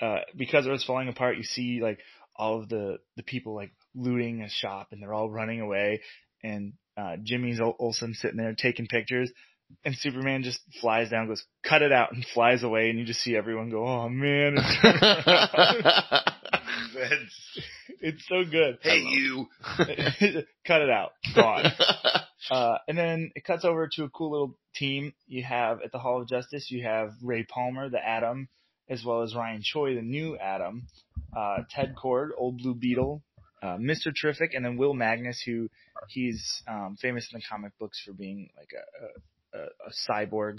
Uh, 0.00 0.18
because 0.36 0.66
Earth's 0.66 0.84
falling 0.84 1.08
apart, 1.08 1.38
you 1.38 1.42
see 1.42 1.80
like 1.82 1.98
all 2.36 2.60
of 2.60 2.68
the, 2.68 2.98
the 3.16 3.22
people 3.22 3.54
like 3.54 3.72
looting 3.94 4.42
a 4.42 4.48
shop 4.48 4.88
and 4.92 5.02
they're 5.02 5.14
all 5.14 5.30
running 5.30 5.60
away 5.60 6.02
and, 6.44 6.74
uh, 6.96 7.16
Jimmy's 7.22 7.60
Ol- 7.60 7.76
Olsen 7.78 8.14
sitting 8.14 8.36
there 8.36 8.54
taking 8.54 8.86
pictures 8.86 9.32
and 9.84 9.94
Superman 9.96 10.42
just 10.42 10.60
flies 10.80 11.10
down, 11.10 11.28
goes, 11.28 11.44
cut 11.62 11.82
it 11.82 11.92
out 11.92 12.12
and 12.12 12.24
flies 12.34 12.62
away 12.62 12.90
and 12.90 12.98
you 12.98 13.04
just 13.04 13.20
see 13.20 13.36
everyone 13.36 13.70
go, 13.70 13.86
oh 13.86 14.08
man, 14.08 14.56
it's, 16.98 17.60
it's 18.00 18.28
so 18.28 18.44
good. 18.44 18.78
Hey, 18.82 19.00
you. 19.00 19.46
cut 20.66 20.82
it 20.82 20.90
out. 20.90 21.12
Gone. 21.34 21.72
Uh, 22.50 22.78
and 22.86 22.96
then 22.96 23.30
it 23.34 23.44
cuts 23.44 23.64
over 23.64 23.88
to 23.92 24.04
a 24.04 24.08
cool 24.08 24.30
little 24.30 24.58
team. 24.74 25.12
You 25.26 25.42
have 25.42 25.82
at 25.84 25.92
the 25.92 25.98
Hall 25.98 26.22
of 26.22 26.28
Justice, 26.28 26.70
you 26.70 26.84
have 26.84 27.10
Ray 27.20 27.42
Palmer, 27.42 27.90
the 27.90 27.98
Atom, 27.98 28.48
as 28.88 29.04
well 29.04 29.22
as 29.22 29.34
Ryan 29.34 29.60
Choi, 29.62 29.94
the 29.94 30.02
new 30.02 30.36
Atom, 30.38 30.86
uh, 31.36 31.58
Ted 31.70 31.94
Kord, 31.94 32.28
Old 32.38 32.58
Blue 32.58 32.74
Beetle, 32.74 33.22
uh, 33.62 33.76
Mr. 33.76 34.12
Terrific, 34.18 34.54
and 34.54 34.64
then 34.64 34.76
Will 34.76 34.94
Magnus, 34.94 35.42
who 35.44 35.68
he's 36.08 36.62
um, 36.66 36.96
famous 37.00 37.28
in 37.32 37.38
the 37.38 37.44
comic 37.50 37.72
books 37.78 38.00
for 38.06 38.12
being 38.12 38.48
like 38.56 38.70
a, 39.52 39.58
a, 39.58 39.62
a 39.62 39.92
cyborg, 40.08 40.58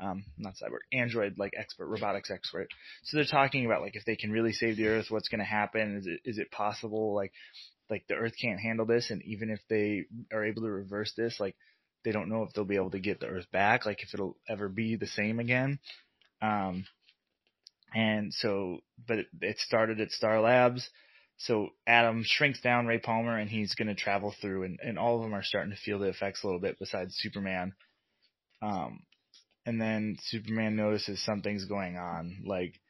um, 0.00 0.24
not 0.38 0.54
cyborg, 0.54 0.80
android 0.92 1.34
like 1.38 1.52
expert, 1.56 1.86
robotics 1.86 2.30
expert. 2.30 2.68
So 3.04 3.16
they're 3.16 3.24
talking 3.24 3.66
about 3.66 3.82
like 3.82 3.96
if 3.96 4.04
they 4.04 4.16
can 4.16 4.30
really 4.30 4.52
save 4.52 4.76
the 4.76 4.88
Earth, 4.88 5.06
what's 5.10 5.28
going 5.28 5.40
to 5.40 5.44
happen? 5.44 5.96
Is 5.96 6.06
it 6.06 6.20
is 6.24 6.38
it 6.38 6.50
possible? 6.50 7.14
Like 7.14 7.32
like 7.88 8.04
the 8.08 8.14
Earth 8.14 8.34
can't 8.40 8.60
handle 8.60 8.86
this, 8.86 9.10
and 9.10 9.22
even 9.22 9.50
if 9.50 9.60
they 9.68 10.04
are 10.32 10.44
able 10.44 10.62
to 10.62 10.70
reverse 10.70 11.12
this, 11.16 11.38
like 11.40 11.56
they 12.04 12.12
don't 12.12 12.28
know 12.28 12.42
if 12.42 12.52
they'll 12.52 12.64
be 12.64 12.76
able 12.76 12.90
to 12.90 13.00
get 13.00 13.20
the 13.20 13.26
Earth 13.26 13.50
back, 13.52 13.84
like 13.84 14.02
if 14.02 14.14
it'll 14.14 14.36
ever 14.48 14.68
be 14.68 14.96
the 14.96 15.06
same 15.06 15.38
again. 15.38 15.78
Um, 16.40 16.86
and 17.94 18.32
so, 18.32 18.78
but 19.06 19.18
it, 19.18 19.26
it 19.40 19.58
started 19.58 20.00
at 20.00 20.12
Star 20.12 20.40
Labs. 20.40 20.88
So 21.38 21.70
Adam 21.86 22.22
shrinks 22.24 22.60
down 22.60 22.86
Ray 22.86 22.98
Palmer, 22.98 23.38
and 23.38 23.50
he's 23.50 23.74
going 23.74 23.88
to 23.88 23.94
travel 23.94 24.34
through, 24.40 24.64
and, 24.64 24.78
and 24.82 24.98
all 24.98 25.16
of 25.16 25.22
them 25.22 25.34
are 25.34 25.42
starting 25.42 25.72
to 25.72 25.80
feel 25.80 25.98
the 25.98 26.08
effects 26.08 26.42
a 26.42 26.46
little 26.46 26.60
bit, 26.60 26.78
besides 26.78 27.16
Superman. 27.16 27.72
Um, 28.62 29.00
and 29.66 29.80
then 29.80 30.16
Superman 30.22 30.76
notices 30.76 31.22
something's 31.24 31.64
going 31.64 31.96
on, 31.96 32.42
like 32.46 32.80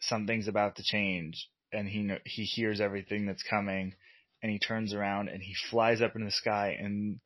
something's 0.00 0.48
about 0.48 0.76
to 0.76 0.82
change, 0.82 1.48
and 1.72 1.88
he 1.88 2.10
he 2.24 2.44
hears 2.44 2.80
everything 2.80 3.26
that's 3.26 3.42
coming, 3.42 3.94
and 4.42 4.52
he 4.52 4.58
turns 4.58 4.92
around 4.94 5.28
and 5.28 5.42
he 5.42 5.54
flies 5.70 6.00
up 6.02 6.16
in 6.16 6.24
the 6.24 6.30
sky, 6.30 6.76
and 6.78 7.20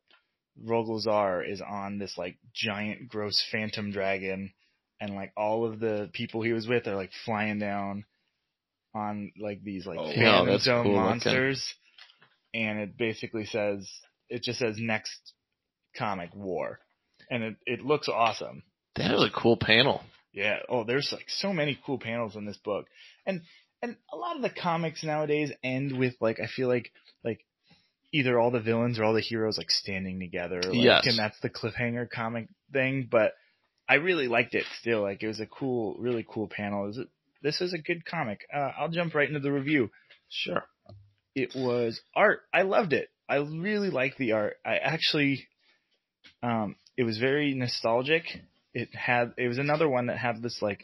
Rogol 0.65 1.05
Zaar 1.05 1.41
is 1.47 1.61
on 1.61 1.99
this 1.99 2.17
like 2.17 2.37
giant, 2.53 3.07
gross 3.09 3.41
phantom 3.51 3.91
dragon, 3.91 4.51
and 4.99 5.15
like 5.15 5.31
all 5.37 5.65
of 5.65 5.79
the 5.79 6.09
people 6.13 6.41
he 6.41 6.53
was 6.53 6.67
with 6.67 6.87
are 6.87 6.95
like 6.95 7.11
flying 7.25 7.59
down 7.59 8.05
on 8.93 9.31
like 9.39 9.63
these 9.63 9.85
like 9.85 9.99
Oh. 9.99 10.11
Phantom 10.13 10.57
Zone 10.59 10.83
cool 10.83 10.93
looking. 10.93 11.05
monsters, 11.05 11.63
and 12.53 12.79
it 12.79 12.97
basically 12.97 13.45
says 13.45 13.89
it 14.29 14.43
just 14.43 14.59
says 14.59 14.75
next 14.79 15.33
comic 15.95 16.33
war, 16.35 16.79
and 17.29 17.43
it 17.43 17.55
it 17.65 17.81
looks 17.81 18.07
awesome. 18.09 18.63
that 18.95 19.11
was 19.11 19.29
a 19.29 19.39
cool 19.41 19.57
panel. 19.57 20.01
Yeah. 20.33 20.57
Oh, 20.69 20.83
there's 20.83 21.09
like 21.11 21.25
so 21.27 21.51
many 21.53 21.79
cool 21.85 21.97
panels 21.99 22.35
in 22.35 22.45
this 22.45 22.57
book, 22.57 22.85
and 23.25 23.41
and 23.81 23.95
a 24.11 24.17
lot 24.17 24.35
of 24.35 24.41
the 24.41 24.49
comics 24.49 25.03
nowadays 25.03 25.51
end 25.63 25.97
with 25.97 26.15
like 26.21 26.39
I 26.39 26.47
feel 26.47 26.67
like 26.67 26.91
like 27.23 27.39
either 28.13 28.39
all 28.39 28.51
the 28.51 28.59
villains 28.59 28.99
or 28.99 29.03
all 29.03 29.13
the 29.13 29.21
heroes 29.21 29.57
like 29.57 29.69
standing 29.71 30.19
together, 30.19 30.61
like, 30.63 30.73
Yes. 30.73 31.07
and 31.07 31.17
that's 31.17 31.39
the 31.41 31.49
cliffhanger 31.49 32.09
comic 32.09 32.47
thing. 32.73 33.07
But 33.09 33.33
I 33.87 33.95
really 33.95 34.27
liked 34.27 34.53
it 34.55 34.65
still. 34.79 35.01
Like 35.01 35.23
it 35.23 35.27
was 35.27 35.39
a 35.39 35.45
cool, 35.45 35.95
really 35.99 36.25
cool 36.27 36.47
panel. 36.47 36.89
Is 36.89 36.97
It 36.97 37.07
this 37.41 37.61
is 37.61 37.73
a 37.73 37.77
good 37.77 38.05
comic. 38.05 38.41
Uh, 38.53 38.71
I'll 38.77 38.89
jump 38.89 39.15
right 39.15 39.27
into 39.27 39.39
the 39.39 39.51
review. 39.51 39.89
Sure. 40.29 40.63
It 41.35 41.53
was 41.55 42.01
art. 42.15 42.41
I 42.53 42.63
loved 42.63 42.91
it. 42.93 43.09
I 43.29 43.37
really 43.37 43.89
liked 43.91 44.17
the 44.17 44.33
art. 44.33 44.57
I 44.65 44.75
actually, 44.77 45.47
um, 46.43 46.75
it 46.99 47.03
was 47.05 47.17
very 47.17 47.53
nostalgic. 47.53 48.23
It 48.73 48.89
had, 48.93 49.33
it 49.37 49.47
was 49.47 49.57
another 49.57 49.87
one 49.87 50.07
that 50.07 50.17
had 50.17 50.41
this 50.41 50.57
like, 50.61 50.81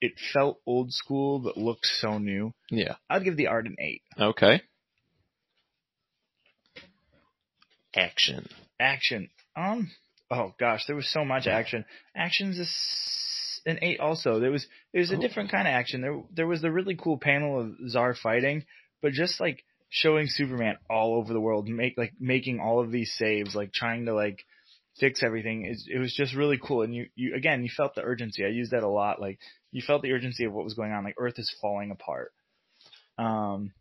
it 0.00 0.12
felt 0.34 0.60
old 0.66 0.92
school 0.92 1.38
but 1.38 1.56
looked 1.56 1.86
so 1.86 2.18
new. 2.18 2.52
Yeah. 2.70 2.96
I'd 3.08 3.24
give 3.24 3.38
the 3.38 3.46
art 3.46 3.66
an 3.66 3.76
eight. 3.78 4.02
Okay. 4.20 4.60
Action. 7.96 8.46
Action. 8.78 9.30
Um. 9.56 9.90
Oh 10.30 10.52
gosh, 10.58 10.84
there 10.86 10.96
was 10.96 11.08
so 11.12 11.24
much 11.24 11.46
action. 11.46 11.84
Action's 12.16 12.58
a 12.58 12.62
s- 12.62 13.60
an 13.66 13.78
eight. 13.82 14.00
Also, 14.00 14.40
there 14.40 14.50
was 14.50 14.66
there 14.92 15.00
was 15.00 15.12
a 15.12 15.16
Oh. 15.16 15.20
different 15.20 15.50
kind 15.50 15.68
of 15.68 15.72
action. 15.72 16.00
There 16.00 16.22
there 16.34 16.46
was 16.46 16.60
the 16.60 16.72
really 16.72 16.96
cool 16.96 17.18
panel 17.18 17.60
of 17.60 17.76
Zaar 17.88 18.14
fighting, 18.16 18.64
but 19.00 19.12
just 19.12 19.38
like 19.40 19.64
showing 19.90 20.26
Superman 20.28 20.76
all 20.90 21.14
over 21.14 21.32
the 21.32 21.40
world, 21.40 21.68
make 21.68 21.96
like 21.96 22.14
making 22.18 22.58
all 22.60 22.80
of 22.80 22.90
these 22.90 23.12
saves, 23.16 23.54
like 23.54 23.72
trying 23.72 24.06
to 24.06 24.14
like 24.14 24.44
fix 24.98 25.22
everything. 25.22 25.64
It, 25.64 25.78
it 25.96 25.98
was 25.98 26.14
just 26.14 26.34
really 26.34 26.58
cool. 26.62 26.82
And 26.82 26.94
you 26.94 27.06
you 27.14 27.34
again 27.34 27.62
you 27.62 27.70
felt 27.74 27.94
the 27.94 28.02
urgency. 28.02 28.44
I 28.44 28.48
used 28.48 28.72
that 28.72 28.82
a 28.82 28.88
lot. 28.88 29.20
Like 29.20 29.38
you 29.72 29.82
felt 29.82 30.02
the 30.02 30.12
urgency 30.12 30.44
of 30.44 30.52
what 30.52 30.64
was 30.64 30.74
going 30.74 30.92
on. 30.92 31.04
Like 31.04 31.16
Earth 31.18 31.38
is 31.38 31.54
falling 31.60 31.90
apart. 31.90 32.32
Um. 33.18 33.72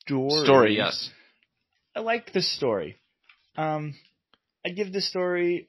Story. 0.00 0.44
Story, 0.44 0.76
yes. 0.76 1.10
I 1.94 2.00
like 2.00 2.32
this 2.32 2.50
story. 2.56 2.96
Um, 3.56 3.94
I 4.64 4.70
give 4.70 4.92
this 4.92 5.08
story 5.08 5.68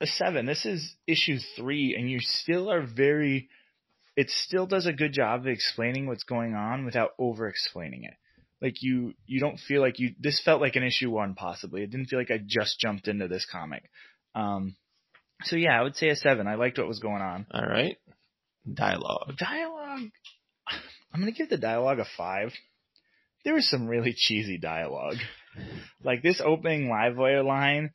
a 0.00 0.06
seven. 0.06 0.46
This 0.46 0.64
is 0.64 0.94
issue 1.06 1.38
three, 1.56 1.94
and 1.96 2.10
you 2.10 2.20
still 2.20 2.70
are 2.70 2.82
very. 2.82 3.48
It 4.16 4.30
still 4.30 4.66
does 4.66 4.86
a 4.86 4.92
good 4.92 5.12
job 5.12 5.40
of 5.40 5.46
explaining 5.46 6.06
what's 6.06 6.24
going 6.24 6.54
on 6.54 6.86
without 6.86 7.10
over 7.18 7.48
explaining 7.48 8.04
it. 8.04 8.14
Like 8.60 8.82
you, 8.82 9.14
you 9.26 9.40
don't 9.40 9.58
feel 9.58 9.80
like 9.82 9.98
you. 9.98 10.14
This 10.18 10.40
felt 10.42 10.60
like 10.60 10.76
an 10.76 10.82
issue 10.82 11.10
one, 11.10 11.34
possibly. 11.34 11.82
It 11.82 11.90
didn't 11.90 12.06
feel 12.06 12.18
like 12.18 12.30
I 12.30 12.40
just 12.44 12.80
jumped 12.80 13.06
into 13.06 13.28
this 13.28 13.46
comic. 13.50 13.90
Um, 14.34 14.76
so 15.42 15.56
yeah, 15.56 15.78
I 15.78 15.82
would 15.82 15.96
say 15.96 16.08
a 16.08 16.16
seven. 16.16 16.46
I 16.46 16.54
liked 16.54 16.78
what 16.78 16.88
was 16.88 16.98
going 16.98 17.22
on. 17.22 17.46
All 17.52 17.66
right. 17.66 17.98
Dialogue. 18.72 19.36
Dialogue. 19.38 20.10
I'm 21.12 21.20
gonna 21.20 21.32
give 21.32 21.50
the 21.50 21.58
dialogue 21.58 21.98
a 21.98 22.06
five. 22.16 22.52
There 23.44 23.54
was 23.54 23.68
some 23.68 23.86
really 23.86 24.14
cheesy 24.16 24.58
dialogue. 24.58 25.18
Like 26.02 26.22
this 26.22 26.42
opening 26.44 26.88
Livewire 26.88 27.44
line, 27.44 27.92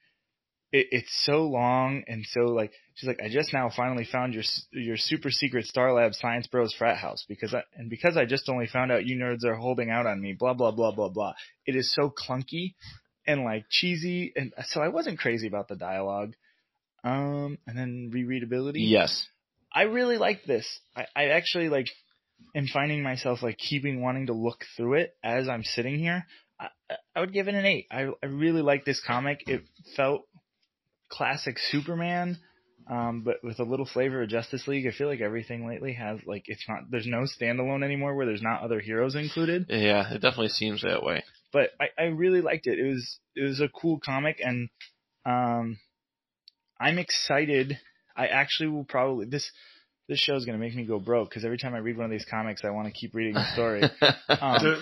it, 0.71 0.87
it's 0.91 1.23
so 1.25 1.43
long 1.43 2.03
and 2.07 2.25
so 2.29 2.41
like 2.41 2.71
she's 2.95 3.07
like, 3.07 3.19
I 3.23 3.29
just 3.29 3.53
now 3.53 3.69
finally 3.75 4.05
found 4.09 4.33
your 4.33 4.43
your 4.71 4.97
super 4.97 5.29
secret 5.31 5.65
Star 5.65 5.93
Lab 5.93 6.13
Science 6.13 6.47
Bros 6.47 6.73
frat 6.73 6.97
house 6.97 7.25
because 7.27 7.53
I 7.53 7.63
and 7.75 7.89
because 7.89 8.17
I 8.17 8.25
just 8.25 8.47
only 8.49 8.67
found 8.67 8.91
out 8.91 9.05
you 9.05 9.17
nerds 9.17 9.43
are 9.45 9.55
holding 9.55 9.89
out 9.89 10.05
on 10.05 10.21
me. 10.21 10.33
Blah 10.33 10.53
blah 10.53 10.71
blah 10.71 10.91
blah 10.93 11.09
blah. 11.09 11.33
It 11.65 11.75
is 11.75 11.93
so 11.93 12.09
clunky 12.11 12.73
and 13.27 13.43
like 13.43 13.65
cheesy, 13.69 14.33
and 14.35 14.51
so 14.65 14.81
I 14.81 14.87
wasn't 14.87 15.19
crazy 15.19 15.47
about 15.47 15.67
the 15.67 15.75
dialogue. 15.75 16.33
Um, 17.03 17.57
and 17.65 17.77
then 17.77 18.11
rereadability. 18.13 18.87
Yes. 18.89 19.27
I 19.73 19.83
really 19.83 20.17
like 20.17 20.43
this. 20.43 20.67
I, 20.95 21.05
I 21.15 21.23
actually 21.29 21.69
like 21.69 21.87
am 22.55 22.67
finding 22.67 23.01
myself 23.03 23.41
like 23.41 23.57
keeping 23.57 24.01
wanting 24.01 24.27
to 24.27 24.33
look 24.33 24.63
through 24.77 24.95
it 24.95 25.15
as 25.23 25.47
I'm 25.47 25.63
sitting 25.63 25.97
here. 25.97 26.25
I, 26.59 26.65
I- 26.89 26.95
I 27.15 27.19
would 27.21 27.33
give 27.33 27.47
it 27.47 27.55
an 27.55 27.65
eight. 27.65 27.87
I, 27.91 28.07
I 28.21 28.25
really 28.27 28.61
like 28.61 28.85
this 28.85 29.01
comic. 29.05 29.43
It 29.47 29.63
felt 29.95 30.27
classic 31.11 31.57
Superman, 31.59 32.37
um, 32.89 33.21
but 33.23 33.37
with 33.43 33.59
a 33.59 33.63
little 33.63 33.85
flavor 33.85 34.23
of 34.23 34.29
Justice 34.29 34.67
League. 34.67 34.87
I 34.87 34.91
feel 34.91 35.07
like 35.07 35.21
everything 35.21 35.67
lately 35.67 35.93
has 35.93 36.19
like 36.25 36.43
it's 36.47 36.65
not 36.67 36.89
there's 36.89 37.05
no 37.05 37.19
standalone 37.19 37.83
anymore 37.83 38.15
where 38.15 38.25
there's 38.25 38.41
not 38.41 38.61
other 38.61 38.79
heroes 38.79 39.15
included. 39.15 39.67
Yeah, 39.69 40.11
it 40.13 40.21
definitely 40.21 40.49
seems 40.49 40.81
that 40.81 41.03
way. 41.03 41.23
But 41.53 41.69
I, 41.79 41.87
I 42.01 42.05
really 42.07 42.41
liked 42.41 42.67
it. 42.67 42.79
It 42.79 42.87
was 42.87 43.19
it 43.35 43.43
was 43.43 43.61
a 43.61 43.69
cool 43.69 43.99
comic 44.03 44.41
and 44.43 44.69
um, 45.25 45.77
I'm 46.79 46.97
excited. 46.97 47.77
I 48.15 48.27
actually 48.27 48.69
will 48.69 48.85
probably 48.85 49.27
this 49.27 49.51
this 50.09 50.19
show 50.19 50.35
is 50.35 50.45
gonna 50.45 50.57
make 50.57 50.75
me 50.75 50.85
go 50.85 50.99
broke 50.99 51.29
because 51.29 51.45
every 51.45 51.57
time 51.57 51.75
I 51.75 51.79
read 51.79 51.97
one 51.97 52.05
of 52.05 52.11
these 52.11 52.25
comics, 52.29 52.63
I 52.63 52.71
want 52.71 52.87
to 52.87 52.93
keep 52.93 53.13
reading 53.13 53.35
the 53.35 53.53
story. 53.53 53.83
Um, 54.41 54.81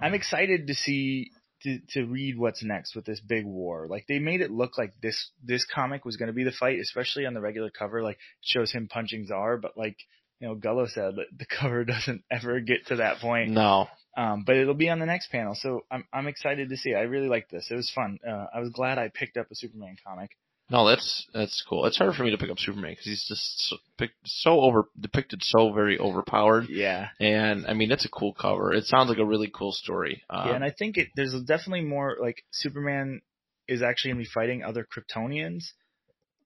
I'm 0.00 0.14
excited 0.14 0.66
to 0.66 0.74
see 0.74 1.30
to 1.62 1.78
to 1.90 2.04
read 2.04 2.38
what's 2.38 2.62
next 2.62 2.94
with 2.94 3.04
this 3.04 3.20
big 3.20 3.44
war. 3.44 3.86
Like 3.88 4.06
they 4.06 4.18
made 4.18 4.40
it 4.40 4.50
look 4.50 4.78
like 4.78 4.94
this 5.00 5.30
this 5.42 5.64
comic 5.64 6.04
was 6.04 6.16
going 6.16 6.28
to 6.28 6.32
be 6.32 6.44
the 6.44 6.52
fight, 6.52 6.78
especially 6.80 7.26
on 7.26 7.34
the 7.34 7.40
regular 7.40 7.70
cover. 7.70 8.02
Like 8.02 8.16
it 8.16 8.20
shows 8.42 8.72
him 8.72 8.88
punching 8.88 9.26
Zaar, 9.28 9.60
but 9.60 9.76
like 9.76 9.96
you 10.40 10.48
know 10.48 10.54
Gullo 10.54 10.88
said, 10.88 11.16
that 11.16 11.26
the 11.38 11.46
cover 11.60 11.84
doesn't 11.84 12.22
ever 12.30 12.60
get 12.60 12.86
to 12.86 12.96
that 12.96 13.18
point. 13.18 13.50
no. 13.50 13.88
Um, 14.16 14.42
but 14.44 14.56
it'll 14.56 14.74
be 14.74 14.90
on 14.90 14.98
the 14.98 15.06
next 15.06 15.30
panel, 15.30 15.54
so 15.54 15.84
I'm 15.90 16.04
I'm 16.12 16.26
excited 16.26 16.68
to 16.70 16.76
see. 16.76 16.90
it. 16.90 16.96
I 16.96 17.02
really 17.02 17.28
like 17.28 17.48
this. 17.48 17.68
It 17.70 17.76
was 17.76 17.90
fun. 17.94 18.18
Uh, 18.26 18.46
I 18.52 18.58
was 18.58 18.70
glad 18.70 18.98
I 18.98 19.08
picked 19.08 19.36
up 19.36 19.46
a 19.50 19.54
Superman 19.54 19.96
comic. 20.04 20.30
No, 20.70 20.88
that's 20.88 21.26
that's 21.34 21.62
cool. 21.68 21.84
It's 21.86 21.98
hard 21.98 22.14
for 22.14 22.22
me 22.22 22.30
to 22.30 22.38
pick 22.38 22.48
up 22.50 22.58
Superman 22.58 22.92
because 22.92 23.04
he's 23.06 23.24
just 23.26 23.68
so, 23.68 23.76
pic- 23.98 24.12
so 24.24 24.60
over 24.60 24.84
depicted, 24.98 25.42
so 25.42 25.72
very 25.72 25.98
overpowered. 25.98 26.66
Yeah, 26.68 27.08
And 27.18 27.66
I 27.66 27.74
mean, 27.74 27.90
it's 27.90 28.04
a 28.04 28.08
cool 28.08 28.32
cover. 28.32 28.72
It 28.72 28.84
sounds 28.84 29.08
like 29.08 29.18
a 29.18 29.24
really 29.24 29.50
cool 29.52 29.72
story. 29.72 30.22
Um, 30.30 30.48
yeah, 30.48 30.54
and 30.54 30.64
I 30.64 30.70
think 30.70 30.96
it 30.96 31.08
there's 31.16 31.34
definitely 31.44 31.82
more 31.82 32.16
like 32.20 32.44
Superman 32.52 33.20
is 33.66 33.82
actually 33.82 34.12
gonna 34.12 34.22
be 34.22 34.28
fighting 34.32 34.62
other 34.62 34.86
Kryptonians, 34.86 35.64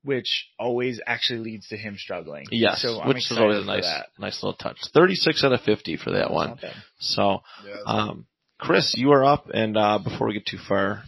which 0.02 0.46
always 0.58 1.00
actually 1.06 1.40
leads 1.40 1.68
to 1.68 1.76
him 1.76 1.96
struggling. 1.98 2.46
yes, 2.50 2.82
so 2.82 3.00
I'm 3.00 3.08
which 3.08 3.30
is 3.30 3.38
always 3.38 3.62
a 3.62 3.66
nice, 3.66 3.84
that. 3.84 4.06
nice 4.18 4.42
little 4.42 4.56
touch. 4.56 4.78
Thirty-six 4.92 5.44
out 5.44 5.52
of 5.52 5.60
fifty 5.62 5.96
for 5.96 6.12
that 6.12 6.30
one. 6.30 6.58
Not. 6.62 6.72
So, 6.98 7.42
Yeah, 7.66 7.74
um, 7.86 8.26
Chris, 8.58 8.94
you 8.96 9.12
are 9.12 9.24
up, 9.24 9.50
and 9.52 9.76
uh, 9.76 9.98
before 9.98 10.28
we 10.28 10.34
get 10.34 10.46
too 10.46 10.58
far, 10.68 11.02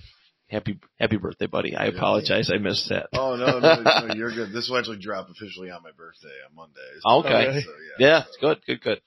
happy 0.49 0.79
happy 0.99 1.17
birthday, 1.17 1.47
buddy. 1.47 1.75
I 1.77 1.87
apologize, 1.87 2.51
I 2.53 2.59
missed 2.59 2.89
that. 2.91 3.09
Oh 3.13 3.37
no, 3.37 3.59
no, 3.59 3.83
no, 3.83 4.15
you're 4.15 4.33
good. 4.35 4.53
This 4.53 4.69
will 4.69 4.79
actually 4.79 4.99
drop 4.99 5.29
officially 5.31 5.71
on 5.71 5.83
my 5.83 5.91
birthday 5.97 6.29
on 6.49 6.55
Monday. 6.55 6.81
So- 7.01 7.11
Okay. 7.21 7.49
really? 7.49 7.63
So, 7.63 7.71
yeah, 7.99 8.07
Yeah, 8.09 8.23
so 8.25 8.31
good, 8.41 8.59
good, 8.67 8.81
good. 8.81 9.01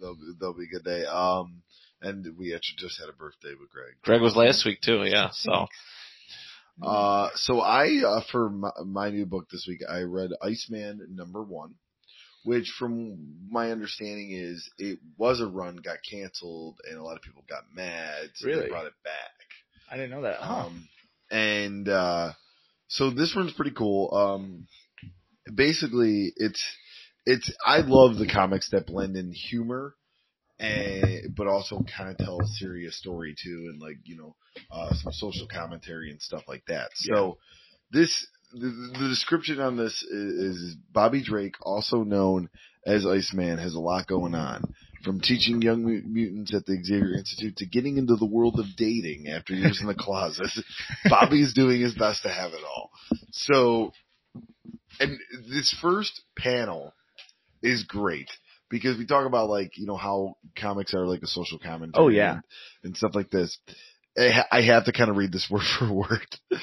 That'll, 0.00 0.14
be- 0.16 0.32
that'll 0.38 0.54
be 0.54 0.64
a 0.64 0.68
good 0.78 0.84
day. 0.84 1.04
Um, 1.06 1.62
and 2.02 2.26
we 2.38 2.54
actually 2.54 2.76
just 2.78 3.00
had 3.00 3.08
a 3.08 3.12
birthday 3.12 3.54
with 3.58 3.70
Greg. 3.70 3.94
Greg 4.02 4.20
was 4.20 4.36
last 4.36 4.64
week 4.64 4.80
too. 4.80 5.02
Yeah, 5.04 5.30
so 5.32 5.66
Uh, 6.82 7.30
so 7.36 7.60
I, 7.60 8.02
uh, 8.06 8.20
for 8.30 8.50
my, 8.50 8.70
my 8.84 9.10
new 9.10 9.24
book 9.26 9.48
this 9.50 9.64
week, 9.66 9.80
I 9.88 10.00
read 10.02 10.30
Iceman 10.42 11.06
number 11.14 11.42
one, 11.42 11.74
which 12.44 12.70
from 12.78 13.16
my 13.50 13.70
understanding 13.70 14.30
is 14.32 14.68
it 14.78 14.98
was 15.16 15.40
a 15.40 15.46
run, 15.46 15.76
got 15.76 15.96
canceled, 16.08 16.76
and 16.88 16.98
a 16.98 17.02
lot 17.02 17.16
of 17.16 17.22
people 17.22 17.44
got 17.48 17.62
mad, 17.74 18.28
so 18.34 18.46
Really? 18.46 18.62
they 18.64 18.68
brought 18.68 18.86
it 18.86 18.92
back. 19.02 19.32
I 19.90 19.96
didn't 19.96 20.10
know 20.10 20.22
that. 20.22 20.38
Huh. 20.40 20.66
Um, 20.66 20.88
and 21.30 21.88
uh, 21.88 22.32
so 22.88 23.10
this 23.10 23.34
one's 23.34 23.52
pretty 23.52 23.72
cool. 23.72 24.14
Um, 24.14 24.66
basically, 25.52 26.32
it's 26.36 26.62
it's 27.24 27.52
I 27.64 27.78
love 27.78 28.16
the 28.16 28.28
comics 28.28 28.70
that 28.70 28.86
blend 28.86 29.16
in 29.16 29.32
humor, 29.32 29.94
and 30.58 31.34
but 31.36 31.46
also 31.46 31.84
kind 31.96 32.10
of 32.10 32.18
tell 32.18 32.40
a 32.40 32.46
serious 32.46 32.96
story 32.96 33.34
too, 33.40 33.68
and 33.72 33.80
like 33.80 33.96
you 34.04 34.16
know 34.16 34.36
uh, 34.70 34.94
some 34.94 35.12
social 35.12 35.46
commentary 35.46 36.10
and 36.10 36.20
stuff 36.20 36.42
like 36.48 36.64
that. 36.68 36.90
So 36.94 37.38
this 37.90 38.26
the, 38.52 38.92
the 38.98 39.08
description 39.08 39.60
on 39.60 39.76
this 39.76 40.02
is, 40.02 40.56
is 40.58 40.76
Bobby 40.92 41.22
Drake, 41.22 41.56
also 41.62 42.04
known 42.04 42.48
as 42.86 43.04
Iceman, 43.06 43.58
has 43.58 43.74
a 43.74 43.80
lot 43.80 44.06
going 44.06 44.34
on. 44.34 44.62
From 45.04 45.20
teaching 45.20 45.62
young 45.62 45.84
mutants 45.84 46.54
at 46.54 46.66
the 46.66 46.82
Xavier 46.82 47.14
Institute 47.14 47.56
to 47.58 47.66
getting 47.66 47.96
into 47.96 48.16
the 48.16 48.26
world 48.26 48.58
of 48.58 48.66
dating 48.76 49.28
after 49.28 49.54
years 49.54 49.80
in 49.80 49.86
the 49.86 49.94
closet, 49.94 50.50
Bobby's 51.08 51.54
doing 51.54 51.80
his 51.80 51.94
best 51.94 52.22
to 52.22 52.28
have 52.28 52.52
it 52.52 52.62
all. 52.64 52.90
So, 53.30 53.92
and 54.98 55.18
this 55.48 55.76
first 55.80 56.22
panel 56.36 56.92
is 57.62 57.84
great 57.84 58.30
because 58.70 58.98
we 58.98 59.06
talk 59.06 59.26
about 59.26 59.48
like 59.48 59.72
you 59.76 59.86
know 59.86 59.96
how 59.96 60.36
comics 60.58 60.94
are 60.94 61.06
like 61.06 61.22
a 61.22 61.26
social 61.26 61.58
commentary. 61.58 62.04
Oh, 62.04 62.08
yeah. 62.08 62.32
and, 62.32 62.42
and 62.84 62.96
stuff 62.96 63.14
like 63.14 63.30
this. 63.30 63.58
I 64.18 64.28
ha- 64.28 64.48
I 64.50 64.62
have 64.62 64.86
to 64.86 64.92
kind 64.92 65.10
of 65.10 65.16
read 65.16 65.32
this 65.32 65.48
word 65.50 65.62
for 65.78 65.92
word. 65.92 66.60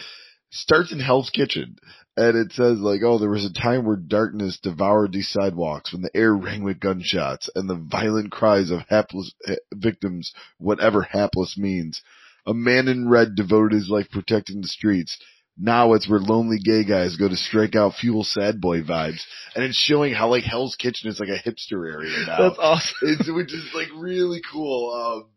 Starts 0.55 0.91
in 0.91 0.99
Hell's 0.99 1.31
Kitchen, 1.31 1.77
and 2.15 2.38
it 2.38 2.51
says 2.53 2.77
like, 2.77 3.01
"Oh, 3.03 3.17
there 3.17 3.31
was 3.31 3.43
a 3.43 3.51
time 3.51 3.85
where 3.85 3.95
darkness 3.95 4.59
devoured 4.61 5.11
these 5.11 5.30
sidewalks, 5.30 5.91
when 5.91 6.03
the 6.03 6.15
air 6.15 6.35
rang 6.35 6.63
with 6.63 6.80
gunshots 6.80 7.49
and 7.55 7.67
the 7.67 7.75
violent 7.75 8.31
cries 8.31 8.69
of 8.69 8.81
hapless 8.88 9.34
eh, 9.47 9.55
victims, 9.73 10.31
whatever 10.59 11.01
hapless 11.01 11.57
means. 11.57 12.03
A 12.45 12.53
man 12.53 12.88
in 12.88 13.09
red 13.09 13.34
devoted 13.34 13.75
his 13.75 13.89
life 13.89 14.11
protecting 14.11 14.61
the 14.61 14.67
streets." 14.67 15.17
Now 15.57 15.93
it's 15.93 16.07
where 16.07 16.19
lonely 16.19 16.59
gay 16.59 16.84
guys 16.84 17.15
go 17.15 17.27
to 17.27 17.35
strike 17.35 17.75
out 17.75 17.95
fuel 17.95 18.23
sad 18.23 18.61
boy 18.61 18.81
vibes, 18.81 19.21
and 19.55 19.63
it's 19.63 19.75
showing 19.75 20.13
how 20.13 20.30
like 20.30 20.43
Hell's 20.43 20.75
Kitchen 20.75 21.09
is 21.09 21.19
like 21.19 21.30
a 21.30 21.38
hipster 21.38 21.91
area 21.91 22.25
now. 22.27 22.38
That's 22.49 22.59
awesome. 22.59 22.95
it's 23.01 23.31
which 23.31 23.53
is 23.53 23.71
like 23.73 23.89
really 23.95 24.41
cool. 24.51 24.93
Um, 24.93 25.30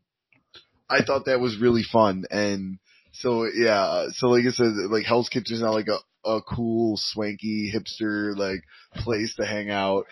I 0.91 1.03
thought 1.03 1.25
that 1.25 1.41
was 1.41 1.59
really 1.59 1.83
fun, 1.83 2.25
and 2.31 2.79
so 3.21 3.47
yeah, 3.55 4.07
so 4.13 4.29
like 4.29 4.45
I 4.47 4.51
said, 4.51 4.73
like 4.91 5.05
Hell's 5.05 5.29
Kitchen 5.29 5.55
is 5.57 5.63
now 5.63 5.73
like 5.73 5.89
a 5.89 5.99
a 6.29 6.41
cool, 6.43 6.97
swanky 6.97 7.73
hipster 7.75 8.37
like 8.37 8.63
place 8.95 9.35
to 9.37 9.47
hang 9.47 9.71
out, 9.71 10.07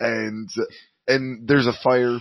and 0.00 0.48
and 1.06 1.46
there's 1.48 1.66
a 1.66 1.72
fire. 1.72 2.18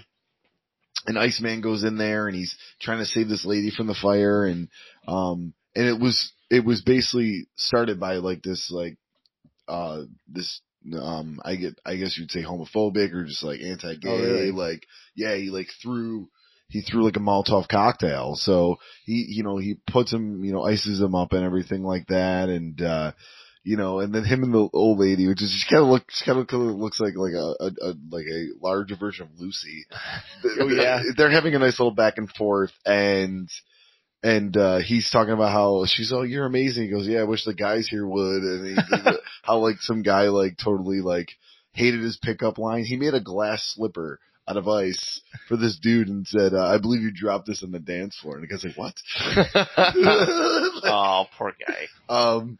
And 1.05 1.17
Iceman 1.17 1.61
goes 1.61 1.85
in 1.85 1.97
there 1.97 2.27
and 2.27 2.35
he's 2.35 2.57
trying 2.81 2.99
to 2.99 3.05
save 3.05 3.29
this 3.29 3.45
lady 3.45 3.71
from 3.71 3.87
the 3.87 3.93
fire 3.93 4.43
and 4.45 4.67
um 5.07 5.53
and 5.73 5.87
it 5.87 5.97
was 5.97 6.33
it 6.49 6.65
was 6.65 6.81
basically 6.81 7.47
started 7.55 7.97
by 7.97 8.15
like 8.15 8.43
this 8.43 8.69
like 8.71 8.97
uh 9.69 10.01
this 10.27 10.59
um 10.99 11.39
I 11.45 11.55
get 11.55 11.79
I 11.85 11.95
guess 11.95 12.17
you'd 12.17 12.31
say 12.31 12.43
homophobic 12.43 13.13
or 13.13 13.23
just 13.23 13.43
like 13.43 13.61
anti-gay 13.61 14.09
Oh, 14.09 14.21
really? 14.21 14.51
like 14.51 14.85
yeah 15.15 15.35
he 15.35 15.49
like 15.49 15.67
threw 15.81 16.27
he 16.69 16.81
threw 16.81 17.03
like 17.03 17.15
a 17.15 17.19
Molotov 17.19 17.67
cocktail. 17.67 18.35
So 18.35 18.77
he 19.05 19.25
you 19.29 19.43
know 19.43 19.57
he 19.57 19.75
puts 19.87 20.11
him 20.11 20.43
you 20.43 20.53
know 20.53 20.63
ices 20.63 20.99
him 20.99 21.15
up 21.15 21.33
and 21.33 21.43
everything 21.43 21.83
like 21.83 22.07
that. 22.07 22.49
And 22.49 22.81
uh 22.81 23.11
you 23.63 23.77
know 23.77 23.99
and 23.99 24.13
then 24.13 24.23
him 24.23 24.43
and 24.43 24.53
the 24.53 24.69
old 24.73 24.99
lady 24.99 25.27
which 25.27 25.41
is 25.41 25.51
just 25.51 25.69
kind 25.69 25.83
of 25.83 25.89
looks 25.89 26.21
kind 26.23 26.39
of 26.39 26.51
looks 26.51 26.99
like 26.99 27.15
like 27.15 27.33
a, 27.33 27.55
a, 27.59 27.89
a 27.89 27.93
like 28.11 28.25
a 28.25 28.47
larger 28.61 28.95
version 28.95 29.27
of 29.27 29.39
Lucy. 29.39 29.85
Oh, 30.59 30.67
yeah. 30.69 31.01
they're 31.15 31.29
having 31.29 31.55
a 31.55 31.59
nice 31.59 31.79
little 31.79 31.93
back 31.93 32.17
and 32.17 32.29
forth. 32.29 32.71
And 32.85 33.49
and 34.23 34.55
uh 34.57 34.79
he's 34.79 35.09
talking 35.09 35.33
about 35.33 35.51
how 35.51 35.85
she's 35.85 36.11
oh 36.11 36.23
you're 36.23 36.45
amazing. 36.45 36.83
He 36.83 36.89
goes 36.89 37.07
yeah 37.07 37.19
I 37.19 37.25
wish 37.25 37.45
the 37.45 37.53
guys 37.53 37.87
here 37.87 38.05
would. 38.05 38.43
And 38.43 38.67
he, 38.67 39.11
how 39.43 39.59
like 39.59 39.77
some 39.79 40.01
guy 40.01 40.23
like 40.23 40.57
totally 40.57 40.99
like 40.99 41.29
hated 41.71 42.01
his 42.01 42.17
pickup 42.17 42.57
line. 42.57 42.83
He 42.83 42.97
made 42.97 43.13
a 43.13 43.21
glass 43.21 43.73
slipper 43.75 44.19
out 44.47 44.57
of 44.57 44.67
ice 44.67 45.21
for 45.47 45.57
this 45.57 45.77
dude 45.77 46.07
and 46.07 46.25
said 46.25 46.53
uh, 46.53 46.65
I 46.65 46.77
believe 46.77 47.01
you 47.01 47.11
dropped 47.11 47.47
this 47.47 47.63
on 47.63 47.71
the 47.71 47.79
dance 47.79 48.17
floor 48.17 48.37
and 48.37 48.43
the 48.43 48.47
guy's 48.47 48.63
like 48.63 48.77
what 48.77 48.95
oh, 50.85 51.25
poor 51.37 51.53
guy. 51.67 51.87
um 52.09 52.57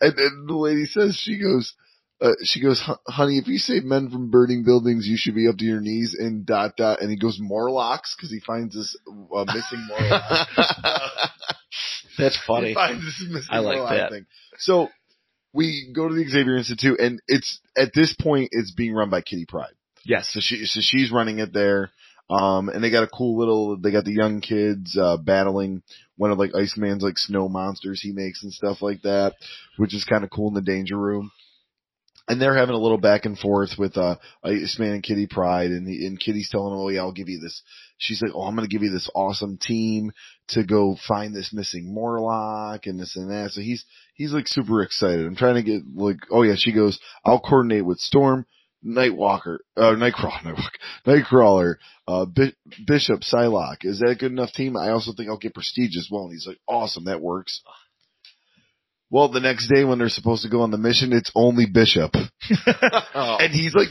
and, 0.00 0.18
and 0.18 0.48
the 0.48 0.54
lady 0.54 0.86
says 0.86 1.16
she 1.16 1.38
goes 1.38 1.74
uh, 2.18 2.32
she 2.44 2.62
goes, 2.62 2.82
honey, 3.06 3.36
if 3.36 3.46
you 3.46 3.58
save 3.58 3.84
men 3.84 4.08
from 4.08 4.30
burning 4.30 4.64
buildings, 4.64 5.06
you 5.06 5.18
should 5.18 5.34
be 5.34 5.48
up 5.48 5.58
to 5.58 5.64
your 5.64 5.80
knees 5.80 6.16
in 6.18 6.44
dot 6.44 6.76
dot. 6.76 7.02
And 7.02 7.10
he 7.10 7.16
goes 7.16 7.38
Morlocks 7.38 8.14
because 8.16 8.30
he 8.30 8.40
finds 8.40 8.74
this 8.74 8.96
uh, 9.06 9.44
missing 9.44 9.86
Morlock. 9.86 10.48
That's 12.18 12.38
funny. 12.38 12.72
finds 12.72 13.04
this 13.04 13.22
missing 13.28 13.48
I 13.50 13.58
like 13.58 13.98
that. 13.98 14.10
Thing. 14.10 14.26
So 14.56 14.88
we 15.52 15.90
go 15.94 16.08
to 16.08 16.14
the 16.14 16.26
Xavier 16.26 16.56
Institute, 16.56 16.98
and 17.00 17.20
it's 17.28 17.60
at 17.76 17.92
this 17.92 18.14
point 18.14 18.48
it's 18.52 18.70
being 18.70 18.94
run 18.94 19.10
by 19.10 19.20
Kitty 19.20 19.44
Pryde. 19.46 19.74
Yes. 20.06 20.28
So 20.30 20.40
she 20.40 20.64
so 20.66 20.80
she's 20.80 21.10
running 21.10 21.38
it 21.38 21.52
there. 21.52 21.90
Um, 22.28 22.68
and 22.68 22.82
they 22.82 22.90
got 22.90 23.04
a 23.04 23.06
cool 23.08 23.38
little, 23.38 23.76
they 23.76 23.92
got 23.92 24.04
the 24.04 24.12
young 24.12 24.40
kids, 24.40 24.98
uh, 25.00 25.16
battling 25.16 25.82
one 26.16 26.32
of 26.32 26.38
like 26.38 26.56
Iceman's 26.56 27.04
like 27.04 27.18
snow 27.18 27.48
monsters 27.48 28.00
he 28.00 28.10
makes 28.10 28.42
and 28.42 28.52
stuff 28.52 28.82
like 28.82 29.02
that, 29.02 29.34
which 29.76 29.94
is 29.94 30.04
kind 30.04 30.24
of 30.24 30.30
cool 30.30 30.48
in 30.48 30.54
the 30.54 30.60
danger 30.60 30.96
room. 30.96 31.30
And 32.26 32.42
they're 32.42 32.56
having 32.56 32.74
a 32.74 32.80
little 32.80 32.98
back 32.98 33.26
and 33.26 33.38
forth 33.38 33.78
with, 33.78 33.96
uh, 33.96 34.16
Iceman 34.42 34.94
and 34.94 35.02
Kitty 35.04 35.28
Pryde 35.28 35.70
and, 35.70 35.86
the, 35.86 36.04
and 36.04 36.18
Kitty's 36.18 36.50
telling 36.50 36.72
him, 36.72 36.80
oh 36.80 36.88
yeah, 36.88 37.02
I'll 37.02 37.12
give 37.12 37.28
you 37.28 37.38
this. 37.38 37.62
She's 37.98 38.20
like, 38.20 38.32
oh, 38.34 38.42
I'm 38.42 38.56
going 38.56 38.68
to 38.68 38.74
give 38.74 38.82
you 38.82 38.90
this 38.90 39.08
awesome 39.14 39.56
team 39.56 40.10
to 40.48 40.64
go 40.64 40.96
find 41.06 41.32
this 41.32 41.52
missing 41.52 41.94
Morlock 41.94 42.86
and 42.86 42.98
this 42.98 43.14
and 43.14 43.30
that. 43.30 43.52
So 43.52 43.60
he's, 43.60 43.84
he's 44.14 44.32
like 44.32 44.48
super 44.48 44.82
excited. 44.82 45.24
I'm 45.24 45.36
trying 45.36 45.54
to 45.54 45.62
get 45.62 45.82
like, 45.94 46.18
oh 46.32 46.42
yeah, 46.42 46.56
she 46.56 46.72
goes, 46.72 46.98
I'll 47.24 47.38
coordinate 47.38 47.86
with 47.86 47.98
Storm, 47.98 48.46
Nightwalker, 48.86 49.58
uh, 49.76 49.94
Nightcrawler, 49.96 50.42
Nightwalker, 50.44 50.70
Nightcrawler, 51.06 51.74
uh, 52.06 52.24
Bi- 52.26 52.52
Bishop, 52.86 53.20
Psylocke. 53.22 53.84
Is 53.84 53.98
that 53.98 54.10
a 54.10 54.14
good 54.14 54.30
enough 54.32 54.52
team? 54.52 54.76
I 54.76 54.90
also 54.90 55.12
think 55.16 55.28
I'll 55.28 55.38
get 55.38 55.54
Prestige 55.54 55.96
as 55.96 56.08
well. 56.10 56.24
And 56.24 56.32
he's 56.32 56.46
like, 56.46 56.58
awesome, 56.68 57.04
that 57.06 57.20
works. 57.20 57.62
Well, 59.10 59.28
the 59.28 59.40
next 59.40 59.68
day 59.72 59.84
when 59.84 59.98
they're 59.98 60.08
supposed 60.08 60.42
to 60.42 60.48
go 60.50 60.62
on 60.62 60.70
the 60.70 60.78
mission, 60.78 61.12
it's 61.12 61.30
only 61.34 61.66
Bishop. 61.66 62.12
Oh. 63.14 63.36
And 63.40 63.52
he's 63.52 63.74
like, 63.74 63.88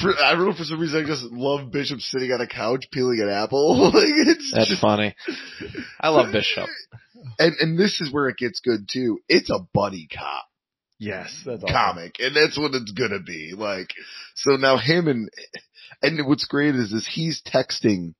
for, 0.00 0.14
I 0.18 0.32
don't 0.32 0.46
know, 0.48 0.54
for 0.54 0.64
some 0.64 0.80
reason 0.80 1.04
I 1.04 1.06
just 1.06 1.24
love 1.24 1.70
Bishop 1.70 2.00
sitting 2.00 2.30
on 2.32 2.40
a 2.40 2.46
couch 2.46 2.84
peeling 2.92 3.20
an 3.20 3.28
apple. 3.28 3.90
like, 3.92 4.04
it's 4.06 4.52
That's 4.54 4.68
just- 4.70 4.80
funny. 4.80 5.14
I 6.00 6.08
love 6.08 6.32
Bishop. 6.32 6.68
and, 7.38 7.54
and 7.60 7.78
this 7.78 8.00
is 8.00 8.12
where 8.12 8.28
it 8.28 8.36
gets 8.36 8.60
good 8.60 8.88
too. 8.90 9.18
It's 9.28 9.50
a 9.50 9.58
buddy 9.74 10.08
cop. 10.12 10.44
Yes. 11.02 11.42
That's 11.44 11.64
awesome. 11.64 11.74
comic, 11.74 12.16
and 12.20 12.34
that's 12.36 12.58
what 12.58 12.74
it's 12.74 12.92
gonna 12.92 13.20
be. 13.20 13.54
Like, 13.56 13.88
so 14.34 14.56
now 14.56 14.78
him 14.78 15.08
and 15.08 15.30
and 16.02 16.26
what's 16.26 16.46
great 16.46 16.74
is 16.74 16.92
is 16.92 17.06
he's 17.06 17.42
texting 17.42 18.14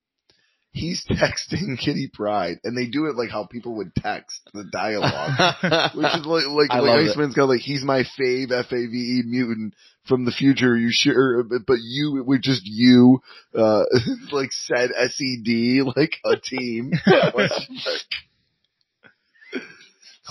he's 0.72 1.04
texting 1.10 1.78
Kitty 1.78 2.10
Pryde, 2.12 2.58
and 2.64 2.76
they 2.76 2.86
do 2.86 3.06
it 3.06 3.16
like 3.16 3.30
how 3.30 3.46
people 3.46 3.76
would 3.76 3.94
text 3.94 4.40
the 4.52 4.64
dialogue. 4.64 5.92
Which 5.94 6.14
is 6.14 6.26
like, 6.26 6.46
like, 6.46 6.70
I 6.70 6.80
like 6.80 7.00
it. 7.00 7.10
Iceman's 7.10 7.34
got 7.34 7.48
like, 7.48 7.60
he's 7.60 7.84
my 7.84 8.04
fave 8.18 8.50
F-A-V-E 8.50 9.22
mutant 9.26 9.74
from 10.04 10.24
the 10.24 10.32
future. 10.32 10.76
You 10.76 10.90
sure? 10.90 11.42
But, 11.44 11.66
but 11.66 11.78
you, 11.82 12.22
we're 12.26 12.38
just 12.38 12.62
you, 12.64 13.20
uh, 13.54 13.84
like 14.32 14.52
said 14.52 14.90
S-E-D, 14.96 15.82
like 15.96 16.16
a 16.24 16.36
team. 16.36 16.92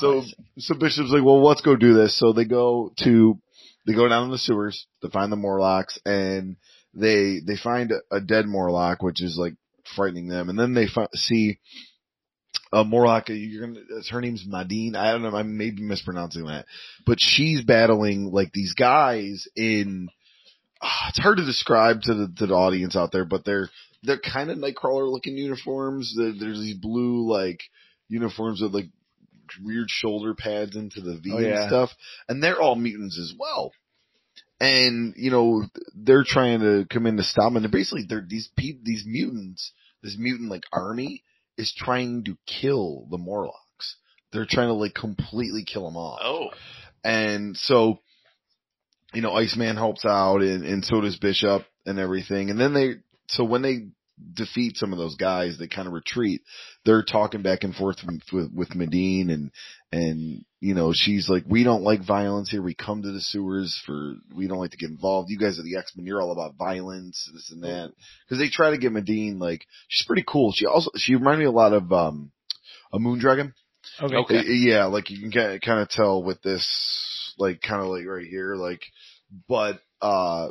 So, 0.01 0.23
so 0.57 0.75
Bishop's 0.75 1.11
like, 1.11 1.23
well, 1.23 1.43
let's 1.45 1.61
go 1.61 1.75
do 1.75 1.93
this. 1.93 2.17
So 2.17 2.33
they 2.33 2.45
go 2.45 2.91
to, 3.03 3.39
they 3.87 3.93
go 3.93 4.07
down 4.07 4.25
in 4.25 4.31
the 4.31 4.37
sewers 4.37 4.85
to 5.01 5.09
find 5.09 5.31
the 5.31 5.37
Morlocks 5.37 5.99
and 6.05 6.57
they, 6.93 7.39
they 7.45 7.55
find 7.55 7.93
a, 8.11 8.19
dead 8.19 8.45
Morlock, 8.45 9.01
which 9.01 9.21
is 9.21 9.37
like 9.37 9.53
frightening 9.95 10.27
them. 10.27 10.49
And 10.49 10.59
then 10.59 10.73
they 10.73 10.87
fi- 10.87 11.07
see, 11.13 11.59
a 12.73 12.83
Morlock, 12.83 13.25
you're 13.29 13.67
gonna, 13.67 13.81
her 14.11 14.21
name's 14.21 14.45
Madine. 14.47 14.95
I 14.95 15.11
don't 15.11 15.23
know, 15.23 15.35
I 15.35 15.43
may 15.43 15.71
be 15.71 15.81
mispronouncing 15.81 16.45
that, 16.45 16.65
but 17.05 17.19
she's 17.19 17.61
battling 17.63 18.31
like 18.31 18.53
these 18.53 18.73
guys 18.73 19.47
in, 19.55 20.07
ah, 20.81 21.07
it's 21.09 21.19
hard 21.19 21.37
to 21.37 21.45
describe 21.45 22.01
to 22.03 22.13
the, 22.13 22.33
to 22.37 22.47
the 22.47 22.53
audience 22.53 22.95
out 22.95 23.11
there, 23.11 23.25
but 23.25 23.43
they're, 23.45 23.69
they're 24.03 24.19
kind 24.19 24.49
of 24.49 24.57
Nightcrawler 24.57 25.11
looking 25.11 25.37
uniforms. 25.37 26.13
There- 26.17 26.33
There's 26.37 26.59
these 26.59 26.77
blue 26.77 27.29
like 27.29 27.61
uniforms 28.07 28.61
with 28.61 28.73
like 28.73 28.89
weird 29.63 29.89
shoulder 29.89 30.33
pads 30.33 30.75
into 30.75 31.01
the 31.01 31.17
V 31.17 31.31
Oh, 31.33 31.37
and 31.37 31.67
stuff, 31.67 31.91
and 32.27 32.41
they're 32.41 32.61
all 32.61 32.75
mutants 32.75 33.19
as 33.19 33.33
well. 33.37 33.71
And 34.59 35.15
you 35.17 35.31
know 35.31 35.63
they're 35.95 36.23
trying 36.25 36.59
to 36.59 36.85
come 36.89 37.07
in 37.07 37.17
to 37.17 37.23
stop 37.23 37.45
them. 37.45 37.57
And 37.57 37.65
they're 37.65 37.71
basically 37.71 38.05
they're 38.07 38.25
these 38.27 38.49
pe- 38.55 38.79
these 38.83 39.03
mutants, 39.05 39.71
this 40.03 40.15
mutant 40.17 40.49
like 40.51 40.63
army 40.71 41.23
is 41.57 41.73
trying 41.75 42.23
to 42.25 42.37
kill 42.45 43.07
the 43.09 43.17
Morlocks. 43.17 43.97
They're 44.31 44.47
trying 44.49 44.69
to 44.69 44.73
like 44.73 44.93
completely 44.93 45.63
kill 45.65 45.85
them 45.85 45.97
off. 45.97 46.19
oh. 46.23 46.47
And 47.03 47.57
so, 47.57 47.99
you 49.13 49.21
know, 49.21 49.33
Iceman 49.33 49.75
helps 49.75 50.05
out 50.05 50.41
and, 50.41 50.63
and 50.63 50.85
so 50.85 51.01
does 51.01 51.17
Bishop 51.17 51.65
and 51.85 51.97
everything. 51.99 52.51
And 52.51 52.59
then 52.59 52.73
they, 52.73 52.95
so 53.27 53.43
when 53.43 53.63
they 53.63 53.87
defeat 54.33 54.77
some 54.77 54.91
of 54.91 54.99
those 54.99 55.15
guys, 55.15 55.57
they 55.57 55.67
kind 55.67 55.87
of 55.87 55.93
retreat. 55.93 56.41
They're 56.85 57.03
talking 57.03 57.41
back 57.41 57.63
and 57.63 57.75
forth 57.75 57.97
with, 58.05 58.21
with, 58.31 58.51
with 58.53 58.75
Medine 58.75 59.29
and, 59.29 59.51
and, 59.91 60.45
you 60.59 60.73
know, 60.73 60.93
she's 60.93 61.27
like, 61.27 61.43
we 61.47 61.63
don't 61.63 61.83
like 61.83 62.05
violence 62.05 62.49
here. 62.49 62.61
We 62.61 62.75
come 62.75 63.01
to 63.01 63.11
the 63.11 63.19
sewers 63.19 63.81
for, 63.85 64.13
we 64.35 64.47
don't 64.47 64.59
like 64.59 64.71
to 64.71 64.77
get 64.77 64.89
involved. 64.89 65.29
You 65.29 65.37
guys 65.37 65.59
are 65.59 65.63
the 65.63 65.77
X-Men. 65.77 66.05
You're 66.05 66.21
all 66.21 66.31
about 66.31 66.55
violence, 66.55 67.29
this 67.33 67.51
and 67.51 67.63
that. 67.63 67.91
Cause 68.29 68.37
they 68.37 68.49
try 68.49 68.71
to 68.71 68.77
get 68.77 68.91
Medine, 68.91 69.39
like, 69.39 69.65
she's 69.87 70.05
pretty 70.05 70.23
cool. 70.27 70.53
She 70.53 70.65
also, 70.65 70.91
she 70.95 71.15
reminded 71.15 71.39
me 71.39 71.45
a 71.45 71.51
lot 71.51 71.73
of, 71.73 71.91
um, 71.91 72.31
a 72.93 72.99
Moondragon. 72.99 73.53
Okay. 74.01 74.15
Okay. 74.15 74.43
Yeah, 74.45 74.85
like 74.85 75.09
you 75.09 75.29
can 75.29 75.59
kind 75.59 75.79
of 75.79 75.89
tell 75.89 76.23
with 76.23 76.41
this, 76.41 77.33
like 77.37 77.61
kind 77.61 77.81
of 77.81 77.87
like 77.87 78.05
right 78.05 78.27
here, 78.27 78.55
like, 78.55 78.81
but, 79.47 79.81
uh, 80.01 80.49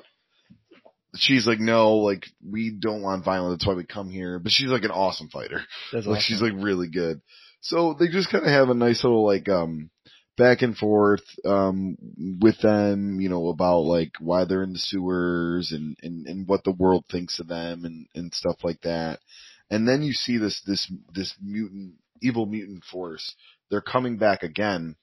she's 1.17 1.47
like, 1.47 1.61
no, 1.61 1.97
like 1.97 2.27
we 2.47 2.71
don't 2.71 3.03
want 3.03 3.25
violence. 3.25 3.59
That's 3.59 3.67
why 3.67 3.75
we 3.75 3.85
come 3.85 4.11
here. 4.11 4.39
But 4.39 4.53
she's 4.53 4.69
like 4.69 4.85
an 4.85 4.91
awesome 4.91 5.29
fighter. 5.29 5.63
That's 5.93 6.07
Like 6.07 6.19
awesome. 6.19 6.23
she's 6.27 6.43
like 6.43 6.53
really 6.55 6.89
good. 6.89 7.21
So 7.61 7.95
they 7.99 8.09
just 8.09 8.31
kind 8.31 8.45
of 8.45 8.51
have 8.51 8.69
a 8.71 8.75
nice 8.75 9.05
little 9.05 9.25
like, 9.27 9.49
um, 9.49 9.91
back 10.37 10.63
and 10.63 10.75
forth, 10.77 11.25
um, 11.45 11.99
with 12.41 12.59
them, 12.61 13.21
you 13.21 13.29
know, 13.29 13.49
about 13.49 13.81
like 13.81 14.13
why 14.21 14.45
they're 14.45 14.63
in 14.63 14.73
the 14.73 14.79
sewers 14.79 15.71
and, 15.73 15.97
and, 16.03 16.27
and 16.27 16.49
what 16.49 16.65
the 16.65 16.73
world 16.73 17.05
thinks 17.11 17.39
of 17.39 17.49
them 17.49 17.85
and, 17.85 18.07
and 18.15 18.33
stuff 18.33 18.57
like 18.63 18.81
that. 18.83 19.21
And 19.69 19.87
then 19.87 20.03
you 20.03 20.13
see 20.15 20.39
this, 20.39 20.63
this, 20.67 20.91
this 21.13 21.35
mutant, 21.43 21.95
evil 22.23 22.47
mutant 22.47 22.85
force. 22.85 23.35
They're 23.71 23.83
coming 23.83 24.17
back 24.17 24.43
again 24.43 24.97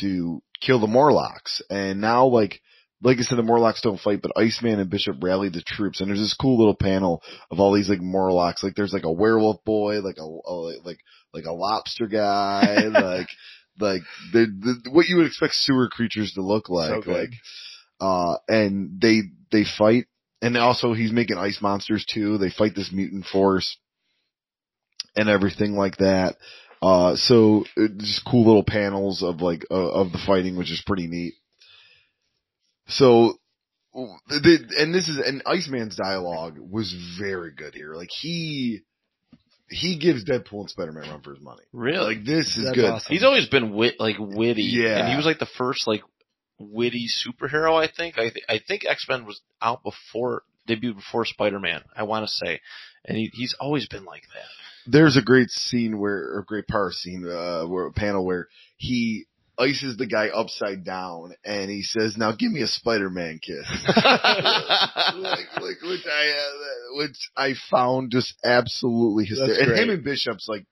to 0.00 0.42
kill 0.60 0.80
the 0.80 0.86
Morlocks. 0.88 1.62
And 1.70 2.00
now 2.00 2.26
like, 2.26 2.60
like 3.02 3.18
I 3.18 3.22
said, 3.22 3.36
the 3.36 3.42
Morlocks 3.42 3.80
don't 3.82 4.00
fight, 4.00 4.22
but 4.22 4.36
Iceman 4.36 4.78
and 4.78 4.88
Bishop 4.88 5.16
rally 5.20 5.48
the 5.48 5.62
troops. 5.62 6.00
And 6.00 6.08
there's 6.08 6.20
this 6.20 6.34
cool 6.34 6.58
little 6.58 6.76
panel 6.76 7.22
of 7.50 7.58
all 7.58 7.72
these 7.72 7.88
like 7.88 8.00
Morlocks. 8.00 8.62
Like 8.62 8.74
there's 8.76 8.92
like 8.92 9.04
a 9.04 9.12
werewolf 9.12 9.64
boy, 9.64 10.00
like 10.00 10.18
a, 10.18 10.22
a 10.22 10.54
like, 10.84 11.00
like 11.34 11.44
a 11.44 11.52
lobster 11.52 12.06
guy, 12.06 12.76
like, 12.92 13.28
like 13.78 14.02
the, 14.32 14.46
the, 14.84 14.90
what 14.90 15.06
you 15.06 15.16
would 15.16 15.26
expect 15.26 15.54
sewer 15.54 15.88
creatures 15.88 16.32
to 16.34 16.42
look 16.42 16.68
like. 16.68 17.04
So 17.04 17.10
like, 17.10 17.32
uh, 18.00 18.36
and 18.48 19.00
they, 19.00 19.22
they 19.50 19.64
fight. 19.64 20.06
And 20.40 20.56
also 20.56 20.92
he's 20.92 21.12
making 21.12 21.38
ice 21.38 21.58
monsters 21.60 22.04
too. 22.04 22.38
They 22.38 22.50
fight 22.50 22.74
this 22.74 22.92
mutant 22.92 23.26
force 23.26 23.76
and 25.16 25.28
everything 25.28 25.72
like 25.72 25.96
that. 25.96 26.36
Uh, 26.80 27.16
so 27.16 27.64
uh, 27.76 27.86
just 27.96 28.24
cool 28.24 28.46
little 28.46 28.64
panels 28.64 29.22
of 29.22 29.40
like, 29.40 29.64
uh, 29.70 29.74
of 29.74 30.12
the 30.12 30.22
fighting, 30.24 30.56
which 30.56 30.70
is 30.70 30.82
pretty 30.86 31.06
neat. 31.08 31.34
So, 32.86 33.38
the, 33.94 34.74
and 34.78 34.94
this 34.94 35.08
is, 35.08 35.18
and 35.18 35.42
Iceman's 35.46 35.96
dialogue 35.96 36.58
was 36.58 36.94
very 37.18 37.52
good 37.52 37.74
here. 37.74 37.94
Like 37.94 38.10
he, 38.10 38.82
he 39.68 39.98
gives 39.98 40.24
Deadpool 40.24 40.60
and 40.60 40.70
Spider-Man 40.70 41.08
run 41.08 41.22
for 41.22 41.34
his 41.34 41.42
money. 41.42 41.62
Really? 41.72 42.16
Like 42.16 42.24
this 42.24 42.56
is 42.56 42.64
That's 42.64 42.76
good. 42.76 42.90
awesome. 42.90 43.12
He's 43.12 43.24
always 43.24 43.48
been 43.48 43.72
wit 43.72 43.94
like 43.98 44.16
witty. 44.18 44.62
Yeah. 44.62 44.98
And 44.98 45.08
he 45.08 45.16
was 45.16 45.24
like 45.24 45.38
the 45.38 45.46
first 45.46 45.86
like 45.86 46.02
witty 46.58 47.08
superhero, 47.08 47.82
I 47.82 47.90
think. 47.90 48.18
I 48.18 48.30
th- 48.30 48.44
I 48.48 48.60
think 48.66 48.84
X 48.86 49.06
Men 49.08 49.24
was 49.24 49.40
out 49.60 49.82
before 49.82 50.42
debuted 50.68 50.96
before 50.96 51.24
Spider 51.24 51.58
Man, 51.58 51.82
I 51.96 52.02
wanna 52.04 52.28
say. 52.28 52.60
And 53.04 53.16
he 53.16 53.30
he's 53.32 53.54
always 53.58 53.88
been 53.88 54.04
like 54.04 54.24
that. 54.34 54.90
There's 54.90 55.16
a 55.16 55.22
great 55.22 55.50
scene 55.50 55.98
where, 55.98 56.34
or 56.34 56.40
a 56.40 56.44
great 56.44 56.66
power 56.66 56.90
scene, 56.92 57.26
uh, 57.28 57.64
where 57.64 57.86
a 57.86 57.92
panel 57.92 58.24
where 58.24 58.48
he 58.76 59.26
ices 59.62 59.96
the 59.96 60.06
guy 60.06 60.28
upside 60.28 60.84
down 60.84 61.32
and 61.44 61.70
he 61.70 61.82
says, 61.82 62.16
now 62.16 62.32
give 62.32 62.50
me 62.50 62.62
a 62.62 62.66
Spider-Man 62.66 63.38
kiss. 63.40 63.66
like, 63.96 65.46
like, 65.60 65.80
which 65.82 66.06
I, 66.06 66.30
uh, 66.30 66.96
which 66.96 67.30
I 67.36 67.54
found 67.70 68.10
just 68.10 68.34
absolutely 68.44 69.24
hysterical. 69.26 69.74
And 69.74 69.78
him 69.78 69.90
and 69.90 70.04
Bishop's 70.04 70.48
like, 70.48 70.66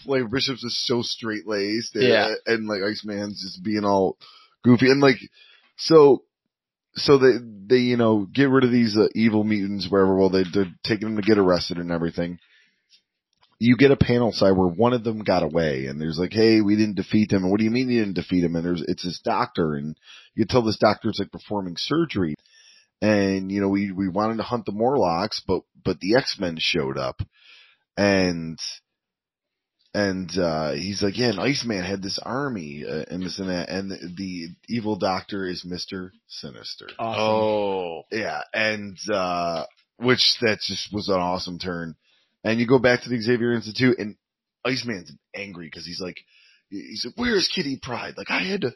play 0.00 0.22
Bishop's 0.22 0.64
is 0.64 0.76
so 0.86 1.02
straight 1.02 1.46
laced. 1.46 1.94
And, 1.94 2.04
Yeah. 2.04 2.34
and 2.46 2.66
like 2.66 2.82
Iceman's 2.82 3.42
just 3.42 3.62
being 3.62 3.84
all 3.84 4.18
goofy. 4.64 4.90
And 4.90 5.00
like, 5.00 5.18
so, 5.76 6.24
so 6.94 7.18
they, 7.18 7.32
they, 7.66 7.78
you 7.78 7.96
know, 7.96 8.26
get 8.32 8.50
rid 8.50 8.64
of 8.64 8.70
these 8.72 8.96
uh, 8.96 9.08
evil 9.14 9.44
mutants 9.44 9.88
wherever, 9.88 10.16
well, 10.16 10.30
they, 10.30 10.44
they're 10.52 10.72
taking 10.84 11.08
them 11.14 11.16
to 11.16 11.26
get 11.26 11.38
arrested 11.38 11.78
and 11.78 11.90
everything. 11.90 12.38
You 13.64 13.76
get 13.78 13.90
a 13.90 13.96
panel 13.96 14.30
side 14.30 14.52
where 14.52 14.68
one 14.68 14.92
of 14.92 15.04
them 15.04 15.24
got 15.24 15.42
away 15.42 15.86
and 15.86 15.98
there's 15.98 16.18
like, 16.18 16.34
hey, 16.34 16.60
we 16.60 16.76
didn't 16.76 16.96
defeat 16.96 17.30
them. 17.30 17.44
And 17.44 17.50
what 17.50 17.58
do 17.58 17.64
you 17.64 17.70
mean 17.70 17.88
you 17.88 18.00
didn't 18.00 18.16
defeat 18.16 18.44
him? 18.44 18.56
And 18.56 18.64
there's, 18.64 18.82
it's 18.86 19.04
this 19.04 19.20
doctor 19.24 19.74
and 19.74 19.96
you 20.34 20.44
tell 20.44 20.62
this 20.62 20.76
doctor's 20.76 21.18
like 21.18 21.32
performing 21.32 21.76
surgery. 21.78 22.34
And, 23.00 23.50
you 23.50 23.62
know, 23.62 23.68
we, 23.68 23.90
we 23.90 24.08
wanted 24.08 24.36
to 24.36 24.42
hunt 24.42 24.66
the 24.66 24.72
Morlocks, 24.72 25.42
but, 25.46 25.62
but 25.82 25.98
the 26.00 26.16
X-Men 26.16 26.56
showed 26.58 26.98
up 26.98 27.22
and, 27.96 28.58
and, 29.94 30.30
uh, 30.38 30.72
he's 30.72 31.02
like, 31.02 31.16
yeah, 31.16 31.28
and 31.30 31.40
Iceman 31.40 31.84
had 31.84 32.02
this 32.02 32.18
army, 32.22 32.84
uh, 32.86 33.04
and 33.10 33.22
this 33.22 33.38
and 33.38 33.48
that, 33.48 33.70
and 33.70 33.90
the, 33.90 33.96
the 34.14 34.48
evil 34.68 34.96
doctor 34.96 35.46
is 35.46 35.64
Mr. 35.64 36.10
Sinister. 36.26 36.88
awesome. 36.98 37.22
Oh. 37.22 38.02
Yeah, 38.10 38.42
and 38.52 38.98
uh 39.10 39.64
which 39.96 40.36
that 40.40 40.58
just 40.60 40.92
was 40.92 41.08
an 41.08 41.14
awesome 41.14 41.58
turn. 41.58 41.94
And 42.44 42.60
you 42.60 42.66
go 42.66 42.78
back 42.78 43.02
to 43.02 43.08
the 43.08 43.20
Xavier 43.20 43.54
Institute, 43.54 43.98
and 43.98 44.16
Iceman's 44.64 45.12
angry 45.34 45.66
because 45.66 45.86
he's 45.86 46.00
like, 46.00 46.18
he's 46.70 47.04
like, 47.04 47.14
"Where's 47.16 47.48
Kitty 47.48 47.78
Pryde? 47.82 48.14
Like 48.16 48.30
I 48.30 48.42
had 48.42 48.62
to." 48.62 48.72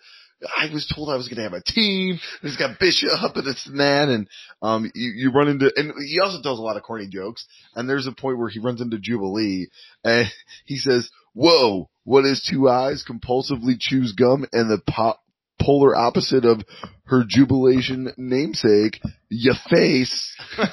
I 0.56 0.72
was 0.72 0.86
told 0.86 1.10
I 1.10 1.16
was 1.16 1.26
going 1.26 1.38
to 1.38 1.42
have 1.42 1.52
a 1.52 1.62
team. 1.62 2.20
He's 2.42 2.56
got 2.56 2.78
Bishop 2.78 3.10
and 3.34 3.44
this 3.44 3.66
and 3.66 3.80
that, 3.80 4.08
and 4.08 4.28
um, 4.62 4.88
you, 4.94 5.10
you 5.16 5.32
run 5.32 5.48
into, 5.48 5.72
and 5.74 5.92
he 6.06 6.20
also 6.20 6.40
tells 6.40 6.60
a 6.60 6.62
lot 6.62 6.76
of 6.76 6.84
corny 6.84 7.08
jokes. 7.08 7.44
And 7.74 7.88
there's 7.88 8.06
a 8.06 8.12
point 8.12 8.38
where 8.38 8.48
he 8.48 8.60
runs 8.60 8.80
into 8.80 8.98
Jubilee, 8.98 9.68
and 10.04 10.30
he 10.64 10.76
says, 10.76 11.10
"Whoa, 11.34 11.90
what 12.04 12.24
is 12.24 12.42
two 12.48 12.68
eyes? 12.68 13.04
Compulsively 13.08 13.80
chews 13.80 14.12
gum, 14.12 14.46
and 14.52 14.70
the 14.70 14.80
po- 14.88 15.18
polar 15.60 15.96
opposite 15.96 16.44
of 16.44 16.62
her 17.04 17.24
jubilation 17.26 18.12
namesake, 18.16 19.00
your 19.28 19.54
face." 19.70 20.36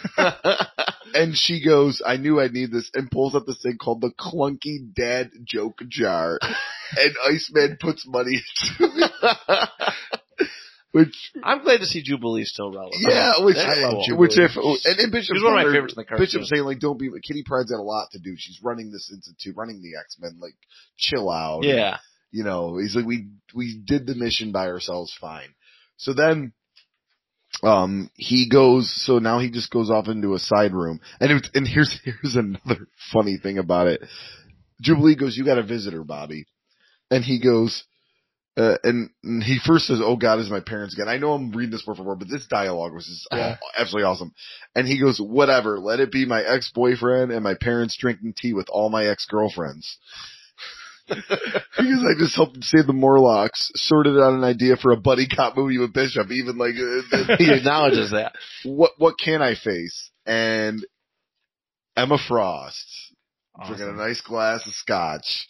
And 1.16 1.38
she 1.38 1.64
goes, 1.64 2.02
I 2.06 2.18
knew 2.18 2.42
I'd 2.42 2.52
need 2.52 2.72
this, 2.72 2.92
and 2.94 3.10
pulls 3.10 3.36
out 3.36 3.46
this 3.48 3.62
thing 3.62 3.78
called 3.78 4.02
the 4.02 4.12
Clunky 4.12 4.94
Dad 4.94 5.32
Joke 5.46 5.80
Jar. 5.88 6.38
and 6.98 7.16
Iceman 7.26 7.78
puts 7.80 8.06
money 8.06 8.42
into 8.80 8.94
it. 8.98 9.12
Which, 10.92 11.32
I'm 11.44 11.62
glad 11.62 11.80
to 11.80 11.86
see 11.86 12.02
Jubilee 12.02 12.46
still 12.46 12.72
relevant. 12.72 12.96
yeah, 13.02 13.44
which, 13.44 13.58
That's 13.58 13.80
I 13.80 13.90
cool. 13.90 14.06
love 14.10 14.18
Which 14.18 14.38
if, 14.38 14.56
and, 14.56 15.00
and 15.00 15.12
Bishop's 15.12 15.40
He's 15.40 15.44
one 15.44 15.60
of 15.60 15.66
my 15.66 15.74
favorites 15.74 15.94
in 15.94 16.00
the 16.00 16.06
cartoon. 16.06 16.26
Bishop's 16.26 16.48
saying 16.48 16.64
like, 16.64 16.80
don't 16.80 16.98
be, 16.98 17.10
Kitty 17.22 17.44
Pryde's 17.46 17.70
got 17.70 17.82
a 17.82 17.84
lot 17.84 18.12
to 18.12 18.20
do. 18.20 18.36
She's 18.38 18.62
running 18.64 18.94
this 18.94 19.12
institute, 19.12 19.58
running 19.58 19.82
the 19.82 20.00
X-Men, 20.00 20.38
like, 20.40 20.56
chill 20.96 21.30
out. 21.30 21.64
Yeah. 21.66 21.98
You 22.36 22.44
know, 22.44 22.78
he's 22.78 22.98
like, 22.98 23.06
we, 23.06 23.30
we 23.56 23.82
did 23.82 24.06
the 24.06 24.14
mission 24.14 24.52
by 24.52 24.68
ourselves 24.68 25.16
fine. 25.22 25.56
So 25.96 26.14
then, 26.14 26.52
um, 27.64 28.12
he 28.16 28.50
goes, 28.50 28.92
so 28.94 29.20
now 29.20 29.40
he 29.40 29.50
just 29.50 29.72
goes 29.72 29.90
off 29.90 30.10
into 30.10 30.34
a 30.34 30.40
side 30.40 30.74
room. 30.74 31.00
And 31.22 31.32
it, 31.32 31.48
and 31.54 31.66
here's, 31.66 31.98
here's 32.04 32.36
another 32.36 32.90
funny 33.14 33.38
thing 33.38 33.58
about 33.58 33.88
it. 33.88 34.02
Jubilee 34.82 35.16
goes, 35.16 35.38
you 35.38 35.46
got 35.46 35.60
a 35.60 35.64
visitor, 35.64 36.04
Bobby. 36.04 36.46
And 37.10 37.24
he 37.24 37.40
goes, 37.42 37.86
uh, 38.58 38.76
and, 38.84 39.12
and 39.24 39.42
he 39.42 39.60
first 39.66 39.86
says, 39.86 40.00
"Oh 40.02 40.16
God, 40.16 40.40
is 40.40 40.50
my 40.50 40.62
parents 40.62 40.94
again?" 40.96 41.10
I 41.10 41.18
know 41.18 41.34
I'm 41.34 41.52
reading 41.52 41.72
this 41.72 41.86
word 41.86 41.98
for 41.98 42.04
word, 42.04 42.20
but 42.20 42.30
this 42.30 42.48
dialogue 42.48 42.94
was 42.94 43.06
just 43.06 43.28
Yeah. 43.30 43.58
oh, 43.62 43.68
absolutely 43.78 44.08
awesome. 44.08 44.34
And 44.74 44.88
he 44.88 44.98
goes, 44.98 45.20
"Whatever, 45.20 45.78
let 45.78 46.00
it 46.00 46.10
be 46.10 46.26
my 46.26 46.42
ex 46.42 46.72
boyfriend 46.74 47.34
and 47.34 47.44
my 47.44 47.56
parents 47.56 47.98
drinking 47.98 48.34
tea 48.38 48.54
with 48.54 48.68
all 48.70 48.90
my 48.90 49.08
ex 49.08 49.26
girlfriends." 49.26 49.98
because 51.08 52.06
I 52.08 52.18
just 52.18 52.36
helped 52.36 52.64
save 52.64 52.88
the 52.88 52.94
Morlocks, 52.94 53.72
sorted 53.76 54.18
out 54.18 54.34
an 54.34 54.44
idea 54.44 54.76
for 54.76 54.92
a 54.92 54.98
buddy 54.98 55.28
cop 55.28 55.56
movie 55.56 55.78
with 55.78 55.94
Bishop. 55.94 56.32
Even 56.32 56.58
like, 56.58 56.74
uh, 56.76 57.36
he 57.38 57.52
acknowledges 57.52 58.12
that. 58.12 58.34
what 58.64 58.92
what 58.98 59.16
can 59.24 59.42
I 59.42 59.56
face? 59.56 60.10
And 60.26 60.86
Emma 61.96 62.18
Frost 62.28 63.14
drinking 63.68 63.90
a 63.90 63.94
nice 63.94 64.22
glass 64.22 64.66
of 64.68 64.74
scotch, 64.74 65.48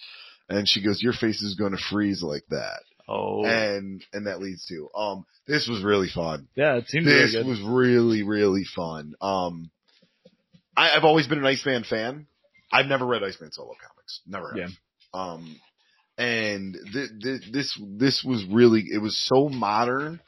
and 0.50 0.68
she 0.68 0.84
goes, 0.84 1.02
"Your 1.02 1.14
face 1.14 1.42
is 1.42 1.56
going 1.56 1.72
to 1.72 1.82
freeze 1.90 2.22
like 2.22 2.44
that." 2.50 2.82
Oh, 3.08 3.46
and 3.46 4.04
and 4.14 4.28
that 4.28 4.40
leads 4.42 4.66
to 4.66 4.90
um 4.96 5.26
this 5.48 5.68
was 5.68 5.84
really 5.84 6.10
fun. 6.10 6.48
Yeah, 6.56 6.76
it 6.78 6.88
seems 6.88 7.06
really 7.06 7.20
This 7.22 7.36
good. 7.36 7.46
was 7.46 7.62
really 7.62 8.24
really 8.24 8.64
fun. 8.76 9.14
Um, 9.22 9.70
I, 10.76 10.90
I've 10.92 11.04
always 11.06 11.28
been 11.28 11.38
an 11.40 11.46
Iceman 11.46 11.84
fan. 11.84 12.28
I've 12.74 12.88
never 12.88 13.06
read 13.06 13.24
Iceman 13.24 13.52
solo 13.52 13.70
comics, 13.70 14.22
never. 14.28 14.50
Have. 14.50 14.58
Yeah. 14.58 14.68
Um, 15.16 15.60
and 16.18 16.78
th- 16.94 17.10
th- 17.22 17.52
this 17.52 17.80
this 17.98 18.24
was 18.24 18.46
really 18.52 18.86
it 18.92 19.02
was 19.02 19.18
so 19.18 19.50
modern, 19.50 20.22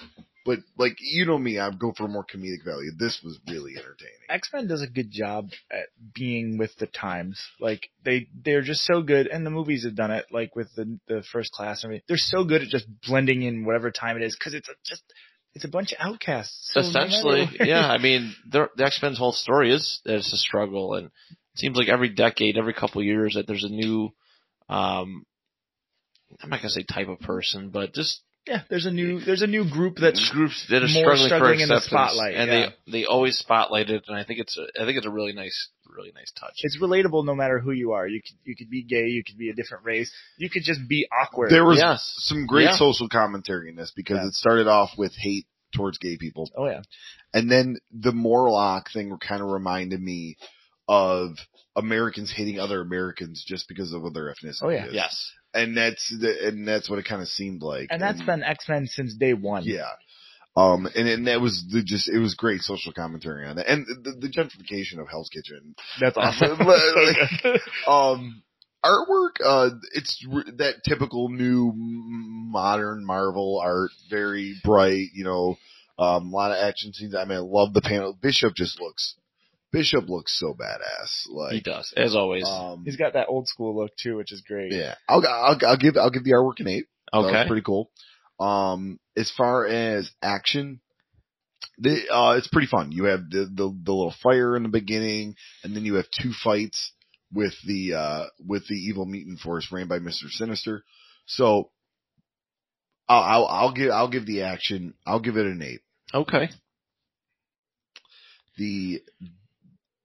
but 0.46 0.60
like 0.78 0.98
you 1.00 1.26
know 1.26 1.38
me, 1.38 1.60
I 1.60 1.70
go 1.72 1.94
for 1.96 2.08
more 2.08 2.26
comedic 2.26 2.66
value. 2.66 2.92
This 2.98 3.22
was 3.24 3.40
really 3.50 3.74
entertaining. 3.78 4.16
X 4.30 4.50
Men 4.54 4.68
does 4.68 4.82
a 4.82 4.88
good 4.88 5.12
job 5.12 5.50
at 5.72 5.88
being 6.14 6.58
with 6.58 6.76
the 6.78 6.88
times. 6.88 7.42
Like 7.60 7.90
they 8.04 8.28
they're 8.44 8.62
just 8.62 8.84
so 8.84 9.02
good, 9.02 9.28
and 9.28 9.46
the 9.46 9.50
movies 9.50 9.86
have 9.86 9.96
done 9.96 10.12
it. 10.12 10.26
Like 10.32 10.56
with 10.56 10.74
the 10.76 11.00
the 11.08 11.24
first 11.32 11.52
class, 11.52 11.86
I 11.86 11.88
mean, 11.88 12.02
they're 12.08 12.18
so 12.18 12.44
good 12.44 12.62
at 12.64 12.70
just 12.70 12.86
blending 13.08 13.44
in 13.44 13.66
whatever 13.66 13.92
time 13.92 14.18
it 14.18 14.24
is 14.24 14.36
because 14.36 14.54
it's 14.54 14.68
a, 14.68 14.74
just 14.86 15.04
it's 15.54 15.66
a 15.66 15.70
bunch 15.70 15.92
of 15.92 15.98
outcasts. 16.00 16.72
So 16.74 16.82
essentially, 16.82 17.48
yeah. 17.62 17.88
I 17.88 17.98
mean, 17.98 18.36
the, 18.50 18.70
the 18.76 18.86
X 18.86 19.00
Men's 19.02 19.18
whole 19.18 19.32
story 19.32 19.74
is 19.74 20.02
that 20.06 20.16
it's 20.16 20.34
a 20.34 20.38
struggle, 20.38 20.96
and 20.96 21.08
it 21.08 21.12
seems 21.56 21.78
like 21.78 21.90
every 21.90 22.10
decade, 22.10 22.58
every 22.58 22.74
couple 22.74 23.02
of 23.02 23.06
years, 23.06 23.36
that 23.36 23.48
there's 23.48 23.64
a 23.64 23.70
new. 23.70 24.12
Um, 24.70 25.26
I'm 26.42 26.50
not 26.50 26.58
gonna 26.60 26.70
say 26.70 26.84
type 26.84 27.08
of 27.08 27.20
person, 27.20 27.70
but 27.70 27.94
just 27.94 28.22
yeah. 28.46 28.62
There's 28.70 28.86
a 28.86 28.92
new 28.92 29.20
there's 29.20 29.42
a 29.42 29.48
new 29.48 29.70
group 29.70 29.98
that's 29.98 30.30
groups 30.30 30.66
that 30.70 30.78
are 30.84 30.88
more 30.88 31.16
struggling, 31.16 31.28
struggling 31.28 31.58
for 31.60 31.64
in 31.64 31.70
the 31.70 31.82
spotlight, 31.82 32.36
and 32.36 32.50
yeah. 32.52 32.70
they 32.86 32.92
they 33.02 33.06
always 33.06 33.38
spotlight 33.38 33.90
it, 33.90 34.04
and 34.08 34.18
I 34.18 34.24
think 34.24 34.40
it's 34.40 34.58
a 34.58 34.66
I 34.82 34.86
think 34.86 34.98
it's 34.98 35.06
a 35.08 35.12
really 35.12 35.34
nice 35.34 35.70
really 35.90 36.12
nice 36.14 36.32
touch. 36.40 36.54
it's 36.64 36.78
relatable 36.80 37.26
no 37.26 37.34
matter 37.34 37.60
who 37.60 37.72
you 37.72 37.94
are. 37.94 38.08
You 38.08 38.22
could 38.22 38.36
you 38.44 38.56
could 38.56 38.70
be 38.70 38.84
gay, 38.84 39.08
you 39.08 39.24
could 39.24 39.38
be 39.38 39.50
a 39.50 39.54
different 39.54 39.84
race, 39.86 40.12
you 40.38 40.50
could 40.50 40.64
just 40.64 40.88
be 40.88 41.08
awkward. 41.12 41.50
There 41.50 41.66
was 41.66 41.80
Yes. 41.80 42.14
some 42.20 42.46
great 42.46 42.66
Yeah. 42.66 42.76
social 42.76 43.10
commentary 43.10 43.70
in 43.70 43.76
this 43.76 43.92
because 43.96 44.18
Yeah. 44.18 44.28
it 44.28 44.34
started 44.34 44.68
off 44.68 44.92
with 44.98 45.14
hate 45.16 45.48
towards 45.76 45.98
gay 45.98 46.18
people. 46.18 46.50
oh 46.56 46.66
yeah, 46.68 46.82
And 47.34 47.50
then 47.52 47.78
the 47.92 48.12
Morlock 48.14 48.92
thing 48.92 49.16
kind 49.20 49.42
of 49.42 49.50
reminded 49.50 50.00
me 50.02 50.38
of 50.88 51.32
Americans 51.76 52.32
hating 52.36 52.60
other 52.60 52.82
Americans 52.82 53.44
just 53.48 53.68
because 53.68 53.94
of 53.94 54.02
what 54.02 54.14
their 54.14 54.34
ethnicity 54.34 54.64
Oh, 54.64 54.70
yeah. 54.70 54.86
is. 54.88 54.94
Yes, 54.94 55.32
And 55.54 55.76
that's 55.78 56.10
the, 56.20 56.48
and 56.48 56.68
that's 56.68 56.90
what 56.90 57.00
it 57.00 57.06
kind 57.06 57.22
of 57.22 57.28
seemed 57.28 57.62
like. 57.62 57.88
and 57.92 58.02
that's 58.02 58.22
been 58.22 58.44
X 58.44 58.68
Men 58.70 58.88
since 58.88 59.16
day 59.16 59.34
one. 59.34 59.64
yeah. 59.66 59.90
Um, 60.56 60.88
and, 60.96 61.08
and 61.08 61.28
that 61.28 61.40
was 61.40 61.64
the 61.72 61.84
just, 61.84 62.10
it 62.10 62.18
was 62.18 62.34
great 62.34 62.62
social 62.62 62.92
commentary 62.92 63.46
on 63.46 63.58
that. 63.58 63.68
And 63.68 63.86
the, 63.86 64.14
the 64.14 64.28
gentrification 64.28 65.00
of 65.00 65.08
Hell's 65.08 65.30
Kitchen. 65.30 65.76
that's 66.00 66.18
awesome. 66.18 66.58
Like, 66.58 67.62
um, 67.88 68.42
artwork, 68.84 69.36
uh, 69.46 69.70
it's 69.94 70.26
r- 70.34 70.46
that 70.58 70.84
typical 70.84 71.30
new 71.30 71.72
modern 71.76 73.06
Marvel 73.06 73.62
art, 73.64 73.92
very 74.10 74.56
bright, 74.64 75.10
you 75.14 75.24
know, 75.24 75.58
um, 76.00 76.34
a 76.34 76.36
lot 76.36 76.52
of 76.52 76.58
action 76.58 76.92
scenes. 76.94 77.14
I 77.16 77.26
mean, 77.26 77.38
I 77.38 77.42
love 77.42 77.74
the 77.74 77.82
panel. 77.82 78.18
Bishop 78.20 78.56
just 78.56 78.82
looks, 78.82 79.14
Bishop 79.72 80.08
looks 80.08 80.38
so 80.40 80.54
badass. 80.54 81.52
he 81.52 81.60
does 81.62 81.94
as 81.96 82.16
always. 82.16 82.48
um, 82.48 82.84
He's 82.86 82.96
got 82.96 83.14
that 83.14 83.28
old 83.28 83.48
school 83.48 83.76
look 83.76 83.92
too, 84.02 84.16
which 84.16 84.32
is 84.32 84.42
great. 84.42 84.72
yeah, 84.72 84.96
I'll, 85.10 85.26
I'll, 85.28 85.58
I'll 85.68 85.78
give, 85.78 85.98
I'll 85.98 86.10
give 86.10 86.24
the 86.24 86.32
artwork 86.32 86.60
an 86.60 86.68
eight. 86.68 86.86
That 87.12 87.20
was 87.20 87.28
okay, 87.28 87.48
pretty 87.48 87.64
cool. 87.64 87.90
Um, 88.40 89.00
as 89.18 89.32
far 89.36 89.66
as 89.66 90.10
action, 90.22 90.80
the, 91.80 92.08
uh, 92.12 92.36
it's 92.38 92.48
pretty 92.48 92.68
fun. 92.68 92.92
You 92.92 93.06
have 93.06 93.30
the, 93.30 93.46
the, 93.46 93.78
the 93.84 93.92
little 93.92 94.14
fire 94.24 94.56
in 94.56 94.64
the 94.64 94.70
beginning, 94.70 95.36
and 95.64 95.76
then 95.76 95.86
you 95.86 95.96
have 95.96 96.06
two 96.12 96.32
fights 96.44 96.92
with 97.34 97.54
the, 97.66 97.94
uh, 97.94 98.26
with 98.46 98.68
the 98.68 98.76
evil 98.76 99.06
mutant 99.06 99.40
force 99.40 99.68
ran 99.72 99.88
by 99.88 100.00
Mr. 100.00 100.30
Sinister. 100.30 100.84
So, 101.26 101.72
I'll, 103.10 103.24
I'll, 103.24 103.46
I'll 103.46 103.74
give, 103.74 103.92
I'll 103.92 104.10
give 104.10 104.26
the 104.26 104.44
action, 104.44 104.94
I'll 105.06 105.20
give 105.20 105.36
it 105.38 105.46
an 105.46 105.62
eight. 105.62 105.82
okay. 106.14 106.50
The 108.58 109.02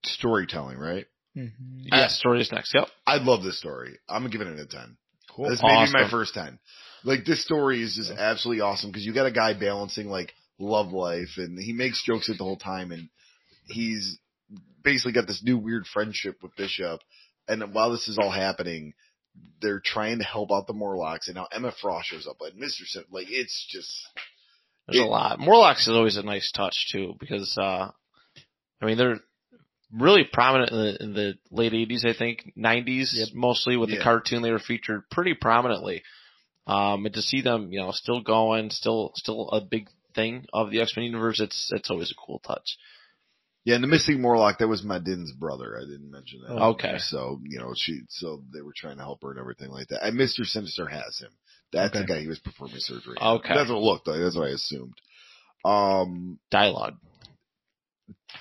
storytelling, 0.04 0.78
right? 0.78 1.06
Mhm. 1.36 1.52
Yeah, 1.86 2.08
story 2.08 2.40
is 2.40 2.52
next. 2.52 2.74
Yep. 2.74 2.88
I 3.06 3.16
love 3.16 3.42
this 3.42 3.58
story. 3.58 3.98
I'm 4.08 4.28
giving 4.30 4.48
it 4.48 4.58
a 4.60 4.66
10. 4.66 4.96
Cool. 5.30 5.48
This 5.48 5.62
may 5.62 5.84
be 5.86 5.92
my 5.92 6.10
first 6.10 6.34
10. 6.34 6.58
Like 7.04 7.24
this 7.24 7.42
story 7.42 7.82
is 7.82 7.94
just 7.96 8.10
absolutely 8.10 8.60
awesome 8.60 8.90
because 8.90 9.06
you 9.06 9.14
got 9.14 9.26
a 9.26 9.30
guy 9.32 9.54
balancing 9.54 10.08
like 10.08 10.34
love 10.58 10.92
life 10.92 11.38
and 11.38 11.58
he 11.58 11.72
makes 11.72 12.04
jokes 12.04 12.28
it 12.28 12.36
the 12.38 12.44
whole 12.44 12.58
time 12.58 12.92
and 12.92 13.08
he's 13.66 14.18
basically 14.84 15.12
got 15.12 15.26
this 15.26 15.42
new 15.42 15.56
weird 15.56 15.86
friendship 15.86 16.42
with 16.42 16.54
Bishop. 16.56 17.00
And 17.48 17.72
while 17.74 17.90
this 17.92 18.08
is 18.08 18.18
all 18.18 18.30
happening, 18.30 18.92
they're 19.62 19.80
trying 19.82 20.18
to 20.18 20.24
help 20.24 20.52
out 20.52 20.66
the 20.66 20.74
Morlocks 20.74 21.28
and 21.28 21.36
now 21.36 21.48
Emma 21.50 21.72
Frost 21.80 22.08
shows 22.08 22.26
up 22.26 22.36
and 22.40 22.60
Mr. 22.62 22.84
Sim, 22.84 23.04
like 23.10 23.28
it's 23.30 23.66
just 23.70 23.90
There's 24.86 25.00
It- 25.00 25.06
a 25.06 25.08
lot. 25.10 25.40
Morlocks 25.40 25.88
is 25.88 25.94
always 25.96 26.16
a 26.18 26.22
nice 26.22 26.52
touch 26.52 26.88
too, 26.92 27.14
because 27.18 27.56
uh, 27.56 27.90
I 28.80 28.84
mean 28.84 28.98
they're 28.98 29.20
really 29.92 30.24
prominent 30.24 30.70
in 30.72 30.78
the, 30.78 31.02
in 31.02 31.12
the 31.14 31.34
late 31.50 31.72
'80s, 31.72 32.04
I 32.04 32.12
think 32.16 32.52
'90s 32.56 33.10
Yep. 33.14 33.28
mostly 33.34 33.76
with 33.76 33.90
Yeah. 33.90 33.98
the 33.98 34.02
cartoon. 34.04 34.42
They 34.42 34.50
were 34.52 34.58
featured 34.58 35.08
pretty 35.10 35.34
prominently, 35.34 36.02
um, 36.66 37.04
and 37.06 37.14
to 37.14 37.22
see 37.22 37.40
them, 37.40 37.72
you 37.72 37.80
know, 37.80 37.90
still 37.92 38.20
going, 38.20 38.70
still 38.70 39.12
still 39.16 39.48
a 39.50 39.60
big 39.60 39.88
thing 40.14 40.46
of 40.52 40.70
the 40.70 40.80
X 40.80 40.96
Men 40.96 41.04
universe, 41.06 41.40
it's 41.40 41.70
it's 41.72 41.90
always 41.90 42.10
a 42.10 42.14
cool 42.14 42.38
touch. 42.40 42.76
Yeah, 43.64 43.76
and 43.76 43.84
the 43.84 43.88
missing 43.88 44.20
Morlock, 44.20 44.58
that 44.58 44.66
was 44.66 44.82
Madin's 44.82 45.30
brother. 45.32 45.78
I 45.78 45.84
didn't 45.84 46.10
mention 46.10 46.40
that. 46.40 46.50
Oh, 46.50 46.70
okay. 46.70 46.98
So, 46.98 47.40
you 47.48 47.60
know, 47.60 47.74
she, 47.76 48.00
so 48.08 48.42
they 48.52 48.60
were 48.60 48.72
trying 48.76 48.96
to 48.96 49.04
help 49.04 49.22
her 49.22 49.30
and 49.30 49.38
everything 49.38 49.70
like 49.70 49.86
that. 49.88 50.04
And 50.04 50.18
Mr. 50.18 50.44
Sinister 50.44 50.88
has 50.88 51.18
him. 51.20 51.30
That's 51.72 51.92
the 51.96 52.04
guy 52.04 52.18
he 52.20 52.26
was 52.26 52.40
performing 52.40 52.80
surgery. 52.80 53.18
on. 53.20 53.36
Okay. 53.36 53.54
That's 53.54 53.70
what 53.70 53.76
it 53.76 53.82
looked 53.82 54.08
like. 54.08 54.18
That's 54.20 54.36
what 54.36 54.48
I 54.48 54.50
assumed. 54.50 54.94
Um, 55.64 56.40
Dialogue. 56.50 56.96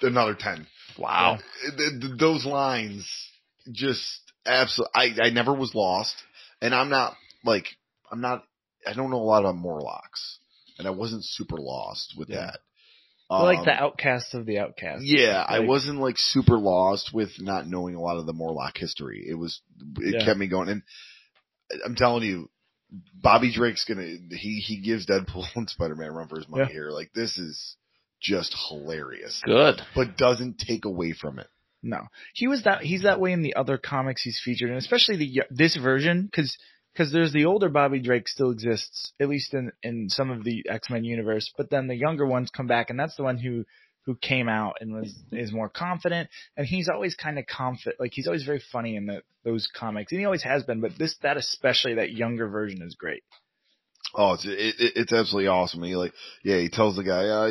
another 0.01 0.33
10. 0.33 0.65
Wow. 0.97 1.39
Th- 1.77 2.01
th- 2.01 2.19
those 2.19 2.45
lines 2.45 3.07
just 3.71 4.19
absolutely, 4.45 4.91
I, 4.95 5.27
I 5.27 5.29
never 5.29 5.53
was 5.53 5.73
lost. 5.75 6.15
And 6.61 6.73
I'm 6.75 6.89
not 6.89 7.15
like, 7.43 7.65
I'm 8.11 8.21
not, 8.21 8.43
I 8.85 8.93
don't 8.93 9.09
know 9.11 9.17
a 9.17 9.23
lot 9.23 9.39
about 9.41 9.55
Morlocks. 9.55 10.39
And 10.77 10.87
I 10.87 10.91
wasn't 10.91 11.23
super 11.25 11.57
lost 11.57 12.15
with 12.17 12.29
Yeah. 12.29 12.37
that. 12.47 12.59
We're 13.29 13.43
like 13.45 13.59
Um, 13.59 13.65
the 13.65 13.71
outcast 13.73 14.33
of 14.33 14.45
the 14.45 14.59
outcast. 14.59 15.03
yeah, 15.05 15.45
I 15.47 15.59
wasn't 15.59 15.99
like 15.99 16.17
super 16.17 16.57
lost 16.57 17.11
with 17.13 17.29
not 17.39 17.65
knowing 17.65 17.95
a 17.95 18.01
lot 18.01 18.17
of 18.17 18.25
the 18.25 18.33
Morlock 18.33 18.77
history. 18.77 19.25
It 19.25 19.35
was, 19.35 19.61
it 19.99 20.15
Yeah. 20.19 20.25
kept 20.25 20.37
me 20.37 20.47
going. 20.47 20.67
And 20.67 20.83
I'm 21.85 21.95
telling 21.95 22.23
you, 22.23 22.49
Bobby 23.13 23.53
Drake's 23.53 23.85
gonna, 23.85 24.17
he, 24.31 24.59
he 24.59 24.81
gives 24.81 25.05
Deadpool 25.05 25.45
and 25.55 25.69
Spider-Man 25.69 26.11
run 26.11 26.27
for 26.27 26.37
his 26.37 26.49
money 26.49 26.69
here. 26.71 26.89
Like 26.89 27.11
this 27.13 27.37
is 27.37 27.77
just 28.21 28.55
hilarious, 28.69 29.41
Good. 29.43 29.81
but 29.95 30.17
doesn't 30.17 30.59
take 30.59 30.85
away 30.85 31.13
from 31.13 31.39
it. 31.39 31.47
No, 31.83 32.07
he 32.33 32.47
was 32.47 32.63
that. 32.63 32.81
He's 32.81 33.03
that 33.03 33.19
way 33.19 33.31
in 33.31 33.41
the 33.41 33.55
other 33.55 33.77
comics 33.77 34.21
he's 34.21 34.39
featured, 34.43 34.69
and 34.69 34.77
especially 34.77 35.17
the 35.17 35.43
this 35.49 35.75
version, 35.75 36.25
because 36.25 36.55
because 36.93 37.11
there's 37.11 37.33
the 37.33 37.45
older 37.45 37.69
Bobby 37.69 37.99
Drake 37.99 38.27
still 38.27 38.51
exists, 38.51 39.13
at 39.19 39.29
least 39.29 39.53
in 39.53 39.71
in 39.81 40.07
some 40.09 40.29
of 40.29 40.43
the 40.43 40.65
X 40.69 40.89
Men 40.89 41.03
universe, 41.03 41.51
but 41.57 41.69
then 41.71 41.87
the 41.87 41.95
younger 41.95 42.25
ones 42.25 42.51
come 42.55 42.67
back, 42.67 42.89
and 42.91 42.99
that's 42.99 43.15
the 43.15 43.23
one 43.23 43.39
who 43.39 43.65
who 44.05 44.15
came 44.15 44.49
out 44.49 44.77
and 44.81 44.93
was 44.93 45.13
is 45.31 45.51
more 45.51 45.69
confident, 45.69 46.29
and 46.55 46.67
he's 46.67 46.89
always 46.89 47.15
kind 47.15 47.39
of 47.39 47.45
confident, 47.45 47.99
like 47.99 48.11
he's 48.13 48.27
always 48.27 48.43
very 48.43 48.61
funny 48.71 48.95
in 48.95 49.05
the, 49.05 49.21
those 49.43 49.67
comics, 49.73 50.11
and 50.11 50.19
he 50.19 50.25
always 50.25 50.43
has 50.43 50.63
been, 50.63 50.81
but 50.81 50.91
this 50.97 51.15
that 51.21 51.37
especially 51.37 51.95
that 51.95 52.11
younger 52.11 52.47
version 52.47 52.81
is 52.81 52.95
great. 52.95 53.23
Oh, 54.13 54.33
it's 54.33 54.45
it, 54.45 54.51
it, 54.51 54.93
it's 54.95 55.13
absolutely 55.13 55.47
awesome. 55.47 55.83
He 55.83 55.95
like, 55.95 56.13
yeah, 56.43 56.57
he 56.57 56.69
tells 56.69 56.95
the 56.95 57.03
guy, 57.03 57.25
uh, 57.27 57.49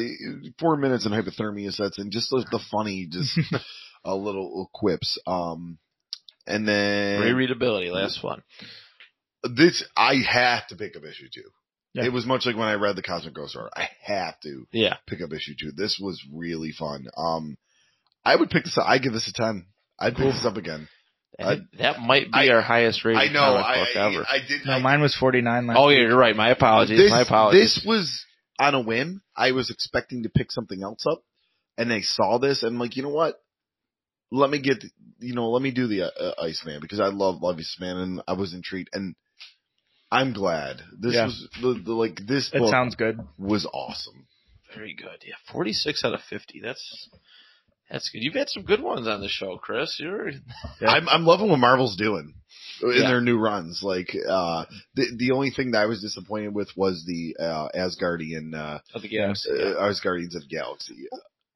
four 0.59 0.77
minutes 0.77 1.07
in 1.07 1.13
hypothermia 1.13 1.73
sets, 1.73 1.99
and 1.99 2.11
just 2.13 2.31
the, 2.31 2.45
the 2.51 2.61
funny, 2.71 3.07
just 3.11 3.39
a 4.05 4.15
little 4.15 4.71
quips. 4.75 5.19
Um, 5.27 5.79
and 6.47 6.67
then 6.69 7.21
Rereadability. 7.23 7.91
Last 7.93 8.23
one. 8.23 8.43
this, 9.43 9.83
I 9.97 10.17
have 10.29 10.67
to 10.69 10.77
pick 10.77 10.97
up 10.97 11.05
issue 11.05 11.29
two. 11.33 11.49
Yeah. 11.95 12.05
It 12.05 12.13
was 12.13 12.25
much 12.27 12.47
like 12.47 12.57
when 12.57 12.69
I 12.69 12.75
read 12.75 12.95
the 12.97 13.03
Cosmic 13.03 13.35
Ghost 13.35 13.57
Rider. 13.57 13.71
I 13.75 13.89
have 14.05 14.39
to 14.41 14.67
Yeah. 14.73 14.97
pick 15.09 15.21
up 15.23 15.33
issue 15.33 15.55
two. 15.59 15.73
This 15.73 15.99
was 16.01 16.23
really 16.33 16.73
fun. 16.73 17.07
Um, 17.17 17.57
I 18.25 18.37
would 18.37 18.51
pick 18.51 18.65
this 18.65 18.79
up. 18.79 18.85
I 18.87 18.99
give 18.99 19.13
this 19.13 19.29
a 19.29 19.33
ten. 19.33 19.67
I'd 19.99 20.15
pick 20.15 20.23
Cool. 20.25 20.33
this 20.33 20.45
up 20.45 20.57
again. 20.57 20.89
I 21.43 21.55
think 21.57 21.71
that 21.79 22.01
might 22.01 22.27
be 22.33 22.39
I- 22.39 22.49
our 22.55 22.61
highest 22.63 23.05
rated 23.05 23.23
I 23.23 23.33
know. 23.33 23.41
comic 23.41 23.65
I, 23.67 23.79
book 23.79 23.97
ever. 23.97 24.27
I, 24.29 24.35
I 24.37 24.39
did. 24.47 24.67
No, 24.67 24.73
I, 24.75 24.79
mine 24.81 25.01
was 25.01 25.15
49 25.15 25.67
last 25.67 25.77
oh 25.79 25.89
yeah, 25.89 26.01
you're 26.01 26.17
right. 26.17 26.37
My 26.37 26.51
apologies. 26.51 26.99
this, 26.99 27.11
my 27.11 27.23
apologies. 27.23 27.75
This 27.77 27.85
was 27.87 28.25
on 28.59 28.75
a 28.75 28.81
whim. 28.81 29.23
I 29.37 29.53
was 29.53 29.71
expecting 29.71 30.23
to 30.25 30.29
pick 30.29 30.53
something 30.53 30.83
else 30.83 31.05
up, 31.11 31.23
and 31.79 31.91
they 31.91 32.03
saw 32.03 32.39
this, 32.39 32.63
and 32.63 32.75
I'm 32.75 32.79
like, 32.81 32.97
you 32.97 33.03
know 33.03 33.09
what? 33.11 33.41
Let 34.33 34.51
me 34.51 34.61
get, 34.61 34.85
you 35.19 35.35
know, 35.35 35.51
let 35.51 35.61
me 35.63 35.71
do 35.73 35.89
the 35.89 36.03
uh, 36.03 36.11
uh, 36.39 36.43
Iceman 36.45 36.81
because 36.81 37.01
I 37.01 37.07
love 37.09 37.43
love 37.43 37.59
Iceman, 37.59 37.97
and 37.97 38.23
I 38.29 38.35
was 38.35 38.55
intrigued, 38.55 38.91
and 38.93 39.17
I'm 40.13 40.33
glad 40.33 40.83
this 40.99 41.15
Yeah. 41.15 41.25
was 41.27 41.49
the, 41.61 41.81
the 41.85 41.93
like 41.93 42.21
this 42.27 42.51
It 42.53 42.69
sounds 42.69 42.95
good. 42.97 43.19
was 43.39 43.67
awesome. 43.73 44.27
Very 44.75 44.95
good. 44.95 45.25
Yeah, 45.27 45.35
46 45.53 46.05
out 46.05 46.15
of 46.15 46.21
50. 46.31 46.61
That's 46.63 47.09
that's 47.91 48.09
good. 48.11 48.23
You've 48.23 48.35
had 48.35 48.49
some 48.49 48.63
good 48.65 48.81
ones 48.83 49.07
on 49.09 49.21
the 49.21 49.29
show, 49.29 49.57
Chris. 49.59 49.97
You're 49.99 50.31
Yeah. 50.31 50.39
I'm 50.89 51.09
I'm 51.09 51.25
loving 51.25 51.49
what 51.51 51.59
Marvel's 51.59 51.97
doing 51.97 52.35
in 52.83 52.93
Yeah. 52.95 53.09
their 53.09 53.21
new 53.21 53.39
runs. 53.39 53.83
Like 53.83 54.15
uh, 54.29 54.65
the 54.95 55.07
the 55.17 55.31
only 55.33 55.51
thing 55.51 55.73
that 55.73 55.83
I 55.83 55.87
was 55.87 56.01
disappointed 56.01 56.55
with 56.55 56.69
was 56.77 57.05
the 57.07 57.37
uh, 57.43 57.69
Asgardian 57.75 58.55
uh, 58.55 58.79
of 58.95 59.03
the 59.03 59.09
Galaxy. 59.09 59.51
uh, 59.51 59.75
Asgardians 59.83 60.35
of 60.37 60.43
the 60.43 60.49
Galaxy. 60.51 61.07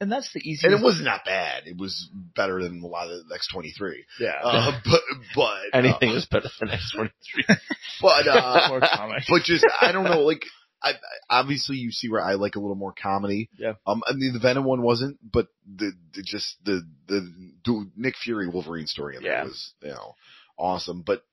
And 0.01 0.11
that's 0.11 0.32
the 0.35 0.40
easiest. 0.40 0.65
and 0.65 0.74
it 0.74 0.85
was 0.85 1.01
not 1.01 1.24
bad. 1.24 1.62
It 1.66 1.78
was 1.78 2.11
better 2.12 2.61
than 2.62 2.82
a 2.82 2.86
lot 2.86 3.09
of 3.11 3.27
the 3.28 3.35
X 3.35 3.47
twenty 3.51 3.70
three. 3.70 4.05
yeah. 4.20 4.40
Uh, 4.43 4.78
but 4.85 5.01
but 5.36 5.61
Anything 5.73 6.11
uh, 6.11 6.15
is 6.16 6.27
better 6.27 6.48
than 6.61 6.69
X23. 6.69 7.11
but 8.02 8.27
uh, 8.28 8.66
More 8.69 8.81
but 8.81 9.43
just 9.44 9.65
I 9.81 9.93
don't 9.93 10.05
know. 10.05 10.20
Like 10.23 10.44
I 10.85 10.93
obviously 11.31 11.77
you 11.77 11.90
see 11.90 12.09
where 12.11 12.20
I 12.23 12.35
like 12.35 12.56
a 12.56 12.61
little 12.61 12.77
more 12.77 12.93
comedy. 12.93 13.48
Yeah. 13.56 13.73
Um. 13.86 14.02
I 14.06 14.12
mean 14.12 14.35
the 14.35 14.39
Venom 14.39 14.65
one 14.65 14.82
wasn't, 14.82 15.19
but 15.32 15.48
the, 15.66 15.93
the 16.15 16.23
just 16.23 16.56
the 16.65 16.82
the 17.09 17.86
Nick 17.97 18.16
Fury 18.16 18.48
Wolverine 18.48 18.86
story 18.86 19.16
in 19.16 19.23
there 19.23 19.32
Yeah. 19.32 19.44
was 19.44 19.73
you 19.82 19.89
know 19.89 20.15
awesome. 20.59 21.02
But 21.02 21.24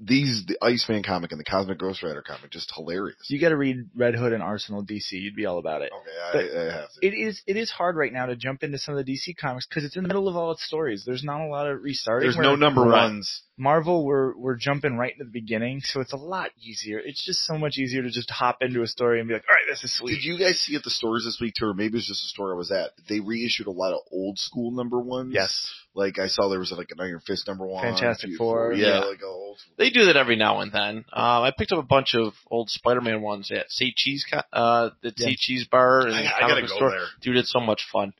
these 0.00 0.44
the 0.46 0.58
Iceman 0.62 1.02
comic 1.04 1.30
and 1.30 1.38
the 1.40 1.44
Cosmic 1.44 1.78
Ghost 1.78 2.02
Rider 2.02 2.22
comic 2.22 2.50
just 2.50 2.72
hilarious. 2.74 3.16
You 3.28 3.40
got 3.40 3.50
to 3.50 3.56
read 3.56 3.88
Red 3.94 4.14
Hood 4.16 4.32
and 4.32 4.42
Arsenal 4.42 4.84
DC. 4.84 5.12
You'd 5.12 5.36
be 5.36 5.46
all 5.46 5.58
about 5.58 5.82
it. 5.82 5.92
okay, 6.32 6.48
I, 6.56 6.60
I 6.60 6.64
have 6.80 6.92
to. 6.92 7.06
It 7.06 7.14
is 7.14 7.42
it 7.46 7.56
is 7.56 7.70
hard 7.70 7.96
right 7.96 8.12
now 8.12 8.26
to 8.26 8.34
jump 8.36 8.62
into 8.64 8.78
some 8.78 8.96
of 8.96 9.04
the 9.06 9.12
DC 9.12 9.36
comics 9.36 9.66
because 9.66 9.84
it's 9.84 9.96
in 9.96 10.02
the 10.02 10.08
middle 10.08 10.28
of 10.28 10.36
all 10.36 10.50
its 10.52 10.64
stories. 10.64 11.04
There's 11.06 11.22
not 11.24 11.40
a 11.40 11.46
lot 11.48 11.68
of 11.68 11.82
restarting. 11.82 12.26
There's 12.26 12.36
no 12.36 12.56
number 12.56 12.84
ones. 12.84 13.42
Marvel, 13.56 14.04
we're 14.04 14.36
we're 14.36 14.56
jumping 14.56 14.96
right 14.96 15.12
into 15.12 15.24
the 15.24 15.30
beginning, 15.30 15.80
so 15.80 16.00
it's 16.00 16.12
a 16.12 16.16
lot 16.16 16.50
easier. 16.60 16.98
It's 16.98 17.24
just 17.24 17.44
so 17.44 17.56
much 17.56 17.78
easier 17.78 18.02
to 18.02 18.10
just 18.10 18.28
hop 18.28 18.58
into 18.62 18.82
a 18.82 18.86
story 18.88 19.20
and 19.20 19.28
be 19.28 19.34
like, 19.34 19.44
all 19.48 19.54
right, 19.54 19.62
this 19.72 19.84
is 19.84 19.96
sweet. 19.96 20.14
Did 20.16 20.24
you 20.24 20.36
guys 20.36 20.58
see 20.58 20.74
at 20.74 20.82
the 20.82 20.90
stores 20.90 21.22
this 21.24 21.38
week 21.40 21.54
too, 21.56 21.66
or 21.66 21.74
maybe 21.74 21.98
it's 21.98 22.08
just 22.08 22.24
a 22.24 22.26
store 22.26 22.52
I 22.52 22.56
was 22.56 22.72
at? 22.72 22.90
They 23.08 23.20
reissued 23.20 23.68
a 23.68 23.70
lot 23.70 23.92
of 23.92 24.00
old 24.10 24.40
school 24.40 24.72
number 24.72 24.98
ones. 24.98 25.32
Yes. 25.32 25.70
Like 25.94 26.18
I 26.18 26.26
saw 26.26 26.48
there 26.48 26.58
was 26.58 26.72
like 26.72 26.90
an 26.90 27.00
Iron 27.00 27.20
Fist 27.24 27.46
number 27.46 27.64
one, 27.64 27.84
Fantastic 27.84 28.30
Four. 28.36 28.72
yeah, 28.72 28.88
Yeah. 28.88 28.98
like 29.04 29.20
a. 29.22 29.43
They 29.76 29.90
do 29.90 30.06
that 30.06 30.16
every 30.16 30.36
now 30.36 30.60
and 30.60 30.72
then. 30.72 31.04
Um, 31.12 31.42
I 31.42 31.52
picked 31.56 31.72
up 31.72 31.78
a 31.78 31.82
bunch 31.82 32.14
of 32.14 32.32
old 32.50 32.70
Spider-Man 32.70 33.22
ones 33.22 33.50
at 33.50 33.70
Say 33.70 33.92
Cheese, 33.94 34.24
uh, 34.52 34.90
the 35.02 35.12
Yeah. 35.16 35.26
Say 35.28 35.36
Cheese 35.38 35.66
Bar 35.70 36.06
and 36.06 36.14
I, 36.14 36.20
I 36.26 36.40
comic 36.40 36.48
gotta 36.48 36.60
go 36.62 36.66
store. 36.76 36.90
there. 36.90 37.06
Dude, 37.20 37.36
it's 37.36 37.52
so 37.52 37.60
much 37.60 37.86
fun. 37.92 38.12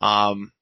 Um, 0.00 0.52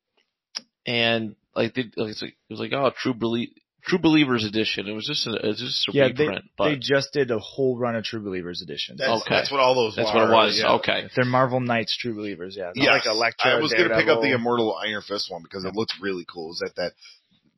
and 0.86 1.36
like, 1.55 1.74
they, 1.74 1.82
like 1.97 2.11
it's 2.12 2.23
like, 2.23 2.31
it 2.48 2.52
was 2.52 2.61
like, 2.61 2.73
oh, 2.73 2.90
True 2.97 3.15
Belie- 3.15 3.52
True 3.82 3.98
Believers 3.98 4.44
edition. 4.44 4.86
It 4.89 4.93
was 4.93 5.07
just 5.07 5.27
a, 5.27 5.32
it 5.35 5.47
was 5.47 5.59
just 5.59 5.89
a 5.89 5.93
Yeah, 5.93 6.09
they, 6.15 6.28
but 6.59 6.69
they 6.69 6.77
just 6.77 7.12
did 7.15 7.31
a 7.31 7.39
whole 7.39 7.78
run 7.78 7.97
of 7.97 8.05
True 8.05 8.20
Believers 8.20 8.61
edition. 8.62 8.97
That's, 8.98 9.23
Okay. 9.23 9.35
that's 9.35 9.51
what 9.51 9.61
all 9.61 9.74
those. 9.74 9.97
that's 9.97 10.12
were, 10.12 10.20
what 10.20 10.31
it 10.31 10.35
was. 10.35 10.59
Yeah. 10.59 10.73
Okay. 10.74 11.09
They're 11.16 11.24
Marvel 11.24 11.61
Knights 11.61 11.97
True 11.97 12.15
Believers. 12.15 12.57
Yeah, 12.59 12.66
Not 12.66 12.77
Yes. 12.77 12.93
like 12.93 13.07
Elektra. 13.07 13.52
I 13.52 13.61
was 13.61 13.73
gonna 13.73 13.94
pick 13.97 14.09
up 14.09 14.20
the 14.20 14.32
Immortal 14.32 14.77
Iron 14.77 15.01
Fist 15.02 15.31
one 15.31 15.43
because 15.43 15.65
it 15.65 15.74
looks 15.74 15.94
really 16.01 16.27
cool. 16.31 16.47
It 16.47 16.48
was 16.48 16.62
at 16.66 16.77
that 16.77 16.93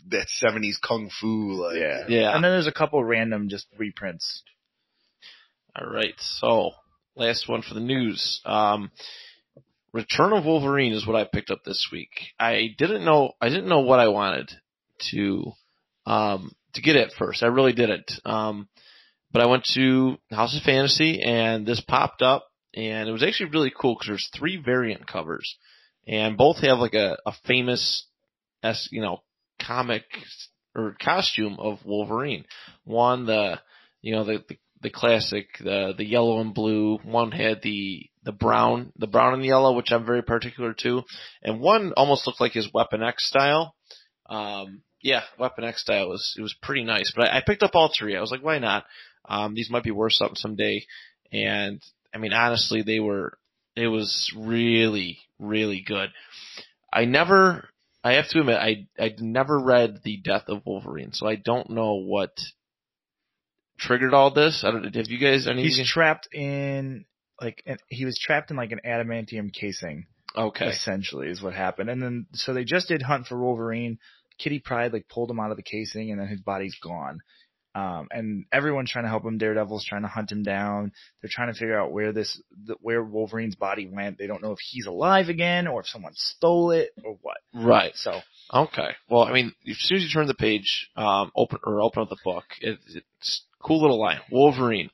that 0.09 0.29
seventies 0.29 0.79
kung 0.79 1.11
fu 1.20 1.53
like 1.53 1.77
Yeah. 1.77 2.05
Yeah. 2.09 2.35
And 2.35 2.45
then 2.45 2.53
there's 2.53 2.66
a 2.66 2.73
couple 2.73 3.03
random 3.05 3.49
just 3.49 3.66
reprints. 3.79 4.43
All 5.74 5.91
right. 5.91 6.15
So 6.19 6.73
last 7.16 7.49
one 7.49 7.62
for 7.62 7.74
the 7.74 7.81
news. 7.81 8.41
Um, 8.45 8.91
Return 9.93 10.33
of 10.33 10.47
Wolverine 10.47 10.93
is 10.93 11.07
what 11.07 11.16
I 11.16 11.24
picked 11.24 11.51
up 11.51 11.65
this 11.65 11.89
week. 11.93 12.11
I 12.39 12.74
didn't 12.79 13.05
know 13.05 13.33
I 13.41 13.49
didn't 13.49 13.69
know 13.69 13.81
what 13.81 14.01
I 14.01 14.09
wanted 14.09 14.51
to 15.11 15.53
um, 16.07 16.53
to 16.74 16.83
get 16.83 16.97
at 16.97 17.12
first. 17.12 17.43
I 17.43 17.47
really 17.47 17.73
didn't. 17.73 18.11
Um, 18.24 18.69
but 19.33 19.43
I 19.43 19.47
went 19.47 19.65
to 19.74 20.16
House 20.31 20.57
of 20.57 20.62
Fantasy 20.62 21.23
and 21.23 21.66
this 21.66 21.81
popped 21.81 22.23
up 22.23 22.47
and 22.74 23.09
it 23.09 23.12
was 23.12 23.23
actually 23.23 23.51
really 23.51 23.73
cool 23.74 23.95
because 23.95 24.09
there's 24.09 24.31
three 24.35 24.57
variant 24.57 25.07
covers 25.07 25.57
and 26.07 26.37
both 26.37 26.59
have 26.59 26.79
like 26.79 26.95
a, 26.95 27.16
a 27.27 27.33
famous 27.47 28.07
s 28.62 28.89
you 28.91 29.01
know 29.03 29.23
comic 29.66 30.05
or 30.74 30.97
costume 31.01 31.56
of 31.59 31.84
Wolverine. 31.84 32.44
One 32.84 33.26
the 33.26 33.60
you 34.01 34.14
know 34.14 34.24
the, 34.24 34.44
the 34.48 34.59
the 34.82 34.90
classic, 34.90 35.47
the 35.60 35.94
the 35.97 36.05
yellow 36.05 36.40
and 36.40 36.55
blue. 36.55 36.98
One 37.05 37.30
had 37.30 37.62
the 37.62 38.06
the 38.24 38.32
brown, 38.32 38.93
the 38.97 39.06
brown 39.06 39.34
and 39.34 39.44
yellow, 39.44 39.74
which 39.74 39.93
I'm 39.93 40.05
very 40.05 40.22
particular 40.22 40.74
to, 40.74 41.02
and 41.43 41.60
one 41.60 41.93
almost 41.97 42.26
looked 42.26 42.40
like 42.40 42.52
his 42.52 42.72
Weapon 42.72 43.02
X 43.02 43.26
style. 43.26 43.74
Um, 44.28 44.82
yeah, 45.01 45.22
Weapon 45.39 45.64
X 45.64 45.82
style 45.82 46.09
was 46.09 46.34
it 46.39 46.43
was 46.43 46.55
pretty 46.62 46.84
nice. 46.84 47.12
But 47.14 47.28
I, 47.28 47.39
I 47.39 47.43
picked 47.44 47.62
up 47.62 47.74
all 47.74 47.93
three. 47.97 48.16
I 48.16 48.20
was 48.20 48.30
like, 48.30 48.44
why 48.44 48.59
not? 48.59 48.84
Um, 49.28 49.55
these 49.55 49.70
might 49.70 49.84
be 49.84 49.90
worth 49.90 50.14
something 50.14 50.36
someday. 50.36 50.84
And 51.32 51.80
I 52.14 52.18
mean, 52.18 52.32
honestly, 52.32 52.82
they 52.82 53.01
were. 53.01 53.39
It 53.74 53.86
was 53.86 54.30
really, 54.36 55.18
really 55.39 55.82
good. 55.86 56.10
I 56.93 57.06
never. 57.06 57.68
I 58.05 58.15
have 58.15 58.29
to 58.31 58.41
admit, 58.41 58.57
I 58.57 58.87
I 58.99 59.15
never 59.19 59.59
read 59.59 60.01
the 60.03 60.16
Death 60.16 60.45
of 60.49 60.62
Wolverine, 60.66 61.12
so 61.12 61.27
I 61.29 61.37
don't 61.37 61.70
know 61.70 61.95
what 61.95 62.37
triggered 63.79 64.15
all 64.15 64.33
this. 64.33 64.65
I 64.66 64.70
don't. 64.70 64.95
Have 64.95 65.09
you 65.09 65.19
guys? 65.19 65.47
Any? 65.47 65.62
He's 65.62 65.89
trapped 65.89 66.29
in 66.33 67.05
like 67.41 67.62
an, 67.66 67.79
he 67.89 68.05
was 68.05 68.19
trapped 68.19 68.51
in 68.51 68.57
like 68.57 68.73
an 68.73 68.81
adamantium 68.85 69.53
casing. 69.53 70.07
okay. 70.37 70.66
Essentially, 70.66 71.29
is 71.29 71.43
what 71.43 71.55
happened. 71.55 71.91
And 71.91 72.03
then 72.03 72.27
so 72.33 72.55
they 72.55 72.65
just 72.65 72.89
did 72.89 73.03
Hunt 73.03 73.27
for 73.27 73.39
Wolverine. 73.39 73.99
Kitty 74.39 74.61
Pryde 74.61 74.93
like 74.93 75.09
pulled 75.09 75.31
him 75.31 75.39
out 75.39 75.51
of 75.51 75.57
the 75.57 75.62
casing, 75.62 76.11
and 76.11 76.20
then 76.20 76.29
his 76.29 76.41
body's 76.41 76.77
gone. 76.83 77.20
Um, 77.74 78.09
and 78.11 78.44
everyone's 78.53 78.90
trying 78.90 79.05
to 79.05 79.09
help 79.09 79.24
him. 79.24 79.39
Daredevil's 79.39 79.85
trying 79.85 80.03
to 80.03 80.09
hunt 80.09 80.31
him 80.31 80.43
down. 80.43 80.93
They're 81.20 81.31
trying 81.32 81.53
to 81.53 81.59
figure 81.59 81.78
out 81.78 81.93
where 81.93 82.12
this, 82.12 82.40
the, 82.66 82.77
where 82.81 83.03
Wolverine's 83.03 83.55
body 83.55 83.86
went. 83.86 84.19
They 84.19 84.27
don't 84.27 84.43
know 84.43 84.53
if 84.53 84.59
he's 84.61 84.86
alive 84.86 85.28
again 85.28 85.66
or 85.66 85.81
if 85.81 85.86
someone 85.86 86.12
stole 86.15 86.73
it 86.73 86.90
or 87.03 87.16
what. 87.23 87.39
Right. 87.55 87.93
So 87.94 88.20
Okay. 88.53 88.90
Well, 89.09 89.23
I 89.23 89.32
mean, 89.32 89.53
as 89.69 89.78
soon 89.78 89.97
as 89.99 90.05
you 90.05 90.11
turn 90.11 90.27
the 90.27 90.35
page, 90.35 90.90
um, 90.97 91.32
open 91.35 91.59
or 91.65 91.81
open 91.81 92.03
up 92.03 92.11
the 92.11 92.16
book, 92.23 92.44
it, 92.61 92.78
it's 92.86 93.43
cool 93.62 93.81
little 93.81 94.01
line. 94.01 94.20
Wolverine, 94.31 94.90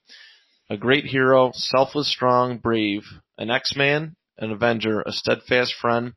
a 0.71 0.77
great 0.77 1.05
hero, 1.05 1.51
selfless, 1.55 2.09
strong, 2.09 2.59
brave, 2.59 3.03
an 3.37 3.51
X-Man, 3.51 4.15
an 4.39 4.53
Avenger, 4.53 5.01
a 5.01 5.13
steadfast 5.13 5.75
friend, 5.75 6.13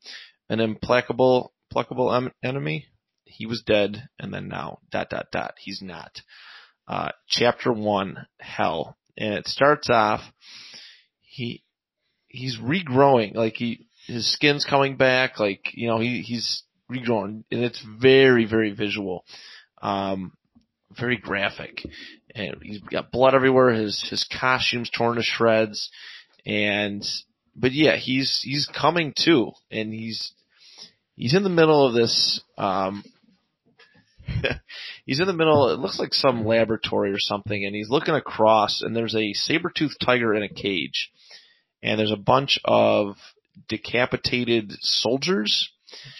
an 0.50 0.60
implacable, 0.60 1.54
implacable 1.70 2.14
em- 2.14 2.34
enemy. 2.44 2.88
He 3.32 3.46
was 3.46 3.62
dead, 3.62 4.10
and 4.20 4.34
then 4.34 4.48
now, 4.48 4.80
dot 4.92 5.10
dot 5.10 5.28
dot. 5.32 5.56
He's 5.58 5.82
not. 5.82 6.22
Uh, 6.88 7.10
chapter 7.28 7.72
one, 7.72 8.28
Hell, 8.40 8.98
and 9.18 9.34
it 9.34 9.48
starts 9.48 9.90
off. 9.90 10.22
He 11.22 11.64
he's 12.28 12.58
regrowing, 12.58 13.36
like 13.36 13.56
he 13.56 13.88
his 14.08 14.32
skin's 14.32 14.66
coming 14.66 14.98
back, 14.98 15.40
like 15.40 15.72
you 15.74 15.88
know 15.88 16.00
he 16.00 16.22
he's 16.22 16.64
regrowing, 16.92 17.44
and 17.52 17.64
it's 17.64 17.84
very 18.02 18.46
very 18.46 18.72
visual, 18.72 19.26
um, 19.82 20.34
very 20.98 21.18
graphic, 21.18 21.86
and 22.36 22.58
he's 22.62 22.80
got 22.80 23.12
blood 23.12 23.36
everywhere. 23.36 23.72
His 23.72 24.02
his 24.10 24.24
costume's 24.26 24.90
torn 24.90 25.16
to 25.16 25.24
shreds, 25.24 25.90
and 26.46 27.06
but 27.56 27.72
yeah, 27.72 27.96
he's 27.96 28.42
he's 28.44 28.68
coming 28.68 29.14
too, 29.18 29.52
and 29.70 29.94
he's 29.94 30.34
he's 31.16 31.34
in 31.34 31.44
the 31.44 31.50
middle 31.50 31.86
of 31.86 31.94
this. 31.94 32.42
Um, 32.58 33.04
he's 35.06 35.20
in 35.20 35.28
the 35.28 35.34
middle. 35.34 35.70
It 35.70 35.80
looks 35.80 36.00
like 36.00 36.14
some 36.14 36.46
laboratory 36.46 37.12
or 37.12 37.20
something, 37.20 37.66
and 37.66 37.76
he's 37.76 37.90
looking 37.90 38.16
across, 38.16 38.82
and 38.82 38.96
there's 38.96 39.16
a 39.16 39.34
saber-toothed 39.34 39.98
tiger 40.04 40.34
in 40.34 40.44
a 40.44 40.50
cage, 40.50 41.12
and 41.82 42.00
there's 42.00 42.12
a 42.12 42.18
bunch 42.18 42.60
of 42.66 43.16
decapitated 43.68 44.72
soldiers. 44.82 45.70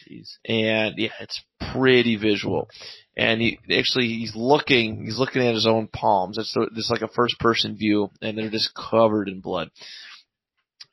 Jeez. 0.10 0.38
And 0.46 0.96
yeah, 0.98 1.14
it's 1.20 1.42
pretty 1.74 2.18
visual. 2.18 2.70
And 3.16 3.42
he 3.42 3.60
actually 3.78 4.08
he's 4.08 4.36
looking 4.36 5.04
he's 5.06 5.20
looking 5.20 5.46
at 5.46 5.54
his 5.54 5.68
own 5.68 5.88
palms. 5.88 6.38
It's 6.38 6.54
so- 6.54 6.68
it's 6.76 6.90
like 6.90 7.02
a 7.02 7.08
first 7.08 7.40
person 7.40 7.78
view, 7.78 8.10
and 8.22 8.38
they're 8.38 8.50
just 8.50 8.74
covered 8.74 9.28
in 9.28 9.42
blood. 9.42 9.70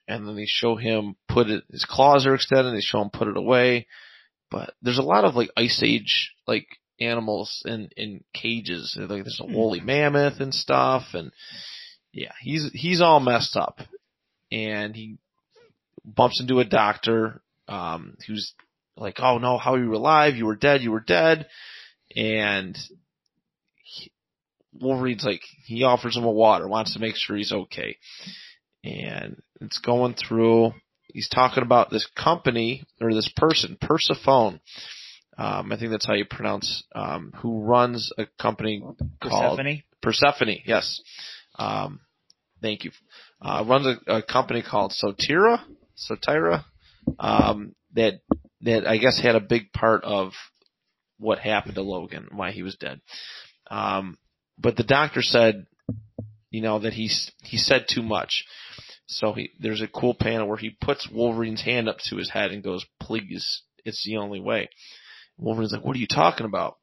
And 0.06 0.26
then 0.26 0.36
they 0.36 0.46
show 0.46 0.76
him 0.76 1.16
put 1.28 1.48
it 1.48 1.64
his 1.70 1.84
claws 1.84 2.26
are 2.26 2.34
extended. 2.34 2.74
They 2.74 2.80
show 2.80 3.00
him 3.02 3.10
put 3.10 3.28
it 3.28 3.36
away. 3.36 3.86
But 4.50 4.74
there's 4.80 4.98
a 4.98 5.02
lot 5.02 5.24
of 5.24 5.36
like 5.36 5.50
ice 5.56 5.82
age 5.84 6.32
like 6.46 6.66
animals 7.00 7.62
in 7.64 7.90
in 7.96 8.24
cages. 8.34 8.96
Like 8.98 9.24
there's 9.24 9.40
a 9.40 9.44
Hmm. 9.44 9.54
woolly 9.54 9.80
mammoth 9.80 10.40
and 10.40 10.54
stuff, 10.54 11.14
and 11.14 11.32
yeah, 12.12 12.32
he's 12.40 12.70
he's 12.72 13.00
all 13.00 13.20
messed 13.20 13.56
up, 13.56 13.80
and 14.50 14.94
he 14.94 15.18
bumps 16.04 16.40
into 16.40 16.60
a 16.60 16.64
doctor 16.64 17.42
um, 17.68 18.16
who's 18.26 18.54
like, 18.96 19.20
"Oh 19.20 19.38
no, 19.38 19.58
how 19.58 19.74
are 19.74 19.78
you 19.78 19.88
were 19.88 19.94
alive? 19.94 20.36
You 20.36 20.46
were 20.46 20.56
dead. 20.56 20.82
You 20.82 20.90
were 20.90 21.00
dead," 21.00 21.46
and 22.16 22.76
he, 23.82 24.10
Wolverine's 24.72 25.24
like, 25.24 25.42
he 25.64 25.84
offers 25.84 26.16
him 26.16 26.24
a 26.24 26.30
water, 26.30 26.68
wants 26.68 26.94
to 26.94 27.00
make 27.00 27.16
sure 27.16 27.36
he's 27.36 27.52
okay, 27.52 27.96
and 28.84 29.40
it's 29.60 29.78
going 29.78 30.14
through. 30.14 30.72
He's 31.12 31.28
talking 31.28 31.62
about 31.62 31.90
this 31.90 32.06
company 32.16 32.84
or 33.00 33.14
this 33.14 33.30
person, 33.34 33.78
Persephone. 33.80 34.60
Um, 35.38 35.70
I 35.72 35.78
think 35.78 35.92
that's 35.92 36.06
how 36.06 36.14
you 36.14 36.24
pronounce 36.24 36.82
um, 36.94 37.32
who 37.36 37.62
runs 37.62 38.12
a 38.18 38.26
company 38.40 38.80
called 38.80 38.98
Persephone. 39.20 39.82
Persephone, 40.02 40.56
yes. 40.64 41.00
Um, 41.56 42.00
thank 42.60 42.82
you. 42.84 42.90
Uh, 43.40 43.64
runs 43.66 43.86
a, 43.86 44.16
a 44.16 44.22
company 44.22 44.62
called 44.68 44.92
Soteira, 44.92 45.60
Soteira, 45.96 46.64
um, 47.20 47.76
that 47.94 48.20
that 48.62 48.84
I 48.84 48.96
guess 48.96 49.20
had 49.20 49.36
a 49.36 49.40
big 49.40 49.72
part 49.72 50.02
of 50.02 50.32
what 51.18 51.38
happened 51.38 51.76
to 51.76 51.82
Logan, 51.82 52.28
why 52.32 52.50
he 52.50 52.64
was 52.64 52.74
dead. 52.74 53.00
Um, 53.70 54.18
but 54.58 54.76
the 54.76 54.82
doctor 54.82 55.22
said, 55.22 55.66
you 56.50 56.62
know, 56.62 56.80
that 56.80 56.94
he's 56.94 57.30
he 57.44 57.58
said 57.58 57.86
too 57.88 58.02
much. 58.02 58.44
So 59.06 59.34
he 59.34 59.52
there's 59.60 59.82
a 59.82 59.88
cool 59.88 60.14
panel 60.14 60.48
where 60.48 60.56
he 60.56 60.76
puts 60.80 61.08
Wolverine's 61.08 61.62
hand 61.62 61.88
up 61.88 61.98
to 62.08 62.16
his 62.16 62.30
head 62.30 62.50
and 62.50 62.62
goes, 62.62 62.84
"Please, 63.00 63.62
it's 63.84 64.04
the 64.04 64.16
only 64.16 64.40
way." 64.40 64.68
Wolverine's 65.38 65.72
like, 65.72 65.84
"What 65.84 65.96
are 65.96 66.00
you 66.00 66.06
talking 66.06 66.46
about?" 66.46 66.76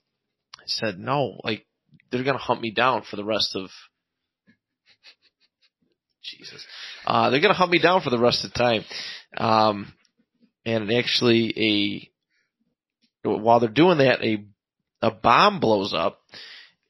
I 0.58 0.64
said, 0.66 0.98
"No, 0.98 1.40
like 1.44 1.66
they're 2.10 2.24
gonna 2.24 2.38
hunt 2.38 2.62
me 2.62 2.72
down 2.72 3.04
for 3.04 3.16
the 3.16 3.24
rest 3.24 3.56
of 3.56 3.70
Jesus. 6.24 6.66
Uh, 7.06 7.30
they're 7.30 7.42
gonna 7.42 7.54
hunt 7.54 7.72
me 7.72 7.80
down 7.80 8.02
for 8.02 8.10
the 8.10 8.20
rest 8.20 8.44
of 8.44 8.54
the 8.54 8.60
time. 8.60 8.86
Um, 9.38 9.94
and 10.66 10.92
actually 10.92 12.12
a, 13.24 13.30
while 13.30 13.60
they're 13.60 13.70
doing 13.70 14.00
that, 14.00 14.24
a, 14.24 14.46
a 15.02 15.12
bomb 15.12 15.60
blows 15.60 15.94
up 15.94 16.20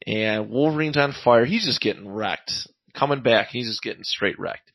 and 0.05 0.49
Wolverine's 0.49 0.97
on 0.97 1.13
fire. 1.23 1.45
He's 1.45 1.65
just 1.65 1.81
getting 1.81 2.07
wrecked. 2.07 2.51
Coming 2.93 3.21
back, 3.21 3.47
he's 3.49 3.67
just 3.67 3.81
getting 3.81 4.03
straight 4.03 4.39
wrecked. 4.39 4.71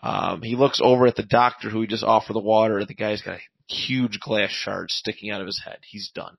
Um, 0.00 0.42
he 0.42 0.54
looks 0.54 0.80
over 0.82 1.06
at 1.06 1.16
the 1.16 1.24
doctor 1.24 1.70
who 1.70 1.80
he 1.80 1.86
just 1.88 2.04
offered 2.04 2.34
the 2.34 2.40
water. 2.40 2.84
The 2.84 2.94
guy's 2.94 3.22
got 3.22 3.38
huge 3.68 4.20
glass 4.20 4.50
shard 4.50 4.90
sticking 4.90 5.30
out 5.30 5.40
of 5.40 5.46
his 5.46 5.62
head. 5.64 5.78
He's 5.88 6.10
done. 6.14 6.36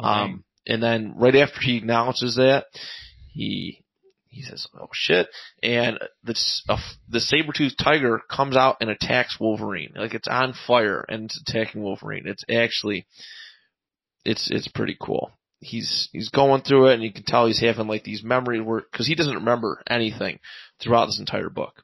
Um, 0.00 0.44
and 0.66 0.82
then 0.82 1.14
right 1.16 1.34
after 1.34 1.60
he 1.60 1.76
acknowledges 1.76 2.36
that, 2.36 2.66
he 3.32 3.82
he 4.28 4.42
says, 4.42 4.66
"Oh 4.78 4.88
shit!" 4.92 5.28
And 5.62 5.98
this 6.22 6.62
uh, 6.68 6.78
the 7.08 7.20
saber 7.20 7.52
toothed 7.52 7.78
tiger 7.78 8.20
comes 8.30 8.56
out 8.56 8.76
and 8.80 8.90
attacks 8.90 9.40
Wolverine. 9.40 9.92
Like 9.96 10.14
it's 10.14 10.28
on 10.28 10.54
fire 10.66 11.04
and 11.08 11.24
it's 11.24 11.40
attacking 11.40 11.82
Wolverine. 11.82 12.26
It's 12.26 12.44
actually 12.48 13.06
it's 14.24 14.50
it's 14.50 14.68
pretty 14.68 14.96
cool. 15.00 15.32
He's 15.60 16.08
he's 16.12 16.28
going 16.28 16.62
through 16.62 16.88
it 16.88 16.94
and 16.94 17.02
you 17.02 17.12
can 17.12 17.24
tell 17.24 17.46
he's 17.46 17.60
having 17.60 17.88
like 17.88 18.04
these 18.04 18.22
memories 18.22 18.62
where 18.62 18.82
because 18.92 19.06
he 19.06 19.14
doesn't 19.14 19.34
remember 19.34 19.82
anything 19.88 20.38
throughout 20.80 21.06
this 21.06 21.18
entire 21.18 21.50
book, 21.50 21.82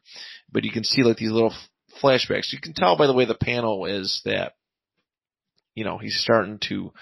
but 0.53 0.65
you 0.65 0.71
can 0.71 0.85
see 0.85 1.03
like 1.03 1.17
these 1.17 1.33
little 1.33 1.55
flashbacks. 2.03 2.53
You 2.53 2.61
can 2.61 2.75
tell 2.75 2.97
by 2.97 3.07
the 3.07 3.15
way 3.15 3.25
the 3.25 3.35
panel 3.35 3.87
is 3.87 4.21
that 4.25 4.53
you 5.75 5.85
know 5.85 5.99
he's 5.99 6.19
starting 6.19 6.59
to 6.69 6.93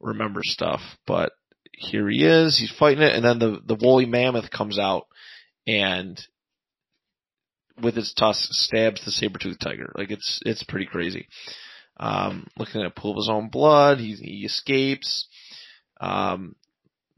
remember 0.00 0.40
stuff, 0.42 0.80
but 1.06 1.32
here 1.72 2.08
he 2.08 2.24
is, 2.24 2.56
he's 2.58 2.70
fighting 2.70 3.02
it, 3.02 3.14
and 3.14 3.24
then 3.24 3.38
the, 3.38 3.60
the 3.64 3.74
woolly 3.74 4.06
mammoth 4.06 4.50
comes 4.50 4.78
out 4.78 5.06
and 5.66 6.20
with 7.80 7.98
its 7.98 8.14
tusks 8.14 8.48
stabs 8.64 9.04
the 9.04 9.10
saber-toothed 9.10 9.60
tiger. 9.60 9.92
Like 9.94 10.10
it's, 10.10 10.40
it's 10.46 10.62
pretty 10.62 10.86
crazy. 10.86 11.28
Um, 11.98 12.46
looking 12.58 12.80
at 12.80 12.86
a 12.86 12.90
pool 12.90 13.12
of 13.12 13.16
his 13.16 13.28
own 13.28 13.48
blood, 13.48 13.98
he, 13.98 14.14
he 14.14 14.44
escapes. 14.46 15.26
Um, 16.00 16.56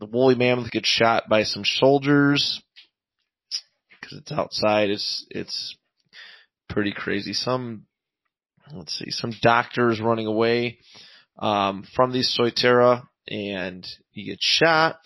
the 0.01 0.07
woolly 0.07 0.35
mammoth 0.35 0.71
gets 0.71 0.89
shot 0.89 1.29
by 1.29 1.45
some 1.45 1.65
soldiers 1.65 2.61
because 3.91 4.19
it's 4.19 4.33
outside. 4.33 4.91
It's, 4.91 5.27
it's 5.31 5.77
pretty 6.69 6.93
crazy. 6.93 7.33
Some, 7.33 7.87
let's 8.73 8.99
see, 8.99 9.11
some 9.11 9.33
doctors 9.43 10.01
running 10.01 10.27
away, 10.27 10.79
um, 11.39 11.85
from 11.95 12.13
these 12.13 12.37
Soteira 12.37 13.03
and 13.29 13.87
he 14.11 14.25
gets 14.25 14.45
shot. 14.45 14.97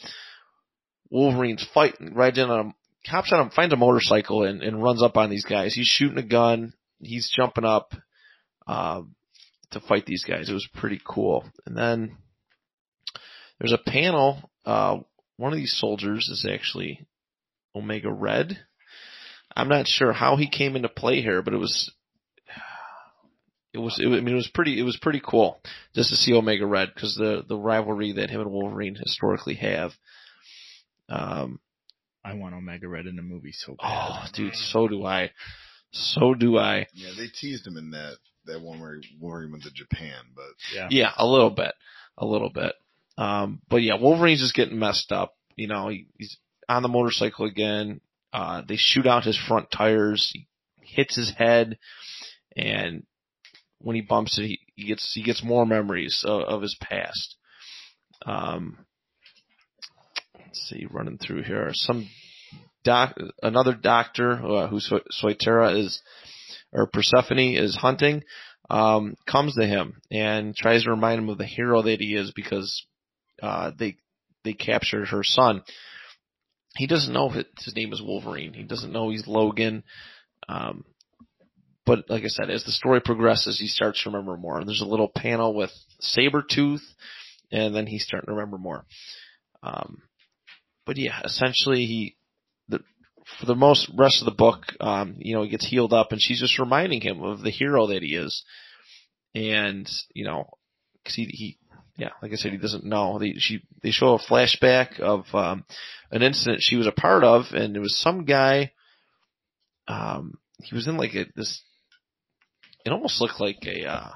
Wolverine's 1.11 1.67
fighting, 1.75 2.15
right 2.15 2.37
in 2.37 2.49
on 2.49 2.61
him, 2.61 2.75
cops 3.09 3.33
on 3.33 3.41
him, 3.41 3.51
finds 3.51 3.75
a 3.75 3.77
motorcycle 3.77 4.45
and, 4.45 4.63
and 4.63 4.83
runs 4.83 5.03
up 5.03 5.17
on 5.17 5.29
these 5.29 5.45
guys. 5.45 5.75
He's 5.75 5.87
shooting 5.87 6.19
a 6.19 6.23
gun. 6.23 6.73
He's 7.01 7.31
jumping 7.35 7.65
up, 7.65 7.95
um, 8.67 9.15
to 9.73 9.81
fight 9.81 10.07
these 10.07 10.25
guys. 10.25 10.49
It 10.49 10.55
was 10.55 10.69
pretty 10.75 11.01
cool. 11.05 11.45
And 11.67 11.77
then 11.77 12.17
there's 13.59 13.73
a 13.73 13.91
panel, 13.91 14.51
uh, 14.65 14.99
one 15.37 15.53
of 15.53 15.59
these 15.59 15.77
soldiers 15.77 16.29
is 16.29 16.47
actually 16.49 17.07
Omega 17.75 18.13
Red. 18.13 18.59
I'm 19.55 19.69
not 19.69 19.89
sure 19.89 20.13
how 20.13 20.37
he 20.37 20.49
came 20.49 20.77
into 20.77 20.89
play 20.89 21.21
here, 21.21 21.43
but 21.43 21.55
it 21.55 21.59
was 21.59 21.93
it 23.73 23.79
was, 23.79 23.99
it, 23.99 24.07
I 24.07 24.21
mean, 24.21 24.29
it 24.29 24.35
was 24.35 24.51
pretty, 24.53 24.79
it 24.79 24.85
was 24.85 24.97
pretty 24.97 25.21
cool 25.25 25.61
just 25.95 26.11
to 26.11 26.17
see 26.17 26.35
Omega 26.35 26.67
Red 26.67 26.91
because 26.95 27.15
the, 27.15 27.45
the 27.47 27.57
rivalry 27.57 28.13
that 28.13 28.31
him 28.31 28.41
and 28.41 28.51
Wolverine 28.51 28.95
historically 28.95 29.55
have. 29.55 29.93
Um, 31.09 31.61
I 32.25 32.35
want 32.35 32.55
Omega 32.55 32.89
Red 32.89 33.07
in 33.07 33.17
the 33.17 33.23
movie 33.23 33.53
so 33.53 33.73
bad. 33.73 33.79
oh, 33.83 34.27
dude, 34.33 34.55
so 34.55 34.89
do 34.89 35.05
I. 35.05 35.31
So 35.91 36.35
do 36.35 36.59
I. 36.59 36.87
Yeah, 36.95 37.11
they 37.17 37.27
teased 37.27 37.67
him 37.67 37.77
in 37.77 37.91
that 37.91 38.17
that 38.47 38.61
one 38.61 38.81
where 38.81 39.01
Wolverine 39.21 39.53
went 39.53 39.65
to 39.65 39.71
Japan, 39.71 40.19
but 40.35 40.45
yeah. 40.75 40.89
Yeah, 40.91 41.13
a 41.17 41.27
little 41.27 41.51
bit, 41.51 41.75
a 42.19 42.27
little 42.27 42.51
bit. 42.51 42.73
Um, 43.19 43.61
but 43.69 43.83
yeah, 43.83 43.97
Wolverine's 43.97 44.41
just 44.41 44.55
getting 44.55 44.79
messed 44.79 45.13
up. 45.13 45.37
You 45.57 45.69
know, 45.69 45.89
he, 45.89 46.07
he's 46.19 46.39
on 46.69 46.83
the 46.83 46.89
motorcycle 46.89 47.47
again. 47.47 48.01
Uh, 48.33 48.63
they 48.67 48.77
shoot 48.77 49.07
out 49.07 49.25
his 49.25 49.39
front 49.39 49.71
tires. 49.71 50.31
He 50.33 50.49
hits 50.81 51.15
his 51.15 51.31
head, 51.31 51.79
and 52.57 53.05
when 53.83 53.97
he 53.97 54.03
bumps 54.03 54.39
it, 54.39 54.47
he, 54.47 54.61
he 54.75 54.87
gets 54.87 55.13
he 55.15 55.23
gets 55.23 55.45
more 55.45 55.67
memories 55.67 56.25
of, 56.27 56.43
of 56.43 56.63
his 56.63 56.77
past. 56.81 57.37
Um, 58.25 58.79
let's 60.39 60.69
see, 60.69 60.87
running 60.91 61.19
through 61.19 61.43
here, 61.43 61.71
some 61.73 62.09
doc, 62.85 63.17
another 63.43 63.75
doctor 63.75 64.33
uh, 64.33 64.69
who 64.69 64.81
so- 64.81 65.01
Soteira 65.23 65.79
is 65.79 66.01
or 66.73 66.87
Persephone 66.87 67.55
is 67.57 67.77
hunting, 67.77 68.23
um, 68.71 69.15
comes 69.27 69.55
to 69.55 69.67
him 69.67 70.01
and 70.11 70.55
tries 70.57 70.85
to 70.85 70.91
remind 70.91 71.21
him 71.21 71.29
of 71.29 71.39
the 71.39 71.45
hero 71.45 71.83
that 71.83 72.01
he 72.01 72.15
is 72.15 72.33
because 72.35 72.87
uh, 73.43 73.73
they 73.79 73.97
they 74.45 74.55
captured 74.55 75.09
her 75.09 75.23
son. 75.23 75.63
He 76.77 76.87
doesn't 76.87 77.13
know 77.13 77.29
his 77.29 77.77
name 77.77 77.93
is 77.93 78.01
Wolverine. 78.01 78.55
He 78.55 78.63
doesn't 78.63 78.93
know 78.93 79.11
he's 79.11 79.27
Logan. 79.27 79.85
Um, 80.49 80.85
but 81.85 82.09
like 82.09 82.25
I 82.25 82.29
said, 82.29 82.51
as 82.51 82.65
the 82.65 82.73
story 82.73 83.01
progresses, 83.01 83.59
he 83.59 83.67
starts 83.67 84.03
to 84.03 84.11
remember 84.11 84.37
more. 84.37 84.65
There's 84.65 84.83
a 84.83 84.87
little 84.87 85.09
panel 85.09 85.55
with 85.55 85.73
Sabretooth, 86.01 86.83
and 87.51 87.75
then 87.75 87.87
he's 87.87 88.05
starting 88.05 88.27
to 88.27 88.35
remember 88.35 88.59
more. 88.59 88.85
Um, 89.63 90.03
but 90.87 90.97
yeah, 90.97 91.21
essentially 91.25 91.87
he, 91.87 92.17
the, 92.69 92.81
for 93.39 93.47
the 93.47 93.55
most 93.55 93.91
rest 93.97 94.21
of 94.21 94.27
the 94.27 94.33
book, 94.33 94.65
um, 94.81 95.17
you 95.19 95.35
know, 95.35 95.43
he 95.43 95.49
gets 95.49 95.67
healed 95.67 95.93
up 95.93 96.13
and 96.13 96.21
she's 96.21 96.41
just 96.41 96.59
reminding 96.59 97.01
him 97.01 97.23
of 97.23 97.43
the 97.43 97.51
hero 97.51 97.89
that 97.89 98.03
he 98.03 98.15
is. 98.15 98.45
And, 99.35 99.89
you 100.15 100.25
know, 100.25 100.51
cause 101.05 101.15
he, 101.15 101.25
he, 101.27 101.59
yeah, 101.97 102.11
like 102.21 102.33
I 102.33 102.37
said, 102.37 102.53
he 102.53 102.59
doesn't 102.59 102.85
know. 102.85 103.19
They, 103.19 103.35
she, 103.39 103.63
they 103.83 103.91
show 103.91 104.15
a 104.15 104.19
flashback 104.19 104.99
of, 105.01 105.27
um, 105.35 105.65
an 106.11 106.23
incident 106.23 106.63
she 106.63 106.77
was 106.77 106.87
a 106.87 106.93
part 106.93 107.25
of 107.25 107.47
and 107.53 107.77
it 107.77 107.81
was 107.81 107.97
some 107.97 108.25
guy, 108.25 108.73
um, 109.89 110.39
he 110.63 110.75
was 110.75 110.87
in 110.89 110.97
like 110.97 111.15
a, 111.15 111.27
this 111.35 111.63
it 112.85 112.93
almost 112.93 113.21
looked 113.21 113.41
like 113.41 113.65
a. 113.67 113.87
Uh, 113.87 114.11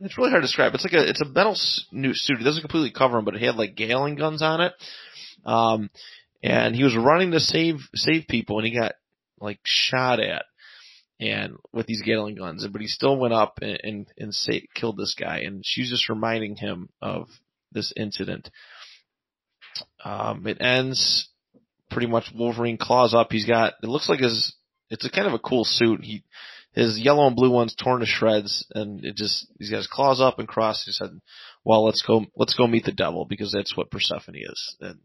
it's 0.00 0.18
really 0.18 0.30
hard 0.30 0.42
to 0.42 0.46
describe. 0.46 0.74
It's 0.74 0.84
like 0.84 0.92
a 0.92 1.08
it's 1.08 1.20
a 1.20 1.28
metal 1.28 1.54
suit. 1.54 2.40
It 2.40 2.44
doesn't 2.44 2.62
completely 2.62 2.90
cover 2.90 3.18
him, 3.18 3.24
but 3.24 3.34
it 3.34 3.42
had 3.42 3.56
like 3.56 3.76
Gatling 3.76 4.16
guns 4.16 4.42
on 4.42 4.60
it. 4.60 4.72
Um, 5.44 5.90
and 6.42 6.74
he 6.74 6.84
was 6.84 6.96
running 6.96 7.30
to 7.30 7.40
save 7.40 7.80
save 7.94 8.26
people, 8.28 8.58
and 8.58 8.66
he 8.66 8.78
got 8.78 8.94
like 9.40 9.60
shot 9.64 10.20
at, 10.20 10.44
and 11.20 11.56
with 11.72 11.86
these 11.86 12.02
Gatling 12.02 12.36
guns. 12.36 12.66
But 12.66 12.80
he 12.80 12.86
still 12.86 13.16
went 13.16 13.34
up 13.34 13.58
and 13.62 13.78
and, 13.82 14.06
and 14.18 14.34
say, 14.34 14.66
killed 14.74 14.96
this 14.96 15.14
guy. 15.18 15.40
And 15.40 15.64
she's 15.64 15.90
just 15.90 16.08
reminding 16.08 16.56
him 16.56 16.88
of 17.00 17.28
this 17.72 17.92
incident. 17.96 18.50
Um, 20.04 20.46
it 20.46 20.60
ends 20.60 21.28
pretty 21.90 22.06
much 22.06 22.32
Wolverine 22.34 22.78
claws 22.78 23.14
up. 23.14 23.28
He's 23.30 23.46
got 23.46 23.74
it 23.82 23.88
looks 23.88 24.08
like 24.08 24.20
his 24.20 24.54
it's 24.90 25.04
a 25.04 25.10
kind 25.10 25.26
of 25.26 25.34
a 25.34 25.38
cool 25.38 25.64
suit. 25.64 26.04
He 26.04 26.24
his 26.74 26.98
yellow 26.98 27.26
and 27.26 27.36
blue 27.36 27.50
one's 27.50 27.74
torn 27.74 28.00
to 28.00 28.06
shreds, 28.06 28.66
and 28.74 29.04
it 29.04 29.16
just 29.16 29.46
he's 29.58 29.70
got 29.70 29.78
his 29.78 29.86
claws 29.86 30.20
up 30.20 30.38
and 30.38 30.48
crossed. 30.48 30.86
He 30.86 30.92
said, 30.92 31.10
"Well, 31.64 31.84
let's 31.84 32.02
go, 32.02 32.26
let's 32.36 32.54
go 32.54 32.66
meet 32.66 32.84
the 32.84 32.92
devil 32.92 33.24
because 33.24 33.52
that's 33.52 33.76
what 33.76 33.90
Persephone 33.90 34.36
is." 34.36 34.76
And 34.80 34.98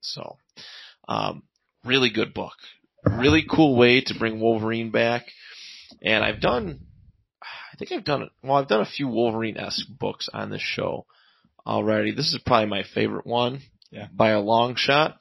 so, 0.00 0.38
um, 1.08 1.42
really 1.84 2.10
good 2.10 2.32
book, 2.34 2.54
really 3.06 3.44
cool 3.48 3.76
way 3.76 4.00
to 4.00 4.18
bring 4.18 4.40
Wolverine 4.40 4.90
back. 4.90 5.26
And 6.02 6.24
I've 6.24 6.40
done, 6.40 6.80
I 7.42 7.76
think 7.76 7.92
I've 7.92 8.04
done, 8.04 8.30
well, 8.42 8.56
I've 8.56 8.68
done 8.68 8.80
a 8.80 8.86
few 8.86 9.08
Wolverine-esque 9.08 9.86
books 9.98 10.28
on 10.32 10.50
this 10.50 10.62
show 10.62 11.04
already. 11.66 12.12
This 12.12 12.32
is 12.32 12.40
probably 12.46 12.68
my 12.70 12.84
favorite 12.94 13.26
one 13.26 13.60
Yeah. 13.90 14.06
by 14.12 14.30
a 14.30 14.40
long 14.40 14.76
shot. 14.76 15.18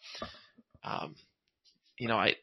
Um, 0.84 1.16
you 1.98 2.08
know, 2.08 2.16
I, 2.16 2.36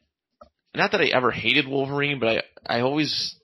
not 0.75 0.91
that 0.91 1.01
I 1.01 1.05
ever 1.07 1.31
hated 1.31 1.67
Wolverine, 1.67 2.19
but 2.19 2.43
I, 2.67 2.77
I 2.77 2.81
always, 2.81 3.36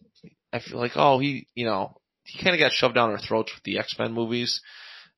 I 0.54 0.60
feel 0.60 0.78
like, 0.78 0.92
oh, 0.96 1.20
he, 1.20 1.48
you 1.56 1.66
know, 1.66 1.98
he 2.24 2.42
kind 2.42 2.56
of 2.56 2.60
got 2.60 2.72
shoved 2.72 2.96
down 2.96 3.10
our 3.10 3.18
throats 3.18 3.52
with 3.54 3.64
the 3.64 3.80
X-Men 3.80 4.14
movies. 4.14 4.62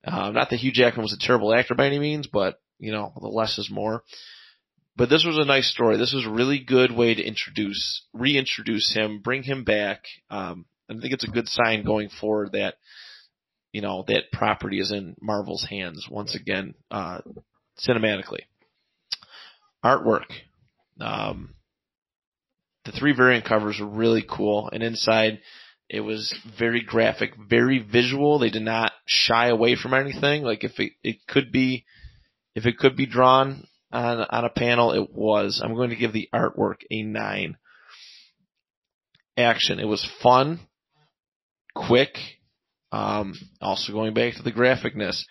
Um, 0.03 0.33
not 0.33 0.49
that 0.49 0.57
Hugh 0.57 0.71
Jackman 0.71 1.03
was 1.03 1.13
a 1.13 1.19
terrible 1.19 1.53
actor 1.53 1.75
by 1.75 1.87
any 1.87 1.99
means, 1.99 2.27
but, 2.27 2.59
you 2.79 2.91
know, 2.91 3.11
the 3.19 3.27
less 3.27 3.57
is 3.57 3.69
more. 3.69 4.03
But 4.95 5.09
this 5.09 5.25
was 5.25 5.37
a 5.37 5.45
nice 5.45 5.69
story. 5.69 5.97
This 5.97 6.13
was 6.13 6.25
a 6.25 6.31
really 6.31 6.59
good 6.59 6.91
way 6.91 7.13
to 7.13 7.21
introduce, 7.21 8.05
reintroduce 8.13 8.93
him, 8.93 9.19
bring 9.21 9.43
him 9.43 9.65
back. 9.65 10.05
Um, 10.29 10.65
I 10.89 10.93
think 10.93 11.13
it's 11.13 11.27
a 11.27 11.31
good 11.31 11.49
sign 11.49 11.83
going 11.83 12.09
forward 12.09 12.53
that, 12.53 12.75
you 13.73 13.81
know, 13.81 14.05
that 14.07 14.31
property 14.31 14.79
is 14.79 14.91
in 14.91 15.15
Marvel's 15.19 15.65
hands 15.65 16.07
once 16.09 16.33
again, 16.33 16.75
uh, 16.89 17.19
cinematically. 17.85 18.43
Artwork. 19.83 20.31
Um, 21.01 21.55
the 22.85 22.91
three 22.91 23.13
variant 23.15 23.45
covers 23.45 23.79
were 23.79 23.87
really 23.87 24.23
cool, 24.27 24.69
and 24.71 24.83
inside 24.83 25.39
it 25.89 26.01
was 26.01 26.33
very 26.57 26.81
graphic, 26.81 27.33
very 27.37 27.79
visual. 27.79 28.39
They 28.39 28.49
did 28.49 28.63
not 28.63 28.91
shy 29.05 29.47
away 29.47 29.75
from 29.75 29.93
anything. 29.93 30.43
Like 30.43 30.63
if 30.63 30.79
it, 30.79 30.93
it 31.03 31.17
could 31.27 31.51
be, 31.51 31.85
if 32.55 32.65
it 32.65 32.77
could 32.77 32.95
be 32.95 33.05
drawn 33.05 33.67
on 33.91 34.19
on 34.29 34.45
a 34.45 34.49
panel, 34.49 34.91
it 34.93 35.11
was. 35.13 35.61
I'm 35.63 35.75
going 35.75 35.89
to 35.89 35.95
give 35.95 36.13
the 36.13 36.29
artwork 36.33 36.77
a 36.89 37.03
nine. 37.03 37.57
Action. 39.37 39.79
It 39.79 39.87
was 39.87 40.09
fun, 40.23 40.61
quick. 41.75 42.17
Um, 42.91 43.33
also 43.59 43.91
going 43.91 44.13
back 44.13 44.35
to 44.35 44.43
the 44.43 44.53
graphicness, 44.53 45.23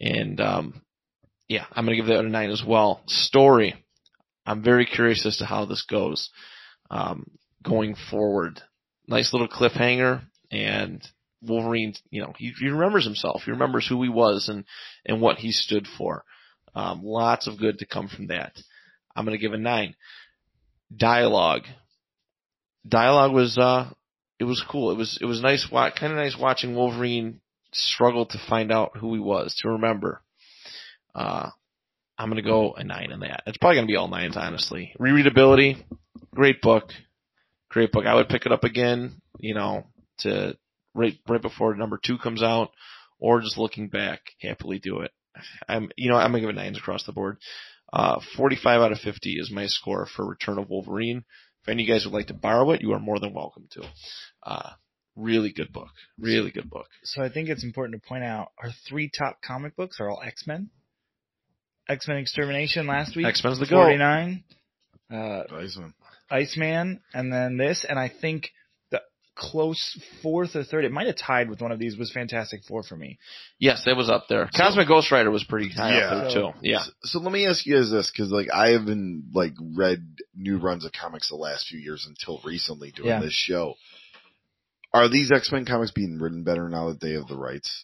and 0.00 0.40
um, 0.40 0.82
yeah, 1.48 1.64
I'm 1.72 1.84
going 1.84 1.96
to 1.96 2.02
give 2.02 2.14
that 2.14 2.24
a 2.24 2.28
nine 2.28 2.50
as 2.50 2.62
well. 2.64 3.02
Story. 3.06 3.74
I'm 4.46 4.62
very 4.62 4.86
curious 4.86 5.26
as 5.26 5.38
to 5.38 5.44
how 5.44 5.64
this 5.64 5.82
goes 5.82 6.30
um, 6.92 7.26
going 7.64 7.96
forward. 8.10 8.60
Nice 9.08 9.32
little 9.32 9.48
cliffhanger, 9.48 10.22
and 10.52 11.02
Wolverine, 11.40 11.94
you 12.10 12.22
know, 12.22 12.32
he, 12.38 12.52
he 12.60 12.68
remembers 12.68 13.04
himself. 13.04 13.42
He 13.44 13.50
remembers 13.50 13.86
who 13.88 14.00
he 14.02 14.08
was 14.08 14.48
and 14.48 14.64
and 15.04 15.20
what 15.20 15.38
he 15.38 15.50
stood 15.50 15.88
for. 15.98 16.24
Um, 16.74 17.02
lots 17.02 17.48
of 17.48 17.58
good 17.58 17.80
to 17.80 17.86
come 17.86 18.08
from 18.08 18.28
that. 18.28 18.52
I'm 19.16 19.24
going 19.24 19.36
to 19.36 19.42
give 19.42 19.52
a 19.52 19.58
nine. 19.58 19.96
Dialogue. 20.94 21.64
Dialogue 22.86 23.32
was 23.32 23.58
uh, 23.58 23.90
it 24.38 24.44
was 24.44 24.64
cool. 24.70 24.92
It 24.92 24.96
was 24.96 25.18
it 25.20 25.24
was 25.24 25.40
nice, 25.40 25.66
kind 25.68 26.12
of 26.12 26.16
nice 26.16 26.36
watching 26.38 26.76
Wolverine 26.76 27.40
struggle 27.72 28.26
to 28.26 28.38
find 28.48 28.70
out 28.70 28.96
who 28.98 29.14
he 29.14 29.20
was, 29.20 29.54
to 29.62 29.70
remember. 29.70 30.22
Uh, 31.14 31.50
I'm 32.18 32.28
to 32.36 32.42
go 32.42 32.74
a 32.74 32.84
nine 32.84 33.10
in 33.10 33.20
that. 33.20 33.42
It's 33.46 33.58
probably 33.58 33.76
to 33.80 33.86
be 33.86 33.96
all 33.96 34.08
nines, 34.08 34.36
honestly. 34.36 34.94
Rereadability, 35.00 35.82
great 36.34 36.60
book, 36.60 36.90
great 37.68 37.90
book. 37.92 38.06
I 38.06 38.14
would 38.14 38.28
pick 38.28 38.46
it 38.46 38.52
up 38.52 38.64
again, 38.64 39.20
you 39.38 39.54
know, 39.54 39.86
to 40.18 40.56
right 40.94 41.18
right 41.28 41.42
before 41.42 41.74
number 41.74 41.98
two 42.02 42.18
comes 42.18 42.42
out, 42.42 42.70
or 43.18 43.40
just 43.40 43.58
looking 43.58 43.88
back, 43.88 44.20
happily 44.40 44.78
do 44.78 45.00
it. 45.00 45.10
I'm, 45.68 45.90
you 45.96 46.10
know, 46.10 46.16
I'm 46.16 46.30
gonna 46.30 46.40
give 46.40 46.50
it 46.50 46.56
nines 46.56 46.78
across 46.78 47.04
the 47.04 47.12
board. 47.12 47.38
Uh, 47.92 48.20
45 48.36 48.80
out 48.80 48.92
of 48.92 48.98
50 48.98 49.34
is 49.38 49.50
my 49.50 49.66
score 49.66 50.06
for 50.06 50.26
Return 50.26 50.58
of 50.58 50.70
Wolverine. 50.70 51.24
If 51.62 51.68
any 51.68 51.82
of 51.82 51.88
you 51.88 51.94
guys 51.94 52.04
would 52.04 52.14
like 52.14 52.28
to 52.28 52.34
borrow 52.34 52.70
it, 52.72 52.80
you 52.80 52.92
are 52.92 52.98
more 52.98 53.20
than 53.20 53.34
welcome 53.34 53.68
to. 53.72 53.82
Uh, 54.42 54.70
really 55.14 55.52
good 55.52 55.72
book. 55.72 55.90
Really 56.18 56.50
good 56.50 56.70
book. 56.70 56.88
So 57.04 57.22
I 57.22 57.28
think 57.28 57.48
it's 57.48 57.64
important 57.64 58.02
to 58.02 58.08
point 58.08 58.24
out 58.24 58.52
our 58.58 58.70
three 58.88 59.10
top 59.10 59.40
comic 59.42 59.76
books 59.76 59.98
are 60.00 60.08
all 60.08 60.22
X 60.24 60.46
Men. 60.46 60.70
X 61.88 62.06
Men 62.08 62.18
Extermination 62.18 62.86
last 62.86 63.16
week. 63.16 63.26
X-Men's 63.26 63.58
the 63.58 63.66
goal. 63.66 63.82
49. 63.84 64.44
Uh, 65.12 65.42
Iceman. 65.52 65.94
Iceman, 66.30 67.00
and 67.12 67.30
then 67.32 67.58
this, 67.58 67.84
and 67.86 67.98
I 67.98 68.08
think 68.08 68.48
the 68.90 69.02
close 69.36 70.00
fourth 70.22 70.56
or 70.56 70.64
third, 70.64 70.86
it 70.86 70.92
might 70.92 71.06
have 71.06 71.16
tied 71.18 71.50
with 71.50 71.60
one 71.60 71.70
of 71.72 71.78
these, 71.78 71.98
was 71.98 72.10
Fantastic 72.10 72.62
Four 72.64 72.82
for 72.82 72.96
me. 72.96 73.18
Yes, 73.58 73.82
it 73.86 73.94
was 73.94 74.08
up 74.08 74.24
there. 74.30 74.48
Cosmic 74.56 74.88
Ghost 74.88 75.12
Rider 75.12 75.30
was 75.30 75.44
pretty 75.44 75.68
high 75.68 75.98
Yeah. 75.98 76.04
up 76.06 76.32
there 76.32 76.42
too. 76.42 76.58
Yeah. 76.62 76.84
So, 76.84 76.90
so 77.02 77.18
let 77.18 77.32
me 77.32 77.46
ask 77.46 77.66
you 77.66 77.76
guys 77.76 77.90
this, 77.90 78.10
because 78.10 78.30
like 78.30 78.48
I 78.50 78.68
haven't 78.70 79.32
like 79.34 79.52
read 79.60 79.98
new 80.34 80.56
runs 80.58 80.86
of 80.86 80.92
comics 80.92 81.28
the 81.28 81.36
last 81.36 81.66
few 81.68 81.78
years 81.78 82.06
until 82.08 82.40
recently 82.44 82.92
doing 82.92 83.08
Yeah. 83.08 83.20
this 83.20 83.34
show. 83.34 83.74
Are 84.94 85.08
these 85.08 85.30
X 85.30 85.52
Men 85.52 85.66
comics 85.66 85.90
being 85.90 86.18
written 86.18 86.44
better 86.44 86.68
now 86.70 86.88
that 86.88 87.00
they 87.00 87.12
have 87.12 87.26
the 87.26 87.36
rights? 87.36 87.82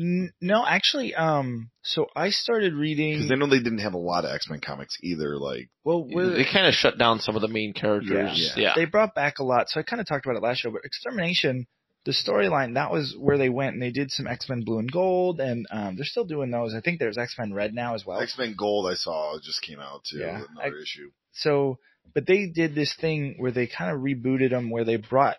N- 0.00 0.32
no, 0.40 0.64
actually, 0.66 1.14
um, 1.14 1.70
so 1.82 2.06
I 2.16 2.30
started 2.30 2.72
reading. 2.74 3.14
Because 3.18 3.32
I 3.32 3.34
know 3.36 3.46
they 3.46 3.58
didn't 3.62 3.78
have 3.80 3.94
a 3.94 3.98
lot 3.98 4.24
of 4.24 4.34
X 4.34 4.48
Men 4.48 4.60
comics 4.60 4.96
either. 5.02 5.36
Like, 5.38 5.68
well, 5.84 6.04
we're, 6.04 6.30
They 6.30 6.44
kind 6.50 6.66
of 6.66 6.74
shut 6.74 6.98
down 6.98 7.20
some 7.20 7.36
of 7.36 7.42
the 7.42 7.48
main 7.48 7.72
characters. 7.74 8.52
Yeah. 8.56 8.62
Yeah. 8.62 8.72
they 8.74 8.86
brought 8.86 9.14
back 9.14 9.38
a 9.38 9.44
lot. 9.44 9.68
So 9.68 9.80
I 9.80 9.82
kind 9.82 10.00
of 10.00 10.06
talked 10.06 10.24
about 10.24 10.36
it 10.36 10.42
last 10.42 10.58
show, 10.60 10.70
but 10.70 10.84
Extermination, 10.84 11.66
the 12.04 12.12
storyline, 12.12 12.74
that 12.74 12.90
was 12.90 13.14
where 13.18 13.36
they 13.38 13.50
went 13.50 13.74
and 13.74 13.82
they 13.82 13.90
did 13.90 14.10
some 14.10 14.26
X 14.26 14.48
Men 14.48 14.62
Blue 14.64 14.78
and 14.78 14.90
Gold, 14.90 15.40
and 15.40 15.66
um, 15.70 15.96
they're 15.96 16.04
still 16.06 16.24
doing 16.24 16.50
those. 16.50 16.74
I 16.74 16.80
think 16.80 16.98
there's 16.98 17.18
X 17.18 17.36
Men 17.38 17.52
Red 17.52 17.74
now 17.74 17.94
as 17.94 18.04
well. 18.06 18.20
X 18.20 18.36
Men 18.38 18.54
Gold, 18.56 18.90
I 18.90 18.94
saw 18.94 19.38
just 19.42 19.62
came 19.62 19.78
out 19.78 20.04
too. 20.04 20.18
Yeah. 20.18 20.42
Another 20.56 20.78
issue. 20.78 21.10
so, 21.32 21.78
but 22.14 22.26
they 22.26 22.46
did 22.46 22.74
this 22.74 22.94
thing 23.00 23.36
where 23.38 23.52
they 23.52 23.66
kind 23.66 23.94
of 23.94 24.00
rebooted 24.02 24.50
them, 24.50 24.70
where 24.70 24.84
they 24.84 24.96
brought 24.96 25.36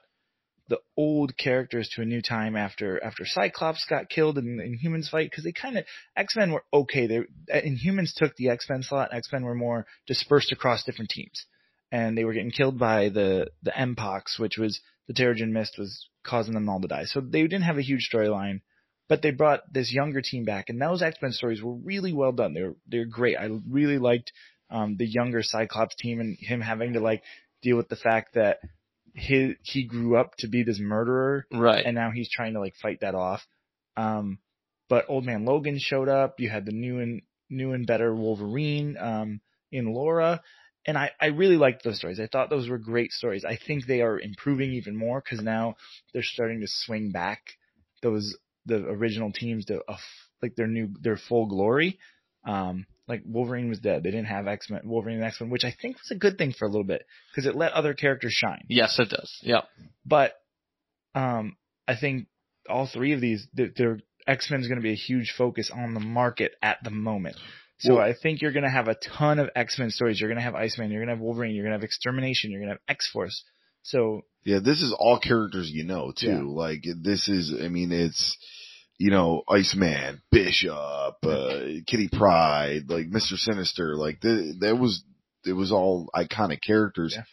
the 0.69 0.80
old 0.95 1.35
characters 1.38 1.90
to 1.90 2.02
a 2.02 2.06
new 2.06 2.22
time 2.22 2.56
after 2.56 3.03
after 3.03 3.26
Cyclops 3.26 3.85
got 3.90 4.10
killed 4.10 4.38
in, 4.38 4.60
in 4.60 4.76
Humans 4.76 5.10
fight 5.10 5.30
because 5.30 5.44
they 5.44 5.52
kind 5.52 5.77
of 5.77 5.85
X 6.15 6.35
Men 6.35 6.52
were 6.52 6.64
okay. 6.73 7.07
They 7.07 7.22
Inhumans 7.53 8.14
took 8.15 8.35
the 8.35 8.49
X 8.49 8.68
Men 8.69 8.84
slot. 8.84 9.14
X 9.14 9.27
Men 9.31 9.44
were 9.44 9.56
more 9.56 9.85
dispersed 10.07 10.52
across 10.52 10.84
different 10.84 11.11
teams, 11.11 11.45
and 11.91 12.18
they 12.18 12.23
were 12.23 12.34
getting 12.34 12.52
killed 12.52 12.80
by 12.80 13.10
the 13.10 13.48
the 13.61 13.72
Mpox, 13.72 14.40
which 14.40 14.57
was 14.57 14.80
the 15.07 15.14
Terrigen 15.14 15.52
Mist 15.52 15.77
was 15.77 16.07
causing 16.23 16.53
them 16.53 16.69
all 16.69 16.80
to 16.80 16.88
die. 16.88 17.06
So 17.06 17.19
they 17.19 17.41
didn't 17.41 17.64
have 17.64 17.77
a 17.77 17.84
huge 17.84 18.10
storyline. 18.14 18.61
But 19.10 19.22
they 19.22 19.31
brought 19.31 19.72
this 19.72 19.94
younger 19.94 20.22
team 20.22 20.45
back, 20.45 20.69
and 20.69 20.81
those 20.81 21.02
X 21.02 21.18
Men 21.22 21.34
stories 21.34 21.61
were 21.61 21.73
really 21.73 22.14
well 22.14 22.31
done. 22.31 22.53
They 22.53 22.61
were 22.61 22.76
they're 22.88 23.06
great. 23.06 23.35
I 23.38 23.49
really 23.69 23.98
liked 23.98 24.31
um, 24.69 24.95
the 24.98 25.06
younger 25.06 25.44
Cyclops 25.44 25.95
team 25.95 26.22
and 26.22 26.38
him 26.40 26.61
having 26.61 26.94
to 26.94 27.02
like 27.02 27.22
deal 27.61 27.76
with 27.76 27.90
the 27.90 27.98
fact 27.98 28.35
that 28.35 28.60
he 29.14 29.56
he 29.61 29.84
grew 29.85 30.18
up 30.18 30.35
to 30.38 30.48
be 30.48 30.64
this 30.64 30.80
murderer 30.80 31.45
Right. 31.52 31.85
and 31.85 31.95
now 31.95 32.11
he's 32.11 32.30
trying 32.30 32.53
to 32.53 32.60
like 32.60 32.76
fight 32.81 33.02
that 33.02 33.15
off. 33.15 33.45
Um, 33.95 34.40
but 34.90 35.06
Old 35.07 35.26
Man 35.26 35.45
Logan 35.45 35.77
showed 35.80 36.10
up. 36.10 36.40
You 36.40 36.49
had 36.49 36.65
the 36.65 36.72
new 36.72 36.99
and 36.99 37.22
new 37.49 37.73
and 37.73 37.85
better 37.85 38.14
Wolverine 38.14 38.98
um, 38.98 39.40
in 39.72 39.94
Laura, 39.94 40.41
and 40.85 40.98
I 40.98 41.11
I 41.19 41.27
really 41.27 41.57
liked 41.57 41.84
those 41.84 41.98
stories. 41.98 42.19
I 42.19 42.27
thought 42.27 42.49
those 42.49 42.69
were 42.69 42.77
great 42.77 43.11
stories. 43.11 43.45
I 43.45 43.57
think 43.57 43.85
they 43.85 44.02
are 44.02 44.19
improving 44.19 44.72
even 44.73 44.95
more 44.95 45.22
because 45.22 45.44
now 45.44 45.76
they're 46.14 46.23
starting 46.23 46.60
to 46.61 46.68
swing 46.68 47.11
back 47.11 47.41
those 48.02 48.35
the 48.65 48.77
original 48.77 49.31
teams 49.31 49.65
to 49.65 49.81
f 49.88 49.99
like 50.41 50.56
their 50.56 50.68
new 50.68 50.90
their 51.02 51.18
full 51.18 51.45
glory. 51.48 51.99
Um, 52.45 52.85
like 53.07 53.21
Wolverine 53.25 53.69
was 53.69 53.80
dead. 53.80 54.03
They 54.03 54.11
didn't 54.11 54.27
have 54.27 54.47
X 54.47 54.69
Men, 54.69 54.81
Wolverine 54.85 55.17
and 55.17 55.25
X 55.25 55.39
Men, 55.41 55.49
which 55.49 55.65
I 55.65 55.75
think 55.81 55.97
was 55.97 56.11
a 56.11 56.15
good 56.19 56.38
thing 56.38 56.53
for 56.57 56.65
a 56.65 56.69
little 56.69 56.85
bit 56.85 57.05
because 57.31 57.45
it 57.45 57.55
let 57.55 57.73
other 57.73 57.93
characters 57.93 58.34
shine. 58.34 58.63
yes, 58.69 58.97
it 58.99 59.09
does. 59.09 59.38
Yeah. 59.41 59.61
But 60.05 60.34
um, 61.15 61.57
I 61.88 61.95
think 61.95 62.27
all 62.69 62.88
three 62.88 63.13
of 63.13 63.21
these, 63.21 63.47
th- 63.55 63.73
their 63.75 63.99
X 64.27 64.49
Men 64.49 64.61
is 64.61 64.67
going 64.67 64.80
to 64.80 64.84
be 64.84 64.91
a 64.93 64.95
huge 64.95 65.34
focus 65.38 65.69
on 65.73 65.93
the 65.93 65.99
market 65.99 66.53
at 66.61 66.77
the 66.84 66.89
moment. 66.91 67.35
So 67.80 67.95
Well- 67.95 68.03
I 68.05 68.13
think 68.13 68.41
you're 68.41 68.53
going 68.53 68.63
to 68.63 68.69
have 68.69 68.88
a 68.88 68.95
ton 68.95 69.39
of 69.39 69.49
X 69.55 69.77
Men 69.77 69.89
stories. 69.89 70.19
You're 70.19 70.30
going 70.30 70.38
to 70.38 70.43
have 70.43 70.55
Iceman. 70.55 70.89
You're 70.91 71.01
going 71.01 71.09
to 71.09 71.15
have 71.15 71.21
Wolverine. 71.21 71.53
You're 71.55 71.65
going 71.65 71.73
to 71.73 71.77
have 71.77 71.84
Extermination. 71.84 72.51
You're 72.51 72.61
going 72.61 72.69
to 72.69 72.75
have 72.75 72.81
X 72.88 73.09
Force. 73.11 73.43
So 73.81 74.21
Yeah, 74.45 74.59
this 74.63 74.81
is 74.81 74.95
all 74.97 75.19
characters 75.19 75.69
you 75.69 75.84
know 75.84 76.13
too. 76.15 76.27
Yeah. 76.27 76.41
Like 76.45 76.85
this 77.01 77.27
is, 77.27 77.53
I 77.61 77.67
mean, 77.67 77.91
it's 77.91 78.38
you 78.98 79.11
know, 79.11 79.44
Iceman, 79.49 80.22
Bishop, 80.32 80.74
uh, 80.74 81.60
Kitty 81.88 82.10
Pryde, 82.11 82.90
like 82.90 83.07
Mister 83.07 83.36
Sinister, 83.38 83.95
like 83.95 84.22
th- 84.22 84.56
that 84.60 84.78
was 84.78 85.03
it 85.45 85.53
was 85.53 85.72
all 85.72 86.10
iconic 86.15 86.60
characters. 86.65 87.14
Yeah. 87.15 87.24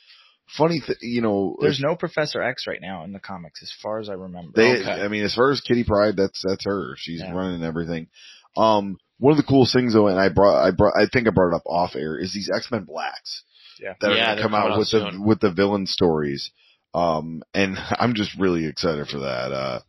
Funny, 0.56 0.80
th- 0.84 0.98
you 1.00 1.20
know, 1.22 1.56
there's 1.60 1.78
no 1.80 1.94
Professor 1.94 2.42
X 2.42 2.66
right 2.66 2.80
now 2.80 3.04
in 3.04 3.12
the 3.12 3.20
comics, 3.20 3.62
as 3.62 3.72
far 3.82 4.00
as 4.00 4.08
I 4.08 4.14
remember. 4.14 4.50
They, 4.56 4.80
Okay. 4.80 4.90
I 4.90 5.06
mean, 5.06 5.22
as 5.22 5.34
far 5.34 5.52
as 5.52 5.60
Kitty 5.60 5.84
Pryde, 5.84 6.16
that's 6.16 6.42
that's 6.44 6.64
her. 6.64 6.94
She's 6.96 7.20
Yeah. 7.20 7.32
running 7.32 7.62
everything. 7.62 8.08
Um, 8.56 8.96
one 9.18 9.30
of 9.30 9.36
the 9.36 9.44
coolest 9.44 9.72
things 9.72 9.92
though, 9.94 10.08
and 10.08 10.18
I 10.18 10.28
brought, 10.28 10.60
I 10.66 10.72
brought, 10.72 10.94
I 11.00 11.06
think 11.06 11.28
I 11.28 11.30
brought 11.30 11.52
it 11.52 11.56
up 11.56 11.62
off 11.66 11.94
air, 11.94 12.18
is 12.18 12.32
these 12.32 12.50
X 12.52 12.68
Men 12.72 12.82
Blacks 12.84 13.44
Yeah. 13.78 13.94
that 14.00 14.10
are 14.10 14.16
going 14.16 14.36
to 14.38 14.42
come 14.42 14.54
out 14.54 14.72
out 14.72 14.78
with 14.78 14.90
the 14.90 15.22
with 15.24 15.40
the 15.40 15.52
villain 15.52 15.86
stories. 15.86 16.50
Um, 16.94 17.42
and 17.54 17.76
I'm 18.00 18.14
just 18.14 18.36
really 18.36 18.66
excited 18.66 19.06
for 19.06 19.18
that. 19.20 19.52
Uh, 19.52 19.80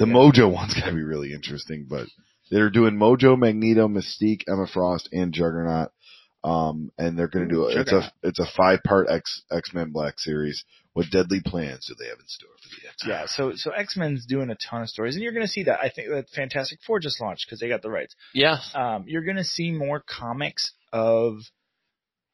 the 0.00 0.06
Yeah. 0.06 0.12
Mojo 0.14 0.52
one's 0.52 0.74
going 0.80 0.88
to 0.88 0.94
be 0.94 1.02
really 1.04 1.32
interesting, 1.32 1.86
but 1.88 2.08
they're 2.50 2.70
doing 2.70 2.96
Mojo, 2.96 3.38
Magneto, 3.38 3.86
Mystique, 3.86 4.42
Emma 4.48 4.66
Frost, 4.66 5.08
and 5.12 5.32
Juggernaut. 5.32 5.90
Um, 6.42 6.90
and 6.96 7.18
they're 7.18 7.28
going 7.28 7.48
to 7.48 7.54
do 7.54 7.66
it. 7.68 7.76
It's 7.76 7.92
a 7.92 8.10
it's 8.22 8.38
a 8.40 8.46
five 8.56 8.80
part 8.82 9.08
X 9.10 9.42
X 9.52 9.74
Men 9.74 9.90
Black 9.92 10.18
series. 10.18 10.64
What 10.94 11.06
deadly 11.12 11.40
plans 11.44 11.86
do 11.86 11.94
they 11.98 12.08
have 12.08 12.18
in 12.18 12.26
store 12.26 12.48
for 12.62 12.68
the 12.80 12.88
X? 12.88 12.96
Yeah, 13.06 13.26
so 13.26 13.52
so 13.54 13.70
X 13.72 13.94
Men's 13.96 14.24
doing 14.26 14.48
a 14.50 14.56
ton 14.56 14.80
of 14.80 14.88
stories, 14.88 15.14
and 15.16 15.22
you're 15.22 15.34
going 15.34 15.44
to 15.44 15.52
see 15.52 15.64
that. 15.64 15.80
I 15.82 15.90
think 15.90 16.08
that 16.08 16.30
Fantastic 16.30 16.78
Four 16.86 16.98
just 16.98 17.20
launched 17.20 17.44
because 17.46 17.60
they 17.60 17.68
got 17.68 17.82
the 17.82 17.90
rights. 17.90 18.16
Yeah, 18.32 18.56
Um, 18.74 19.04
you're 19.06 19.22
going 19.22 19.36
to 19.36 19.44
see 19.44 19.70
more 19.70 20.00
comics 20.00 20.72
of 20.94 21.34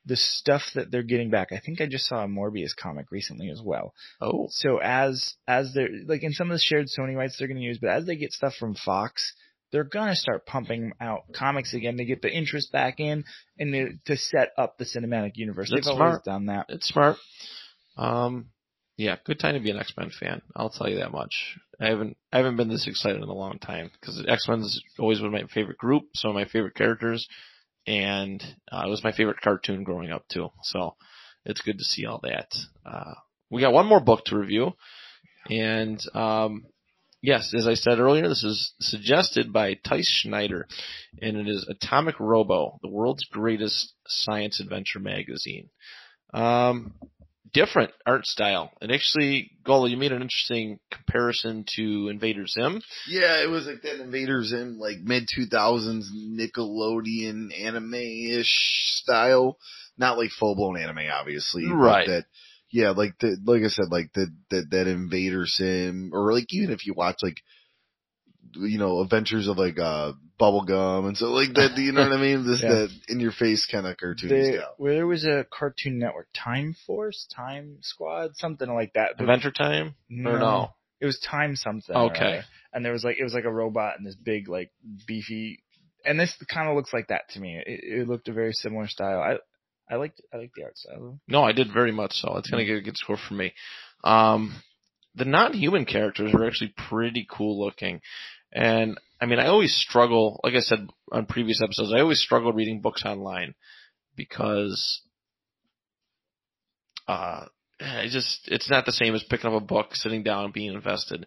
the 0.07 0.17
stuff 0.17 0.63
that 0.75 0.91
they're 0.91 1.03
getting 1.03 1.31
back. 1.31 1.49
I 1.53 1.59
think 1.59 1.81
I 1.81 1.87
just 1.87 2.07
saw 2.07 2.25
a 2.25 2.29
Morbius 2.29 2.75
comic 2.77 3.11
recently 3.11 3.51
as 3.51 3.61
well. 3.63 3.93
Oh. 4.21 4.47
So 4.51 4.79
as 4.79 5.35
as 5.47 5.73
they're 5.75 5.89
like 6.07 6.23
in 6.23 6.33
some 6.33 6.51
of 6.51 6.55
the 6.55 6.61
shared 6.61 6.87
Sony 6.87 7.17
rights 7.17 7.37
they're 7.39 7.49
going 7.49 7.59
to 7.59 7.65
use, 7.65 7.79
but 7.79 7.91
as 7.91 8.07
they 8.07 8.17
get 8.17 8.33
stuff 8.33 8.55
from 8.55 8.75
Fox, 8.77 9.35
they're 9.73 9.85
going 9.85 10.09
to 10.09 10.17
start 10.17 10.47
pumping 10.47 10.93
out 11.01 11.25
comics 11.35 11.75
again 11.75 11.97
to 11.97 12.05
get 12.05 12.23
the 12.23 12.33
interest 12.33 12.71
back 12.73 13.01
in 13.01 13.25
and 13.59 13.73
to, 13.73 14.15
to 14.15 14.17
set 14.17 14.53
up 14.57 14.79
the 14.79 14.85
cinematic 14.85 15.33
universe. 15.35 15.71
That's 15.71 15.87
They've 15.87 15.93
always 15.93 16.23
smart. 16.23 16.25
done 16.25 16.47
that. 16.47 16.67
It's 16.69 16.87
smart. 16.87 17.17
Um, 17.97 18.47
yeah, 18.97 19.17
good 19.25 19.41
time 19.41 19.55
to 19.55 19.61
be 19.61 19.71
an 19.71 19.79
X 19.79 19.93
Men 19.97 20.11
fan. 20.11 20.41
I'll 20.55 20.71
tell 20.71 20.89
you 20.89 20.99
that 20.99 21.11
much. 21.13 21.59
I 21.81 21.89
haven't 21.89 22.17
I 22.33 22.39
haven't 22.39 22.57
been 22.57 22.69
this 22.69 22.87
excited 22.87 23.21
in 23.23 23.29
a 23.29 23.35
long 23.35 23.59
time 23.59 23.91
because 24.01 24.25
X 24.27 24.47
Men's 24.49 24.81
always 24.99 25.21
been 25.21 25.33
my 25.33 25.45
favorite 25.53 25.79
group, 25.79 26.05
some 26.15 26.31
of 26.31 26.35
my 26.35 26.47
favorite 26.47 26.75
characters, 26.77 27.27
and 27.87 28.43
uh, 28.71 28.83
it 28.87 28.91
was 28.91 29.05
my 29.05 29.13
favorite 29.13 29.41
cartoon 29.41 29.85
growing 29.85 30.11
up 30.11 30.27
too. 30.29 30.49
So 30.63 30.97
it's 31.45 31.61
good 31.61 31.79
to 31.79 31.85
see 31.85 32.07
all 32.07 32.21
that. 32.23 32.49
Uh, 32.85 33.15
we 33.51 33.63
got 33.63 33.73
one 33.73 33.87
more 33.87 34.01
book 34.01 34.25
to 34.27 34.37
review, 34.37 34.73
and 35.49 36.01
um, 36.15 36.67
yes, 37.23 37.55
as 37.57 37.67
I 37.67 37.75
said 37.75 37.99
earlier, 37.99 38.29
this 38.29 38.45
is 38.45 38.73
suggested 38.81 39.53
by 39.53 39.75
Tyce 39.75 40.09
Schneider, 40.09 40.67
and 41.21 41.37
it 41.37 41.49
is 41.49 41.67
Atomic 41.69 42.19
Robo, 42.19 42.79
the 42.83 42.89
world's 42.89 43.25
greatest 43.25 43.95
science 44.07 44.61
adventure 44.61 45.01
magazine. 45.01 45.69
Um, 46.35 46.95
different 47.53 47.93
art 48.07 48.27
style. 48.27 48.73
And 48.81 48.93
actually, 48.93 49.51
Gullo, 49.65 49.89
you 49.89 49.97
made 49.97 50.13
an 50.13 50.23
interesting 50.23 50.79
comparison 50.91 51.65
to 51.77 52.09
Invader 52.09 52.47
Zim. 52.47 52.83
Yeah, 53.09 53.43
it 53.43 53.49
was 53.49 53.67
like 53.67 53.83
that 53.83 54.01
Invader 54.01 54.43
Zim, 54.45 54.79
like 54.79 54.99
mid 54.99 55.29
two 55.33 55.47
thousands 55.47 56.11
Nickelodeon 56.13 57.59
anime 57.59 57.95
ish 57.95 59.01
style. 59.03 59.59
Not 59.99 60.19
like 60.19 60.31
full 60.31 60.55
blown 60.55 60.79
anime, 60.79 61.11
obviously. 61.13 61.67
but 61.67 61.75
Right. 61.75 62.07
That 62.07 62.25
yeah, 62.71 62.91
like 62.91 63.19
the 63.19 63.39
like 63.45 63.63
I 63.63 63.69
said, 63.69 63.87
like 63.91 64.13
the 64.13 64.29
that 64.51 64.71
that 64.71 64.87
Invader 64.87 65.47
Zim, 65.47 66.11
or 66.13 66.33
like 66.33 66.53
even 66.53 66.71
if 66.71 66.87
you 66.87 66.95
watch 66.95 67.17
like 67.23 67.41
you 68.55 68.79
know 68.79 69.01
Adventures 69.01 69.49
of 69.49 69.59
like 69.59 69.79
uh 69.79 70.13
Bubblegum 70.41 71.07
and 71.09 71.17
so 71.17 71.27
like 71.27 71.55
that. 71.55 71.77
You 71.77 71.93
know 71.93 72.03
what 72.03 72.13
I 72.13 72.21
mean? 72.21 72.47
This 72.47 72.61
Yeah. 72.63 72.71
that 72.71 72.91
in 73.09 73.21
your 73.21 73.33
face 73.33 73.67
kind 73.67 73.87
of 73.87 73.97
cartoon 73.97 74.29
There, 74.29 74.59
style. 74.61 74.75
where 74.77 74.95
there 74.95 75.07
was 75.07 75.25
a 75.25 75.47
Cartoon 75.51 75.99
Network, 75.99 76.29
Time 76.35 76.75
Force, 76.87 77.27
Time 77.35 77.79
Squad, 77.83 78.37
something 78.37 78.69
like 78.73 78.93
that. 78.95 79.21
Adventure 79.21 79.51
Time? 79.51 79.95
Or 80.11 80.39
no? 80.39 80.71
It 81.01 81.07
was 81.07 81.19
Time 81.21 81.57
something. 81.57 81.95
Okay. 81.95 82.25
other. 82.25 82.45
And 82.73 82.85
there 82.85 82.93
was 82.93 83.05
like 83.05 83.17
it 83.19 83.25
was 83.25 83.35
like 83.35 83.45
a 83.45 83.53
robot 83.53 83.95
and 83.99 84.07
this 84.07 84.17
big 84.17 84.49
like 84.49 84.71
beefy, 85.07 85.63
and 86.05 86.21
this 86.21 86.35
kind 86.53 86.69
of 86.69 86.77
looks 86.77 86.93
like 86.93 87.09
that 87.09 87.29
to 87.31 87.41
me. 87.41 87.57
It, 87.65 88.01
it 88.01 88.09
looked 88.09 88.29
a 88.29 88.33
very 88.33 88.53
similar 88.53 88.87
style. 88.89 89.21
I 89.21 89.37
I 89.93 89.97
liked 89.97 90.21
I 90.35 90.37
liked 90.39 90.53
the 90.57 90.65
art 90.65 90.77
style. 90.77 91.19
No, 91.29 91.43
I 91.43 91.53
did 91.53 91.73
very 91.73 91.93
much 91.93 92.13
so. 92.15 92.37
It's 92.37 92.51
going 92.51 92.65
to 92.65 92.71
get 92.71 92.79
a 92.79 92.85
good 92.85 92.97
score 92.97 93.17
for 93.17 93.35
me. 93.35 93.55
Um, 94.05 94.55
the 95.15 95.25
non-human 95.25 95.87
characters 95.87 96.35
are 96.35 96.47
actually 96.47 96.75
pretty 96.89 97.27
cool 97.31 97.65
looking. 97.65 98.01
And 98.53 98.99
I 99.21 99.27
mean, 99.27 99.39
I 99.39 99.47
always 99.47 99.75
struggle, 99.75 100.41
like 100.45 100.55
I 100.55 100.61
said 100.61 100.89
on 101.11 101.27
previous 101.27 101.63
episodes, 101.63 101.93
I 101.95 102.01
always 102.01 102.21
struggle 102.21 102.53
reading 102.53 102.81
books 102.81 103.05
online 103.05 103.55
because, 104.15 105.03
uh, 107.09 107.47
I 107.81 108.07
just, 108.11 108.41
it's 108.47 108.71
not 108.71 108.87
the 108.87 108.93
same 108.93 109.15
as 109.15 109.23
picking 109.25 109.51
up 109.51 109.61
a 109.61 109.65
book, 109.65 109.95
sitting 109.95 110.23
down 110.23 110.45
and 110.45 110.53
being 110.53 110.73
invested. 110.73 111.27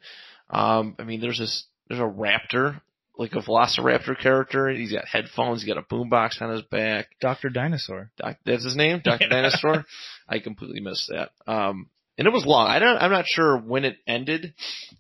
Um, 0.49 0.95
I 0.97 1.03
mean, 1.03 1.21
there's 1.21 1.39
this, 1.39 1.65
there's 1.87 1.99
a 1.99 2.03
raptor, 2.03 2.81
like 3.17 3.33
a 3.33 3.41
velociraptor 3.41 4.19
character. 4.19 4.69
He's 4.69 4.91
got 4.91 5.05
headphones, 5.05 5.61
he's 5.61 5.71
got 5.71 5.81
a 5.81 5.93
boombox 5.93 6.41
on 6.41 6.51
his 6.51 6.63
back. 6.63 7.09
Doctor 7.21 7.49
Dinosaur. 7.49 8.11
Doc, 8.17 8.37
that's 8.45 8.63
his 8.63 8.75
name, 8.75 9.01
Doctor 9.03 9.27
Dinosaur. 9.29 9.85
I 10.27 10.39
completely 10.39 10.79
missed 10.79 11.09
that. 11.09 11.31
Um, 11.45 11.89
and 12.19 12.27
it 12.27 12.33
was 12.33 12.45
long. 12.45 12.67
I 12.67 12.79
don't. 12.79 12.97
I'm 12.97 13.11
not 13.11 13.25
sure 13.27 13.57
when 13.57 13.85
it 13.85 13.97
ended, 14.05 14.53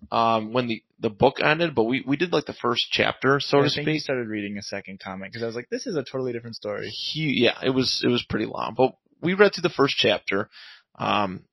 um, 0.09 0.53
when 0.53 0.67
the 0.67 0.81
the 1.01 1.09
book 1.09 1.41
ended, 1.43 1.75
but 1.75 1.83
we 1.83 2.01
we 2.07 2.15
did 2.15 2.31
like 2.31 2.45
the 2.45 2.53
first 2.53 2.87
chapter, 2.91 3.41
so 3.41 3.59
I 3.59 3.63
to 3.63 3.69
speak. 3.69 4.01
started 4.01 4.29
reading 4.29 4.57
a 4.57 4.61
second 4.63 5.01
comic 5.01 5.29
because 5.29 5.43
I 5.43 5.45
was 5.45 5.55
like, 5.55 5.67
this 5.69 5.85
is 5.85 5.97
a 5.97 6.03
totally 6.03 6.31
different 6.31 6.55
story. 6.55 6.87
He, 6.89 7.43
yeah, 7.43 7.59
it 7.61 7.71
was 7.71 8.01
it 8.05 8.07
was 8.07 8.25
pretty 8.29 8.45
long, 8.45 8.73
but 8.75 8.93
we 9.21 9.33
read 9.33 9.53
through 9.53 9.63
the 9.63 9.69
first 9.69 9.95
chapter. 9.97 10.49
Um, 10.97 11.43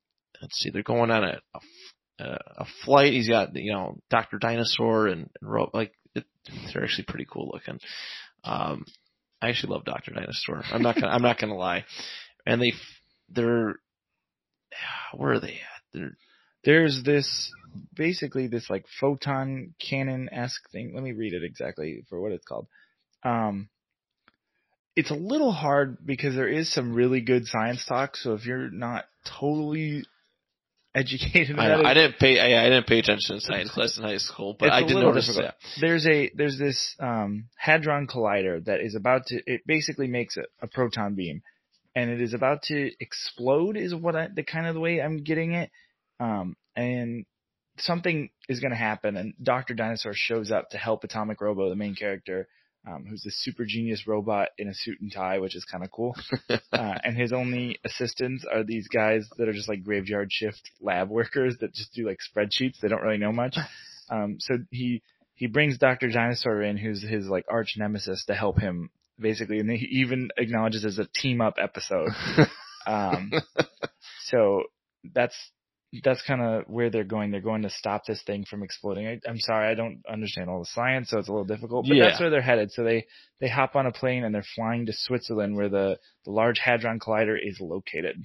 let's 0.41 0.57
see, 0.57 0.69
they're 0.69 0.83
going 0.83 1.11
on 1.11 1.25
a 1.25 1.41
a, 2.19 2.37
a 2.59 2.65
flight. 2.85 3.11
He's 3.11 3.27
got 3.27 3.53
you 3.53 3.73
know 3.73 3.99
Doctor 4.09 4.37
Dinosaur 4.39 5.07
and, 5.07 5.29
and 5.41 5.51
Ro- 5.51 5.69
like 5.73 5.91
it, 6.15 6.23
they're 6.73 6.85
actually 6.85 7.05
pretty 7.09 7.27
cool 7.29 7.51
looking. 7.53 7.81
Um, 8.45 8.85
I 9.41 9.49
actually 9.49 9.73
love 9.73 9.83
Doctor 9.83 10.13
Dinosaur. 10.13 10.63
I'm 10.71 10.81
not 10.81 10.95
gonna 10.95 11.09
I'm 11.09 11.21
not 11.21 11.39
gonna 11.39 11.57
lie. 11.57 11.83
And 12.45 12.61
they 12.61 12.71
they're 13.27 13.75
where 15.13 15.33
are 15.33 15.39
they 15.39 15.53
at? 15.53 15.83
They're 15.93 16.17
There's 16.63 17.03
this 17.03 17.51
basically 17.93 18.47
this 18.47 18.69
like 18.69 18.85
photon 18.99 19.73
cannon 19.79 20.29
esque 20.31 20.69
thing. 20.71 20.93
Let 20.93 21.03
me 21.03 21.11
read 21.11 21.33
it 21.33 21.43
exactly 21.43 22.03
for 22.09 22.19
what 22.19 22.31
it's 22.31 22.45
called. 22.45 22.67
Um, 23.23 23.69
it's 24.95 25.11
a 25.11 25.15
little 25.15 25.51
hard 25.51 25.97
because 26.05 26.35
there 26.35 26.47
is 26.47 26.73
some 26.73 26.93
really 26.93 27.21
good 27.21 27.45
science 27.45 27.85
talk. 27.85 28.15
So 28.15 28.33
if 28.33 28.45
you're 28.45 28.71
not 28.71 29.05
totally 29.39 30.03
educated, 30.95 31.59
I, 31.59 31.67
know, 31.67 31.79
it, 31.81 31.85
I 31.85 31.93
didn't 31.93 32.17
pay 32.17 32.39
I, 32.39 32.65
I 32.65 32.69
didn't 32.69 32.87
pay 32.87 32.99
attention 32.99 33.35
in 33.35 33.41
science 33.41 33.69
class 33.69 33.97
in 33.97 34.03
high 34.03 34.17
school, 34.17 34.55
but 34.57 34.71
I 34.71 34.81
did 34.81 34.95
notice 34.95 35.27
difficult. 35.27 35.53
that. 35.61 35.81
there's 35.81 36.07
a 36.07 36.31
there's 36.35 36.57
this 36.57 36.95
um, 36.99 37.45
hadron 37.57 38.07
collider 38.07 38.63
that 38.65 38.81
is 38.81 38.95
about 38.95 39.27
to 39.27 39.39
it 39.45 39.61
basically 39.67 40.07
makes 40.07 40.35
a, 40.35 40.43
a 40.61 40.67
proton 40.67 41.13
beam 41.13 41.43
and 41.97 42.11
it 42.11 42.21
is 42.21 42.35
about 42.35 42.61
to 42.61 42.91
explode 42.99 43.75
is 43.75 43.93
what 43.95 44.15
I 44.15 44.27
the 44.27 44.43
kind 44.43 44.67
of 44.67 44.75
the 44.75 44.79
way 44.79 45.01
I'm 45.01 45.23
getting 45.23 45.53
it. 45.53 45.71
Um, 46.19 46.55
and 46.75 47.25
something 47.79 48.29
is 48.47 48.59
going 48.59 48.71
to 48.71 48.77
happen 48.77 49.17
and 49.17 49.33
Dr. 49.41 49.73
Dinosaur 49.73 50.13
shows 50.15 50.51
up 50.51 50.69
to 50.69 50.77
help 50.77 51.03
Atomic 51.03 51.41
Robo 51.41 51.69
the 51.69 51.75
main 51.75 51.95
character 51.95 52.47
um, 52.87 53.05
who's 53.09 53.23
this 53.23 53.43
super 53.43 53.65
genius 53.65 54.05
robot 54.07 54.49
in 54.59 54.67
a 54.67 54.75
suit 54.75 55.01
and 55.01 55.11
tie 55.11 55.39
which 55.39 55.55
is 55.55 55.65
kind 55.65 55.83
of 55.83 55.91
cool. 55.91 56.15
Uh, 56.71 56.95
and 57.03 57.17
his 57.17 57.33
only 57.33 57.79
assistants 57.85 58.45
are 58.51 58.63
these 58.63 58.87
guys 58.87 59.27
that 59.37 59.47
are 59.47 59.53
just 59.53 59.69
like 59.69 59.83
graveyard 59.83 60.31
shift 60.31 60.69
lab 60.79 61.09
workers 61.19 61.55
that 61.59 61.73
just 61.73 61.91
do 61.93 62.05
like 62.05 62.19
spreadsheets. 62.19 62.79
They 62.79 62.87
don't 62.89 63.01
really 63.01 63.17
know 63.17 63.31
much. 63.31 63.57
Um, 64.09 64.37
so 64.39 64.59
he 64.71 65.01
he 65.35 65.47
brings 65.47 65.77
Doctor 65.77 66.09
Dinosaur 66.09 66.61
in, 66.61 66.77
who's 66.77 67.01
his 67.01 67.27
like 67.27 67.43
arch 67.49 67.73
nemesis, 67.77 68.23
to 68.27 68.33
help 68.33 68.57
him 68.57 68.89
basically, 69.19 69.59
and 69.59 69.69
he 69.69 69.85
even 69.99 70.29
acknowledges 70.37 70.85
as 70.85 70.99
a 70.99 71.07
team 71.15 71.41
up 71.41 71.55
episode. 71.61 72.09
Um, 72.87 73.33
so 74.27 74.63
that's 75.13 75.35
that's 76.03 76.21
kind 76.23 76.41
of 76.41 76.63
where 76.67 76.89
they're 76.89 77.03
going. 77.03 77.31
They're 77.31 77.41
going 77.41 77.63
to 77.63 77.69
stop 77.69 78.05
this 78.05 78.21
thing 78.23 78.45
from 78.49 78.63
exploding. 78.63 79.07
I, 79.07 79.19
I'm 79.27 79.39
sorry, 79.39 79.69
I 79.69 79.73
don't 79.73 80.01
understand 80.09 80.49
all 80.49 80.59
the 80.59 80.65
science, 80.65 81.09
so 81.09 81.19
it's 81.19 81.27
a 81.27 81.31
little 81.31 81.45
difficult. 81.45 81.85
But 81.87 81.95
that's 81.99 82.19
where 82.19 82.29
they're 82.29 82.41
headed. 82.41 82.71
So 82.71 82.83
they 82.83 83.05
they 83.39 83.49
hop 83.49 83.75
on 83.75 83.85
a 83.85 83.91
plane 83.91 84.23
and 84.23 84.33
they're 84.33 84.45
flying 84.55 84.85
to 84.85 84.93
Switzerland, 84.93 85.55
where 85.55 85.69
the 85.69 85.97
the 86.25 86.31
Large 86.31 86.59
Hadron 86.59 86.99
Collider 86.99 87.37
is 87.41 87.59
located. 87.59 88.23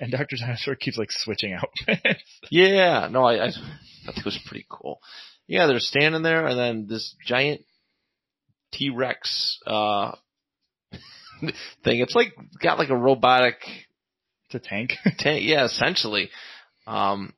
And 0.00 0.12
Doctor 0.12 0.36
Dinosaur 0.36 0.76
keeps 0.76 0.98
like 0.98 1.10
switching 1.10 1.54
out. 1.54 1.70
Yeah, 2.50 3.08
no, 3.10 3.24
I, 3.24 3.46
I 3.46 3.50
thought 3.50 4.16
it 4.16 4.24
was 4.24 4.38
pretty 4.46 4.64
cool. 4.70 5.00
Yeah, 5.48 5.66
they're 5.66 5.80
standing 5.80 6.22
there, 6.22 6.46
and 6.46 6.58
then 6.58 6.86
this 6.88 7.14
giant 7.26 7.62
T 8.72 8.90
Rex 8.90 9.58
uh, 9.66 10.12
thing. 11.84 12.00
It's 12.00 12.14
like 12.14 12.34
got 12.62 12.78
like 12.78 12.90
a 12.90 12.96
robotic 12.96 13.56
it's 14.50 14.64
a 14.64 14.68
tank. 14.68 14.94
tank. 15.18 15.42
Yeah, 15.44 15.64
essentially, 15.64 16.30
um, 16.86 17.34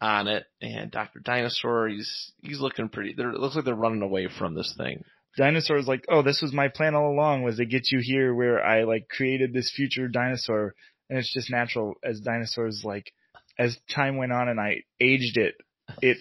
on 0.00 0.28
it. 0.28 0.44
And 0.60 0.90
Doctor 0.90 1.18
Dinosaur, 1.18 1.88
he's 1.88 2.32
he's 2.42 2.60
looking 2.60 2.88
pretty. 2.88 3.14
They're, 3.16 3.30
it 3.30 3.40
looks 3.40 3.56
like 3.56 3.64
they're 3.64 3.74
running 3.74 4.02
away 4.02 4.28
from 4.38 4.54
this 4.54 4.72
thing. 4.76 5.04
dinosaur's 5.36 5.88
like, 5.88 6.04
oh, 6.08 6.22
this 6.22 6.40
was 6.42 6.52
my 6.52 6.68
plan 6.68 6.94
all 6.94 7.10
along 7.10 7.42
was 7.42 7.56
to 7.56 7.66
get 7.66 7.90
you 7.90 7.98
here 8.00 8.32
where 8.34 8.64
I 8.64 8.84
like 8.84 9.08
created 9.08 9.52
this 9.52 9.72
future 9.74 10.06
dinosaur. 10.08 10.74
And 11.10 11.18
it's 11.18 11.32
just 11.32 11.50
natural 11.50 11.94
as 12.04 12.20
dinosaurs 12.20 12.82
like, 12.84 13.12
as 13.58 13.76
time 13.94 14.16
went 14.16 14.32
on 14.32 14.48
and 14.48 14.60
I 14.60 14.84
aged 15.00 15.36
it, 15.36 15.54
it 16.00 16.18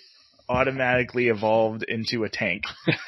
automatically 0.53 1.27
evolved 1.27 1.83
into 1.83 2.23
a 2.23 2.29
tank. 2.29 2.63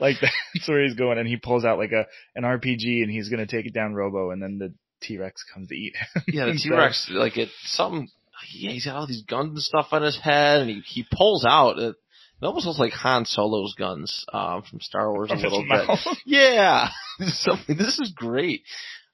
like 0.00 0.16
that's 0.20 0.68
where 0.68 0.82
he's 0.82 0.94
going. 0.94 1.18
And 1.18 1.28
he 1.28 1.36
pulls 1.36 1.64
out 1.64 1.78
like 1.78 1.92
a, 1.92 2.06
an 2.34 2.44
RPG 2.44 3.02
and 3.02 3.10
he's 3.10 3.28
going 3.28 3.46
to 3.46 3.46
take 3.46 3.66
it 3.66 3.74
down 3.74 3.94
Robo 3.94 4.30
and 4.30 4.42
then 4.42 4.58
the 4.58 4.72
T-Rex 5.04 5.44
comes 5.52 5.68
to 5.68 5.74
eat 5.74 5.94
him. 5.96 6.22
Yeah, 6.28 6.46
the 6.46 6.52
T 6.62 6.70
Rex, 6.70 7.08
like 7.10 7.36
it, 7.36 7.50
something. 7.64 8.08
Yeah, 8.52 8.72
he's 8.72 8.84
got 8.84 8.96
all 8.96 9.06
these 9.06 9.22
guns 9.22 9.50
and 9.50 9.62
stuff 9.62 9.88
on 9.92 10.02
his 10.02 10.18
head, 10.20 10.60
and 10.60 10.70
he 10.70 10.80
he 10.80 11.06
pulls 11.10 11.44
out. 11.44 11.78
It, 11.78 11.94
it 12.42 12.46
almost 12.46 12.66
looks 12.66 12.78
like 12.78 12.92
Han 12.92 13.24
Solo's 13.24 13.74
guns 13.74 14.24
um, 14.32 14.62
from 14.62 14.80
Star 14.80 15.10
Wars 15.10 15.30
a 15.30 15.34
little 15.34 15.64
bit. 15.68 16.18
Yeah, 16.26 16.88
something. 17.26 17.76
This 17.76 17.98
is 18.00 18.12
great. 18.14 18.62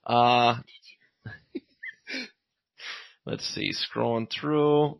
Uh, 0.05 0.57
let's 3.25 3.47
see, 3.47 3.71
scrolling 3.71 4.29
through. 4.29 4.99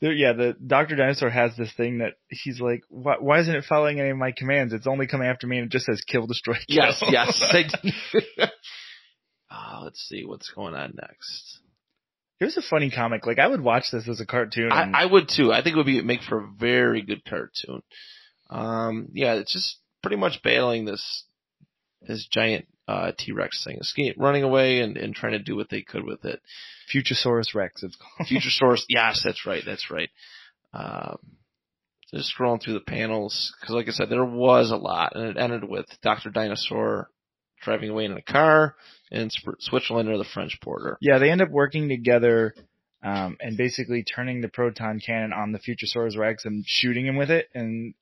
There, 0.00 0.12
yeah, 0.12 0.32
the 0.32 0.54
Doctor 0.64 0.94
Dinosaur 0.94 1.28
has 1.30 1.56
this 1.56 1.72
thing 1.72 1.98
that 1.98 2.14
he's 2.28 2.60
like, 2.60 2.82
why, 2.88 3.16
why 3.18 3.40
isn't 3.40 3.54
it 3.54 3.64
following 3.68 3.98
any 3.98 4.10
of 4.10 4.16
my 4.16 4.32
commands? 4.32 4.72
It's 4.72 4.86
only 4.86 5.08
coming 5.08 5.26
after 5.26 5.46
me, 5.46 5.58
and 5.58 5.66
it 5.66 5.72
just 5.72 5.86
says 5.86 6.02
kill, 6.06 6.26
destroy, 6.26 6.54
kill. 6.68 6.84
Yes, 6.84 7.02
yes. 7.08 7.42
Uh, 9.50 9.80
let's 9.82 10.00
see 10.08 10.24
what's 10.24 10.50
going 10.50 10.74
on 10.74 10.94
next. 11.00 11.58
it 12.38 12.44
was 12.44 12.56
a 12.56 12.62
funny 12.62 12.90
comic. 12.90 13.26
Like 13.26 13.38
I 13.38 13.46
would 13.48 13.62
watch 13.62 13.86
this 13.90 14.08
as 14.08 14.20
a 14.20 14.26
cartoon. 14.26 14.70
I, 14.70 14.90
I 14.94 15.06
would 15.06 15.28
too. 15.28 15.52
I 15.52 15.62
think 15.62 15.74
it 15.74 15.78
would 15.78 15.86
be 15.86 16.02
make 16.02 16.22
for 16.22 16.38
a 16.38 16.48
very 16.58 17.02
good 17.02 17.24
cartoon. 17.24 17.82
Um, 18.50 19.08
yeah, 19.12 19.34
it's 19.34 19.52
just 19.52 19.78
pretty 20.02 20.16
much 20.16 20.42
battling 20.42 20.84
this 20.84 21.24
this 22.02 22.28
giant 22.30 22.66
uh, 22.88 23.12
T 23.16 23.32
Rex 23.32 23.62
thing, 23.62 23.76
escape, 23.78 24.16
running 24.18 24.42
away 24.42 24.80
and, 24.80 24.96
and 24.96 25.14
trying 25.14 25.32
to 25.32 25.38
do 25.38 25.54
what 25.54 25.68
they 25.68 25.82
could 25.82 26.04
with 26.04 26.24
it. 26.24 26.40
Futuresaurus 26.92 27.54
Rex. 27.54 27.82
It's 27.82 27.96
called. 27.96 28.28
Futuresaurus, 28.30 28.82
yes, 28.88 29.20
that's 29.22 29.44
right, 29.46 29.62
that's 29.64 29.90
right. 29.90 30.08
Um, 30.72 31.18
just 32.10 32.34
scrolling 32.36 32.62
through 32.62 32.74
the 32.74 32.80
panels 32.80 33.54
because, 33.60 33.74
like 33.74 33.88
I 33.88 33.90
said, 33.90 34.08
there 34.08 34.24
was 34.24 34.70
a 34.70 34.76
lot, 34.76 35.14
and 35.14 35.26
it 35.28 35.36
ended 35.36 35.64
with 35.64 35.86
Doctor 36.02 36.30
Dinosaur 36.30 37.10
driving 37.62 37.90
away 37.90 38.06
in 38.06 38.12
a 38.12 38.22
car 38.22 38.74
in 39.10 39.28
Sp- 39.28 39.60
Switzerland 39.60 40.08
or 40.08 40.16
the 40.16 40.24
French 40.24 40.58
border. 40.62 40.96
Yeah, 41.02 41.18
they 41.18 41.30
end 41.30 41.42
up 41.42 41.50
working 41.50 41.90
together 41.90 42.54
um, 43.02 43.36
and 43.40 43.58
basically 43.58 44.02
turning 44.02 44.40
the 44.40 44.48
proton 44.48 45.00
cannon 45.04 45.34
on 45.34 45.52
the 45.52 45.58
Futuresaurus 45.58 46.16
Rex 46.16 46.46
and 46.46 46.64
shooting 46.66 47.06
him 47.06 47.16
with 47.16 47.30
it 47.30 47.48
and 47.54 47.92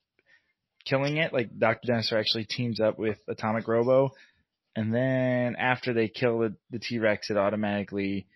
killing 0.85 1.17
it. 1.17 1.33
Like 1.33 1.57
Dr. 1.57 1.87
Dinosaur 1.87 2.19
actually 2.19 2.45
teams 2.45 2.79
up 2.79 2.97
with 2.97 3.17
Atomic 3.27 3.67
Robo, 3.67 4.11
and 4.77 4.93
then 4.93 5.55
after 5.57 5.93
they 5.93 6.07
kill 6.07 6.39
the, 6.39 6.55
the 6.71 6.79
T 6.79 6.99
Rex, 6.99 7.29
it 7.29 7.37
automatically 7.37 8.27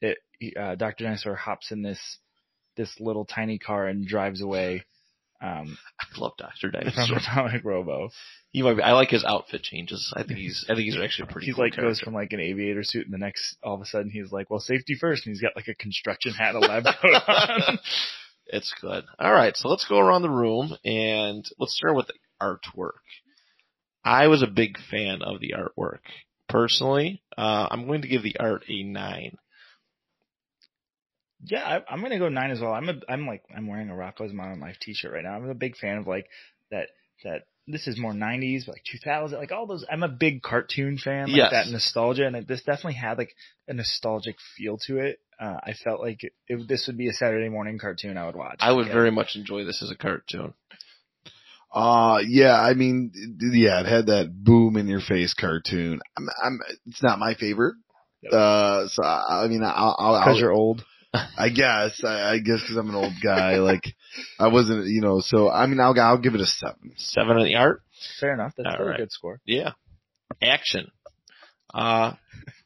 it 0.00 0.18
uh, 0.58 0.76
Dr. 0.76 1.04
Dinosaur 1.04 1.34
hops 1.34 1.72
in 1.72 1.82
this 1.82 2.18
this 2.76 3.00
little 3.00 3.24
tiny 3.24 3.58
car 3.58 3.86
and 3.86 4.06
drives 4.06 4.40
away 4.40 4.84
um, 5.40 5.78
I 6.00 6.20
love 6.20 6.32
Doctor 6.38 6.70
from 6.70 6.80
Dinosaur. 6.80 7.16
Atomic 7.18 7.64
Robo. 7.64 8.10
He 8.50 8.62
might 8.62 8.76
be, 8.76 8.82
I 8.82 8.92
like 8.92 9.10
his 9.10 9.24
outfit 9.24 9.62
changes. 9.62 10.12
I 10.16 10.22
think 10.22 10.38
he's 10.38 10.64
I 10.68 10.74
think 10.74 10.86
he's 10.86 10.96
actually 10.96 11.28
a 11.28 11.32
pretty. 11.32 11.46
He's 11.46 11.56
cool 11.56 11.64
like 11.64 11.76
goes 11.76 12.00
from 12.00 12.14
like 12.14 12.32
an 12.32 12.40
aviator 12.40 12.82
suit, 12.82 13.04
and 13.04 13.12
the 13.12 13.18
next 13.18 13.56
all 13.62 13.74
of 13.74 13.80
a 13.80 13.84
sudden 13.84 14.10
he's 14.10 14.32
like, 14.32 14.50
"Well, 14.50 14.60
safety 14.60 14.96
first. 14.98 15.26
and 15.26 15.34
he's 15.34 15.42
got 15.42 15.54
like 15.54 15.68
a 15.68 15.74
construction 15.74 16.32
hat, 16.32 16.54
a 16.54 16.60
lab 16.60 16.84
coat 16.84 17.22
on. 17.28 17.78
it's 18.46 18.74
good. 18.80 19.04
All 19.18 19.32
right, 19.32 19.56
so 19.56 19.68
let's 19.68 19.84
go 19.86 19.98
around 19.98 20.22
the 20.22 20.30
room 20.30 20.76
and 20.84 21.44
let's 21.58 21.76
start 21.76 21.94
with 21.94 22.06
the 22.06 22.14
artwork. 22.40 23.02
I 24.04 24.28
was 24.28 24.42
a 24.42 24.46
big 24.46 24.78
fan 24.90 25.22
of 25.22 25.40
the 25.40 25.54
artwork. 25.56 26.00
Personally, 26.48 27.22
uh, 27.36 27.68
I'm 27.70 27.86
going 27.86 28.02
to 28.02 28.08
give 28.08 28.22
the 28.22 28.38
art 28.38 28.64
a 28.68 28.82
nine. 28.82 29.36
Yeah, 31.44 31.62
I, 31.64 31.92
I'm 31.92 32.02
gonna 32.02 32.18
go 32.18 32.28
nine 32.28 32.50
as 32.50 32.60
well. 32.60 32.72
I'm 32.72 32.88
a, 32.88 32.94
I'm 33.08 33.26
like, 33.26 33.42
I'm 33.54 33.66
wearing 33.68 33.90
a 33.90 33.94
Rocko's 33.94 34.32
Modern 34.32 34.60
Life 34.60 34.76
T-shirt 34.80 35.12
right 35.12 35.22
now. 35.22 35.34
I'm 35.36 35.48
a 35.48 35.54
big 35.54 35.76
fan 35.76 35.98
of 35.98 36.06
like 36.06 36.26
that. 36.70 36.88
That 37.24 37.42
this 37.66 37.86
is 37.86 37.98
more 37.98 38.12
'90s, 38.12 38.66
but 38.66 38.76
like 38.76 38.84
2000, 38.90 39.38
like 39.38 39.52
all 39.52 39.66
those. 39.66 39.84
I'm 39.90 40.02
a 40.02 40.08
big 40.08 40.42
cartoon 40.42 40.98
fan, 40.98 41.28
like 41.28 41.36
Yes. 41.36 41.50
that 41.50 41.68
nostalgia, 41.68 42.26
and 42.26 42.36
it, 42.36 42.48
this 42.48 42.62
definitely 42.62 42.94
had 42.94 43.18
like 43.18 43.34
a 43.68 43.74
nostalgic 43.74 44.36
feel 44.56 44.78
to 44.86 44.98
it. 44.98 45.20
Uh, 45.38 45.58
I 45.62 45.74
felt 45.74 46.00
like 46.00 46.20
if 46.48 46.66
this 46.66 46.86
would 46.86 46.96
be 46.96 47.08
a 47.08 47.12
Saturday 47.12 47.48
morning 47.48 47.78
cartoon, 47.78 48.16
I 48.16 48.26
would 48.26 48.36
watch. 48.36 48.58
I 48.60 48.72
would 48.72 48.86
Yeah. 48.86 48.92
very 48.94 49.10
much 49.12 49.36
enjoy 49.36 49.64
this 49.64 49.82
as 49.82 49.90
a 49.90 49.96
cartoon. 49.96 50.54
Uh, 51.72 52.20
yeah, 52.26 52.58
I 52.58 52.74
mean, 52.74 53.12
yeah, 53.40 53.80
it 53.80 53.86
had 53.86 54.06
that 54.06 54.32
boom 54.32 54.76
in 54.76 54.88
your 54.88 55.00
face 55.00 55.34
cartoon. 55.34 56.00
I'm, 56.16 56.28
I'm, 56.42 56.60
it's 56.86 57.02
not 57.02 57.18
my 57.18 57.34
favorite. 57.34 57.74
Yep. 58.22 58.32
Uh, 58.32 58.88
so 58.88 59.04
I, 59.04 59.44
I 59.44 59.48
mean, 59.48 59.62
I'll, 59.62 59.96
I'll, 59.98 60.18
because 60.18 60.34
I'll 60.34 60.40
you're 60.40 60.52
old. 60.52 60.84
I 61.14 61.48
guess, 61.48 62.02
I, 62.04 62.32
I 62.32 62.38
guess 62.38 62.60
cause 62.66 62.76
I'm 62.76 62.90
an 62.90 62.94
old 62.94 63.14
guy, 63.22 63.56
like, 63.56 63.84
I 64.38 64.48
wasn't, 64.48 64.86
you 64.88 65.00
know, 65.00 65.20
so 65.20 65.50
I 65.50 65.66
mean, 65.66 65.80
I'll, 65.80 65.98
I'll 65.98 66.18
give 66.18 66.34
it 66.34 66.40
a 66.40 66.46
seven. 66.46 66.92
Seven 66.96 67.36
on 67.36 67.44
the 67.44 67.56
art. 67.56 67.82
Fair 68.20 68.34
enough. 68.34 68.52
That's 68.56 68.74
still 68.74 68.86
right. 68.86 68.96
a 68.96 68.98
good 68.98 69.12
score. 69.12 69.40
Yeah. 69.44 69.72
Action. 70.42 70.90
Uh, 71.72 72.12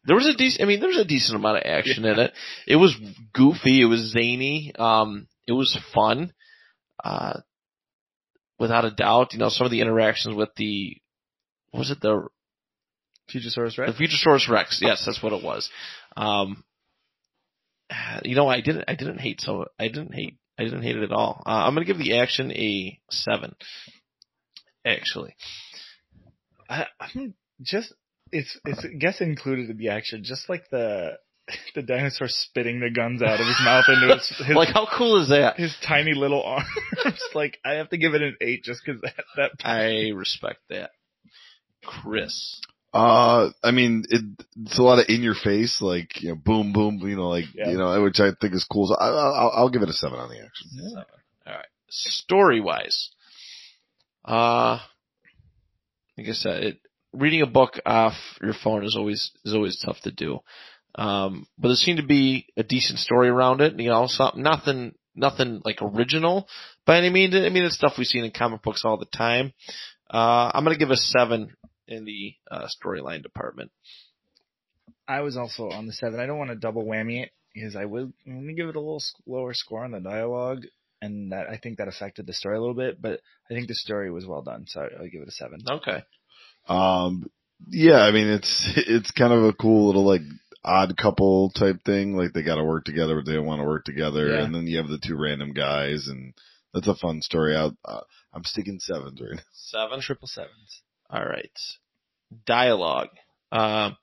there 0.04 0.16
was 0.16 0.26
a 0.26 0.34
decent, 0.34 0.62
I 0.62 0.66
mean, 0.66 0.80
there 0.80 0.88
was 0.88 0.98
a 0.98 1.04
decent 1.04 1.36
amount 1.36 1.58
of 1.58 1.64
action 1.66 2.04
in 2.04 2.18
it. 2.18 2.32
It 2.66 2.76
was 2.76 2.96
goofy. 3.32 3.80
It 3.82 3.86
was 3.86 4.12
zany. 4.12 4.72
Um, 4.78 5.26
it 5.46 5.52
was 5.52 5.78
fun. 5.94 6.32
Uh, 7.02 7.40
without 8.62 8.86
a 8.86 8.90
doubt, 8.90 9.34
you 9.34 9.38
know, 9.38 9.50
some 9.50 9.66
of 9.66 9.70
the 9.70 9.80
interactions 9.80 10.34
with 10.34 10.48
the, 10.56 10.96
what 11.72 11.80
was 11.80 11.90
it 11.90 12.00
the, 12.00 12.28
Futuresaurus 13.30 13.76
Rex. 13.76 13.92
the 13.92 14.04
Futuresaurus 14.04 14.48
Rex? 14.48 14.78
Yes, 14.80 15.04
that's 15.04 15.22
what 15.22 15.32
it 15.32 15.44
was. 15.44 15.68
Um, 16.16 16.64
you 18.22 18.36
know, 18.36 18.48
I 18.48 18.60
didn't, 18.60 18.84
I 18.88 18.94
didn't 18.94 19.18
hate 19.18 19.40
so, 19.40 19.66
I 19.78 19.88
didn't 19.88 20.14
hate, 20.14 20.38
I 20.58 20.64
didn't 20.64 20.82
hate 20.82 20.96
it 20.96 21.02
at 21.02 21.12
all. 21.12 21.42
Uh, 21.44 21.50
I'm 21.50 21.74
gonna 21.74 21.84
give 21.84 21.98
the 21.98 22.18
action 22.18 22.50
a 22.52 22.98
seven. 23.10 23.54
Actually. 24.86 25.36
I, 26.68 26.86
I'm 27.00 27.34
just 27.60 27.92
it's 28.32 28.58
it's 28.64 28.84
I 28.84 28.88
guess 28.98 29.20
included 29.20 29.70
in 29.70 29.76
the 29.76 29.90
action, 29.90 30.24
just 30.24 30.48
like 30.48 30.68
the 30.70 31.18
the 31.74 31.82
dinosaur 31.82 32.28
spitting 32.28 32.80
the 32.80 32.90
guns 32.90 33.22
out 33.22 33.40
of 33.40 33.46
his 33.46 33.60
mouth 33.64 33.84
into 33.88 34.14
his 34.14 34.28
his, 34.46 34.56
Like, 34.56 34.68
how 34.72 34.86
cool 34.96 35.20
is 35.22 35.28
that? 35.30 35.56
his 35.58 35.74
tiny 35.86 36.14
little 36.14 36.42
arms. 36.42 36.66
like 37.34 37.58
I 37.64 37.74
have 37.74 37.88
to 37.90 37.98
give 37.98 38.14
it 38.14 38.22
an 38.22 38.36
eight 38.40 38.62
just 38.64 38.80
because 38.84 39.00
that 39.02 39.24
that 39.36 39.50
I 39.64 40.10
respect 40.14 40.60
that. 40.70 40.90
Chris. 41.84 42.60
Uh, 42.94 43.50
I 43.64 43.70
mean, 43.70 44.04
it, 44.10 44.22
it's 44.64 44.78
a 44.78 44.82
lot 44.82 44.98
of 44.98 45.06
in 45.08 45.22
your 45.22 45.34
face, 45.34 45.80
like, 45.80 46.22
you 46.22 46.28
know, 46.28 46.34
boom, 46.36 46.74
boom, 46.74 46.98
you 47.02 47.16
know, 47.16 47.28
like, 47.30 47.46
Yeah. 47.54 47.70
you 47.70 47.78
know, 47.78 48.02
which 48.02 48.20
I 48.20 48.32
think 48.38 48.52
is 48.54 48.64
cool. 48.70 48.86
So 48.86 48.94
I, 48.96 49.08
I'll, 49.08 49.52
I'll 49.56 49.68
give 49.70 49.80
it 49.82 49.88
a 49.88 49.94
seven 49.94 50.18
on 50.18 50.28
the 50.28 50.36
action. 50.44 50.68
Seven. 50.76 51.04
All 51.46 51.54
right. 51.54 51.66
Story 51.88 52.60
wise, 52.60 53.10
uh, 54.26 54.78
like 56.16 56.28
I 56.28 56.32
said, 56.32 56.62
it, 56.64 56.80
reading 57.12 57.42
a 57.42 57.46
book 57.46 57.80
off 57.84 58.14
your 58.42 58.54
phone 58.54 58.84
is 58.84 58.94
always 58.96 59.30
is 59.44 59.54
always 59.54 59.78
tough 59.84 60.00
to 60.02 60.10
do. 60.10 60.38
Um, 60.94 61.46
but 61.58 61.68
there 61.68 61.76
seemed 61.76 61.98
to 61.98 62.06
be 62.06 62.46
a 62.56 62.62
decent 62.62 62.98
story 62.98 63.28
around 63.28 63.60
it. 63.60 63.78
You 63.78 63.90
know, 63.90 64.06
something 64.06 64.42
nothing 64.42 64.94
nothing 65.14 65.62
like 65.64 65.78
original 65.82 66.48
by 66.86 66.98
any 66.98 67.10
means. 67.10 67.34
I 67.34 67.48
mean, 67.48 67.64
it's 67.64 67.74
stuff 67.74 67.94
we've 67.98 68.06
seen 68.06 68.24
in 68.24 68.30
comic 68.30 68.62
books 68.62 68.84
all 68.84 68.98
the 68.98 69.06
time. 69.06 69.52
Uh, 70.10 70.50
I'm 70.54 70.64
gonna 70.64 70.76
give 70.76 70.90
a 70.90 70.96
seven 70.96 71.54
in 71.88 72.04
the 72.04 72.34
uh, 72.50 72.66
storyline 72.66 73.22
department. 73.22 73.70
I 75.08 75.20
was 75.20 75.36
also 75.36 75.70
on 75.70 75.86
the 75.86 75.92
seven. 75.92 76.20
I 76.20 76.26
don't 76.26 76.38
want 76.38 76.50
to 76.50 76.56
double 76.56 76.84
whammy 76.84 77.22
it 77.22 77.30
because 77.54 77.76
I 77.76 77.84
would 77.84 78.12
I'm 78.26 78.40
gonna 78.40 78.52
give 78.52 78.68
it 78.68 78.76
a 78.76 78.80
little 78.80 79.02
lower 79.26 79.54
score 79.54 79.84
on 79.84 79.92
the 79.92 80.00
dialogue, 80.00 80.64
and 81.00 81.32
that 81.32 81.48
I 81.48 81.56
think 81.56 81.78
that 81.78 81.88
affected 81.88 82.26
the 82.26 82.34
story 82.34 82.56
a 82.56 82.60
little 82.60 82.74
bit. 82.74 83.00
But 83.00 83.20
I 83.50 83.54
think 83.54 83.68
the 83.68 83.74
story 83.74 84.10
was 84.10 84.26
well 84.26 84.42
done, 84.42 84.66
so 84.66 84.80
I'll 84.80 85.08
give 85.08 85.22
it 85.22 85.28
a 85.28 85.32
seven. 85.32 85.60
Okay. 85.68 86.04
Um, 86.68 87.30
yeah, 87.68 88.00
I 88.00 88.12
mean, 88.12 88.28
it's, 88.28 88.68
it's 88.76 89.10
kind 89.10 89.32
of 89.32 89.44
a 89.44 89.52
cool 89.52 89.86
little, 89.86 90.04
like, 90.04 90.22
odd 90.64 90.96
couple 90.96 91.50
type 91.50 91.82
thing. 91.84 92.16
Like, 92.16 92.32
they 92.32 92.42
gotta 92.42 92.64
work 92.64 92.84
together, 92.84 93.16
but 93.16 93.26
they 93.26 93.34
don't 93.34 93.46
want 93.46 93.60
to 93.60 93.66
work 93.66 93.84
together. 93.84 94.28
Yeah. 94.28 94.44
And 94.44 94.54
then 94.54 94.66
you 94.66 94.78
have 94.78 94.88
the 94.88 94.98
two 95.04 95.16
random 95.16 95.52
guys, 95.52 96.08
and 96.08 96.34
that's 96.74 96.86
a 96.88 96.94
fun 96.94 97.20
story. 97.22 97.56
I, 97.56 97.70
uh, 97.84 98.00
I'm 98.32 98.44
sticking 98.44 98.78
sevens 98.80 99.20
right 99.20 99.36
now. 99.36 99.42
Seven. 99.52 100.00
Triple 100.00 100.28
sevens. 100.28 100.82
All 101.10 101.24
right. 101.24 101.50
Dialogue. 102.46 103.08
Um, 103.50 103.96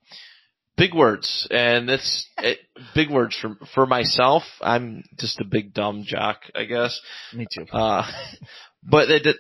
big 0.77 0.93
words, 0.93 1.47
and 1.49 1.89
it's 1.89 2.27
it, 2.37 2.59
big 2.93 3.09
words 3.09 3.35
for 3.39 3.57
for 3.73 3.85
myself. 3.87 4.43
I'm 4.61 5.03
just 5.17 5.39
a 5.41 5.45
big 5.45 5.73
dumb 5.73 6.03
jock, 6.05 6.41
I 6.55 6.65
guess. 6.65 6.99
Me 7.33 7.47
too. 7.51 7.65
Uh, 7.71 8.03
but 8.83 9.09
it, 9.09 9.25
it 9.25 9.37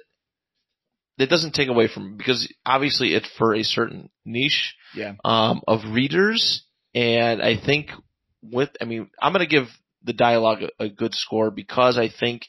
it 1.19 1.27
doesn't 1.29 1.53
take 1.53 1.69
away 1.69 1.87
from 1.87 2.17
because 2.17 2.51
obviously 2.65 3.13
it's 3.13 3.29
for 3.37 3.53
a 3.53 3.61
certain 3.63 4.09
niche 4.25 4.73
Yeah. 4.95 5.13
um, 5.23 5.61
of 5.67 5.81
readers, 5.91 6.63
and 6.93 7.41
I 7.41 7.55
think 7.57 7.91
with 8.41 8.69
I 8.81 8.85
mean 8.85 9.09
I'm 9.21 9.33
going 9.33 9.45
to 9.45 9.49
give 9.49 9.67
the 10.03 10.13
dialogue 10.13 10.63
a, 10.63 10.85
a 10.85 10.89
good 10.89 11.13
score 11.13 11.51
because 11.51 11.97
I 11.97 12.09
think 12.09 12.47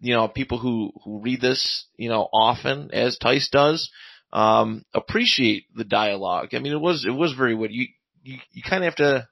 you 0.00 0.14
know 0.14 0.28
people 0.28 0.58
who 0.58 0.92
who 1.04 1.20
read 1.20 1.40
this 1.40 1.86
you 1.96 2.08
know 2.08 2.28
often 2.32 2.90
as 2.92 3.18
Tyce 3.18 3.48
does 3.50 3.90
um, 4.32 4.84
appreciate 4.94 5.64
the 5.74 5.84
dialogue. 5.84 6.54
I 6.54 6.58
mean 6.58 6.72
it 6.72 6.80
was 6.80 7.04
it 7.06 7.14
was 7.14 7.32
very 7.32 7.56
good. 7.56 7.72
You 7.72 7.86
you 8.22 8.38
you 8.52 8.62
kind 8.62 8.84
of 8.84 8.88
have 8.88 8.96
to 8.96 9.28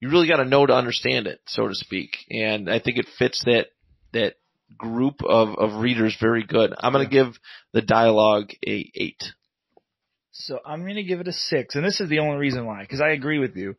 you 0.00 0.08
really 0.10 0.28
got 0.28 0.38
to 0.38 0.44
know 0.44 0.66
to 0.66 0.74
understand 0.74 1.28
it, 1.28 1.40
so 1.46 1.68
to 1.68 1.74
speak, 1.76 2.16
and 2.28 2.68
I 2.68 2.80
think 2.80 2.98
it 2.98 3.06
fits 3.18 3.44
that 3.44 3.68
that 4.12 4.34
group 4.76 5.22
of 5.22 5.50
of 5.56 5.80
readers 5.80 6.16
very 6.20 6.44
good. 6.44 6.74
I'm 6.78 6.92
going 6.92 7.06
to 7.06 7.10
give 7.10 7.34
the 7.72 7.82
dialogue 7.82 8.50
a 8.66 8.90
eight. 8.94 9.22
So 10.32 10.58
I'm 10.64 10.82
going 10.82 10.96
to 10.96 11.02
give 11.02 11.20
it 11.20 11.28
a 11.28 11.32
six, 11.32 11.74
and 11.74 11.84
this 11.84 12.00
is 12.00 12.08
the 12.08 12.20
only 12.20 12.38
reason 12.38 12.66
why, 12.66 12.80
because 12.80 13.00
I 13.00 13.10
agree 13.10 13.38
with 13.38 13.54
you. 13.56 13.76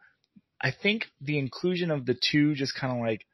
I 0.61 0.71
think 0.71 1.05
the 1.19 1.39
inclusion 1.39 1.91
of 1.91 2.05
the 2.05 2.13
two 2.13 2.53
just 2.53 2.75
kind 2.75 2.93
of 2.93 2.99
like, 2.99 3.25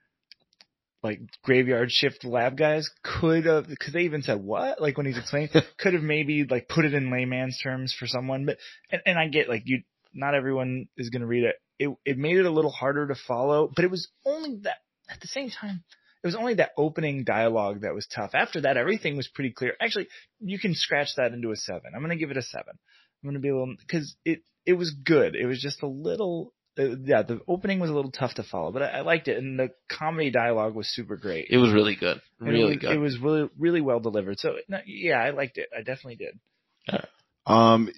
like 1.04 1.20
graveyard 1.44 1.92
shift 1.92 2.24
lab 2.24 2.58
guys 2.58 2.90
could 3.04 3.46
have, 3.46 3.68
because 3.68 3.94
they 3.94 4.02
even 4.02 4.22
said 4.22 4.42
what, 4.42 4.82
like 4.82 4.98
when 4.98 5.06
he's 5.06 5.18
explaining, 5.18 5.50
could 5.78 5.94
have 5.94 6.04
maybe 6.04 6.46
like 6.46 6.68
put 6.70 6.86
it 6.86 6.94
in 6.94 7.12
layman's 7.12 7.60
terms 7.62 7.94
for 7.98 8.08
someone, 8.08 8.46
but 8.46 8.58
and, 8.90 9.02
and 9.06 9.20
I 9.20 9.28
get 9.28 9.50
like 9.50 9.64
you 9.66 9.84
not 10.14 10.34
everyone 10.34 10.88
is 10.98 11.10
going 11.10 11.22
to 11.22 11.28
read 11.28 11.44
it. 11.44 11.56
It 11.78 11.96
it 12.06 12.18
made 12.18 12.38
it 12.38 12.46
a 12.46 12.52
little 12.52 12.72
harder 12.72 13.08
to 13.08 13.16
follow, 13.16 13.72
but 13.74 13.86
it 13.86 13.92
was 13.92 14.08
only 14.26 14.58
that 14.64 14.78
at 15.10 15.20
the 15.22 15.28
same 15.28 15.50
time. 15.50 15.84
It 16.24 16.28
was 16.28 16.36
only 16.36 16.56
that 16.56 16.72
opening 16.78 17.24
dialogue 17.24 17.82
that 17.82 17.94
was 17.94 18.06
tough. 18.08 18.32
After 18.34 18.62
that, 18.62 18.76
everything 18.76 19.16
was 19.16 19.30
pretty 19.30 19.52
clear. 19.52 19.76
Actually, 19.80 20.10
you 20.42 20.60
can 20.60 20.76
scratch 20.76 21.16
that 21.16 21.32
into 21.32 21.52
a 21.52 21.56
seven. 21.56 21.92
I'm 21.96 22.02
going 22.02 22.10
to 22.10 22.18
give 22.18 22.32
it 22.32 22.36
a 22.36 22.42
seven. 22.42 22.78
I'm 23.22 23.30
going 23.30 23.34
to 23.36 23.40
be 23.40 23.50
a 23.50 23.58
little 23.58 23.76
because 23.78 24.16
it 24.26 24.44
it 24.66 24.74
was 24.74 24.92
good. 24.92 25.36
It 25.36 25.46
was 25.46 25.62
just 25.62 25.84
a 25.84 25.88
little. 25.88 26.54
Uh, 26.78 26.96
yeah, 27.04 27.24
the 27.24 27.42
opening 27.48 27.80
was 27.80 27.90
a 27.90 27.94
little 27.94 28.12
tough 28.12 28.36
to 28.36 28.44
follow, 28.44 28.72
but 28.72 28.84
I, 28.84 28.88
I 28.88 29.02
liked 29.02 29.28
it, 29.28 29.38
and 29.38 29.60
the 29.60 29.72
comedy 29.90 30.32
dialogue 30.32 30.76
was 30.76 30.88
super 30.88 31.18
great. 31.18 31.48
It 31.50 31.58
was 31.58 31.74
really 31.74 31.96
good. 31.96 32.22
And 32.40 32.50
Really 32.50 32.62
it 32.62 32.66
was, 32.68 32.78
good. 32.78 32.92
It 32.92 33.00
was 33.00 33.20
really 33.20 33.50
really 33.58 33.82
well 33.82 34.00
delivered. 34.00 34.40
So 34.40 34.56
no, 34.68 34.78
yeah, 34.86 35.18
I 35.18 35.32
liked 35.32 35.58
it. 35.58 35.70
I 35.76 35.80
definitely 35.80 36.16
did. 36.18 36.40
Um, 37.46 37.90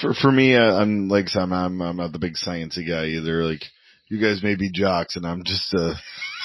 for 0.00 0.14
for 0.14 0.32
me, 0.32 0.54
uh, 0.54 0.74
I'm 0.74 1.08
like 1.08 1.26
I'm 1.34 1.52
I'm 1.52 1.82
I'm 1.82 1.96
not 1.96 2.12
the 2.12 2.18
big 2.18 2.34
sciencey 2.34 2.88
guy 2.88 3.06
either. 3.06 3.44
Like 3.44 3.64
you 4.08 4.20
guys 4.20 4.42
may 4.42 4.54
be 4.54 4.70
jocks, 4.70 5.16
and 5.16 5.26
I'm 5.26 5.44
just 5.44 5.74
a 5.74 5.94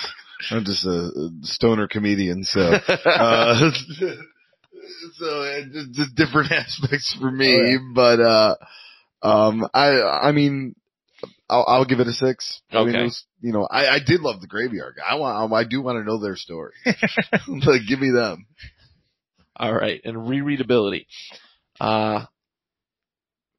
I'm 0.52 0.66
just 0.66 0.86
a 0.86 1.30
stoner 1.44 1.88
comedian. 1.88 2.44
So 2.44 2.62
uh, 3.06 3.72
so 5.14 5.62
just, 5.94 6.16
different 6.16 6.52
aspects 6.52 7.16
for 7.20 7.32
me. 7.32 7.56
Oh, 7.56 7.64
yeah. 7.64 7.78
But 7.94 8.20
uh, 8.20 8.56
um, 9.22 9.68
I 9.74 10.02
I 10.02 10.32
mean. 10.32 10.76
I'll, 11.48 11.66
I'll 11.68 11.86
give 11.86 12.00
it 12.00 12.08
a 12.08 12.14
six. 12.14 12.62
I 12.72 12.84
mean, 12.86 12.96
it 12.96 13.04
was, 13.04 13.26
you 13.42 13.52
know, 13.52 13.68
I, 13.70 13.86
I 13.88 14.00
did 14.00 14.22
love 14.22 14.40
the 14.40 14.48
graveyard. 14.48 14.98
I 15.08 15.16
want, 15.16 15.54
I 15.54 15.66
do 15.66 15.82
want 15.82 15.98
to 15.98 16.04
know 16.04 16.18
their 16.18 16.38
story. 16.38 16.72
like, 16.86 17.82
give 17.88 18.00
me 18.00 18.10
them. 18.10 18.48
All 19.56 19.74
right, 19.74 20.02
and 20.04 20.16
rereadability. 20.16 21.06
Uh, 21.80 22.26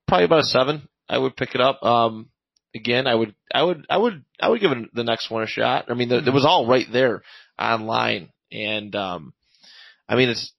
probably 0.08 0.24
about 0.24 0.40
a 0.40 0.44
seven. 0.44 0.88
I 1.08 1.18
would 1.18 1.36
pick 1.36 1.54
it 1.54 1.60
up. 1.60 1.82
Um, 1.82 2.30
again, 2.74 3.06
I 3.06 3.14
would, 3.14 3.34
I 3.54 3.62
would, 3.62 3.86
I 3.88 3.98
would, 3.98 4.24
I 4.40 4.48
would 4.48 4.60
give 4.60 4.72
it 4.72 4.94
the 4.94 5.04
next 5.04 5.30
one 5.30 5.42
a 5.42 5.46
shot. 5.46 5.84
I 5.88 5.94
mean, 5.94 6.08
the, 6.08 6.18
it 6.18 6.32
was 6.32 6.46
all 6.46 6.66
right 6.66 6.86
there 6.90 7.22
online, 7.58 8.30
and 8.50 8.96
um, 8.96 9.34
I 10.08 10.16
mean, 10.16 10.30
it's, 10.30 10.52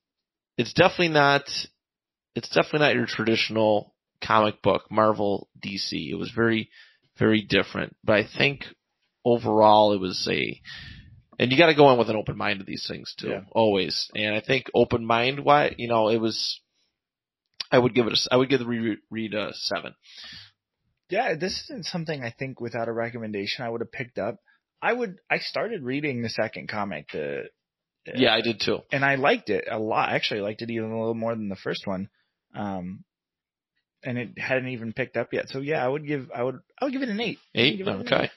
it's 0.57 0.73
definitely 0.73 1.09
not, 1.09 1.43
it's 2.35 2.49
definitely 2.49 2.79
not 2.79 2.95
your 2.95 3.05
traditional 3.05 3.93
comic 4.23 4.61
book 4.61 4.83
Marvel 4.89 5.49
DC. 5.63 6.09
It 6.09 6.15
was 6.15 6.31
very, 6.35 6.69
very 7.17 7.41
different, 7.41 7.95
but 8.03 8.15
I 8.15 8.23
think 8.37 8.65
overall 9.25 9.93
it 9.93 9.99
was 9.99 10.27
a 10.31 10.61
and 11.39 11.51
you 11.51 11.57
got 11.57 11.67
to 11.67 11.75
go 11.75 11.91
in 11.91 11.97
with 11.97 12.09
an 12.09 12.15
open 12.15 12.37
mind 12.37 12.59
to 12.59 12.65
these 12.65 12.85
things 12.87 13.13
too, 13.17 13.29
Yeah. 13.29 13.41
always. 13.51 14.09
And 14.15 14.35
I 14.35 14.41
think 14.41 14.67
open 14.73 15.05
mind, 15.05 15.39
why 15.39 15.73
you 15.77 15.87
know, 15.87 16.09
it 16.09 16.17
was. 16.17 16.59
I 17.71 17.79
would 17.79 17.95
give 17.95 18.05
it 18.05 18.13
a. 18.13 18.33
I 18.33 18.37
would 18.37 18.49
give 18.49 18.59
the 18.59 18.67
reread 18.67 18.99
read 19.09 19.33
a 19.33 19.51
seven. 19.53 19.95
Yeah, 21.09 21.35
this 21.35 21.63
isn't 21.63 21.85
something 21.85 22.23
I 22.23 22.29
think 22.31 22.61
without 22.61 22.87
a 22.87 22.93
recommendation 22.93 23.65
I 23.65 23.69
would 23.69 23.81
have 23.81 23.91
picked 23.91 24.19
up. 24.19 24.37
I 24.81 24.93
would. 24.93 25.17
I 25.29 25.39
started 25.39 25.81
reading 25.81 26.21
the 26.21 26.29
second 26.29 26.69
comic, 26.69 27.07
the 27.11 27.45
Yeah, 28.15 28.33
I 28.33 28.41
did 28.41 28.59
too. 28.59 28.79
and 28.91 29.05
I 29.05 29.15
liked 29.15 29.49
it 29.49 29.65
a 29.69 29.79
lot. 29.79 30.09
Actually, 30.09 30.41
I 30.41 30.43
liked 30.43 30.61
it 30.61 30.69
even 30.69 30.91
a 30.91 30.99
little 30.99 31.13
more 31.13 31.35
than 31.35 31.49
the 31.49 31.55
first 31.55 31.87
one. 31.87 32.09
Um, 32.53 33.03
and 34.03 34.17
it 34.17 34.37
hadn't 34.37 34.67
even 34.67 34.93
picked 34.93 35.15
up 35.17 35.31
yet. 35.31 35.49
So 35.49 35.59
yeah, 35.59 35.83
I 35.83 35.87
would 35.87 36.05
give. 36.05 36.29
I 36.35 36.43
would. 36.43 36.59
I 36.79 36.85
would 36.85 36.93
give 36.93 37.01
it 37.01 37.09
an 37.09 37.21
eight. 37.21 37.39
Eight. 37.55 37.77
Give 37.77 37.87
it 37.87 37.95
an 37.95 38.01
Okay. 38.01 38.29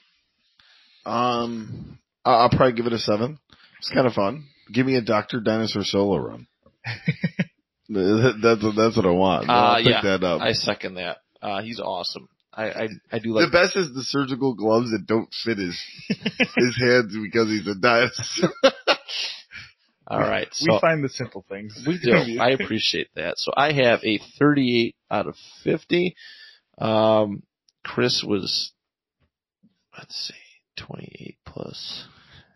Um, 1.05 1.99
I- 2.25 2.35
I'll 2.35 2.49
probably 2.49 2.73
give 2.73 2.85
it 2.87 2.93
a 2.93 2.99
seven. 2.99 3.39
It's 3.79 3.89
kind 3.89 4.07
of 4.07 4.13
fun. 4.13 4.45
Give 4.71 4.85
me 4.85 4.95
a 4.95 5.01
Doctor 5.01 5.39
Dinosaur 5.39 5.83
solo 5.83 6.17
run. 6.17 6.47
That's 7.89 8.63
what- 8.63 8.75
that's 8.75 8.97
what 8.97 9.05
I 9.05 9.11
want. 9.11 9.49
Uh, 9.49 9.53
I'll 9.53 9.77
pick 9.77 9.87
yeah, 9.87 10.01
that 10.01 10.23
up. 10.23 10.41
I 10.41 10.51
second 10.53 10.95
that. 10.95 11.17
Uh, 11.41 11.61
he's 11.61 11.79
awesome. 11.79 12.27
I 12.53 12.65
I, 12.65 12.87
I 13.11 13.19
do 13.19 13.33
like 13.33 13.45
the 13.45 13.51
best 13.51 13.77
is 13.77 13.93
the 13.93 14.03
surgical 14.03 14.55
gloves 14.55 14.91
that 14.91 15.05
don't 15.05 15.29
fit 15.43 15.57
his 15.57 15.79
his 16.09 16.77
hands 16.81 17.15
because 17.21 17.49
he's 17.49 17.67
a 17.67 17.75
dinosaur. 17.75 18.49
All 20.09 20.19
right, 20.19 20.47
we 20.65 20.79
find 20.79 21.03
the 21.03 21.09
simple 21.09 21.45
things. 21.49 21.83
we 21.85 21.99
do. 22.03 22.39
I 22.39 22.51
appreciate 22.51 23.09
that. 23.15 23.37
So 23.37 23.51
I 23.57 23.73
have 23.73 23.99
a 24.03 24.19
38 24.39 24.95
out 25.11 25.27
of 25.27 25.35
50. 25.63 26.15
Um, 26.77 27.43
Chris 27.83 28.23
was, 28.23 28.71
let's 29.97 30.15
see, 30.15 30.33
28 30.77 31.37
plus. 31.45 32.05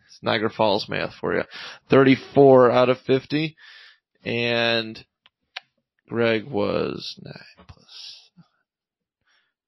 It's 0.08 0.20
Niagara 0.22 0.50
Falls 0.50 0.88
math 0.88 1.14
for 1.16 1.36
you. 1.36 1.44
34 1.90 2.72
out 2.72 2.90
of 2.90 3.00
50. 3.02 3.56
And 4.24 5.04
Greg 6.08 6.46
was 6.46 7.20
9 7.22 7.34
plus, 7.68 8.32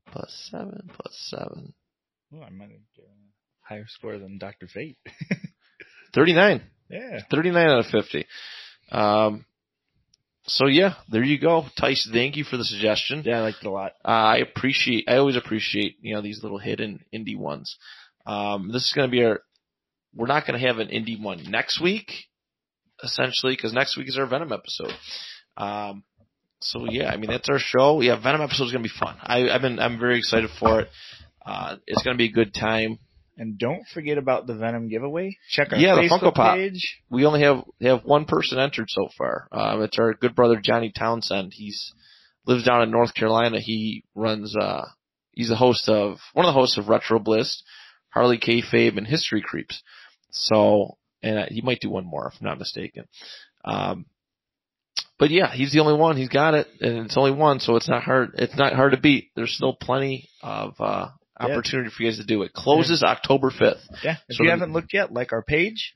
plus 0.05 0.49
7 0.51 0.89
plus 0.93 1.18
7. 1.31 1.73
Oh, 2.34 2.41
I 2.41 2.49
might 2.49 2.69
have 2.72 2.80
given 2.95 3.11
a 3.11 3.68
higher 3.68 3.85
score 3.88 4.18
than 4.18 4.38
Doctor 4.38 4.68
Fate. 4.68 4.97
39. 6.14 6.61
Yeah. 6.94 7.20
39 7.32 7.68
out 7.68 7.80
of 7.80 7.86
50. 7.88 8.26
Um, 8.91 9.45
so 10.45 10.68
yeah, 10.68 10.95
there 11.10 11.24
you 11.24 11.40
go. 11.40 11.65
Tyce, 11.80 12.10
thank 12.11 12.36
you 12.36 12.44
for 12.44 12.57
the 12.57 12.65
suggestion. 12.65 13.24
Yeah, 13.26 13.40
I 13.40 13.41
liked 13.41 13.60
it 13.61 13.68
a 13.68 13.72
lot. 13.72 13.94
Uh, 14.03 14.10
I 14.10 14.38
appreciate, 14.38 15.06
I 15.07 15.18
always 15.18 15.38
appreciate, 15.38 15.98
you 16.02 16.14
know, 16.14 16.22
these 16.22 16.44
little 16.44 16.60
hidden 16.60 17.03
indie 17.14 17.38
ones. 17.38 17.78
Um, 18.26 18.70
this 18.72 18.86
is 18.86 18.94
going 18.94 19.07
to 19.07 19.11
be 19.11 19.24
our, 19.24 19.41
we're 20.14 20.28
not 20.28 20.45
going 20.45 20.60
to 20.60 20.68
have 20.68 20.80
an 20.80 20.90
indie 20.90 21.22
one 21.22 21.44
next 21.49 21.82
week, 21.82 22.11
essentially, 23.02 23.53
because 23.53 23.74
next 23.74 23.98
week 23.98 24.07
is 24.07 24.18
our 24.18 24.28
Venom 24.28 24.52
episode. 24.52 24.94
Um, 25.57 26.03
so 26.60 26.86
yeah, 26.90 27.10
I 27.10 27.18
mean, 27.18 27.30
that's 27.30 27.49
our 27.49 27.60
show. 27.60 28.02
Yeah, 28.02 28.22
Venom 28.22 28.41
episode 28.41 28.65
is 28.65 28.72
going 28.72 28.84
to 28.84 28.90
be 28.90 28.95
fun. 28.99 29.15
I, 29.22 29.49
I've 29.49 29.61
been, 29.61 29.80
I'm 29.80 29.99
very 29.99 30.18
excited 30.18 30.49
for 30.60 30.82
it. 30.82 30.90
Uh, 31.45 31.78
it's 31.88 32.03
going 32.03 32.15
to 32.15 32.18
be 32.18 32.30
a 32.30 32.32
good 32.32 32.53
time. 32.53 32.99
And 33.38 33.57
don't 33.57 33.88
forget 33.93 34.18
about 34.18 34.45
the 34.45 34.53
Venom 34.53 34.89
giveaway. 34.89 35.38
Check 35.49 35.73
our 35.73 35.80
Yeah, 35.80 35.95
the 35.95 36.01
Facebook 36.01 36.19
Funko 36.19 36.35
Pop. 36.35 36.55
page. 36.55 36.99
we 37.10 37.26
only 37.26 37.41
have 37.41 37.64
have 37.81 38.05
one 38.05 38.26
person 38.26 38.60
entered 38.60 38.89
so 38.89 39.10
far. 39.18 39.47
Um, 39.51 39.81
it's 39.81 39.97
our 39.97 40.14
good 40.14 40.35
brother 40.35 40.60
Johnny 40.64 40.91
Townsend. 40.95 41.53
He's 41.53 41.93
lives 42.45 42.64
down 42.64 42.84
in 42.84 42.91
North 42.91 43.14
Carolina. 43.14 43.60
He 43.60 44.03
runs. 44.15 44.55
Uh, 44.55 44.85
he's 45.31 45.49
the 45.49 45.55
host 45.55 45.89
of 45.89 46.19
one 46.34 46.45
of 46.45 46.49
the 46.53 46.60
hosts 46.60 46.77
of 46.77 46.89
Retro 46.89 47.19
Bliss, 47.19 47.64
Harley 48.10 48.38
K. 48.38 48.61
Kayfabe, 48.61 48.97
and 48.97 49.07
History 49.07 49.41
Creeps. 49.41 49.81
So, 50.31 50.97
and 51.22 51.47
he 51.49 51.61
might 51.61 51.80
do 51.80 51.89
one 51.89 52.05
more 52.05 52.27
if 52.27 52.39
I'm 52.39 52.47
not 52.47 52.60
mistaken. 52.60 53.05
Um, 53.65 54.05
but 55.19 55.30
yeah, 55.30 55.53
he's 55.53 55.72
the 55.72 55.80
only 55.80 55.93
one. 55.93 56.18
He's 56.18 56.30
got 56.30 56.53
it, 56.53 56.68
and 56.81 57.05
it's 57.05 57.18
only 57.18 57.31
one, 57.31 57.60
so 57.60 57.76
it's 57.76 57.88
not 57.89 58.03
hard. 58.03 58.31
It's 58.35 58.57
not 58.57 58.73
hard 58.73 58.91
to 58.91 58.99
beat. 58.99 59.30
There's 59.35 59.53
still 59.53 59.73
plenty 59.73 60.30
of 60.41 60.73
uh, 60.80 61.10
Yeah. 61.48 61.53
opportunity 61.53 61.90
for 61.90 62.03
you 62.03 62.10
guys 62.10 62.18
to 62.20 62.26
do 62.26 62.41
it. 62.44 62.53
Closes 62.53 63.03
October 63.03 63.49
5th. 63.52 63.82
Yeah. 64.03 64.18
If 64.30 64.36
So 64.38 64.44
you 64.44 64.49
then- 64.49 64.60
haven't 64.60 64.74
looked 64.74 64.94
yet, 64.94 65.11
like 65.14 65.32
our 65.34 65.44
page, 65.44 65.95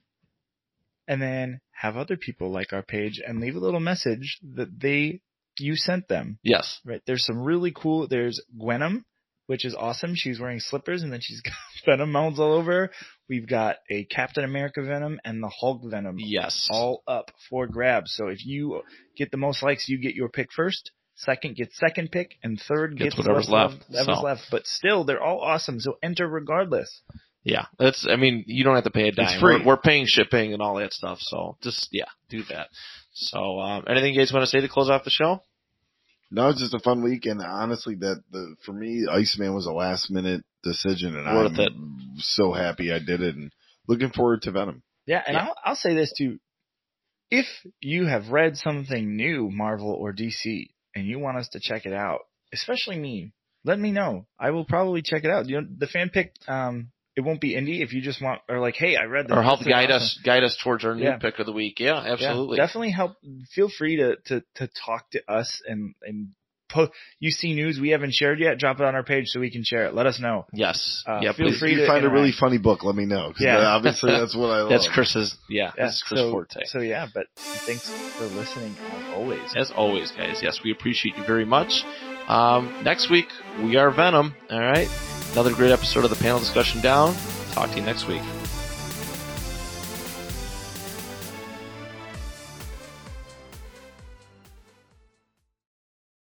and 1.08 1.22
then 1.22 1.60
have 1.72 1.96
other 1.98 2.18
people 2.18 2.52
like 2.52 2.74
our 2.74 2.84
page 2.84 3.22
and 3.26 3.40
leave 3.40 3.56
a 3.56 3.60
little 3.60 3.80
message 3.80 4.40
that 4.56 4.80
they 4.80 5.22
you 5.60 5.76
sent 5.76 6.08
them. 6.08 6.38
Yes. 6.44 6.80
Right. 6.86 7.02
There's 7.08 7.26
some 7.26 7.40
really 7.42 7.72
cool. 7.76 8.08
There's 8.08 8.40
Gwenom, 8.60 9.04
which 9.48 9.66
is 9.66 9.74
awesome. 9.74 10.14
She's 10.14 10.40
wearing 10.40 10.60
slippers 10.60 11.02
and 11.02 11.12
then 11.12 11.20
she's 11.22 11.42
got 11.46 11.54
Venom 11.86 12.12
mounds 12.12 12.40
all 12.40 12.54
over. 12.54 12.92
We've 13.30 13.48
got 13.48 13.78
a 13.90 14.04
Captain 14.04 14.44
America 14.44 14.84
Venom 14.84 15.20
and 15.26 15.42
the 15.42 15.50
Hulk 15.50 15.82
Venom 15.84 16.18
Yes. 16.20 16.68
all 16.70 17.02
up 17.08 17.32
for 17.50 17.66
grabs. 17.68 18.14
So 18.14 18.28
if 18.28 18.46
you 18.46 18.84
get 19.18 19.32
the 19.32 19.38
most 19.38 19.64
likes, 19.64 19.88
you 19.90 19.98
get 19.98 20.14
your 20.16 20.30
pick 20.30 20.52
first. 20.54 20.92
Second 21.18 21.56
gets 21.56 21.78
second 21.80 22.12
pick, 22.12 22.36
and 22.44 22.60
third 22.62 22.92
Gets 22.98 23.16
gets, 23.16 23.18
whatever's 23.18 23.50
what's 23.50 23.74
left, 23.74 23.90
Whatever's 23.90 24.18
so. 24.18 24.24
left. 24.24 24.42
But 24.52 24.68
still, 24.68 25.04
they're 25.04 25.22
all 25.22 25.40
awesome. 25.42 25.80
So 25.80 25.98
enter 26.04 26.28
regardless. 26.28 27.02
Yeah, 27.44 27.66
that's. 27.80 28.08
I 28.10 28.18
mean, 28.18 28.44
you 28.46 28.64
don't 28.64 28.76
have 28.76 28.84
to 28.84 28.92
pay 28.92 29.08
a 29.08 29.12
dime. 29.12 29.26
It's 29.26 29.40
free. 29.40 29.58
We're, 29.60 29.66
we're 29.66 29.78
paying 29.78 30.06
shipping 30.06 30.54
and 30.54 30.62
all 30.62 30.76
that 30.76 30.94
stuff. 30.94 31.18
So 31.22 31.58
just 31.64 31.90
yeah, 31.92 32.06
do 32.30 32.44
that. 32.50 32.68
So 33.14 33.60
um, 33.60 33.86
anything 33.88 34.14
you 34.14 34.20
guys 34.22 34.32
want 34.32 34.44
to 34.44 34.48
say 34.48 34.60
to 34.62 34.68
close 34.68 34.90
off 34.92 35.04
the 35.06 35.10
show? 35.10 35.42
No, 36.30 36.50
it's 36.50 36.60
just 36.60 36.74
a 36.74 36.80
fun 36.80 37.02
week, 37.04 37.26
and 37.26 37.42
honestly, 37.42 37.96
that 37.96 38.22
the 38.32 38.56
for 38.66 38.74
me, 38.74 39.08
Iceman 39.10 39.56
was 39.56 39.66
a 39.66 39.72
last 39.72 40.12
minute 40.12 40.44
decision, 40.64 41.16
and 41.16 41.26
Worth 41.26 41.58
I'm 41.58 42.16
so 42.18 42.52
happy 42.52 42.92
I 42.92 43.00
did 43.00 43.22
it, 43.22 43.36
and 43.36 43.52
looking 43.88 44.12
forward 44.12 44.42
to 44.44 44.52
Venom. 44.52 44.84
Yeah, 45.06 45.24
and 45.26 45.36
Yeah. 45.36 45.46
I'll, 45.48 45.56
I'll 45.64 45.76
say 45.76 45.96
this 45.96 46.14
too. 46.16 46.40
If 47.32 47.46
you 47.80 48.06
have 48.06 48.30
read 48.30 48.58
something 48.58 49.16
new, 49.16 49.50
Marvel 49.50 49.92
or 49.92 50.14
DC, 50.14 50.70
and 50.98 51.08
you 51.08 51.20
want 51.20 51.38
us 51.38 51.50
to 51.50 51.60
check 51.62 51.86
it 51.86 51.94
out, 51.94 52.22
especially 52.54 52.98
me, 52.98 53.34
let 53.64 53.80
me 53.80 53.92
know. 53.92 54.26
I 54.40 54.52
will 54.52 54.66
probably 54.66 55.02
check 55.04 55.24
it 55.24 55.30
out. 55.30 55.48
You 55.48 55.62
know, 55.62 55.68
the 55.78 55.88
fan 55.88 56.10
pick, 56.10 56.34
um, 56.48 56.92
it 57.16 57.22
won't 57.22 57.42
be 57.42 57.56
indie 57.56 57.82
if 57.84 57.94
you 57.94 58.02
just 58.02 58.22
want, 58.22 58.42
or 58.48 58.60
like, 58.60 58.76
hey, 58.76 58.96
I 58.96 59.06
read 59.06 59.28
this. 59.28 59.36
Or 59.36 59.44
help 59.44 59.62
guide 59.64 59.92
awesome. 59.92 59.96
us 59.96 60.20
guide 60.24 60.44
us 60.44 60.58
towards 60.64 60.86
our 60.86 60.96
new 60.96 61.04
Yeah. 61.04 61.18
pick 61.18 61.40
of 61.40 61.46
the 61.46 61.52
week? 61.52 61.80
Yeah, 61.80 62.04
Yeah, 62.04 62.14
absolutely. 62.14 62.58
definitely 62.58 62.92
help. 62.92 63.16
Feel 63.54 63.70
free 63.70 63.98
to, 63.98 64.16
to, 64.26 64.44
to 64.56 64.70
talk 64.86 65.10
to 65.12 65.32
us 65.32 65.62
and, 65.68 65.96
and 66.02 66.30
po- 66.70 66.90
you 67.20 67.32
see 67.32 67.54
news 67.54 67.80
we 67.80 67.90
haven't 67.90 68.14
shared 68.14 68.40
yet, 68.40 68.58
drop 68.60 68.80
it 68.80 68.86
on 68.86 68.96
our 68.96 69.04
page 69.04 69.28
so 69.28 69.40
we 69.40 69.50
can 69.52 69.64
share 69.64 69.86
it. 69.86 69.94
Let 69.94 70.06
us 70.06 70.20
know. 70.20 70.46
yes. 70.54 71.04
Uh, 71.08 71.20
yeah. 71.22 71.34
feel 71.34 71.48
Please. 71.50 71.60
free 71.60 71.72
if 71.72 71.78
you 71.80 71.84
to 71.86 71.88
find 71.88 72.06
a 72.06 72.10
really 72.10 72.32
funny 72.32 72.58
book, 72.58 72.84
let 72.84 72.96
me 72.96 73.06
know. 73.06 73.32
'cause 73.32 73.42
Yeah. 73.42 73.58
obviously 73.68 74.12
that's 74.12 74.36
what 74.36 74.48
I 74.50 74.62
love. 74.62 74.70
That's 74.70 74.88
Chris's. 74.88 75.36
Yeah, 75.50 75.72
Yeah, 75.78 75.86
that's 75.86 76.02
Chris 76.04 76.20
so, 76.22 76.32
Forte. 76.32 76.64
So 76.66 76.80
yeah, 76.80 77.08
but 77.14 77.28
thanks 77.36 77.90
for 78.18 78.26
listening 78.26 78.76
as 78.92 79.14
always. 79.16 79.56
As 79.56 79.72
always, 79.72 80.12
guys. 80.12 80.42
Yes, 80.44 80.60
we 80.64 80.72
appreciate 80.72 81.18
you 81.18 81.24
very 81.24 81.46
much. 81.46 81.84
Um, 82.28 82.74
next 82.84 83.10
week, 83.10 83.28
we 83.64 83.78
are 83.78 83.90
Venom. 83.92 84.36
All 84.50 84.60
right. 84.60 84.90
Another 85.34 85.54
great 85.54 85.72
episode 85.72 86.04
of 86.04 86.10
the 86.10 86.16
panel 86.18 86.40
discussion 86.40 86.82
down. 86.82 87.16
Talk 87.54 87.70
to 87.72 87.78
you 87.78 87.84
next 87.86 88.08
week. 88.08 88.22